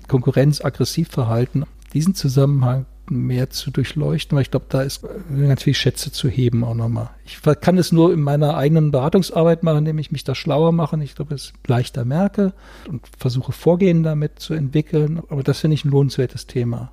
Konkurrenz, 0.09 0.63
aggressiv 0.63 1.07
verhalten, 1.09 1.63
diesen 1.93 2.15
Zusammenhang 2.15 2.85
mehr 3.09 3.49
zu 3.49 3.71
durchleuchten, 3.71 4.35
weil 4.35 4.43
ich 4.43 4.51
glaube, 4.51 4.67
da 4.69 4.81
ist 4.81 5.03
ganz 5.29 5.63
viel 5.63 5.73
Schätze 5.73 6.11
zu 6.11 6.29
heben 6.29 6.63
auch 6.63 6.75
nochmal. 6.75 7.09
Ich 7.25 7.39
kann 7.61 7.77
es 7.77 7.91
nur 7.91 8.13
in 8.13 8.21
meiner 8.21 8.55
eigenen 8.55 8.91
Beratungsarbeit 8.91 9.63
machen, 9.63 9.79
indem 9.79 9.97
ich 9.97 10.11
mich 10.11 10.23
da 10.23 10.35
schlauer 10.35 10.71
mache. 10.71 11.01
Ich 11.03 11.15
glaube, 11.15 11.33
es 11.33 11.53
leichter 11.65 12.05
merke 12.05 12.53
und 12.87 13.01
versuche 13.17 13.51
Vorgehen 13.51 14.03
damit 14.03 14.39
zu 14.39 14.53
entwickeln. 14.53 15.21
Aber 15.29 15.43
das 15.43 15.59
finde 15.59 15.75
ich 15.75 15.85
ein 15.85 15.91
lohnenswertes 15.91 16.45
Thema. 16.45 16.91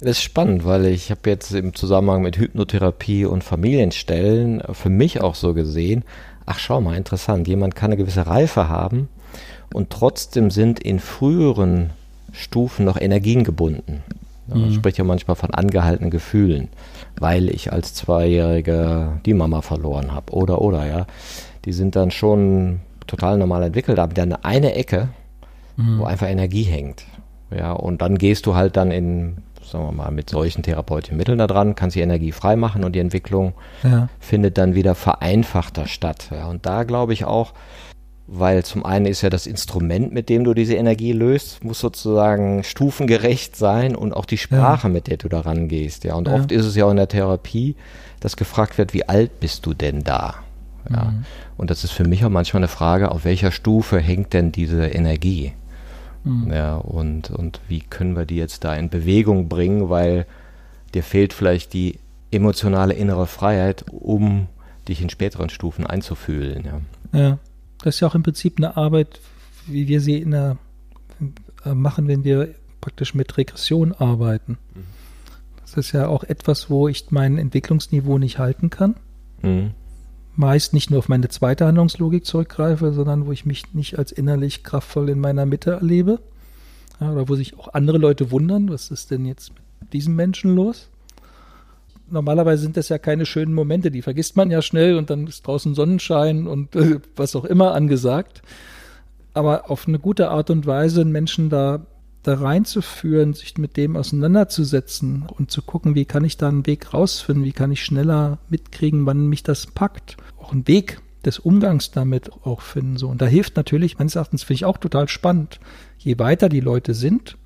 Das 0.00 0.18
ist 0.18 0.22
spannend, 0.22 0.64
weil 0.64 0.86
ich 0.86 1.10
habe 1.10 1.30
jetzt 1.30 1.52
im 1.52 1.74
Zusammenhang 1.74 2.22
mit 2.22 2.36
Hypnotherapie 2.36 3.24
und 3.24 3.44
Familienstellen 3.44 4.62
für 4.72 4.90
mich 4.90 5.20
auch 5.22 5.34
so 5.34 5.54
gesehen, 5.54 6.04
ach 6.46 6.58
schau 6.58 6.80
mal, 6.80 6.96
interessant, 6.96 7.48
jemand 7.48 7.74
kann 7.74 7.90
eine 7.90 7.96
gewisse 7.96 8.26
Reife 8.26 8.68
haben 8.68 9.08
und 9.72 9.90
trotzdem 9.90 10.50
sind 10.50 10.80
in 10.80 10.98
früheren 10.98 11.90
Stufen 12.34 12.84
noch 12.84 13.00
Energien 13.00 13.44
gebunden. 13.44 14.02
Man 14.46 14.68
mhm. 14.68 14.72
spricht 14.74 14.98
ja 14.98 15.04
manchmal 15.04 15.36
von 15.36 15.52
angehaltenen 15.52 16.10
Gefühlen, 16.10 16.68
weil 17.18 17.48
ich 17.48 17.72
als 17.72 17.94
Zweijähriger 17.94 19.20
die 19.24 19.32
Mama 19.32 19.62
verloren 19.62 20.12
habe 20.12 20.32
oder 20.32 20.60
oder 20.60 20.86
ja. 20.86 21.06
Die 21.64 21.72
sind 21.72 21.96
dann 21.96 22.10
schon 22.10 22.80
total 23.06 23.38
normal 23.38 23.62
entwickelt, 23.62 23.98
aber 23.98 24.12
dann 24.12 24.34
eine 24.34 24.74
Ecke, 24.74 25.08
mhm. 25.76 26.00
wo 26.00 26.04
einfach 26.04 26.28
Energie 26.28 26.64
hängt. 26.64 27.04
Ja, 27.56 27.72
und 27.72 28.02
dann 28.02 28.18
gehst 28.18 28.46
du 28.46 28.54
halt 28.54 28.76
dann 28.76 28.90
in, 28.90 29.38
sagen 29.62 29.86
wir 29.86 29.92
mal, 29.92 30.10
mit 30.10 30.28
solchen 30.28 30.62
therapeutischen 30.62 31.16
Mitteln 31.16 31.38
da 31.38 31.46
dran, 31.46 31.74
kannst 31.74 31.96
die 31.96 32.00
Energie 32.00 32.32
freimachen 32.32 32.84
und 32.84 32.94
die 32.94 32.98
Entwicklung 32.98 33.54
ja. 33.82 34.08
findet 34.18 34.58
dann 34.58 34.74
wieder 34.74 34.94
vereinfachter 34.94 35.86
statt. 35.86 36.28
Ja, 36.32 36.48
und 36.48 36.66
da 36.66 36.82
glaube 36.82 37.12
ich 37.12 37.24
auch, 37.24 37.54
weil 38.26 38.64
zum 38.64 38.86
einen 38.86 39.06
ist 39.06 39.22
ja 39.22 39.30
das 39.30 39.46
Instrument, 39.46 40.12
mit 40.12 40.28
dem 40.28 40.44
du 40.44 40.54
diese 40.54 40.74
Energie 40.74 41.12
löst, 41.12 41.62
muss 41.62 41.80
sozusagen 41.80 42.64
stufengerecht 42.64 43.54
sein 43.54 43.94
und 43.94 44.14
auch 44.14 44.24
die 44.24 44.38
Sprache, 44.38 44.88
ja. 44.88 44.92
mit 44.92 45.08
der 45.08 45.18
du 45.18 45.28
da 45.28 45.40
rangehst. 45.40 46.04
Ja, 46.04 46.14
und 46.14 46.28
ja. 46.28 46.34
oft 46.34 46.50
ist 46.50 46.64
es 46.64 46.74
ja 46.74 46.86
auch 46.86 46.90
in 46.90 46.96
der 46.96 47.08
Therapie, 47.08 47.76
dass 48.20 48.36
gefragt 48.36 48.78
wird, 48.78 48.94
wie 48.94 49.06
alt 49.08 49.40
bist 49.40 49.66
du 49.66 49.74
denn 49.74 50.04
da? 50.04 50.36
Ja, 50.90 51.04
mhm. 51.04 51.24
und 51.56 51.70
das 51.70 51.84
ist 51.84 51.92
für 51.92 52.04
mich 52.04 52.24
auch 52.24 52.30
manchmal 52.30 52.60
eine 52.60 52.68
Frage, 52.68 53.10
auf 53.10 53.24
welcher 53.24 53.52
Stufe 53.52 53.98
hängt 53.98 54.32
denn 54.32 54.52
diese 54.52 54.86
Energie? 54.86 55.52
Mhm. 56.24 56.52
Ja, 56.52 56.76
und, 56.76 57.30
und 57.30 57.60
wie 57.68 57.80
können 57.80 58.16
wir 58.16 58.26
die 58.26 58.36
jetzt 58.36 58.64
da 58.64 58.74
in 58.74 58.90
Bewegung 58.90 59.48
bringen, 59.48 59.88
weil 59.88 60.26
dir 60.94 61.02
fehlt 61.02 61.32
vielleicht 61.32 61.72
die 61.72 61.98
emotionale 62.30 62.94
innere 62.94 63.26
Freiheit, 63.26 63.84
um 63.90 64.48
dich 64.88 65.00
in 65.00 65.08
späteren 65.08 65.48
Stufen 65.48 65.86
einzufühlen. 65.86 66.64
Ja. 67.12 67.18
ja. 67.18 67.38
Das 67.84 67.96
ist 67.96 68.00
ja 68.00 68.08
auch 68.08 68.14
im 68.14 68.22
Prinzip 68.22 68.54
eine 68.56 68.78
Arbeit, 68.78 69.20
wie 69.66 69.88
wir 69.88 70.00
sie 70.00 70.16
in 70.16 70.30
der, 70.30 70.56
äh, 71.66 71.74
machen, 71.74 72.08
wenn 72.08 72.24
wir 72.24 72.54
praktisch 72.80 73.14
mit 73.14 73.36
Regression 73.36 73.92
arbeiten. 73.92 74.56
Mhm. 74.74 74.84
Das 75.60 75.74
ist 75.74 75.92
ja 75.92 76.08
auch 76.08 76.24
etwas, 76.24 76.70
wo 76.70 76.88
ich 76.88 77.10
mein 77.10 77.36
Entwicklungsniveau 77.36 78.16
nicht 78.16 78.38
halten 78.38 78.70
kann. 78.70 78.96
Mhm. 79.42 79.72
Meist 80.34 80.72
nicht 80.72 80.90
nur 80.90 80.98
auf 81.00 81.10
meine 81.10 81.28
zweite 81.28 81.66
Handlungslogik 81.66 82.24
zurückgreife, 82.24 82.94
sondern 82.94 83.26
wo 83.26 83.32
ich 83.32 83.44
mich 83.44 83.74
nicht 83.74 83.98
als 83.98 84.12
innerlich 84.12 84.64
kraftvoll 84.64 85.10
in 85.10 85.20
meiner 85.20 85.44
Mitte 85.44 85.72
erlebe. 85.72 86.20
Ja, 87.00 87.12
oder 87.12 87.28
wo 87.28 87.34
sich 87.34 87.58
auch 87.58 87.74
andere 87.74 87.98
Leute 87.98 88.30
wundern, 88.30 88.70
was 88.70 88.90
ist 88.90 89.10
denn 89.10 89.26
jetzt 89.26 89.52
mit 89.80 89.92
diesem 89.92 90.16
Menschen 90.16 90.54
los? 90.54 90.88
Normalerweise 92.10 92.62
sind 92.62 92.76
das 92.76 92.88
ja 92.88 92.98
keine 92.98 93.26
schönen 93.26 93.54
Momente, 93.54 93.90
die 93.90 94.02
vergisst 94.02 94.36
man 94.36 94.50
ja 94.50 94.62
schnell 94.62 94.96
und 94.96 95.10
dann 95.10 95.26
ist 95.26 95.46
draußen 95.46 95.74
Sonnenschein 95.74 96.46
und 96.46 96.74
äh, 96.76 97.00
was 97.16 97.36
auch 97.36 97.44
immer 97.44 97.74
angesagt. 97.74 98.42
Aber 99.32 99.70
auf 99.70 99.88
eine 99.88 99.98
gute 99.98 100.30
Art 100.30 100.50
und 100.50 100.66
Weise 100.66 101.00
einen 101.00 101.12
Menschen 101.12 101.50
da, 101.50 101.86
da 102.22 102.34
reinzuführen, 102.34 103.34
sich 103.34 103.58
mit 103.58 103.76
dem 103.76 103.96
auseinanderzusetzen 103.96 105.24
und 105.26 105.50
zu 105.50 105.62
gucken, 105.62 105.94
wie 105.94 106.04
kann 106.04 106.24
ich 106.24 106.36
da 106.36 106.48
einen 106.48 106.66
Weg 106.66 106.94
rausfinden, 106.94 107.44
wie 107.44 107.52
kann 107.52 107.72
ich 107.72 107.84
schneller 107.84 108.38
mitkriegen, 108.48 109.06
wann 109.06 109.26
mich 109.26 109.42
das 109.42 109.66
packt. 109.66 110.16
Auch 110.38 110.52
einen 110.52 110.68
Weg 110.68 111.00
des 111.24 111.38
Umgangs 111.38 111.90
damit 111.90 112.30
auch 112.44 112.60
finden. 112.60 112.96
So. 112.96 113.08
Und 113.08 113.20
da 113.20 113.26
hilft 113.26 113.56
natürlich, 113.56 113.98
meines 113.98 114.14
Erachtens 114.14 114.44
finde 114.44 114.56
ich 114.56 114.64
auch 114.64 114.78
total 114.78 115.08
spannend, 115.08 115.58
je 115.98 116.18
weiter 116.18 116.48
die 116.48 116.60
Leute 116.60 116.94
sind, 116.94 117.36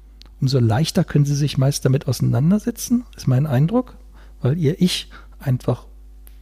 umso 0.40 0.58
leichter 0.58 1.04
können 1.04 1.24
sie 1.24 1.34
sich 1.34 1.58
meist 1.58 1.84
damit 1.84 2.06
auseinandersetzen, 2.06 3.04
ist 3.16 3.28
mein 3.28 3.46
Eindruck 3.46 3.96
weil 4.40 4.58
ihr 4.58 4.80
Ich 4.80 5.08
einfach 5.38 5.86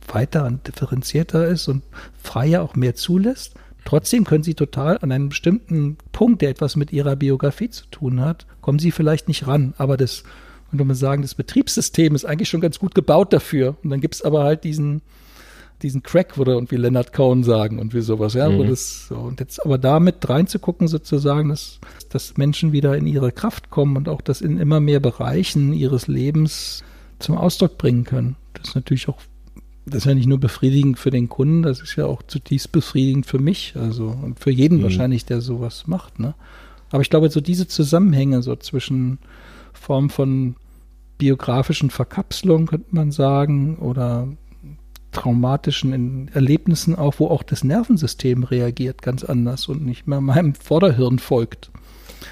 weiter 0.08 0.46
und 0.46 0.66
differenzierter 0.66 1.46
ist 1.46 1.68
und 1.68 1.82
freier 2.22 2.62
auch 2.62 2.76
mehr 2.76 2.94
zulässt. 2.94 3.54
Trotzdem 3.84 4.24
können 4.24 4.42
sie 4.42 4.54
total 4.54 4.98
an 4.98 5.12
einem 5.12 5.28
bestimmten 5.28 5.96
Punkt, 6.12 6.42
der 6.42 6.50
etwas 6.50 6.76
mit 6.76 6.92
ihrer 6.92 7.16
Biografie 7.16 7.70
zu 7.70 7.86
tun 7.86 8.20
hat, 8.20 8.46
kommen 8.60 8.78
sie 8.78 8.90
vielleicht 8.90 9.28
nicht 9.28 9.46
ran. 9.46 9.74
Aber 9.78 9.96
das, 9.96 10.24
könnte 10.70 10.84
man 10.84 10.96
sagen, 10.96 11.22
das 11.22 11.34
Betriebssystem 11.34 12.14
ist 12.14 12.24
eigentlich 12.24 12.48
schon 12.48 12.60
ganz 12.60 12.78
gut 12.78 12.94
gebaut 12.94 13.32
dafür. 13.32 13.76
Und 13.82 13.90
dann 13.90 14.00
gibt 14.00 14.16
es 14.16 14.22
aber 14.22 14.42
halt 14.42 14.64
diesen, 14.64 15.02
diesen 15.82 16.02
Crack, 16.02 16.36
würde 16.36 16.56
und 16.56 16.70
wie 16.70 16.76
Leonard 16.76 17.12
Cohen 17.12 17.44
sagen 17.44 17.78
und 17.78 17.94
wie 17.94 18.00
sowas, 18.00 18.34
ja, 18.34 18.48
mhm. 18.48 18.68
das 18.68 19.10
und 19.10 19.40
jetzt 19.40 19.64
aber 19.64 19.78
damit 19.78 20.28
reinzugucken 20.28 20.88
sozusagen, 20.88 21.50
dass, 21.50 21.78
dass 22.08 22.36
Menschen 22.36 22.72
wieder 22.72 22.96
in 22.96 23.06
ihre 23.06 23.30
Kraft 23.30 23.70
kommen 23.70 23.96
und 23.96 24.08
auch 24.08 24.20
das 24.20 24.40
in 24.40 24.58
immer 24.58 24.80
mehr 24.80 25.00
Bereichen 25.00 25.72
ihres 25.72 26.08
Lebens 26.08 26.82
zum 27.18 27.36
Ausdruck 27.36 27.78
bringen 27.78 28.04
können. 28.04 28.36
Das 28.54 28.68
ist 28.68 28.74
natürlich 28.74 29.08
auch, 29.08 29.18
das 29.84 29.98
ist 29.98 30.04
ja 30.06 30.14
nicht 30.14 30.26
nur 30.26 30.38
befriedigend 30.38 30.98
für 30.98 31.10
den 31.10 31.28
Kunden, 31.28 31.62
das 31.62 31.80
ist 31.80 31.96
ja 31.96 32.06
auch 32.06 32.22
zutiefst 32.22 32.72
befriedigend 32.72 33.26
für 33.26 33.38
mich, 33.38 33.74
also 33.76 34.08
und 34.08 34.40
für 34.40 34.50
jeden 34.50 34.78
mhm. 34.78 34.82
wahrscheinlich, 34.84 35.24
der 35.24 35.40
sowas 35.40 35.86
macht. 35.86 36.18
Ne? 36.18 36.34
Aber 36.90 37.02
ich 37.02 37.10
glaube, 37.10 37.30
so 37.30 37.40
diese 37.40 37.68
Zusammenhänge 37.68 38.42
so 38.42 38.56
zwischen 38.56 39.18
Form 39.72 40.10
von 40.10 40.56
biografischen 41.18 41.90
Verkapselung, 41.90 42.66
könnte 42.66 42.94
man 42.94 43.10
sagen, 43.10 43.76
oder 43.78 44.28
traumatischen 45.12 46.28
Erlebnissen 46.34 46.94
auch, 46.94 47.14
wo 47.18 47.28
auch 47.28 47.42
das 47.42 47.64
Nervensystem 47.64 48.44
reagiert 48.44 49.00
ganz 49.00 49.24
anders 49.24 49.66
und 49.66 49.84
nicht 49.84 50.06
mehr 50.06 50.20
meinem 50.20 50.54
Vorderhirn 50.54 51.18
folgt. 51.18 51.70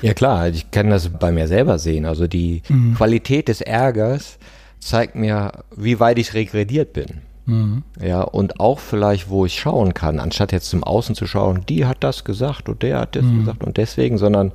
Ja 0.03 0.12
klar, 0.12 0.49
ich 0.49 0.70
kann 0.70 0.91
das 0.91 1.09
bei 1.09 1.32
mir 1.32 1.49
selber 1.49 1.78
sehen. 1.78 2.05
Also 2.05 2.26
die 2.26 2.62
mhm. 2.68 2.95
Qualität 2.95 3.49
des 3.49 3.61
Ärgers 3.62 4.39
zeigt 4.85 5.14
mir, 5.14 5.53
wie 5.74 5.99
weit 6.01 6.18
ich 6.18 6.35
regrediert 6.35 6.93
bin. 6.93 7.22
Mhm. 7.47 7.82
Ja, 8.01 8.22
und 8.22 8.61
auch 8.61 8.78
vielleicht, 8.78 9.28
wo 9.28 9.47
ich 9.47 9.59
schauen 9.59 9.95
kann, 9.95 10.18
anstatt 10.18 10.53
jetzt 10.53 10.68
zum 10.68 10.85
Außen 10.85 11.14
zu 11.14 11.26
schauen, 11.26 11.64
die 11.68 11.87
hat 11.87 11.99
das 12.01 12.24
gesagt 12.24 12.68
und 12.68 12.82
der 12.82 13.01
hat 13.01 13.16
das 13.16 13.24
mhm. 13.24 13.41
gesagt 13.41 13.64
und 13.64 13.76
deswegen, 13.76 14.18
sondern 14.18 14.53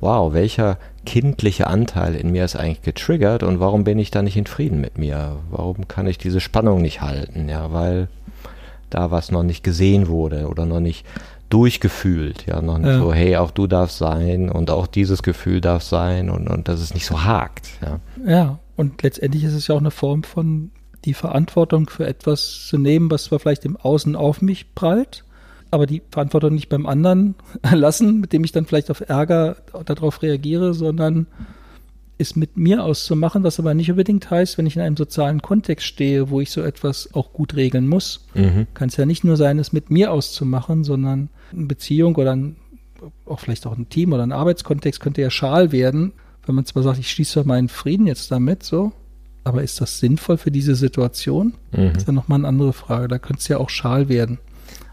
wow, 0.00 0.32
welcher 0.32 0.78
kindliche 1.04 1.66
Anteil 1.66 2.14
in 2.14 2.32
mir 2.32 2.44
ist 2.44 2.56
eigentlich 2.56 2.82
getriggert 2.82 3.42
und 3.42 3.60
warum 3.60 3.84
bin 3.84 3.98
ich 3.98 4.10
da 4.10 4.22
nicht 4.22 4.36
in 4.36 4.46
Frieden 4.46 4.80
mit 4.80 4.98
mir? 4.98 5.36
Warum 5.50 5.88
kann 5.88 6.06
ich 6.06 6.18
diese 6.18 6.40
Spannung 6.40 6.80
nicht 6.80 7.02
halten? 7.02 7.48
Ja, 7.48 7.72
weil 7.72 8.08
da 8.88 9.10
was 9.10 9.30
noch 9.30 9.42
nicht 9.42 9.62
gesehen 9.62 10.08
wurde 10.08 10.48
oder 10.48 10.66
noch 10.66 10.80
nicht 10.80 11.06
durchgefühlt, 11.50 12.46
ja, 12.46 12.62
noch 12.62 12.78
nicht 12.78 12.88
ja. 12.88 12.98
so, 12.98 13.12
hey, 13.12 13.36
auch 13.36 13.50
du 13.50 13.66
darfst 13.66 13.98
sein 13.98 14.50
und 14.50 14.70
auch 14.70 14.86
dieses 14.86 15.22
Gefühl 15.22 15.60
darf 15.60 15.82
sein 15.82 16.30
und, 16.30 16.48
und 16.48 16.68
dass 16.68 16.80
es 16.80 16.94
nicht 16.94 17.06
so 17.06 17.24
hakt, 17.24 17.68
ja. 17.82 17.98
Ja, 18.24 18.58
und 18.80 19.02
letztendlich 19.02 19.44
ist 19.44 19.52
es 19.52 19.66
ja 19.66 19.74
auch 19.74 19.80
eine 19.80 19.90
Form 19.90 20.22
von 20.22 20.70
die 21.04 21.12
Verantwortung 21.12 21.90
für 21.90 22.06
etwas 22.06 22.66
zu 22.66 22.78
nehmen, 22.78 23.10
was 23.10 23.24
zwar 23.24 23.38
vielleicht 23.38 23.66
im 23.66 23.76
Außen 23.76 24.16
auf 24.16 24.40
mich 24.40 24.74
prallt, 24.74 25.24
aber 25.70 25.84
die 25.84 26.00
Verantwortung 26.10 26.54
nicht 26.54 26.70
beim 26.70 26.86
anderen 26.86 27.34
lassen, 27.70 28.20
mit 28.20 28.32
dem 28.32 28.42
ich 28.42 28.52
dann 28.52 28.64
vielleicht 28.64 28.90
auf 28.90 29.02
Ärger 29.06 29.56
darauf 29.84 30.22
reagiere, 30.22 30.72
sondern 30.72 31.26
es 32.16 32.36
mit 32.36 32.56
mir 32.56 32.82
auszumachen, 32.82 33.44
was 33.44 33.58
aber 33.58 33.74
nicht 33.74 33.90
unbedingt 33.90 34.30
heißt, 34.30 34.56
wenn 34.56 34.64
ich 34.64 34.76
in 34.76 34.82
einem 34.82 34.96
sozialen 34.96 35.42
Kontext 35.42 35.86
stehe, 35.86 36.30
wo 36.30 36.40
ich 36.40 36.50
so 36.50 36.62
etwas 36.62 37.10
auch 37.12 37.34
gut 37.34 37.56
regeln 37.56 37.86
muss, 37.86 38.28
mhm. 38.32 38.66
kann 38.72 38.88
es 38.88 38.96
ja 38.96 39.04
nicht 39.04 39.24
nur 39.24 39.36
sein, 39.36 39.58
es 39.58 39.74
mit 39.74 39.90
mir 39.90 40.10
auszumachen, 40.10 40.84
sondern 40.84 41.28
eine 41.52 41.66
Beziehung 41.66 42.16
oder 42.16 42.34
ein, 42.34 42.56
auch 43.26 43.40
vielleicht 43.40 43.66
auch 43.66 43.76
ein 43.76 43.90
Team 43.90 44.14
oder 44.14 44.22
ein 44.22 44.32
Arbeitskontext 44.32 45.00
könnte 45.00 45.20
ja 45.20 45.28
schal 45.28 45.70
werden, 45.70 46.14
wenn 46.46 46.54
man 46.54 46.64
zwar 46.64 46.82
sagt, 46.82 46.98
ich 46.98 47.10
schließe 47.10 47.44
meinen 47.44 47.68
Frieden 47.68 48.06
jetzt 48.06 48.30
damit, 48.30 48.62
so, 48.62 48.92
aber 49.44 49.62
ist 49.62 49.80
das 49.80 49.98
sinnvoll 49.98 50.36
für 50.36 50.50
diese 50.50 50.74
Situation? 50.74 51.54
Mhm. 51.72 51.92
Das 51.92 52.02
ist 52.02 52.06
ja 52.06 52.12
nochmal 52.12 52.38
eine 52.40 52.48
andere 52.48 52.72
Frage. 52.72 53.08
Da 53.08 53.18
könnte 53.18 53.40
es 53.40 53.48
ja 53.48 53.58
auch 53.58 53.70
schal 53.70 54.08
werden. 54.08 54.38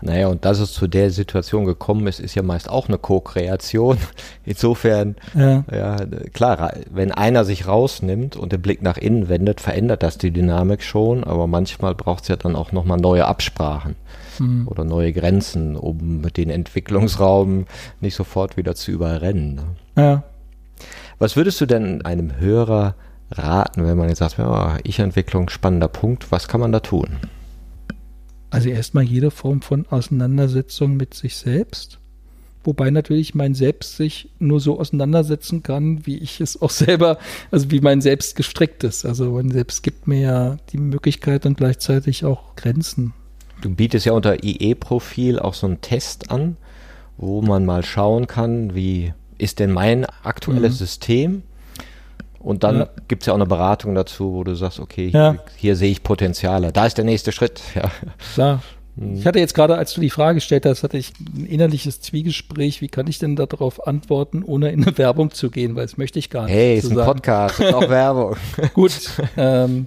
Naja, 0.01 0.27
und 0.27 0.45
dass 0.45 0.59
es 0.59 0.73
zu 0.73 0.87
der 0.87 1.11
Situation 1.11 1.65
gekommen 1.65 2.05
ist, 2.07 2.19
ist 2.19 2.35
ja 2.35 2.43
meist 2.43 2.69
auch 2.69 2.87
eine 2.87 2.97
Co-Kreation. 2.97 3.97
Insofern, 4.45 5.15
ja. 5.35 5.63
ja. 5.71 5.97
klar, 6.33 6.73
wenn 6.91 7.11
einer 7.11 7.45
sich 7.45 7.67
rausnimmt 7.67 8.35
und 8.35 8.51
den 8.51 8.61
Blick 8.61 8.81
nach 8.81 8.97
innen 8.97 9.27
wendet, 9.27 9.59
verändert 9.59 10.03
das 10.03 10.17
die 10.17 10.31
Dynamik 10.31 10.83
schon, 10.83 11.23
aber 11.23 11.47
manchmal 11.47 11.95
braucht 11.95 12.23
es 12.23 12.29
ja 12.29 12.35
dann 12.35 12.55
auch 12.55 12.71
nochmal 12.71 12.99
neue 12.99 13.25
Absprachen 13.25 13.95
mhm. 14.39 14.67
oder 14.67 14.83
neue 14.83 15.13
Grenzen, 15.13 15.75
um 15.75 16.21
den 16.35 16.49
Entwicklungsraum 16.49 17.65
nicht 17.99 18.15
sofort 18.15 18.55
wieder 18.55 18.75
zu 18.75 18.91
überrennen. 18.91 19.55
Ne? 19.55 19.63
Ja, 19.95 20.23
was 21.19 21.35
würdest 21.35 21.59
du 21.61 21.65
denn 21.65 22.03
einem 22.03 22.39
Hörer 22.39 22.95
raten, 23.31 23.85
wenn 23.85 23.97
man 23.97 24.09
jetzt 24.09 24.19
sagt, 24.19 24.37
ja, 24.37 24.77
Ich-Entwicklung, 24.83 25.49
spannender 25.49 25.87
Punkt, 25.87 26.31
was 26.31 26.47
kann 26.47 26.61
man 26.61 26.71
da 26.71 26.79
tun? 26.79 27.17
Also 28.49 28.69
erstmal 28.69 29.03
jede 29.03 29.31
Form 29.31 29.61
von 29.61 29.85
Auseinandersetzung 29.89 30.95
mit 30.95 31.13
sich 31.13 31.35
selbst. 31.35 31.99
Wobei 32.63 32.89
natürlich 32.89 33.33
mein 33.33 33.53
Selbst 33.53 33.95
sich 33.97 34.29
nur 34.39 34.59
so 34.59 34.79
auseinandersetzen 34.79 35.63
kann, 35.63 36.05
wie 36.05 36.17
ich 36.17 36.41
es 36.41 36.61
auch 36.61 36.69
selber, 36.69 37.17
also 37.51 37.71
wie 37.71 37.81
mein 37.81 38.01
Selbst 38.01 38.35
gestrickt 38.35 38.83
ist. 38.83 39.05
Also 39.05 39.31
mein 39.31 39.51
Selbst 39.51 39.83
gibt 39.83 40.07
mir 40.07 40.19
ja 40.19 40.57
die 40.71 40.77
Möglichkeit 40.77 41.45
und 41.45 41.57
gleichzeitig 41.57 42.25
auch 42.25 42.55
Grenzen. 42.55 43.13
Du 43.61 43.69
bietest 43.69 44.05
ja 44.05 44.13
unter 44.13 44.43
IE-Profil 44.43 45.39
auch 45.39 45.53
so 45.53 45.65
einen 45.65 45.81
Test 45.81 46.29
an, 46.29 46.57
wo 47.17 47.41
man 47.41 47.65
mal 47.65 47.83
schauen 47.83 48.27
kann, 48.27 48.75
wie 48.75 49.13
ist 49.37 49.59
denn 49.59 49.71
mein 49.71 50.05
aktuelles 50.23 50.73
mhm. 50.73 50.77
System? 50.77 51.43
Und 52.39 52.63
dann 52.63 52.79
ja. 52.79 52.89
gibt 53.07 53.23
es 53.23 53.27
ja 53.27 53.33
auch 53.33 53.37
eine 53.37 53.45
Beratung 53.45 53.93
dazu, 53.95 54.33
wo 54.33 54.43
du 54.43 54.55
sagst, 54.55 54.79
okay, 54.79 55.07
ja. 55.07 55.31
hier, 55.31 55.41
hier, 55.55 55.75
sehe 55.75 55.91
ich 55.91 56.03
Potenziale. 56.03 56.71
Da 56.71 56.85
ist 56.85 56.97
der 56.97 57.05
nächste 57.05 57.31
Schritt. 57.31 57.61
Ja. 57.75 57.91
Klar. 58.33 58.61
Ich 58.99 59.27
hatte 59.27 59.37
jetzt 59.37 59.53
gerade, 59.53 59.77
als 59.77 59.93
du 59.93 60.01
die 60.01 60.09
Frage 60.09 60.35
gestellt 60.35 60.65
hast, 60.65 60.81
hatte 60.81 60.97
ich 60.97 61.13
ein 61.19 61.45
innerliches 61.45 62.01
Zwiegespräch. 62.01 62.81
Wie 62.81 62.87
kann 62.87 63.05
ich 63.05 63.19
denn 63.19 63.35
darauf 63.35 63.85
antworten, 63.85 64.41
ohne 64.43 64.71
in 64.71 64.83
eine 64.83 64.97
Werbung 64.97 65.31
zu 65.31 65.51
gehen? 65.51 65.75
Weil 65.75 65.85
das 65.85 65.97
möchte 65.97 66.17
ich 66.17 66.31
gar 66.31 66.45
nicht. 66.45 66.55
Hey, 66.55 66.77
ist 66.77 66.89
ein 66.89 66.97
Podcast, 66.97 67.59
ist 67.59 67.73
auch 67.73 67.89
Werbung. 67.89 68.35
Gut. 68.73 69.11
Ähm, 69.37 69.85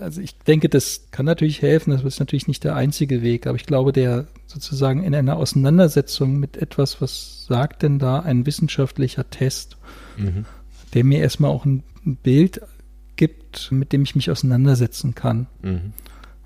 also 0.00 0.20
ich 0.20 0.38
denke, 0.38 0.68
das 0.68 1.06
kann 1.10 1.26
natürlich 1.26 1.62
helfen. 1.62 1.90
Das 1.90 2.04
ist 2.04 2.20
natürlich 2.20 2.46
nicht 2.46 2.62
der 2.62 2.76
einzige 2.76 3.22
Weg. 3.22 3.48
Aber 3.48 3.56
ich 3.56 3.66
glaube, 3.66 3.92
der 3.92 4.26
sozusagen 4.46 5.02
in 5.02 5.16
einer 5.16 5.36
Auseinandersetzung 5.36 6.38
mit 6.38 6.56
etwas, 6.56 7.00
was 7.00 7.46
sagt 7.46 7.82
denn 7.82 7.98
da 7.98 8.20
ein 8.20 8.46
wissenschaftlicher 8.46 9.28
Test, 9.30 9.76
mhm. 10.16 10.44
der 10.94 11.02
mir 11.02 11.20
erstmal 11.20 11.50
auch 11.50 11.64
ein 11.64 11.82
Bild 12.04 12.60
gibt, 13.16 13.72
mit 13.72 13.92
dem 13.92 14.02
ich 14.02 14.14
mich 14.14 14.30
auseinandersetzen 14.30 15.16
kann. 15.16 15.48
Mhm. 15.62 15.92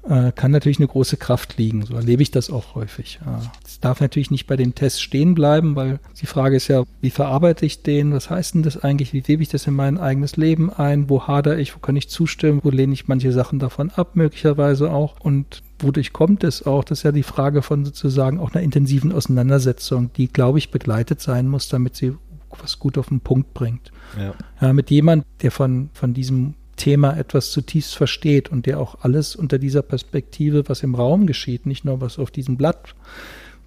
Äh, 0.09 0.33
kann 0.33 0.53
natürlich 0.53 0.79
eine 0.79 0.89
große 0.89 1.19
Kraft 1.19 1.59
liegen. 1.59 1.85
So 1.85 1.95
erlebe 1.95 2.23
ich 2.23 2.31
das 2.31 2.49
auch 2.49 2.75
häufig. 2.75 3.21
Es 3.67 3.79
darf 3.79 4.01
natürlich 4.01 4.31
nicht 4.31 4.47
bei 4.47 4.57
dem 4.57 4.75
Test 4.75 5.03
stehen 5.03 5.35
bleiben, 5.35 5.77
weil 5.77 6.01
die 6.21 6.27
Frage 6.27 6.57
ist 6.57 6.69
ja, 6.69 6.85
wie 7.03 7.11
verarbeite 7.11 7.67
ich 7.67 7.83
den? 7.83 8.15
Was 8.15 8.31
heißt 8.31 8.55
denn 8.55 8.63
das 8.63 8.83
eigentlich? 8.83 9.13
Wie 9.13 9.21
lebe 9.21 9.43
ich 9.43 9.51
das 9.51 9.67
in 9.67 9.75
mein 9.75 9.99
eigenes 9.99 10.37
Leben 10.37 10.73
ein? 10.73 11.11
Wo 11.11 11.27
hadere 11.27 11.61
ich? 11.61 11.77
Wo 11.77 11.81
kann 11.81 11.95
ich 11.97 12.09
zustimmen? 12.09 12.61
Wo 12.63 12.71
lehne 12.71 12.95
ich 12.95 13.07
manche 13.07 13.33
Sachen 13.33 13.59
davon 13.59 13.91
ab, 13.91 14.17
möglicherweise 14.17 14.91
auch? 14.91 15.21
Und 15.21 15.63
wodurch 15.79 16.15
kommt 16.15 16.43
es 16.43 16.65
auch? 16.65 16.85
Das 16.85 17.01
ist 17.01 17.03
ja 17.03 17.13
die 17.13 17.23
Frage 17.23 17.61
von 17.61 17.85
sozusagen 17.85 18.41
auch 18.41 18.55
einer 18.55 18.65
intensiven 18.65 19.13
Auseinandersetzung, 19.13 20.11
die, 20.15 20.29
glaube 20.29 20.57
ich, 20.57 20.71
begleitet 20.71 21.21
sein 21.21 21.49
muss, 21.49 21.69
damit 21.69 21.97
sie 21.97 22.15
was 22.61 22.79
gut 22.79 22.97
auf 22.97 23.09
den 23.09 23.21
Punkt 23.21 23.53
bringt. 23.53 23.93
Ja. 24.19 24.33
ja 24.61 24.73
mit 24.73 24.91
jemand, 24.91 25.27
der 25.43 25.51
von, 25.51 25.91
von 25.93 26.15
diesem 26.15 26.55
Thema 26.79 27.19
etwas 27.19 27.51
zutiefst 27.51 27.95
versteht 27.95 28.49
und 28.49 28.65
der 28.65 28.81
auch 28.81 29.03
alles 29.03 29.37
unter 29.37 29.59
dieser 29.59 29.83
Perspektive, 29.83 30.67
was 30.69 30.83
im 30.83 30.95
Raum 30.95 31.27
geschieht, 31.27 31.67
nicht 31.67 31.85
nur 31.85 32.01
was 32.01 32.19
auf 32.19 32.31
diesem 32.31 32.57
Blatt 32.57 32.95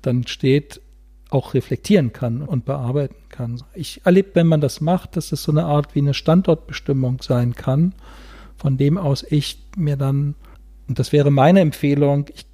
dann 0.01 0.25
steht, 0.25 0.81
auch 1.29 1.53
reflektieren 1.53 2.11
kann 2.11 2.41
und 2.41 2.65
bearbeiten 2.65 3.15
kann. 3.29 3.61
Ich 3.73 4.01
erlebe, 4.03 4.31
wenn 4.33 4.47
man 4.47 4.61
das 4.61 4.81
macht, 4.81 5.15
dass 5.15 5.31
es 5.31 5.43
so 5.43 5.51
eine 5.51 5.65
Art 5.65 5.95
wie 5.95 5.99
eine 5.99 6.13
Standortbestimmung 6.13 7.21
sein 7.21 7.55
kann, 7.55 7.93
von 8.57 8.77
dem 8.77 8.97
aus 8.97 9.23
ich 9.29 9.63
mir 9.77 9.95
dann, 9.95 10.35
und 10.87 10.99
das 10.99 11.11
wäre 11.11 11.31
meine 11.31 11.61
Empfehlung, 11.61 12.25
ich 12.33 12.45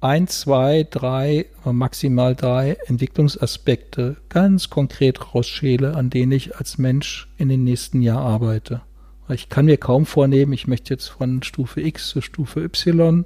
ein, 0.00 0.28
zwei, 0.28 0.86
drei, 0.88 1.46
maximal 1.64 2.36
drei 2.36 2.76
Entwicklungsaspekte 2.86 4.16
ganz 4.28 4.68
konkret 4.68 5.34
rausschäle, 5.34 5.96
an 5.96 6.10
denen 6.10 6.32
ich 6.32 6.56
als 6.56 6.76
Mensch 6.76 7.28
in 7.38 7.48
den 7.48 7.64
nächsten 7.64 8.02
Jahr 8.02 8.20
arbeite. 8.20 8.82
Ich 9.28 9.48
kann 9.48 9.66
mir 9.66 9.76
kaum 9.76 10.06
vornehmen, 10.06 10.52
ich 10.52 10.66
möchte 10.66 10.94
jetzt 10.94 11.08
von 11.08 11.42
Stufe 11.42 11.80
X 11.80 12.08
zu 12.08 12.20
Stufe 12.20 12.62
Y. 12.62 13.24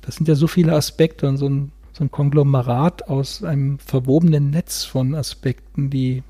Das 0.00 0.16
sind 0.16 0.26
ja 0.28 0.34
so 0.34 0.46
viele 0.46 0.72
Aspekte 0.72 1.28
und 1.28 1.36
so 1.36 1.48
ein, 1.48 1.72
so 1.92 2.04
ein 2.04 2.10
Konglomerat 2.10 3.08
aus 3.08 3.44
einem 3.44 3.78
verwobenen 3.78 4.50
Netz 4.50 4.84
von 4.84 5.14
Aspekten, 5.14 5.90
die 5.90 6.22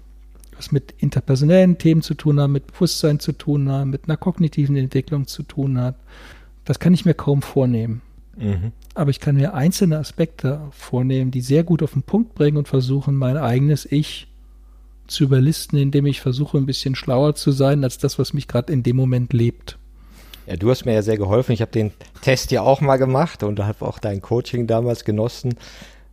was 0.57 0.73
mit 0.73 0.93
interpersonellen 0.99 1.79
Themen 1.79 2.03
zu 2.03 2.15
tun 2.15 2.41
haben, 2.41 2.53
mit 2.53 2.67
Bewusstsein 2.67 3.21
zu 3.21 3.33
tun 3.33 3.71
haben, 3.71 3.91
mit 3.91 4.05
einer 4.07 4.17
kognitiven 4.17 4.77
Entwicklung 4.77 5.27
zu 5.27 5.45
tun 5.45 5.81
hat. 5.81 5.95
Das 6.65 6.79
kann 6.81 6.93
ich 6.93 7.05
mir 7.05 7.15
kaum 7.15 7.43
vornehmen. 7.43 8.03
Mhm. 8.37 8.73
Aber 8.95 9.11
ich 9.11 9.21
kann 9.21 9.37
mir 9.37 9.55
einzelne 9.55 9.99
Aspekte 9.99 10.61
vornehmen, 10.73 11.31
die 11.31 11.41
sehr 11.41 11.65
gut 11.65 11.83
auf 11.83 11.93
den 11.93 12.03
Punkt 12.03 12.35
bringen 12.35 12.57
und 12.57 12.69
versuchen, 12.69 13.15
mein 13.15 13.37
eigenes 13.37 13.87
Ich 13.91 14.27
zu 15.09 15.25
überlisten, 15.25 15.79
indem 15.79 16.07
ich 16.07 16.21
versuche, 16.21 16.59
ein 16.59 16.67
bisschen 16.67 16.95
schlauer 16.95 17.35
zu 17.35 17.51
sein 17.51 17.83
als 17.83 17.99
das, 17.99 18.19
was 18.19 18.33
mich 18.33 18.47
gerade 18.47 18.73
in 18.73 18.83
dem 18.83 18.97
Moment 18.97 19.33
lebt. 19.33 19.79
Ja, 20.47 20.57
du 20.57 20.71
hast 20.71 20.85
mir 20.87 20.95
ja 20.95 21.03
sehr 21.03 21.19
geholfen. 21.19 21.53
Ich 21.53 21.61
habe 21.61 21.73
den 21.73 21.93
Test 22.23 22.51
ja 22.53 22.63
auch 22.63 22.81
mal 22.81 22.97
gemacht 22.97 23.43
und 23.43 23.59
habe 23.61 23.85
auch 23.85 23.99
dein 23.99 24.23
Coaching 24.23 24.67
damals 24.67 25.05
genossen. 25.05 25.55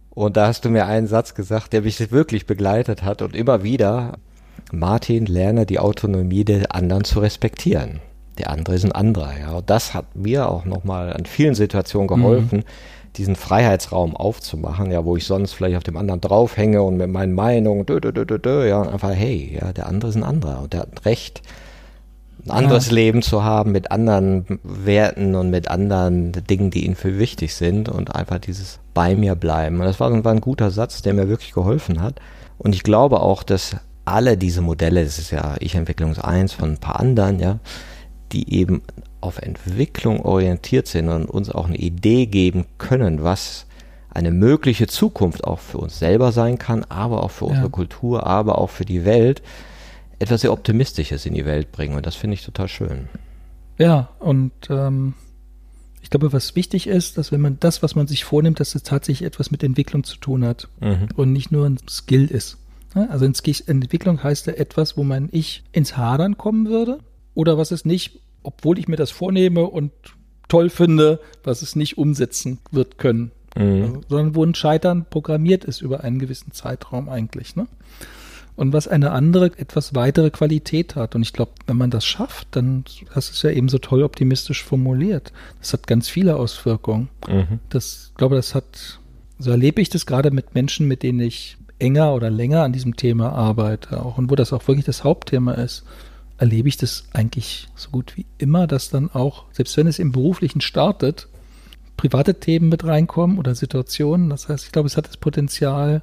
Und 0.10 0.38
da 0.38 0.48
hast 0.48 0.66
du 0.66 0.70
mir 0.70 0.88
einen 0.88 1.08
Satz 1.08 1.36
gesagt, 1.36 1.74
der 1.74 1.82
mich 1.82 2.12
wirklich 2.12 2.46
begleitet 2.46 3.04
hat 3.04 3.22
und 3.22 3.36
immer 3.36 3.64
wieder, 3.64 4.18
Martin, 4.72 5.26
lerne 5.26 5.66
die 5.66 5.80
Autonomie 5.80 6.44
der 6.44 6.74
anderen 6.74 7.04
zu 7.04 7.20
respektieren. 7.20 8.00
Der 8.38 8.50
andere 8.50 8.76
ist 8.76 8.86
ein 8.86 8.92
anderer, 8.92 9.38
ja. 9.40 9.52
Und 9.52 9.70
das 9.70 9.94
hat 9.94 10.16
mir 10.16 10.50
auch 10.50 10.66
nochmal 10.66 11.14
an 11.14 11.26
vielen 11.26 11.56
Situationen 11.56 12.08
geholfen, 12.08 12.60
mhm 12.60 12.96
diesen 13.18 13.36
Freiheitsraum 13.36 14.16
aufzumachen, 14.16 14.92
ja, 14.92 15.06
wo 15.06 15.16
ich 15.16 15.26
sonst 15.26 15.54
vielleicht 15.54 15.78
auf 15.78 15.84
dem 15.84 15.98
anderen 15.98 16.22
draufhänge 16.22 16.82
und 16.82 16.98
mit 16.98 17.10
meinen 17.10 17.34
Meinungen, 17.34 17.86
dö, 17.86 18.00
dö, 18.00 18.12
dö, 18.12 18.26
dö, 18.26 18.38
dö, 18.40 18.68
ja, 18.68 18.82
einfach, 18.82 19.14
hey, 19.14 19.58
ja, 19.62 19.74
der 19.74 19.88
andere 19.88 20.10
ist 20.10 20.16
ein 20.16 20.24
anderer 20.24 20.62
und 20.62 20.74
der 20.74 20.82
hat 20.82 21.06
Recht, 21.06 21.42
ein 22.46 22.52
anderes 22.52 22.88
ja. 22.88 22.94
Leben 22.94 23.22
zu 23.22 23.44
haben 23.44 23.72
mit 23.72 23.92
anderen 23.92 24.60
Werten 24.64 25.36
und 25.36 25.50
mit 25.50 25.68
anderen 25.68 26.32
Dingen, 26.48 26.70
die 26.70 26.86
ihm 26.86 26.96
für 26.96 27.18
wichtig 27.18 27.56
sind 27.56 27.90
und 27.90 28.14
einfach 28.14 28.40
dieses 28.40 28.80
bei 28.94 29.16
mir 29.16 29.36
bleiben. 29.36 29.80
Und 29.80 29.86
das 29.86 30.00
war, 30.00 30.24
war 30.24 30.32
ein 30.32 30.42
guter 30.42 30.70
Satz, 30.70 31.02
der 31.02 31.14
mir 31.14 31.28
wirklich 31.28 31.54
geholfen 31.54 32.02
hat. 32.02 32.20
Und 32.58 32.76
ich 32.76 32.84
glaube 32.84 33.22
auch, 33.22 33.42
dass 33.42 33.78
alle 34.06 34.38
diese 34.38 34.62
Modelle, 34.62 35.04
das 35.04 35.18
ist 35.18 35.32
ja 35.32 35.56
Ich-Entwicklung 35.60 36.16
1 36.16 36.54
von 36.54 36.74
ein 36.74 36.78
paar 36.78 37.00
anderen, 37.00 37.40
ja, 37.40 37.60
die 38.32 38.54
eben 38.54 38.84
auf 39.26 39.40
Entwicklung 39.40 40.22
orientiert 40.22 40.88
sind 40.88 41.10
und 41.10 41.26
uns 41.26 41.50
auch 41.50 41.66
eine 41.66 41.78
Idee 41.78 42.28
geben 42.28 42.66
können, 42.78 43.24
was 43.24 43.66
eine 44.10 44.32
mögliche 44.32 44.88
Zukunft 44.88 45.44
auch 45.44 45.60
für 45.60 45.80
uns 45.80 46.00
selber 46.00 46.32
sein 46.32 46.58
kann, 46.58 46.86
aber 46.86 47.24
auch 47.24 47.32
für 47.32 47.46
unsere 47.46 47.70
Kultur, 47.70 48.26
aber 48.26 48.58
auch 48.58 48.70
für 48.70 48.86
die 48.86 49.04
Welt, 49.04 49.42
etwas 50.20 50.42
sehr 50.42 50.54
Optimistisches 50.54 51.26
in 51.26 51.34
die 51.34 51.46
Welt 51.46 51.74
bringen. 51.74 51.96
Und 51.96 52.06
das 52.06 52.16
finde 52.16 52.36
ich 52.36 52.46
total 52.46 52.70
schön. 52.70 53.10
Ja, 53.78 54.10
und 54.20 54.54
ähm, 54.70 55.16
ich 56.02 56.10
glaube, 56.10 56.32
was 56.32 56.56
wichtig 56.56 56.88
ist, 56.88 57.18
dass 57.18 57.34
wenn 57.34 57.42
man 57.42 57.60
das, 57.60 57.84
was 57.84 57.96
man 57.96 58.08
sich 58.08 58.24
vornimmt, 58.24 58.62
dass 58.62 58.76
es 58.76 58.84
tatsächlich 58.84 59.28
etwas 59.28 59.52
mit 59.52 59.64
Entwicklung 59.64 60.06
zu 60.06 60.18
tun 60.18 60.46
hat 60.46 60.70
mhm. 60.80 61.10
und 61.16 61.34
nicht 61.34 61.52
nur 61.52 61.66
ein 61.66 61.78
Skill 61.90 62.28
ist. 62.28 62.58
Also 62.94 63.26
Entwicklung 63.26 64.24
heißt 64.24 64.48
ja 64.48 64.54
etwas, 64.54 64.96
wo 64.96 65.04
man 65.04 65.28
Ich 65.34 65.64
ins 65.74 65.98
Hadern 65.98 66.38
kommen 66.38 66.68
würde 66.70 67.00
oder 67.34 67.58
was 67.58 67.72
es 67.72 67.84
nicht 67.84 68.22
obwohl 68.46 68.80
ich 68.80 68.88
mir 68.88 68.96
das 68.96 69.12
vornehme 69.12 69.64
und 69.64 69.92
toll 70.48 70.70
finde, 70.70 71.20
was 71.44 71.62
es 71.62 71.76
nicht 71.76 71.98
umsetzen 71.98 72.60
wird 72.72 72.98
können. 72.98 73.32
Mhm. 73.56 73.82
Also, 73.82 74.02
sondern 74.10 74.36
wo 74.36 74.44
ein 74.44 74.56
Scheitern 74.56 75.06
programmiert 75.10 75.66
ist 75.66 75.82
über 75.82 76.04
einen 76.04 76.20
gewissen 76.20 76.52
Zeitraum 76.52 77.10
eigentlich. 77.10 77.56
Ne? 77.56 77.68
Und 78.56 78.72
was 78.72 78.88
eine 78.88 79.12
andere, 79.12 79.48
etwas 79.58 79.96
weitere 79.96 80.30
Qualität 80.30 80.96
hat. 80.96 81.16
Und 81.16 81.24
ich 81.24 81.34
glaube, 81.34 81.52
wenn 81.68 81.78
man 81.78 81.90
das 81.90 82.06
schafft, 82.06 82.48
dann, 82.52 82.86
das 83.14 83.30
ist 83.30 83.44
ja 83.44 83.52
eben 83.52 83.68
so 83.68 83.80
toll 83.80 84.04
optimistisch 84.04 84.64
formuliert. 84.64 85.34
Das 85.60 85.74
hat 85.74 85.88
ganz 85.88 86.08
viele 86.08 86.38
Auswirkungen. 86.38 87.10
Mhm. 87.28 87.60
Das, 87.70 88.10
ich 88.12 88.18
glaube, 88.18 88.36
das 88.36 88.56
hat, 88.56 89.00
so 89.40 89.52
erlebe 89.52 89.82
ich 89.82 89.90
das 89.90 90.06
gerade 90.06 90.32
mit 90.32 90.54
Menschen, 90.56 90.88
mit 90.88 91.04
denen 91.04 91.20
ich 91.20 91.58
enger 91.80 92.14
oder 92.14 92.30
länger 92.30 92.64
an 92.64 92.72
diesem 92.72 92.96
Thema 92.96 93.34
arbeite, 93.34 94.02
auch 94.02 94.18
und 94.18 94.32
wo 94.32 94.36
das 94.36 94.54
auch 94.54 94.66
wirklich 94.66 94.86
das 94.86 95.04
Hauptthema 95.04 95.54
ist 95.56 95.84
erlebe 96.38 96.68
ich 96.68 96.78
das 96.78 97.06
eigentlich 97.14 97.68
so 97.76 97.90
gut 97.90 98.18
wie 98.18 98.26
immer, 98.38 98.68
dass 98.68 98.90
dann 98.90 99.10
auch, 99.12 99.46
selbst 99.52 99.78
wenn 99.78 99.88
es 99.88 100.00
im 100.00 100.12
Beruflichen 100.12 100.62
startet, 100.62 101.28
private 101.98 102.40
Themen 102.40 102.70
mit 102.70 102.84
reinkommen 102.84 103.38
oder 103.38 103.56
Situationen. 103.56 104.30
Das 104.30 104.50
heißt, 104.50 104.66
ich 104.66 104.72
glaube, 104.72 104.88
es 104.88 104.98
hat 104.98 105.08
das 105.08 105.18
Potenzial, 105.18 106.02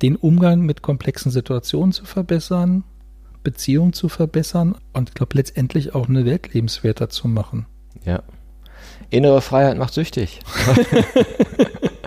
den 0.00 0.16
Umgang 0.16 0.62
mit 0.62 0.82
komplexen 0.82 1.30
Situationen 1.30 1.92
zu 1.92 2.04
verbessern, 2.04 2.84
Beziehungen 3.42 3.92
zu 3.92 4.08
verbessern 4.08 4.74
und 4.92 5.10
ich 5.10 5.14
glaube 5.14 5.36
letztendlich 5.36 5.94
auch 5.94 6.08
eine 6.08 6.24
Welt 6.24 6.52
lebenswerter 6.54 7.08
zu 7.08 7.28
machen. 7.28 7.66
Ja. 8.04 8.22
Innere 9.10 9.40
Freiheit 9.40 9.76
macht 9.76 9.94
süchtig. 9.94 10.40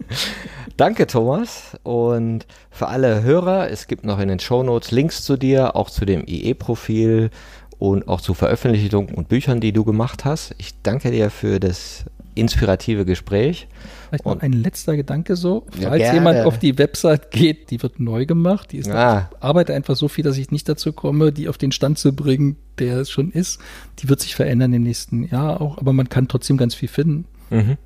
Danke, 0.82 1.06
Thomas. 1.06 1.78
Und 1.84 2.48
für 2.72 2.88
alle 2.88 3.22
Hörer, 3.22 3.70
es 3.70 3.86
gibt 3.86 4.04
noch 4.04 4.18
in 4.18 4.30
den 4.30 4.40
Show 4.40 4.64
Notes 4.64 4.90
Links 4.90 5.22
zu 5.24 5.38
dir, 5.38 5.76
auch 5.76 5.92
zu 5.92 6.06
dem 6.06 6.24
IE-Profil 6.26 7.30
und 7.78 8.08
auch 8.08 8.20
zu 8.20 8.34
Veröffentlichungen 8.34 9.14
und 9.14 9.30
Büchern, 9.30 9.62
die 9.62 9.74
du 9.74 9.84
gemacht 9.86 10.26
hast. 10.26 10.56
Ich 10.58 10.82
danke 10.82 11.12
dir 11.12 11.30
für 11.30 11.60
das 11.60 12.06
inspirative 12.34 13.06
Gespräch. 13.06 13.68
Vielleicht 14.10 14.26
noch 14.26 14.40
ein 14.42 14.54
letzter 14.54 14.96
Gedanke 14.96 15.36
so. 15.36 15.68
Ja, 15.78 15.90
Falls 15.90 16.00
gerne. 16.02 16.18
jemand 16.18 16.40
auf 16.48 16.58
die 16.58 16.76
Website 16.80 17.30
geht, 17.30 17.70
die 17.70 17.84
wird 17.84 18.00
neu 18.00 18.26
gemacht. 18.26 18.72
Die 18.72 18.78
ist 18.78 18.90
Ah. 18.90 19.30
ich 19.38 19.44
arbeite 19.44 19.76
einfach 19.76 19.96
so 19.96 20.08
viel, 20.08 20.24
dass 20.24 20.40
ich 20.40 20.50
nicht 20.50 20.68
dazu 20.68 20.94
komme, 20.94 21.32
die 21.32 21.48
auf 21.48 21.60
den 21.60 21.72
Stand 21.72 22.00
zu 22.00 22.12
bringen, 22.12 22.56
der 22.80 22.98
es 22.98 23.12
schon 23.12 23.30
ist. 23.32 23.60
Die 24.00 24.10
wird 24.10 24.20
sich 24.20 24.34
verändern 24.34 24.74
im 24.74 24.82
nächsten 24.82 25.26
Jahr 25.26 25.62
auch, 25.62 25.78
aber 25.78 25.94
man 25.94 26.10
kann 26.10 26.28
trotzdem 26.28 26.58
ganz 26.58 26.74
viel 26.74 26.90
finden. 26.90 27.26
Mhm. 27.52 27.78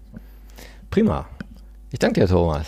Prima. 0.89 1.25
Ich 1.91 1.99
danke 1.99 2.21
dir, 2.21 2.27
Thomas. 2.27 2.67